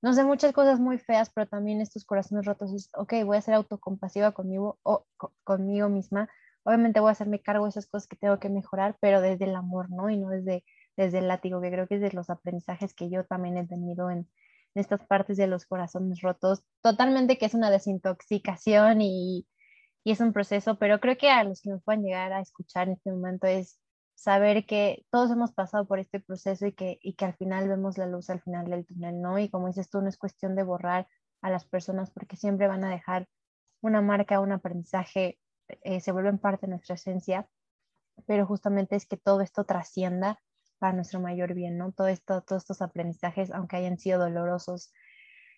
no 0.03 0.13
sé, 0.13 0.23
muchas 0.25 0.53
cosas 0.53 0.79
muy 0.79 0.99
feas, 0.99 1.31
pero 1.35 1.47
también 1.47 1.81
estos 1.81 2.05
corazones 2.05 2.45
rotos 2.45 2.75
es, 2.75 2.91
ok, 2.95 3.25
voy 3.25 3.39
a 3.39 3.41
ser 3.41 3.55
autocompasiva 3.55 4.33
conmigo 4.33 4.79
o 4.83 5.07
conmigo 5.45 5.89
misma. 5.89 6.29
Obviamente 6.63 7.01
voy 7.01 7.09
a 7.09 7.13
hacerme 7.13 7.41
cargo 7.41 7.65
de 7.65 7.71
esas 7.71 7.87
cosas 7.87 8.07
que 8.07 8.17
tengo 8.17 8.39
que 8.39 8.51
mejorar, 8.51 8.99
pero 9.01 9.23
desde 9.23 9.47
el 9.47 9.57
amor, 9.57 9.89
¿no? 9.89 10.11
Y 10.11 10.19
no 10.19 10.29
desde, 10.29 10.63
desde 10.97 11.19
el 11.19 11.29
látigo, 11.29 11.61
que 11.61 11.71
creo 11.71 11.87
que 11.87 11.97
es 11.97 12.01
de 12.01 12.13
los 12.13 12.31
aprendizajes 12.31 12.95
que 12.95 13.11
yo 13.11 13.25
también 13.25 13.57
he 13.57 13.67
tenido 13.67 14.11
en, 14.11 14.19
en 14.19 14.81
estas 14.81 15.05
partes 15.07 15.37
de 15.37 15.47
los 15.47 15.67
corazones 15.67 16.21
rotos. 16.21 16.63
Totalmente 16.83 17.39
que 17.39 17.47
es 17.47 17.55
una 17.55 17.71
desintoxicación 17.71 19.01
y 19.01 19.47
y 20.05 20.13
es 20.13 20.21
un 20.21 20.33
proceso, 20.33 20.79
pero 20.79 21.01
creo 21.01 21.17
que 21.17 21.31
a 21.31 21.45
los 21.45 21.61
que 21.61 21.71
nos 21.71 21.83
puedan 21.83 22.03
llegar 22.03 22.33
a 22.33 22.41
escuchar 22.41 22.89
en 22.89 22.95
este 22.95 23.13
momento 23.13 23.47
es 23.47 23.79
saber 24.15 24.67
que 24.67 25.05
todos 25.11 25.31
hemos 25.31 25.53
pasado 25.53 25.87
por 25.87 25.99
este 25.99 26.21
proceso 26.21 26.67
y 26.67 26.73
que, 26.73 26.99
y 27.03 27.15
que 27.15 27.25
al 27.25 27.35
final 27.35 27.69
vemos 27.69 27.99
la 27.99 28.07
luz 28.07 28.31
al 28.31 28.41
final 28.41 28.69
del 28.69 28.87
túnel, 28.87 29.21
¿no? 29.21 29.39
Y 29.39 29.49
como 29.49 29.69
dices 29.69 29.91
tú, 29.91 30.01
no 30.01 30.09
es 30.09 30.19
cuestión 30.19 30.55
de 30.57 30.65
borrar 30.65 31.09
a 31.41 31.51
las 31.51 31.65
personas 31.65 32.11
porque 32.11 32.37
siempre 32.37 32.69
van 32.69 32.85
a 32.85 32.91
dejar 32.91 33.29
una 33.81 34.01
marca, 34.01 34.41
un 34.41 34.53
aprendizaje, 34.53 35.39
eh, 35.69 36.01
se 36.01 36.13
vuelven 36.13 36.39
parte 36.39 36.67
de 36.67 36.73
nuestra 36.73 36.95
esencia, 36.95 37.49
pero 38.27 38.47
justamente 38.47 38.97
es 38.97 39.07
que 39.07 39.17
todo 39.17 39.41
esto 39.41 39.65
trascienda 39.65 40.41
para 40.83 40.95
nuestro 40.95 41.21
mayor 41.21 41.55
bien, 41.55 41.79
¿no? 41.79 41.93
Todos 41.93 42.11
estos 42.11 42.83
aprendizajes, 42.83 43.53
aunque 43.53 43.77
hayan 43.77 44.01
sido 44.01 44.19
dolorosos, 44.19 44.93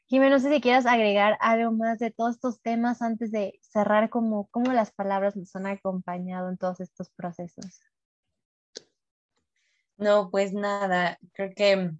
Jimé, 0.04 0.28
no 0.28 0.38
sé 0.38 0.52
si 0.52 0.60
quieras 0.60 0.84
agregar 0.84 1.38
algo 1.40 1.72
más 1.72 1.98
de 1.98 2.10
todos 2.10 2.34
estos 2.34 2.60
temas 2.60 3.00
antes 3.00 3.32
de 3.32 3.58
cerrar, 3.62 4.10
como 4.10 4.48
cómo 4.48 4.70
las 4.74 4.92
palabras 4.92 5.34
nos 5.34 5.56
han 5.56 5.64
acompañado 5.64 6.50
en 6.50 6.58
todos 6.58 6.80
estos 6.80 7.08
procesos. 7.12 7.80
No, 9.96 10.30
pues 10.30 10.52
nada, 10.52 11.18
creo 11.32 11.52
que, 11.56 11.92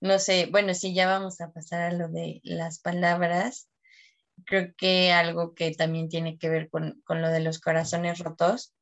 no 0.00 0.18
sé, 0.20 0.46
bueno, 0.48 0.72
si 0.72 0.94
ya 0.94 1.08
vamos 1.08 1.40
a 1.40 1.50
pasar 1.50 1.80
a 1.80 1.92
lo 1.92 2.06
de 2.06 2.40
las 2.44 2.78
palabras, 2.78 3.68
creo 4.46 4.72
que 4.76 5.10
algo 5.10 5.52
que 5.56 5.74
también 5.74 6.08
tiene 6.08 6.38
que 6.38 6.48
ver 6.48 6.70
con, 6.70 7.02
con 7.04 7.22
lo 7.22 7.28
de 7.30 7.40
los 7.40 7.58
corazones 7.58 8.20
rotos, 8.20 8.72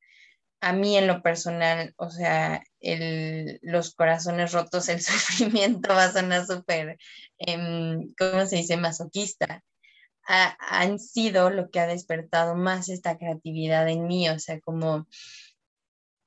a 0.60 0.72
mí 0.72 0.96
en 0.96 1.06
lo 1.06 1.22
personal, 1.22 1.94
o 1.96 2.10
sea, 2.10 2.62
el, 2.80 3.58
los 3.62 3.94
corazones 3.94 4.52
rotos, 4.52 4.88
el 4.88 5.00
sufrimiento 5.02 5.90
va 5.90 6.04
a 6.04 6.12
sonar 6.12 6.46
súper, 6.46 6.98
eh, 7.38 7.98
¿cómo 8.18 8.46
se 8.46 8.56
dice?, 8.56 8.76
masoquista. 8.76 9.62
han 10.26 10.98
sido 10.98 11.50
lo 11.50 11.70
que 11.70 11.80
ha 11.80 11.86
despertado 11.86 12.56
más 12.56 12.88
esta 12.88 13.16
creatividad 13.18 13.88
en 13.88 14.06
mí, 14.06 14.28
o 14.28 14.38
sea, 14.38 14.60
como 14.60 15.06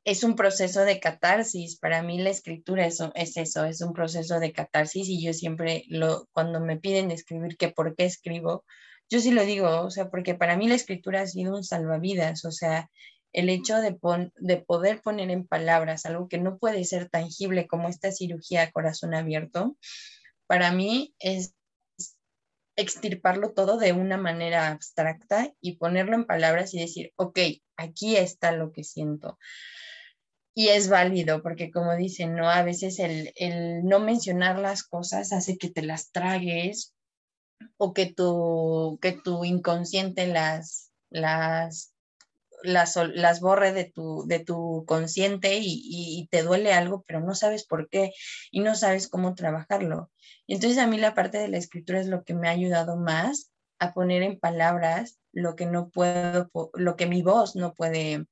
es 0.05 0.23
un 0.23 0.35
proceso 0.35 0.81
de 0.81 0.99
catarsis. 0.99 1.77
Para 1.77 2.01
mí 2.01 2.19
la 2.19 2.29
escritura 2.29 2.85
es, 2.85 2.99
es 3.15 3.37
eso, 3.37 3.65
es 3.65 3.81
un 3.81 3.93
proceso 3.93 4.39
de 4.39 4.53
catarsis 4.53 5.07
y 5.09 5.23
yo 5.23 5.33
siempre, 5.33 5.85
lo, 5.87 6.27
cuando 6.31 6.59
me 6.59 6.77
piden 6.77 7.11
escribir 7.11 7.57
que 7.57 7.69
por 7.69 7.95
qué 7.95 8.05
escribo, 8.05 8.65
yo 9.09 9.19
sí 9.19 9.31
lo 9.31 9.43
digo, 9.43 9.81
o 9.81 9.91
sea, 9.91 10.09
porque 10.09 10.35
para 10.35 10.55
mí 10.57 10.67
la 10.67 10.75
escritura 10.75 11.21
ha 11.21 11.27
sido 11.27 11.55
un 11.55 11.63
salvavidas, 11.63 12.45
o 12.45 12.51
sea, 12.51 12.89
el 13.33 13.49
hecho 13.49 13.77
de, 13.77 13.97
de 14.37 14.57
poder 14.57 15.01
poner 15.01 15.29
en 15.31 15.47
palabras 15.47 16.05
algo 16.05 16.27
que 16.27 16.37
no 16.37 16.57
puede 16.57 16.83
ser 16.83 17.09
tangible 17.09 17.67
como 17.67 17.89
esta 17.89 18.11
cirugía 18.11 18.63
a 18.63 18.71
corazón 18.71 19.13
abierto, 19.13 19.77
para 20.47 20.71
mí 20.71 21.13
es 21.19 21.53
extirparlo 22.75 23.51
todo 23.53 23.77
de 23.77 23.91
una 23.91 24.17
manera 24.17 24.69
abstracta 24.69 25.53
y 25.59 25.77
ponerlo 25.77 26.15
en 26.15 26.25
palabras 26.25 26.73
y 26.73 26.79
decir, 26.79 27.11
ok, 27.17 27.39
aquí 27.77 28.15
está 28.15 28.51
lo 28.51 28.71
que 28.71 28.83
siento. 28.83 29.37
Y 30.55 30.69
es 30.69 30.89
válido, 30.89 31.43
porque 31.43 31.71
como 31.71 31.95
dicen, 31.95 32.35
¿no? 32.35 32.49
A 32.49 32.63
veces 32.63 32.99
el, 32.99 33.31
el 33.35 33.83
no 33.83 33.99
mencionar 33.99 34.59
las 34.59 34.83
cosas 34.83 35.31
hace 35.33 35.57
que 35.57 35.69
te 35.69 35.81
las 35.81 36.11
tragues 36.11 36.95
o 37.77 37.93
que 37.93 38.11
tu, 38.11 38.97
que 39.01 39.11
tu 39.11 39.45
inconsciente 39.45 40.27
las, 40.27 40.91
las, 41.09 41.88
las, 42.63 42.95
las 43.13 43.39
borre 43.39 43.73
de 43.73 43.85
tu, 43.85 44.25
de 44.27 44.39
tu 44.39 44.85
consciente 44.87 45.57
y, 45.57 45.81
y, 45.85 46.27
te 46.27 46.43
duele 46.43 46.73
algo, 46.73 47.03
pero 47.07 47.19
no 47.21 47.35
sabes 47.35 47.65
por 47.65 47.89
qué 47.89 48.11
y 48.51 48.59
no 48.59 48.75
sabes 48.75 49.07
cómo 49.07 49.35
trabajarlo. 49.35 50.11
Entonces 50.47 50.77
a 50.77 50.87
mí 50.87 50.97
la 50.97 51.13
parte 51.13 51.37
de 51.37 51.47
la 51.47 51.57
escritura 51.57 51.99
es 51.99 52.07
lo 52.07 52.23
que 52.23 52.33
me 52.33 52.47
ha 52.47 52.51
ayudado 52.51 52.97
más 52.97 53.51
a 53.79 53.93
poner 53.93 54.23
en 54.23 54.39
palabras 54.39 55.19
lo 55.31 55.55
que 55.55 55.65
no 55.65 55.89
puedo, 55.89 56.49
lo 56.73 56.95
que 56.95 57.05
mi 57.05 57.21
voz 57.21 57.55
no 57.55 57.73
puede 57.73 58.25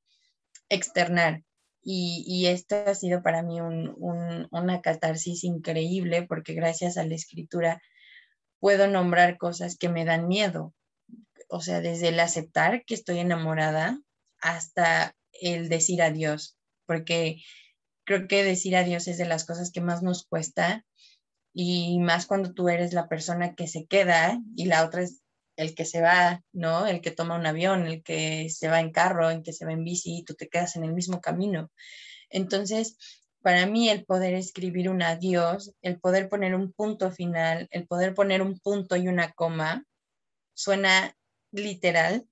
externar. 0.70 1.44
Y, 1.82 2.26
y 2.28 2.48
esto 2.48 2.76
ha 2.86 2.96
sido 2.96 3.24
para 3.24 3.44
mí 3.44 3.62
un, 3.62 3.96
una 4.52 4.82
catarsis 4.82 5.46
increíble 5.46 6.24
porque 6.24 6.54
gracias 6.54 6.98
a 6.98 7.06
la 7.06 7.16
escritura 7.16 7.82
puedo 8.60 8.88
nombrar 8.88 9.38
cosas 9.38 9.78
que 9.78 9.88
me 9.88 10.04
dan 10.04 10.28
miedo. 10.28 10.74
O 11.48 11.62
sea, 11.62 11.80
desde 11.80 12.10
el 12.10 12.20
aceptar 12.20 12.84
que 12.84 12.94
estoy 12.94 13.20
enamorada 13.20 14.02
hasta 14.42 15.16
el 15.32 15.70
decir 15.70 16.02
adiós, 16.02 16.58
porque 16.86 17.42
creo 18.06 18.28
que 18.28 18.44
decir 18.44 18.76
adiós 18.76 19.08
es 19.08 19.18
de 19.18 19.26
las 19.26 19.46
cosas 19.46 19.72
que 19.72 19.82
más 19.82 20.02
nos 20.02 20.26
cuesta 20.26 20.86
y 21.54 22.00
más 22.00 22.26
cuando 22.26 22.54
tú 22.54 22.70
eres 22.70 22.94
la 22.94 23.08
persona 23.08 23.56
que 23.56 23.68
se 23.68 23.86
queda 23.86 24.40
y 24.56 24.66
la 24.66 24.86
otra 24.86 25.02
es 25.02 25.22
el 25.58 25.74
que 25.74 25.86
se 25.86 26.02
va, 26.02 26.44
¿no? 26.54 26.86
El 26.86 27.02
que 27.02 27.12
toma 27.12 27.36
un 27.36 27.46
avión, 27.48 27.88
el 27.88 28.04
que 28.04 28.50
se 28.50 28.68
va 28.68 28.80
en 28.80 28.92
carro, 28.92 29.30
el 29.30 29.42
que 29.42 29.54
se 29.54 29.66
va 29.66 29.74
en 29.74 29.84
bici 29.84 30.20
y 30.20 30.24
tú 30.24 30.36
te 30.36 30.48
quedas 30.48 30.76
en 30.76 30.84
el 30.84 30.94
mismo 30.94 31.20
camino. 31.20 31.72
Entonces, 32.30 32.98
para 33.42 33.66
mí 33.66 33.90
el 33.90 34.06
poder 34.06 34.36
escribir 34.36 34.90
un 34.90 35.02
adiós, 35.02 35.74
el 35.82 36.00
poder 36.00 36.30
poner 36.30 36.54
un 36.54 36.74
punto 36.74 37.12
final, 37.12 37.68
el 37.72 37.88
poder 37.88 38.14
poner 38.14 38.42
un 38.42 38.60
punto 38.60 38.96
y 38.96 39.08
una 39.08 39.32
coma, 39.32 39.84
suena 40.54 41.16
literal, 41.52 42.28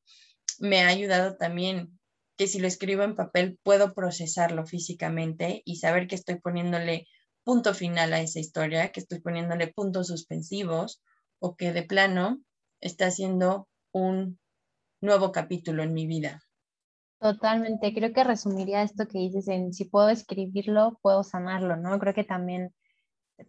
me 0.60 0.82
ha 0.82 0.88
ayudado 0.88 1.38
también 1.38 1.99
que 2.38 2.47
si 2.47 2.60
lo 2.60 2.68
escribo 2.68 3.03
en 3.03 3.16
papel 3.16 3.60
puedo 3.64 3.93
procesarlo 3.93 4.66
físicamente 4.66 5.62
y 5.66 5.78
saber 5.78 6.08
que 6.08 6.16
estoy 6.16 6.39
poniéndole 6.39 7.08
punto 7.43 7.74
final 7.74 8.14
a 8.14 8.22
esa 8.22 8.39
historia, 8.39 8.91
que 8.91 8.99
estoy 8.99 9.22
poniéndole 9.22 9.68
puntos 9.68 10.08
suspensivos 10.08 11.01
o 11.39 11.56
que 11.56 11.72
de 11.72 11.84
plano 11.84 12.41
está 12.82 13.08
haciendo 13.08 13.68
un 13.93 14.39
nuevo 15.01 15.32
capítulo 15.32 15.84
en 15.84 15.93
mi 15.93 16.08
vida. 16.08 16.41
Totalmente, 17.20 17.93
creo 17.93 18.12
que 18.12 18.24
resumiría 18.24 18.84
esto 18.84 19.08
que 19.08 19.20
dices 19.20 19.47
en 19.47 19.74
si 19.74 19.86
puedo 19.86 20.10
escribirlo, 20.10 20.99
puedo 21.01 21.24
sanarlo, 21.24 21.78
¿no? 21.78 21.97
Creo 21.99 22.14
que 22.14 22.24
también 22.24 22.74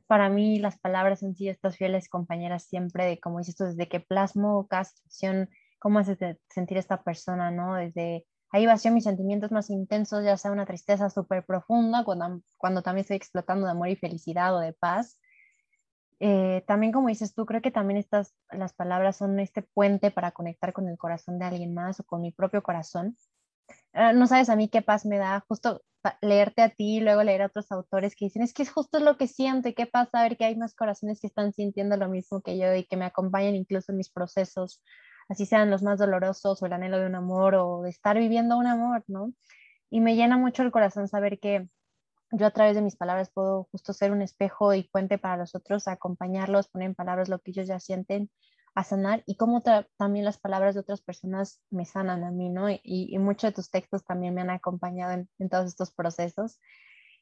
para 0.06 0.28
mí 0.28 0.58
las 0.58 0.78
palabras 0.78 1.22
han 1.22 1.34
sido 1.34 1.52
estas 1.52 1.76
fieles 1.76 2.08
compañeras 2.08 2.64
siempre 2.64 3.06
de, 3.06 3.18
como 3.18 3.38
dices 3.38 3.56
tú, 3.56 3.64
desde 3.64 3.88
que 3.88 4.00
plasmo 4.00 4.66
cada 4.68 4.84
situación, 4.84 5.50
cómo 5.86 6.00
hace 6.00 6.40
sentir 6.48 6.78
esta 6.78 7.04
persona, 7.04 7.52
¿no? 7.52 7.76
Desde 7.76 8.26
ahí 8.50 8.66
vacío 8.66 8.90
mis 8.90 9.04
sentimientos 9.04 9.52
más 9.52 9.70
intensos, 9.70 10.24
ya 10.24 10.36
sea 10.36 10.50
una 10.50 10.66
tristeza 10.66 11.10
súper 11.10 11.46
profunda, 11.46 12.02
cuando, 12.02 12.40
cuando 12.56 12.82
también 12.82 13.02
estoy 13.02 13.16
explotando 13.18 13.66
de 13.66 13.70
amor 13.70 13.88
y 13.88 13.94
felicidad 13.94 14.56
o 14.56 14.58
de 14.58 14.72
paz. 14.72 15.20
Eh, 16.18 16.64
también 16.66 16.90
como 16.90 17.06
dices 17.06 17.34
tú, 17.34 17.46
creo 17.46 17.62
que 17.62 17.70
también 17.70 17.98
estas, 17.98 18.34
las 18.50 18.72
palabras 18.72 19.16
son 19.16 19.38
este 19.38 19.62
puente 19.62 20.10
para 20.10 20.32
conectar 20.32 20.72
con 20.72 20.88
el 20.88 20.98
corazón 20.98 21.38
de 21.38 21.44
alguien 21.44 21.72
más 21.72 22.00
o 22.00 22.04
con 22.04 22.20
mi 22.20 22.32
propio 22.32 22.64
corazón 22.64 23.16
Ah, 23.92 24.12
no 24.12 24.26
sabes 24.26 24.48
a 24.48 24.56
mí 24.56 24.68
qué 24.68 24.82
paz 24.82 25.06
me 25.06 25.18
da 25.18 25.44
justo 25.48 25.82
leerte 26.20 26.62
a 26.62 26.68
ti 26.68 26.98
y 26.98 27.00
luego 27.00 27.24
leer 27.24 27.42
a 27.42 27.46
otros 27.46 27.72
autores 27.72 28.14
que 28.14 28.26
dicen, 28.26 28.42
es 28.42 28.52
que 28.52 28.62
es 28.62 28.70
justo 28.70 29.00
lo 29.00 29.16
que 29.16 29.26
siento 29.26 29.68
y 29.68 29.74
qué 29.74 29.86
pasa, 29.86 30.20
a 30.20 30.22
ver 30.22 30.36
que 30.36 30.44
hay 30.44 30.54
más 30.54 30.74
corazones 30.74 31.20
que 31.20 31.26
están 31.26 31.52
sintiendo 31.52 31.96
lo 31.96 32.08
mismo 32.08 32.42
que 32.42 32.58
yo 32.58 32.72
y 32.74 32.84
que 32.84 32.96
me 32.96 33.06
acompañan 33.06 33.56
incluso 33.56 33.92
en 33.92 33.98
mis 33.98 34.10
procesos, 34.10 34.82
así 35.28 35.46
sean 35.46 35.70
los 35.70 35.82
más 35.82 35.98
dolorosos 35.98 36.62
o 36.62 36.66
el 36.66 36.72
anhelo 36.72 36.98
de 36.98 37.06
un 37.06 37.14
amor 37.14 37.54
o 37.54 37.82
de 37.82 37.90
estar 37.90 38.18
viviendo 38.18 38.56
un 38.58 38.66
amor, 38.66 39.04
¿no? 39.08 39.32
Y 39.90 40.00
me 40.00 40.16
llena 40.16 40.36
mucho 40.36 40.62
el 40.62 40.72
corazón 40.72 41.08
saber 41.08 41.38
que 41.38 41.68
yo 42.32 42.46
a 42.46 42.50
través 42.50 42.74
de 42.74 42.82
mis 42.82 42.96
palabras 42.96 43.30
puedo 43.32 43.68
justo 43.70 43.92
ser 43.92 44.12
un 44.12 44.22
espejo 44.22 44.74
y 44.74 44.84
puente 44.84 45.18
para 45.18 45.36
los 45.36 45.54
otros, 45.54 45.88
acompañarlos, 45.88 46.68
poner 46.68 46.88
en 46.88 46.94
palabras 46.94 47.28
lo 47.28 47.38
que 47.38 47.52
ellos 47.52 47.68
ya 47.68 47.78
sienten 47.78 48.30
a 48.74 48.84
sanar 48.84 49.22
y 49.26 49.36
cómo 49.36 49.62
también 49.96 50.24
las 50.24 50.38
palabras 50.38 50.74
de 50.74 50.80
otras 50.80 51.00
personas 51.00 51.62
me 51.70 51.86
sanan 51.86 52.24
a 52.24 52.30
mí, 52.30 52.50
¿no? 52.50 52.68
Y, 52.68 53.16
muchos 53.18 53.50
de 53.50 53.54
tus 53.54 53.70
textos 53.70 54.04
también 54.04 54.34
me 54.34 54.42
han 54.42 54.50
acompañado 54.50 55.12
en, 55.38 55.48
todos 55.48 55.66
estos 55.66 55.92
procesos. 55.92 56.60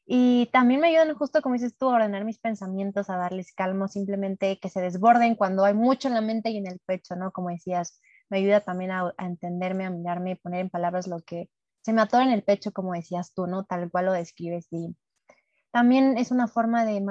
Y 0.05 0.47
también 0.53 0.81
me 0.81 0.89
ayudan 0.89 1.15
justo, 1.15 1.41
como 1.41 1.53
dices 1.55 1.75
tú, 1.77 1.89
a 1.89 1.95
ordenar 1.95 2.25
mis 2.25 2.39
pensamientos, 2.39 3.09
a 3.09 3.17
darles 3.17 3.53
calmo, 3.53 3.87
simplemente 3.87 4.59
que 4.59 4.69
se 4.69 4.81
desborden 4.81 5.35
cuando 5.35 5.65
hay 5.65 5.73
mucho 5.73 6.07
en 6.07 6.13
la 6.13 6.21
mente 6.21 6.51
y 6.51 6.57
en 6.57 6.67
el 6.67 6.79
pecho, 6.85 7.15
¿no? 7.15 7.31
Como 7.31 7.49
decías, 7.49 7.99
me 8.29 8.37
ayuda 8.37 8.61
también 8.61 8.91
a, 8.91 9.13
entenderme, 9.17 9.85
a 9.85 9.89
mirarme 9.89 10.31
y 10.31 10.35
poner 10.35 10.61
en 10.61 10.69
palabras 10.69 11.07
lo 11.07 11.21
que 11.21 11.49
se 11.81 11.93
me 11.93 12.01
atora 12.01 12.23
en 12.25 12.31
el 12.31 12.43
pecho, 12.43 12.71
como 12.71 12.93
decías 12.93 13.33
tú, 13.33 13.47
¿no? 13.47 13.65
Tal 13.65 13.89
cual 13.91 14.05
lo 14.05 14.13
describes. 14.13 14.67
Y 14.71 14.95
también 15.71 16.17
es 16.17 16.31
una 16.31 16.47
forma 16.47 16.85
de, 16.85 17.01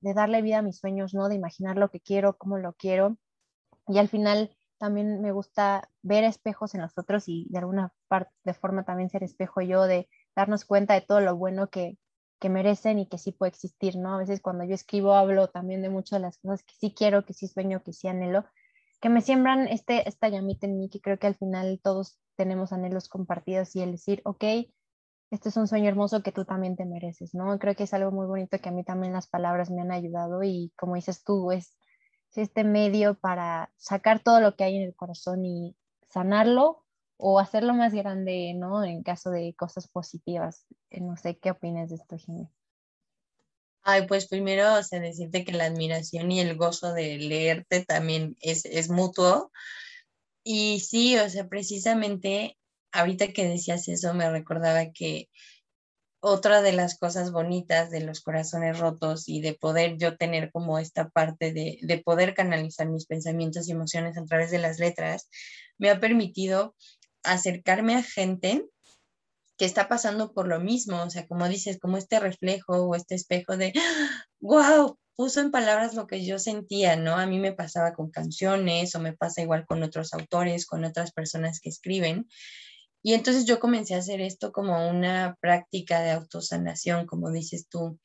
de 0.00 0.14
darle 0.14 0.42
vida 0.42 0.58
a 0.58 0.62
mis 0.62 0.78
sueños, 0.78 1.14
¿no? 1.14 1.28
De 1.28 1.34
imaginar 1.36 1.76
lo 1.76 1.90
que 1.90 2.00
quiero, 2.00 2.36
cómo 2.36 2.58
lo 2.58 2.74
quiero 2.74 3.18
y 3.88 3.98
al 3.98 4.08
final 4.08 4.56
también 4.78 5.20
me 5.20 5.32
gusta 5.32 5.88
ver 6.02 6.24
espejos 6.24 6.74
en 6.74 6.82
los 6.82 6.96
otros 6.96 7.24
y 7.26 7.46
de 7.50 7.58
alguna 7.58 7.92
parte, 8.08 8.32
de 8.44 8.54
forma 8.54 8.84
también 8.84 9.10
ser 9.10 9.22
espejo 9.22 9.60
yo, 9.60 9.84
de 9.84 10.08
darnos 10.34 10.64
cuenta 10.64 10.94
de 10.94 11.02
todo 11.02 11.20
lo 11.20 11.36
bueno 11.36 11.68
que, 11.68 11.98
que 12.42 12.48
merecen 12.48 12.98
y 12.98 13.06
que 13.06 13.18
sí 13.18 13.30
puede 13.30 13.50
existir, 13.50 13.96
¿no? 13.96 14.16
A 14.16 14.18
veces 14.18 14.40
cuando 14.40 14.64
yo 14.64 14.74
escribo 14.74 15.14
hablo 15.14 15.46
también 15.46 15.80
de 15.80 15.90
muchas 15.90 16.18
de 16.18 16.26
las 16.26 16.38
cosas 16.38 16.64
que 16.64 16.74
sí 16.74 16.92
quiero, 16.92 17.24
que 17.24 17.34
sí 17.34 17.46
sueño, 17.46 17.84
que 17.84 17.92
sí 17.92 18.08
anhelo, 18.08 18.44
que 19.00 19.08
me 19.08 19.20
siembran 19.20 19.68
este, 19.68 20.08
esta 20.08 20.28
llamita 20.28 20.66
en 20.66 20.76
mí, 20.76 20.90
que 20.90 21.00
creo 21.00 21.20
que 21.20 21.28
al 21.28 21.36
final 21.36 21.80
todos 21.80 22.18
tenemos 22.34 22.72
anhelos 22.72 23.08
compartidos 23.08 23.76
y 23.76 23.82
el 23.82 23.92
decir, 23.92 24.22
ok, 24.24 24.42
este 25.30 25.50
es 25.50 25.56
un 25.56 25.68
sueño 25.68 25.88
hermoso 25.88 26.24
que 26.24 26.32
tú 26.32 26.44
también 26.44 26.74
te 26.74 26.84
mereces, 26.84 27.32
¿no? 27.32 27.56
Creo 27.60 27.76
que 27.76 27.84
es 27.84 27.94
algo 27.94 28.10
muy 28.10 28.26
bonito 28.26 28.58
que 28.58 28.70
a 28.70 28.72
mí 28.72 28.82
también 28.82 29.12
las 29.12 29.28
palabras 29.28 29.70
me 29.70 29.82
han 29.82 29.92
ayudado 29.92 30.42
y 30.42 30.72
como 30.76 30.96
dices 30.96 31.22
tú, 31.22 31.52
es 31.52 31.78
este 32.34 32.64
medio 32.64 33.14
para 33.14 33.70
sacar 33.76 34.20
todo 34.20 34.40
lo 34.40 34.56
que 34.56 34.64
hay 34.64 34.78
en 34.78 34.82
el 34.82 34.96
corazón 34.96 35.44
y 35.44 35.76
sanarlo 36.08 36.81
o 37.24 37.38
hacerlo 37.38 37.72
más 37.72 37.94
grande, 37.94 38.52
¿no? 38.52 38.82
En 38.82 39.04
caso 39.04 39.30
de 39.30 39.54
cosas 39.54 39.86
positivas. 39.86 40.66
Eh, 40.90 41.00
no 41.00 41.16
sé 41.16 41.38
qué 41.38 41.52
opinas 41.52 41.90
de 41.90 41.94
esto, 41.94 42.18
Jimmy. 42.18 42.48
Ay, 43.84 44.08
pues 44.08 44.26
primero, 44.26 44.74
o 44.74 44.82
sea, 44.82 44.98
decirte 44.98 45.44
que 45.44 45.52
la 45.52 45.66
admiración 45.66 46.32
y 46.32 46.40
el 46.40 46.56
gozo 46.56 46.92
de 46.92 47.18
leerte 47.18 47.84
también 47.84 48.36
es, 48.40 48.64
es 48.64 48.90
mutuo. 48.90 49.52
Y 50.42 50.80
sí, 50.80 51.16
o 51.16 51.30
sea, 51.30 51.46
precisamente 51.46 52.58
ahorita 52.90 53.28
que 53.28 53.46
decías 53.46 53.86
eso, 53.86 54.12
me 54.14 54.28
recordaba 54.28 54.90
que 54.90 55.28
otra 56.18 56.60
de 56.60 56.72
las 56.72 56.98
cosas 56.98 57.30
bonitas 57.30 57.92
de 57.92 58.00
los 58.00 58.20
corazones 58.20 58.80
rotos 58.80 59.28
y 59.28 59.40
de 59.40 59.54
poder 59.54 59.96
yo 59.96 60.16
tener 60.16 60.50
como 60.50 60.80
esta 60.80 61.08
parte 61.08 61.52
de, 61.52 61.78
de, 61.82 61.98
poder 61.98 62.34
canalizar 62.34 62.88
mis 62.88 63.06
pensamientos 63.06 63.68
y 63.68 63.72
emociones 63.72 64.18
a 64.18 64.24
través 64.24 64.50
de 64.50 64.58
las 64.58 64.80
letras, 64.80 65.28
me 65.78 65.88
ha 65.88 66.00
permitido 66.00 66.74
acercarme 67.24 67.94
a 67.94 68.02
gente 68.02 68.66
que 69.58 69.64
está 69.64 69.88
pasando 69.88 70.32
por 70.32 70.48
lo 70.48 70.60
mismo, 70.60 71.02
o 71.02 71.10
sea, 71.10 71.26
como 71.26 71.48
dices, 71.48 71.78
como 71.78 71.96
este 71.96 72.18
reflejo 72.18 72.86
o 72.86 72.94
este 72.94 73.14
espejo 73.14 73.56
de, 73.56 73.72
wow, 74.40 74.98
puso 75.14 75.40
en 75.40 75.50
palabras 75.50 75.94
lo 75.94 76.06
que 76.06 76.24
yo 76.24 76.38
sentía, 76.38 76.96
¿no? 76.96 77.16
A 77.16 77.26
mí 77.26 77.38
me 77.38 77.52
pasaba 77.52 77.92
con 77.92 78.10
canciones 78.10 78.94
o 78.94 79.00
me 79.00 79.12
pasa 79.12 79.42
igual 79.42 79.66
con 79.66 79.82
otros 79.82 80.14
autores, 80.14 80.66
con 80.66 80.84
otras 80.84 81.12
personas 81.12 81.60
que 81.60 81.68
escriben. 81.68 82.26
Y 83.04 83.14
entonces 83.14 83.44
yo 83.44 83.58
comencé 83.58 83.94
a 83.94 83.98
hacer 83.98 84.20
esto 84.20 84.52
como 84.52 84.88
una 84.88 85.36
práctica 85.40 86.00
de 86.00 86.12
autosanación, 86.12 87.06
como 87.06 87.30
dices 87.30 87.68
tú, 87.68 87.98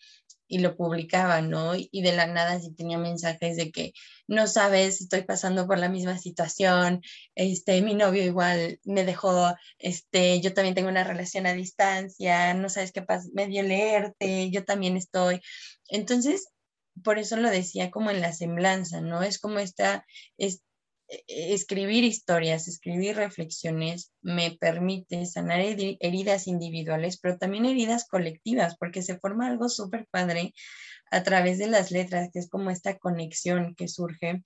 y 0.47 0.59
lo 0.59 0.75
publicaba, 0.75 1.41
¿no? 1.41 1.73
Y 1.75 2.01
de 2.01 2.13
la 2.13 2.27
nada 2.27 2.59
sí 2.59 2.73
tenía 2.73 2.97
mensajes 2.97 3.57
de 3.57 3.71
que 3.71 3.93
no 4.27 4.47
sabes, 4.47 5.01
estoy 5.01 5.23
pasando 5.23 5.67
por 5.67 5.77
la 5.77 5.89
misma 5.89 6.17
situación, 6.17 7.01
este, 7.35 7.81
mi 7.81 7.93
novio 7.93 8.23
igual 8.23 8.79
me 8.83 9.03
dejó, 9.05 9.55
este, 9.79 10.41
yo 10.41 10.53
también 10.53 10.75
tengo 10.75 10.89
una 10.89 11.03
relación 11.03 11.45
a 11.47 11.53
distancia, 11.53 12.53
no 12.53 12.69
sabes 12.69 12.91
qué 12.91 13.01
pasa, 13.01 13.27
medio 13.33 13.63
leerte, 13.63 14.49
yo 14.51 14.65
también 14.65 14.97
estoy. 14.97 15.41
Entonces, 15.89 16.47
por 17.03 17.19
eso 17.19 17.37
lo 17.37 17.49
decía 17.49 17.91
como 17.91 18.11
en 18.11 18.21
la 18.21 18.33
semblanza, 18.33 19.01
¿no? 19.01 19.23
Es 19.23 19.39
como 19.39 19.59
esta, 19.59 20.05
es, 20.37 20.61
escribir 21.27 22.03
historias, 22.03 22.67
escribir 22.67 23.15
reflexiones 23.15 24.11
me 24.21 24.51
permite 24.51 25.25
sanar 25.25 25.61
heridas 25.61 26.47
individuales, 26.47 27.17
pero 27.17 27.37
también 27.37 27.65
heridas 27.65 28.05
colectivas, 28.07 28.75
porque 28.77 29.01
se 29.01 29.17
forma 29.17 29.47
algo 29.47 29.69
súper 29.69 30.07
padre 30.11 30.53
a 31.11 31.23
través 31.23 31.57
de 31.57 31.67
las 31.67 31.91
letras, 31.91 32.29
que 32.33 32.39
es 32.39 32.49
como 32.49 32.69
esta 32.69 32.97
conexión 32.97 33.75
que 33.75 33.87
surge 33.87 34.43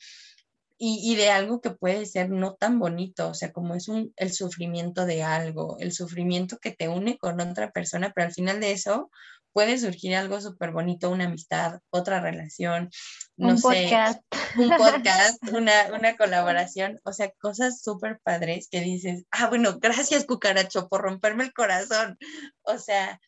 y, 0.83 1.15
de 1.15 1.29
algo 1.29 1.61
que 1.61 1.69
puede 1.69 2.07
ser 2.07 2.31
no 2.31 2.55
tan 2.55 2.79
bonito, 2.79 3.29
o 3.29 3.33
sea, 3.35 3.51
como 3.51 3.75
es 3.75 3.87
un, 3.87 4.13
el 4.15 4.33
sufrimiento 4.33 5.05
de 5.05 5.21
algo, 5.21 5.77
el 5.79 5.91
sufrimiento 5.91 6.57
que 6.57 6.71
te 6.71 6.87
une 6.87 7.19
con 7.19 7.39
otra 7.39 7.71
persona, 7.71 8.11
pero 8.15 8.25
al 8.25 8.33
final 8.33 8.59
de 8.59 8.71
eso 8.71 9.11
puede 9.53 9.77
surgir 9.77 10.15
algo 10.15 10.39
súper 10.41 10.71
bonito, 10.71 11.09
una 11.09 11.25
amistad, 11.25 11.79
otra 11.89 12.19
relación, 12.19 12.89
no 13.37 13.49
un 13.49 13.57
sé, 13.57 13.63
podcast. 13.63 14.21
un 14.57 14.69
podcast, 14.69 15.37
una, 15.53 15.93
una 15.93 16.15
colaboración, 16.15 16.99
o 17.03 17.13
sea, 17.13 17.31
cosas 17.39 17.81
súper 17.81 18.19
padres 18.23 18.67
que 18.69 18.81
dices, 18.81 19.25
ah, 19.31 19.47
bueno, 19.47 19.79
gracias 19.79 20.25
cucaracho 20.25 20.87
por 20.87 21.01
romperme 21.01 21.43
el 21.43 21.53
corazón, 21.53 22.17
o 22.63 22.77
sea, 22.77 23.19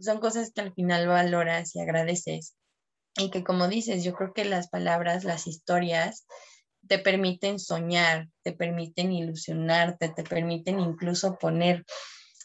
son 0.00 0.20
cosas 0.20 0.52
que 0.52 0.60
al 0.60 0.72
final 0.72 1.08
valoras 1.08 1.74
y 1.74 1.80
agradeces. 1.80 2.54
Y 3.16 3.30
que 3.30 3.42
como 3.42 3.66
dices, 3.66 4.04
yo 4.04 4.14
creo 4.14 4.32
que 4.32 4.44
las 4.44 4.68
palabras, 4.68 5.24
las 5.24 5.48
historias, 5.48 6.24
te 6.86 6.98
permiten 6.98 7.58
soñar, 7.58 8.28
te 8.42 8.52
permiten 8.52 9.12
ilusionarte, 9.12 10.08
te 10.08 10.22
permiten 10.22 10.78
incluso 10.78 11.36
poner 11.36 11.84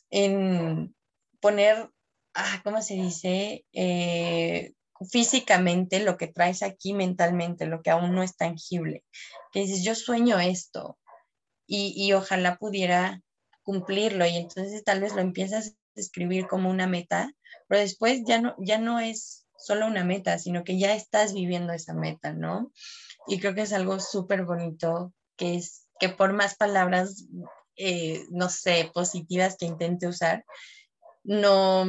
en, 0.10 0.96
poner, 1.40 1.90
ah, 2.36 2.62
¿cómo 2.64 2.82
se 2.82 2.96
dice? 2.96 3.66
Eh, 3.74 4.74
físicamente 5.12 6.00
lo 6.00 6.18
que 6.18 6.28
traes 6.28 6.64
aquí 6.64 6.94
mentalmente, 6.94 7.66
lo 7.66 7.82
que 7.82 7.90
aún 7.90 8.14
no 8.14 8.24
es 8.24 8.36
tangible. 8.36 9.04
Que 9.52 9.62
dices, 9.62 9.84
yo 9.84 9.96
sueño 9.96 10.40
esto 10.40 10.98
y, 11.68 11.94
y 11.96 12.14
ojalá 12.14 12.58
pudiera 12.58 13.22
cumplirlo 13.64 14.26
y 14.26 14.38
entonces 14.38 14.84
tal 14.84 15.02
vez 15.02 15.14
lo 15.14 15.22
empiezas 15.22 15.70
a 15.70 16.00
escribir 16.00 16.48
como 16.48 16.70
una 16.70 16.88
meta, 16.88 17.34
pero 17.68 17.82
después 17.82 18.22
ya 18.26 18.42
no, 18.42 18.56
ya 18.60 18.78
no 18.78 19.00
es 19.00 19.46
solo 19.58 19.88
una 19.88 20.04
meta, 20.04 20.38
sino 20.40 20.64
que 20.64 20.78
ya 20.78 20.94
estás 20.94 21.34
viviendo 21.34 21.72
esa 21.72 21.94
meta, 21.94 22.34
¿no? 22.34 22.72
y 23.28 23.40
creo 23.40 23.54
que 23.54 23.62
es 23.62 23.74
algo 23.74 24.00
súper 24.00 24.46
bonito, 24.46 25.14
que 25.38 25.56
es 25.56 25.88
que 26.00 26.10
por 26.10 26.34
más 26.34 26.56
palabras, 26.56 27.26
eh, 27.76 28.26
no 28.30 28.50
sé, 28.50 28.92
positivas 28.94 29.56
que 29.58 29.66
intente 29.66 30.08
usar, 30.08 30.46
no, 31.24 31.86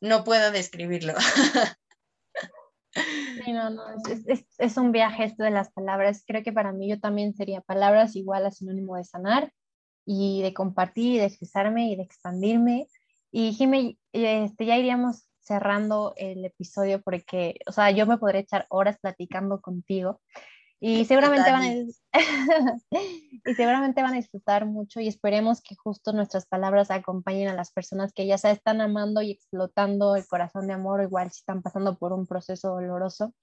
no 0.00 0.24
puedo 0.24 0.50
describirlo. 0.50 1.14
No, 3.46 3.70
es, 4.58 4.76
un 4.76 4.92
viaje 4.92 5.24
esto 5.24 5.44
de 5.44 5.50
las 5.50 5.70
palabras. 5.72 6.24
Creo 6.26 6.42
que 6.42 6.52
para 6.52 6.72
mí 6.72 6.88
yo 6.88 7.00
también 7.00 7.34
sería 7.34 7.60
palabras 7.60 8.16
igual 8.16 8.46
a 8.46 8.50
sinónimo 8.50 8.96
de 8.96 9.04
sanar 9.04 9.52
y 10.04 10.42
de 10.42 10.52
compartir 10.52 11.14
y 11.14 11.18
de 11.18 11.26
expresarme 11.26 11.88
y 11.90 11.96
de 11.96 12.02
expandirme. 12.02 12.88
Y 13.30 13.52
Jimmy, 13.52 13.98
este, 14.12 14.66
ya 14.66 14.76
iríamos 14.76 15.28
cerrando 15.40 16.14
el 16.16 16.44
episodio 16.44 17.00
porque, 17.00 17.60
o 17.66 17.72
sea, 17.72 17.90
yo 17.90 18.06
me 18.06 18.18
podré 18.18 18.40
echar 18.40 18.66
horas 18.68 18.98
platicando 19.00 19.60
contigo 19.60 20.20
y 20.82 21.04
seguramente 21.04 21.52
van 21.52 21.62
a, 21.62 21.74
y 22.90 23.54
seguramente 23.54 24.02
van 24.02 24.14
a 24.14 24.16
disfrutar 24.16 24.64
mucho 24.64 24.98
y 25.00 25.08
esperemos 25.08 25.60
que 25.60 25.76
justo 25.76 26.14
nuestras 26.14 26.46
palabras 26.46 26.90
acompañen 26.90 27.48
a 27.48 27.54
las 27.54 27.70
personas 27.70 28.14
que 28.14 28.26
ya 28.26 28.38
se 28.38 28.50
están 28.50 28.80
amando 28.80 29.20
y 29.20 29.30
explotando 29.30 30.16
el 30.16 30.26
corazón 30.26 30.66
de 30.66 30.72
amor, 30.72 31.02
igual 31.02 31.30
si 31.30 31.40
están 31.40 31.60
pasando 31.60 31.98
por 31.98 32.14
un 32.14 32.26
proceso 32.26 32.70
doloroso. 32.70 33.34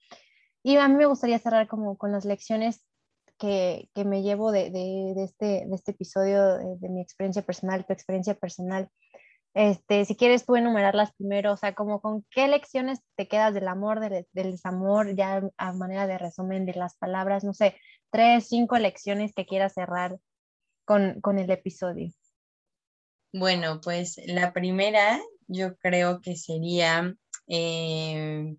Y 0.64 0.76
a 0.76 0.88
mí 0.88 0.94
me 0.96 1.06
gustaría 1.06 1.38
cerrar 1.38 1.68
como 1.68 1.96
con 1.96 2.10
las 2.10 2.24
lecciones 2.24 2.84
que, 3.38 3.88
que 3.94 4.04
me 4.04 4.22
llevo 4.22 4.50
de, 4.50 4.70
de, 4.70 5.12
de, 5.14 5.24
este, 5.24 5.64
de 5.66 5.74
este 5.74 5.92
episodio, 5.92 6.56
de, 6.56 6.76
de 6.76 6.88
mi 6.88 7.00
experiencia 7.00 7.42
personal, 7.42 7.86
tu 7.86 7.92
experiencia 7.92 8.34
personal. 8.34 8.88
Este, 9.58 10.04
si 10.04 10.14
quieres 10.14 10.46
tú 10.46 10.54
enumerarlas 10.54 11.12
primero, 11.14 11.52
o 11.52 11.56
sea, 11.56 11.74
como 11.74 12.00
con 12.00 12.24
qué 12.30 12.46
lecciones 12.46 13.00
te 13.16 13.26
quedas 13.26 13.52
del 13.52 13.66
amor, 13.66 13.98
del, 13.98 14.24
desamor, 14.32 15.16
ya 15.16 15.42
a 15.56 15.72
manera 15.72 16.06
de 16.06 16.16
resumen 16.16 16.64
de 16.64 16.74
las 16.74 16.94
palabras, 16.96 17.42
no 17.42 17.52
sé, 17.52 17.74
tres, 18.12 18.46
cinco 18.46 18.78
lecciones 18.78 19.32
que 19.34 19.46
quieras 19.46 19.74
cerrar 19.74 20.16
con, 20.84 21.20
con 21.22 21.40
el 21.40 21.50
episodio. 21.50 22.12
Bueno, 23.32 23.80
pues 23.80 24.20
la 24.26 24.52
primera 24.52 25.20
yo 25.48 25.76
creo 25.78 26.20
que 26.20 26.36
sería 26.36 27.16
eh, 27.48 28.54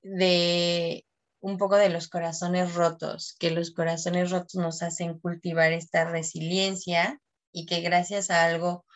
de 0.00 1.04
un 1.40 1.58
poco 1.58 1.76
de 1.76 1.90
los 1.90 2.08
corazones 2.08 2.74
rotos, 2.74 3.36
que 3.38 3.50
los 3.50 3.70
corazones 3.70 4.30
rotos 4.30 4.54
nos 4.54 4.82
hacen 4.82 5.18
cultivar 5.18 5.72
esta 5.72 6.10
resiliencia 6.10 7.20
y 7.52 7.66
que 7.66 7.82
gracias 7.82 8.30
a 8.30 8.46
algo 8.46 8.86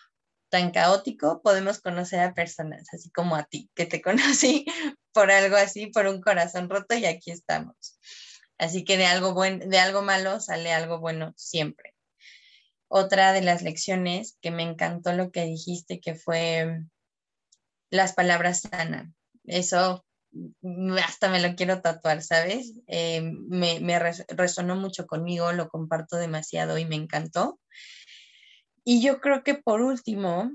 tan 0.50 0.72
caótico, 0.72 1.40
podemos 1.42 1.80
conocer 1.80 2.20
a 2.20 2.34
personas, 2.34 2.86
así 2.92 3.10
como 3.10 3.36
a 3.36 3.44
ti, 3.44 3.70
que 3.74 3.86
te 3.86 4.02
conocí 4.02 4.66
por 5.12 5.30
algo 5.30 5.56
así, 5.56 5.86
por 5.86 6.06
un 6.06 6.20
corazón 6.20 6.68
roto 6.68 6.94
y 6.94 7.06
aquí 7.06 7.30
estamos. 7.30 7.98
Así 8.58 8.84
que 8.84 8.98
de 8.98 9.06
algo, 9.06 9.32
buen, 9.32 9.70
de 9.70 9.78
algo 9.78 10.02
malo 10.02 10.38
sale 10.40 10.72
algo 10.72 11.00
bueno 11.00 11.32
siempre. 11.36 11.94
Otra 12.88 13.32
de 13.32 13.40
las 13.40 13.62
lecciones 13.62 14.36
que 14.42 14.50
me 14.50 14.64
encantó 14.64 15.12
lo 15.12 15.30
que 15.30 15.44
dijiste, 15.44 16.00
que 16.00 16.14
fue 16.14 16.82
las 17.88 18.12
palabras 18.12 18.60
sanan. 18.60 19.14
Eso 19.44 20.04
hasta 21.04 21.28
me 21.28 21.40
lo 21.40 21.54
quiero 21.56 21.80
tatuar, 21.80 22.22
¿sabes? 22.22 22.72
Eh, 22.86 23.20
me, 23.22 23.80
me 23.80 23.98
resonó 23.98 24.76
mucho 24.76 25.06
conmigo, 25.06 25.52
lo 25.52 25.68
comparto 25.68 26.16
demasiado 26.16 26.78
y 26.78 26.84
me 26.84 26.96
encantó. 26.96 27.58
Y 28.90 29.00
yo 29.02 29.20
creo 29.20 29.44
que 29.44 29.54
por 29.54 29.82
último 29.82 30.50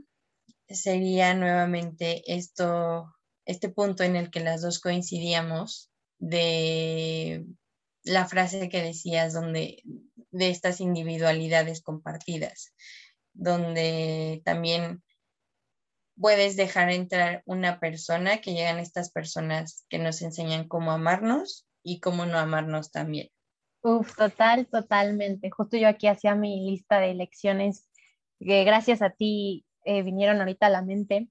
sería 0.67 1.33
nuevamente 1.33 2.21
esto, 2.35 3.15
este 3.45 3.69
punto 3.69 4.03
en 4.03 4.17
el 4.17 4.29
que 4.29 4.41
las 4.41 4.61
dos 4.61 4.81
coincidíamos 4.81 5.89
de 6.19 7.45
la 8.03 8.25
frase 8.27 8.67
que 8.67 8.81
decías 8.81 9.31
donde 9.31 9.81
de 10.31 10.49
estas 10.49 10.81
individualidades 10.81 11.81
compartidas, 11.81 12.73
donde 13.31 14.41
también 14.43 15.01
puedes 16.19 16.57
dejar 16.57 16.91
entrar 16.91 17.41
una 17.45 17.79
persona, 17.79 18.41
que 18.41 18.51
llegan 18.51 18.79
estas 18.79 19.11
personas 19.11 19.85
que 19.87 19.97
nos 19.97 20.21
enseñan 20.21 20.67
cómo 20.67 20.91
amarnos 20.91 21.65
y 21.83 22.01
cómo 22.01 22.25
no 22.25 22.37
amarnos 22.37 22.91
también. 22.91 23.29
Uf, 23.81 24.13
total, 24.13 24.67
totalmente. 24.67 25.49
Justo 25.51 25.77
yo 25.77 25.87
aquí 25.87 26.07
hacía 26.07 26.35
mi 26.35 26.69
lista 26.69 26.99
de 26.99 27.13
lecciones 27.13 27.87
que 28.39 28.63
gracias 28.63 29.01
a 29.01 29.09
ti 29.11 29.65
eh, 29.83 30.03
vinieron 30.03 30.39
ahorita 30.39 30.67
a 30.67 30.69
la 30.69 30.81
mente, 30.81 31.29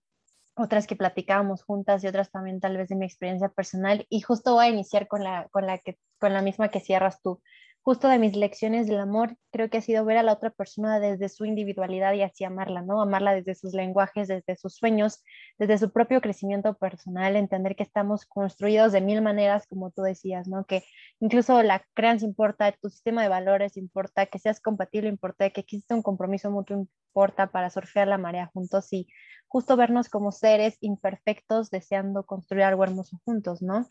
otras 0.56 0.86
que 0.86 0.96
platicábamos 0.96 1.64
juntas 1.64 2.04
y 2.04 2.06
otras 2.06 2.30
también 2.30 2.60
tal 2.60 2.76
vez 2.76 2.88
de 2.88 2.96
mi 2.96 3.04
experiencia 3.04 3.48
personal. 3.48 4.06
Y 4.08 4.20
justo 4.20 4.54
voy 4.54 4.66
a 4.66 4.70
iniciar 4.70 5.08
con 5.08 5.24
la, 5.24 5.48
con 5.50 5.66
la, 5.66 5.78
que, 5.78 5.98
con 6.18 6.32
la 6.32 6.42
misma 6.42 6.68
que 6.68 6.80
cierras 6.80 7.20
tú 7.22 7.42
justo 7.84 8.08
de 8.08 8.18
mis 8.18 8.34
lecciones 8.34 8.86
del 8.86 8.98
amor, 8.98 9.36
creo 9.52 9.68
que 9.68 9.76
ha 9.76 9.82
sido 9.82 10.06
ver 10.06 10.16
a 10.16 10.22
la 10.22 10.32
otra 10.32 10.48
persona 10.48 11.00
desde 11.00 11.28
su 11.28 11.44
individualidad 11.44 12.14
y 12.14 12.22
así 12.22 12.42
amarla, 12.42 12.80
¿no? 12.80 13.02
Amarla 13.02 13.34
desde 13.34 13.54
sus 13.54 13.74
lenguajes, 13.74 14.26
desde 14.26 14.56
sus 14.56 14.76
sueños, 14.76 15.22
desde 15.58 15.76
su 15.76 15.92
propio 15.92 16.22
crecimiento 16.22 16.78
personal, 16.78 17.36
entender 17.36 17.76
que 17.76 17.82
estamos 17.82 18.24
construidos 18.24 18.92
de 18.92 19.02
mil 19.02 19.20
maneras, 19.20 19.66
como 19.66 19.90
tú 19.90 20.00
decías, 20.00 20.48
¿no? 20.48 20.64
Que 20.64 20.82
incluso 21.20 21.62
la 21.62 21.84
creencia 21.92 22.26
importa, 22.26 22.72
tu 22.72 22.88
sistema 22.88 23.22
de 23.22 23.28
valores 23.28 23.76
importa, 23.76 24.24
que 24.24 24.38
seas 24.38 24.60
compatible 24.62 25.10
importa, 25.10 25.50
que 25.50 25.60
existe 25.60 25.92
un 25.92 26.02
compromiso 26.02 26.50
mutuo 26.50 26.78
importa 26.78 27.48
para 27.48 27.68
surfear 27.68 28.08
la 28.08 28.16
marea 28.16 28.50
juntos 28.54 28.90
y 28.94 29.08
justo 29.46 29.76
vernos 29.76 30.08
como 30.08 30.32
seres 30.32 30.78
imperfectos 30.80 31.68
deseando 31.68 32.24
construir 32.24 32.64
algo 32.64 32.82
hermoso 32.82 33.20
juntos, 33.26 33.60
¿no? 33.60 33.86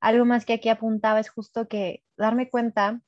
Algo 0.00 0.24
más 0.24 0.46
que 0.46 0.54
aquí 0.54 0.70
apuntaba 0.70 1.20
es 1.20 1.28
justo 1.28 1.68
que 1.68 2.02
darme 2.16 2.48
cuenta 2.48 3.02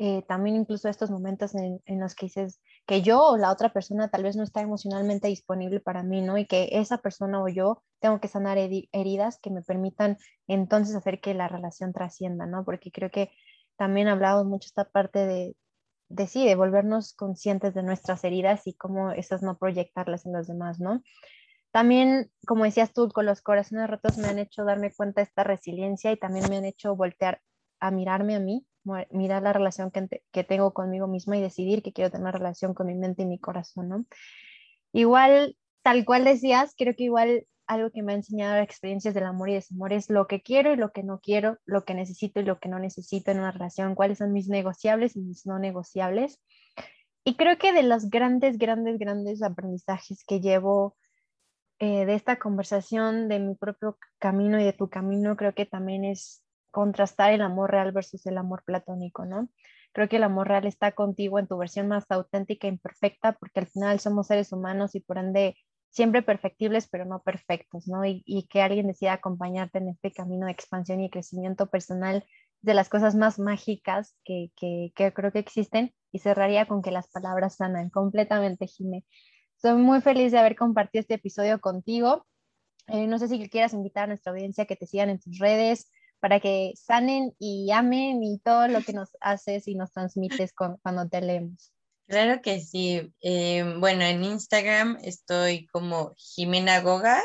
eh, 0.00 0.22
también 0.28 0.54
incluso 0.54 0.88
estos 0.88 1.10
momentos 1.10 1.56
en, 1.56 1.80
los 2.00 2.14
que 2.14 2.26
dices 2.26 2.60
que 2.86 3.02
yo 3.02 3.20
o 3.20 3.36
la 3.36 3.50
otra 3.50 3.72
persona 3.72 4.08
tal 4.08 4.22
vez 4.22 4.36
no 4.36 4.44
está 4.44 4.60
emocionalmente 4.60 5.26
disponible 5.26 5.80
para 5.80 6.04
mí, 6.04 6.22
¿no? 6.22 6.38
Y 6.38 6.46
que 6.46 6.68
esa 6.70 6.98
persona 6.98 7.42
o 7.42 7.48
yo 7.48 7.82
tengo 7.98 8.20
que 8.20 8.28
sanar 8.28 8.58
heridas 8.58 9.40
que 9.40 9.50
me 9.50 9.62
permitan 9.62 10.16
entonces 10.46 10.94
hacer 10.94 11.20
que 11.20 11.34
la 11.34 11.48
relación 11.48 11.92
trascienda, 11.92 12.46
¿no? 12.46 12.64
Porque 12.64 12.92
creo 12.92 13.10
que 13.10 13.32
también 13.76 14.06
hablado 14.06 14.44
mucho 14.44 14.66
esta 14.66 14.84
parte 14.84 15.26
de, 15.26 15.56
de 16.08 16.26
sí, 16.28 16.46
de 16.46 16.54
volvernos 16.54 17.12
conscientes 17.14 17.74
de 17.74 17.82
nuestras 17.82 18.22
heridas 18.22 18.68
y 18.68 18.74
cómo 18.74 19.10
esas 19.10 19.42
no 19.42 19.58
proyectarlas 19.58 20.26
en 20.26 20.32
los 20.32 20.46
demás, 20.46 20.78
¿no? 20.78 21.02
También, 21.72 22.30
como 22.46 22.62
decías 22.64 22.92
tú, 22.92 23.08
con 23.08 23.26
los 23.26 23.42
corazones 23.42 23.90
rotos 23.90 24.16
me 24.16 24.28
han 24.28 24.38
hecho 24.38 24.64
darme 24.64 24.92
cuenta 24.94 25.20
de 25.20 25.24
esta 25.24 25.42
resiliencia 25.42 26.12
y 26.12 26.16
también 26.16 26.48
me 26.48 26.56
han 26.56 26.64
hecho 26.64 26.94
voltear 26.94 27.40
a 27.80 27.90
mirarme 27.90 28.36
a 28.36 28.40
mí 28.40 28.64
mirar 29.10 29.42
la 29.42 29.52
relación 29.52 29.90
que, 29.90 30.22
que, 30.32 30.44
tengo 30.44 30.72
conmigo 30.72 31.06
misma 31.06 31.36
y 31.36 31.42
decidir 31.42 31.82
que 31.82 31.92
quiero 31.92 32.10
tener 32.10 32.22
una 32.22 32.32
relación 32.32 32.74
con 32.74 32.86
mi 32.86 32.94
mente 32.94 33.22
y 33.22 33.26
mi 33.26 33.38
corazón, 33.38 33.88
¿no? 33.88 34.04
Igual, 34.92 35.56
tal 35.82 36.04
cual 36.04 36.24
decías, 36.24 36.74
creo 36.76 36.94
que 36.96 37.04
igual 37.04 37.46
algo 37.68 37.90
que 37.90 38.02
me 38.02 38.12
ha 38.12 38.16
enseñado 38.16 38.56
experiencias 38.62 39.14
del 39.14 39.24
amor 39.24 39.50
y 39.50 39.54
desamor 39.54 39.92
es 39.92 40.08
lo 40.08 40.26
que 40.26 40.40
quiero 40.40 40.72
y 40.72 40.76
lo 40.76 40.90
que 40.90 41.02
no 41.02 41.20
quiero, 41.20 41.58
lo 41.66 41.84
que 41.84 41.94
necesito 41.94 42.40
y 42.40 42.44
lo 42.44 42.58
que 42.58 42.68
no 42.68 42.78
necesito 42.78 43.30
en 43.30 43.40
una 43.40 43.52
relación, 43.52 43.94
cuáles 43.94 44.18
son 44.18 44.32
mis 44.32 44.48
negociables 44.48 45.16
y 45.16 45.20
mis 45.20 45.46
no 45.46 45.58
negociables. 45.58 46.40
Y 47.24 47.36
creo 47.36 47.58
que 47.58 47.74
de 47.74 47.82
los 47.82 48.08
grandes, 48.08 48.56
grandes, 48.56 48.98
grandes 48.98 49.42
aprendizajes 49.42 50.24
que 50.24 50.40
llevo 50.40 50.96
eh, 51.78 52.06
de 52.06 52.14
esta 52.14 52.38
conversación, 52.38 53.28
de 53.28 53.38
mi 53.38 53.54
propio 53.54 53.98
camino 54.18 54.58
y 54.58 54.64
de 54.64 54.72
tu 54.72 54.88
camino, 54.88 55.36
creo 55.36 55.54
que 55.54 55.66
también 55.66 56.04
es 56.04 56.42
contrastar 56.70 57.32
el 57.32 57.42
amor 57.42 57.70
real 57.70 57.92
versus 57.92 58.26
el 58.26 58.38
amor 58.38 58.62
platónico, 58.64 59.24
¿no? 59.24 59.48
Creo 59.92 60.08
que 60.08 60.16
el 60.16 60.24
amor 60.24 60.48
real 60.48 60.66
está 60.66 60.92
contigo 60.92 61.38
en 61.38 61.46
tu 61.46 61.56
versión 61.56 61.88
más 61.88 62.04
auténtica 62.10 62.66
e 62.66 62.70
imperfecta, 62.70 63.32
porque 63.32 63.60
al 63.60 63.66
final 63.68 64.00
somos 64.00 64.26
seres 64.26 64.52
humanos 64.52 64.94
y 64.94 65.00
por 65.00 65.18
ende 65.18 65.56
siempre 65.90 66.22
perfectibles, 66.22 66.88
pero 66.88 67.04
no 67.04 67.22
perfectos, 67.22 67.88
¿no? 67.88 68.04
Y, 68.04 68.46
que 68.50 68.62
alguien 68.62 68.86
decida 68.86 69.14
acompañarte 69.14 69.78
en 69.78 69.88
este 69.88 70.12
camino 70.12 70.46
de 70.46 70.52
expansión 70.52 71.00
y 71.00 71.10
crecimiento 71.10 71.68
personal 71.70 72.24
de 72.60 72.74
las 72.74 72.88
cosas 72.88 73.14
más 73.14 73.38
mágicas 73.38 74.16
que, 74.24 74.50
que, 74.56 74.92
que 74.94 75.12
creo 75.12 75.32
que 75.32 75.38
existen 75.38 75.94
y 76.12 76.18
cerraría 76.18 76.66
con 76.66 76.82
que 76.82 76.90
las 76.90 77.08
palabras 77.08 77.56
sanan 77.56 77.90
completamente, 77.90 78.66
Jimé. 78.66 79.04
Soy 79.56 79.74
muy 79.74 80.00
feliz 80.00 80.32
de 80.32 80.38
haber 80.38 80.56
compartido 80.56 81.00
este 81.00 81.14
episodio 81.14 81.60
contigo. 81.60 82.26
Eh, 82.88 83.06
no 83.06 83.18
sé 83.18 83.28
si 83.28 83.48
quieras 83.48 83.72
invitar 83.72 84.04
a 84.04 84.06
nuestra 84.08 84.32
audiencia 84.32 84.66
que 84.66 84.76
te 84.76 84.86
sigan 84.86 85.10
en 85.10 85.20
tus 85.20 85.38
redes 85.38 85.90
para 86.20 86.40
que 86.40 86.72
sanen 86.76 87.34
y 87.38 87.70
amen 87.70 88.22
y 88.22 88.38
todo 88.38 88.68
lo 88.68 88.82
que 88.82 88.92
nos 88.92 89.10
haces 89.20 89.68
y 89.68 89.74
nos 89.74 89.92
transmites 89.92 90.52
cuando 90.52 91.08
te 91.08 91.20
leemos. 91.20 91.72
Claro 92.08 92.40
que 92.40 92.60
sí. 92.60 93.12
Eh, 93.20 93.74
bueno, 93.78 94.02
en 94.02 94.24
Instagram 94.24 94.98
estoy 95.02 95.66
como 95.66 96.14
Jimena 96.16 96.80
Goga. 96.80 97.20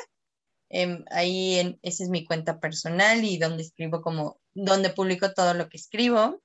Em, 0.69 1.05
ahí 1.11 1.59
en, 1.59 1.79
esa 1.83 2.03
es 2.03 2.09
mi 2.09 2.25
cuenta 2.25 2.59
personal 2.59 3.23
y 3.23 3.37
donde 3.37 3.63
escribo 3.63 4.01
como, 4.01 4.41
donde 4.53 4.89
publico 4.89 5.33
todo 5.33 5.53
lo 5.53 5.69
que 5.69 5.77
escribo. 5.77 6.41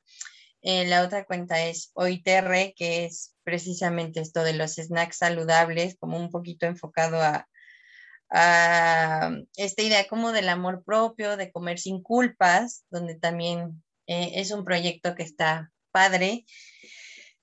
Eh, 0.63 0.87
la 0.87 1.03
otra 1.03 1.25
cuenta 1.25 1.65
es 1.65 1.91
OITR, 1.95 2.75
que 2.77 3.07
es 3.07 3.35
precisamente 3.43 4.21
esto 4.21 4.45
de 4.45 4.55
los 4.55 4.75
snacks 4.75 5.19
saludables, 5.19 5.97
como 5.99 6.19
un 6.19 6.31
poquito 6.31 6.67
enfocado 6.67 7.21
a, 7.21 7.49
a 8.31 9.31
esta 9.57 9.83
idea 9.83 10.07
como 10.09 10.33
del 10.33 10.49
amor 10.49 10.85
propio, 10.85 11.37
de 11.37 11.51
comer 11.51 11.79
sin 11.79 12.03
culpas, 12.03 12.85
donde 12.91 13.15
también 13.15 13.83
eh, 14.07 14.33
es 14.35 14.51
un 14.51 14.65
proyecto 14.65 15.15
que 15.15 15.23
está 15.23 15.71
padre 15.91 16.45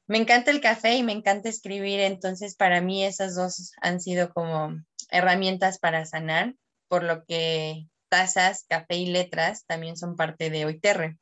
me 0.07 0.19
encanta 0.19 0.51
el 0.51 0.61
café 0.61 0.95
y 0.95 1.03
me 1.03 1.13
encanta 1.13 1.49
escribir, 1.49 1.99
entonces 1.99 2.55
para 2.55 2.79
mí 2.81 3.03
esas 3.03 3.35
dos 3.35 3.71
han 3.81 3.99
sido 3.99 4.31
como 4.33 4.79
herramientas 5.09 5.79
para 5.79 6.05
sanar, 6.05 6.53
por 6.87 7.03
lo 7.03 7.25
que 7.25 7.87
tazas, 8.09 8.65
café 8.69 8.97
y 8.97 9.07
letras 9.07 9.65
también 9.65 9.97
son 9.97 10.15
parte 10.15 10.49
de 10.49 10.65
Oiterre. 10.65 11.17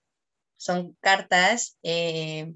Son 0.57 0.97
cartas 1.01 1.77
eh, 1.83 2.53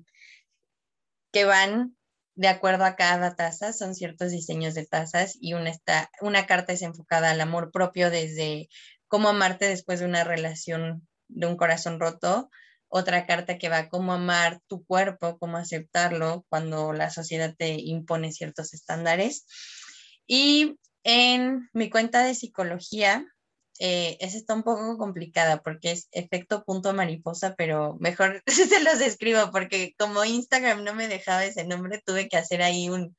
que 1.32 1.46
van 1.46 1.97
de 2.38 2.48
acuerdo 2.48 2.86
a 2.86 2.96
cada 2.96 3.36
taza, 3.36 3.74
son 3.74 3.96
ciertos 3.96 4.32
diseños 4.32 4.76
de 4.76 4.86
tazas 4.86 5.36
y 5.42 5.56
una, 5.56 5.72
una 6.22 6.46
carta 6.46 6.72
es 6.72 6.84
enfocada 6.84 7.32
al 7.32 7.42
amor 7.42 7.72
propio 7.72 8.12
desde 8.12 8.70
cómo 9.08 9.30
amarte 9.30 9.66
después 9.66 10.00
de 10.00 10.06
una 10.06 10.24
relación 10.24 11.08
de 11.30 11.48
un 11.48 11.58
corazón 11.58 12.00
roto, 12.00 12.52
otra 12.90 13.26
carta 13.26 13.58
que 13.58 13.70
va 13.70 13.90
cómo 13.90 14.14
amar 14.14 14.62
tu 14.68 14.86
cuerpo, 14.86 15.40
cómo 15.40 15.58
aceptarlo 15.58 16.46
cuando 16.48 16.94
la 16.94 17.10
sociedad 17.10 17.56
te 17.58 17.74
impone 17.74 18.32
ciertos 18.32 18.72
estándares. 18.76 19.48
Y 20.28 20.78
en 21.04 21.68
mi 21.74 21.90
cuenta 21.90 22.24
de 22.24 22.36
psicología, 22.36 23.26
eh, 23.80 24.18
esa 24.20 24.38
está 24.38 24.54
un 24.54 24.64
poco 24.64 24.98
complicada 24.98 25.62
porque 25.62 25.92
es 25.92 26.08
efecto 26.12 26.64
punto 26.64 26.94
mariposa, 26.94 27.56
pero 27.56 27.96
mejor 28.00 28.44
se 28.48 28.84
los 28.84 29.02
escribo 29.02 29.52
porque 29.52 29.94
como 29.98 30.24
Instagram 30.24 30.84
no 30.84 30.94
me 30.94 31.08
dejaba 31.08 31.46
ese 31.46 31.66
nombre, 31.66 32.02
tuve 32.06 32.28
que 32.28 32.38
hacer 32.38 32.62
ahí 32.62 32.90
un 32.90 33.16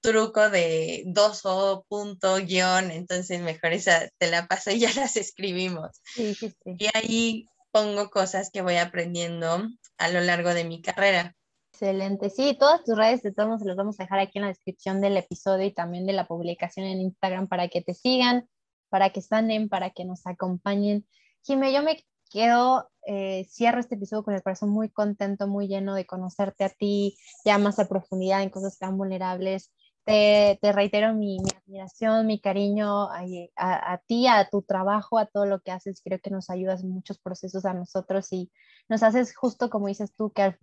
truco 0.00 0.50
de 0.50 1.02
dos 1.06 1.40
o 1.44 1.86
punto 1.88 2.36
guion, 2.36 2.90
entonces 2.90 3.40
mejor 3.40 3.72
esa 3.72 4.08
te 4.18 4.30
la 4.30 4.46
paso 4.46 4.70
y 4.70 4.80
ya 4.80 4.92
las 4.94 5.16
escribimos. 5.16 6.00
Sí, 6.04 6.34
sí, 6.34 6.50
sí. 6.50 6.76
Y 6.78 6.88
ahí 6.94 7.48
pongo 7.70 8.10
cosas 8.10 8.50
que 8.52 8.62
voy 8.62 8.76
aprendiendo 8.76 9.66
a 9.98 10.08
lo 10.08 10.20
largo 10.20 10.52
de 10.52 10.64
mi 10.64 10.82
carrera. 10.82 11.34
Excelente. 11.72 12.30
Sí, 12.30 12.56
todas 12.56 12.84
tus 12.84 12.96
redes 12.96 13.22
de 13.22 13.32
todos 13.32 13.60
se 13.60 13.66
las 13.66 13.76
vamos 13.76 13.98
a 13.98 14.04
dejar 14.04 14.20
aquí 14.20 14.38
en 14.38 14.42
la 14.42 14.48
descripción 14.48 15.00
del 15.00 15.16
episodio 15.16 15.66
y 15.66 15.74
también 15.74 16.06
de 16.06 16.12
la 16.12 16.28
publicación 16.28 16.86
en 16.86 17.00
Instagram 17.00 17.48
para 17.48 17.66
que 17.66 17.82
te 17.82 17.94
sigan, 17.94 18.48
para 18.94 19.10
que 19.10 19.22
sanen, 19.22 19.68
para 19.68 19.90
que 19.90 20.04
nos 20.04 20.24
acompañen. 20.24 21.04
Jimé, 21.42 21.72
yo 21.72 21.82
me 21.82 22.04
quedo, 22.30 22.88
eh, 23.04 23.44
cierro 23.50 23.80
este 23.80 23.96
episodio 23.96 24.22
con 24.22 24.34
el 24.34 24.42
corazón 24.44 24.70
muy 24.70 24.88
contento, 24.88 25.48
muy 25.48 25.66
lleno 25.66 25.96
de 25.96 26.06
conocerte 26.06 26.62
a 26.62 26.68
ti, 26.68 27.16
ya 27.44 27.58
más 27.58 27.80
a 27.80 27.88
profundidad 27.88 28.42
en 28.42 28.50
cosas 28.50 28.78
tan 28.78 28.96
vulnerables 28.96 29.72
te, 30.04 30.72
reitero 30.72 31.14
mi, 31.14 31.38
admiración, 31.38 32.26
mi 32.26 32.38
cariño 32.40 33.08
a, 33.10 34.00
ti, 34.06 34.26
a 34.26 34.48
tu 34.50 34.62
trabajo, 34.62 35.18
a 35.18 35.26
todo 35.26 35.46
lo 35.46 35.60
que 35.60 35.70
haces. 35.70 36.02
Creo 36.04 36.20
que 36.20 36.30
nos 36.30 36.50
ayudas 36.50 36.82
en 36.82 36.90
muchos 36.90 37.18
procesos 37.18 37.64
a 37.64 37.74
nosotros 37.74 38.32
y 38.32 38.50
nos 38.88 39.02
haces 39.02 39.34
justo 39.34 39.70
como 39.70 39.88
dices 39.88 40.14
tú, 40.14 40.30
que, 40.30 40.56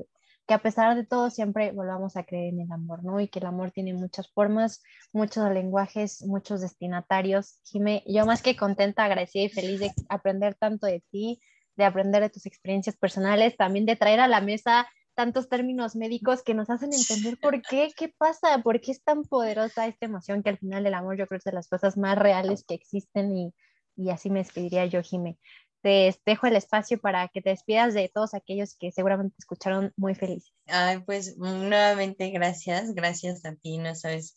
que 0.48 0.54
a 0.54 0.60
pesar 0.60 0.96
de 0.96 1.06
todo 1.06 1.30
siempre 1.30 1.72
volvamos 1.72 2.18
a 2.18 2.24
creer 2.24 2.54
en 2.54 2.62
el 2.62 2.72
amor, 2.72 3.04
¿no? 3.04 3.20
Y 3.20 3.28
que 3.28 3.40
el 3.40 3.46
amor 3.46 3.72
tiene 3.72 3.94
muchas 3.94 4.32
formas, 4.32 4.82
muchos 5.14 5.50
lenguajes, 5.52 6.24
muchos 6.24 6.62
destinatarios. 6.62 7.60
Jimé, 7.64 8.04
yo 8.06 8.26
más 8.26 8.42
que 8.42 8.56
contenta, 8.56 9.06
agradecida 9.06 9.44
y 9.44 9.50
feliz 9.50 9.80
de 9.80 9.92
aprender 10.10 10.56
tanto 10.56 10.88
de 10.88 11.04
ti, 11.12 11.42
de 11.76 11.86
aprender 11.86 12.22
de 12.22 12.30
tus 12.30 12.46
experiencias 12.46 12.98
personales, 12.98 13.56
también 13.56 13.86
de 13.86 13.96
traer 13.96 14.20
a 14.20 14.28
la 14.28 14.42
mesa 14.42 14.88
tantos 15.14 15.50
términos 15.50 15.96
médicos 15.96 16.42
que 16.42 16.54
nos 16.54 16.70
hacen 16.70 16.92
entender 16.94 17.38
por 17.40 17.62
qué, 17.62 17.92
qué 17.96 18.14
pasa, 18.18 18.60
por 18.64 18.80
qué 18.82 18.92
es 18.92 19.04
tan 19.04 19.24
poderosa 19.24 19.88
esta 19.88 20.06
emoción 20.06 20.42
que 20.42 20.50
al 20.50 20.58
final 20.58 20.86
el 20.86 20.94
amor 20.94 21.18
yo 21.18 21.28
creo 21.28 21.40
que 21.40 21.50
es 21.50 21.52
de 21.52 21.52
las 21.52 21.68
cosas 21.68 21.98
más 21.98 22.18
reales 22.18 22.64
que 22.66 22.74
existen 22.74 23.36
y, 23.36 23.54
y 23.96 24.10
así 24.10 24.30
me 24.30 24.40
despediría 24.40 24.86
yo, 24.86 25.02
Jime. 25.02 25.38
Te 25.82 26.16
dejo 26.26 26.48
el 26.48 26.56
espacio 26.56 26.99
para 26.99 27.28
que 27.28 27.41
te 27.41 27.49
despidas 27.49 27.94
de 27.94 28.10
todos 28.14 28.34
aquellos 28.34 28.76
que 28.76 28.91
seguramente 28.91 29.36
escucharon 29.40 29.94
muy 29.98 30.16
felices. 30.16 30.53
Ay, 30.68 30.99
pues 30.99 31.38
nuevamente 31.38 32.30
gracias, 32.30 32.94
gracias 32.94 33.45
a 33.45 33.56
ti, 33.56 33.78
no 33.78 33.95
sabes. 33.95 34.36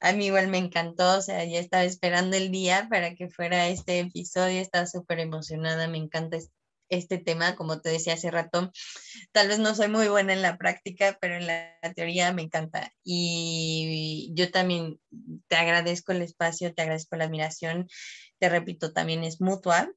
A 0.00 0.12
mí 0.12 0.26
igual 0.26 0.48
me 0.48 0.58
encantó, 0.58 1.18
o 1.18 1.22
sea, 1.22 1.44
ya 1.44 1.60
estaba 1.60 1.84
esperando 1.84 2.36
el 2.36 2.50
día 2.50 2.88
para 2.90 3.14
que 3.14 3.28
fuera 3.28 3.68
este 3.68 4.00
episodio, 4.00 4.60
estaba 4.60 4.86
súper 4.86 5.20
emocionada, 5.20 5.88
me 5.88 5.98
encanta 5.98 6.38
este 6.90 7.18
tema, 7.18 7.54
como 7.54 7.80
te 7.80 7.90
decía 7.90 8.14
hace 8.14 8.30
rato, 8.30 8.70
tal 9.32 9.48
vez 9.48 9.58
no 9.58 9.74
soy 9.74 9.88
muy 9.88 10.08
buena 10.08 10.32
en 10.32 10.42
la 10.42 10.58
práctica, 10.58 11.16
pero 11.20 11.36
en 11.36 11.46
la 11.46 11.72
teoría 11.94 12.32
me 12.32 12.42
encanta. 12.42 12.92
Y 13.04 14.32
yo 14.34 14.50
también 14.50 15.00
te 15.48 15.56
agradezco 15.56 16.12
el 16.12 16.22
espacio, 16.22 16.74
te 16.74 16.82
agradezco 16.82 17.16
la 17.16 17.24
admiración, 17.24 17.86
te 18.38 18.48
repito, 18.48 18.92
también 18.92 19.22
es 19.24 19.40
mutua. 19.40 19.90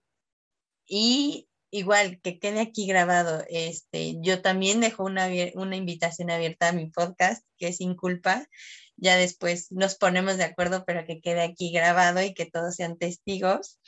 Y 0.85 1.47
igual 1.71 2.19
que 2.21 2.39
quede 2.39 2.61
aquí 2.61 2.85
grabado, 2.85 3.43
este, 3.49 4.15
yo 4.21 4.41
también 4.41 4.79
dejo 4.79 5.03
una, 5.03 5.27
una 5.55 5.75
invitación 5.75 6.29
abierta 6.29 6.69
a 6.69 6.73
mi 6.73 6.89
podcast, 6.89 7.43
que 7.57 7.69
es 7.69 7.77
Sin 7.77 7.95
Culpa. 7.95 8.47
Ya 8.95 9.17
después 9.17 9.71
nos 9.71 9.95
ponemos 9.95 10.37
de 10.37 10.43
acuerdo, 10.43 10.85
pero 10.85 11.05
que 11.05 11.19
quede 11.19 11.41
aquí 11.41 11.71
grabado 11.71 12.21
y 12.21 12.33
que 12.33 12.45
todos 12.45 12.75
sean 12.75 12.97
testigos. 12.97 13.79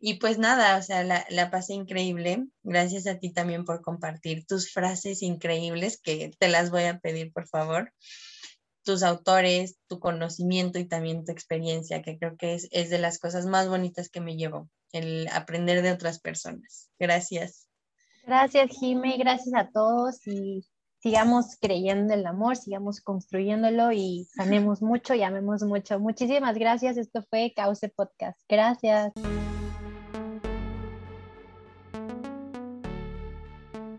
Y 0.00 0.14
pues 0.14 0.38
nada, 0.38 0.78
o 0.78 0.82
sea, 0.82 1.02
la, 1.02 1.26
la, 1.28 1.50
pasé 1.50 1.74
increíble. 1.74 2.46
Gracias 2.62 3.06
a 3.06 3.18
ti 3.18 3.32
también 3.32 3.64
por 3.64 3.82
compartir 3.82 4.46
tus 4.46 4.72
frases 4.72 5.22
increíbles, 5.22 6.00
que 6.00 6.30
te 6.38 6.48
las 6.48 6.70
voy 6.70 6.84
a 6.84 7.00
pedir, 7.00 7.32
por 7.32 7.48
favor. 7.48 7.92
Tus 8.84 9.02
autores, 9.02 9.76
tu 9.88 9.98
conocimiento 9.98 10.78
y 10.78 10.86
también 10.86 11.24
tu 11.24 11.32
experiencia, 11.32 12.00
que 12.00 12.16
creo 12.16 12.36
que 12.36 12.54
es, 12.54 12.68
es 12.70 12.90
de 12.90 12.98
las 12.98 13.18
cosas 13.18 13.44
más 13.46 13.68
bonitas 13.68 14.08
que 14.08 14.20
me 14.20 14.36
llevo, 14.36 14.70
el 14.92 15.28
aprender 15.32 15.82
de 15.82 15.92
otras 15.92 16.20
personas. 16.20 16.90
Gracias. 16.98 17.68
Gracias, 18.26 18.70
Jime, 18.78 19.16
gracias 19.16 19.54
a 19.54 19.70
todos 19.70 20.26
y 20.26 20.66
sigamos 21.00 21.56
creyendo 21.60 22.12
en 22.12 22.20
el 22.20 22.26
amor, 22.26 22.56
sigamos 22.56 23.00
construyéndolo 23.00 23.92
y 23.92 24.26
sanemos 24.34 24.82
mucho 24.82 25.14
y 25.14 25.22
amemos 25.22 25.62
mucho. 25.62 25.98
Muchísimas 25.98 26.56
gracias. 26.56 26.96
Esto 26.96 27.24
fue 27.30 27.52
Cauce 27.54 27.88
Podcast. 27.88 28.38
Gracias. 28.48 29.12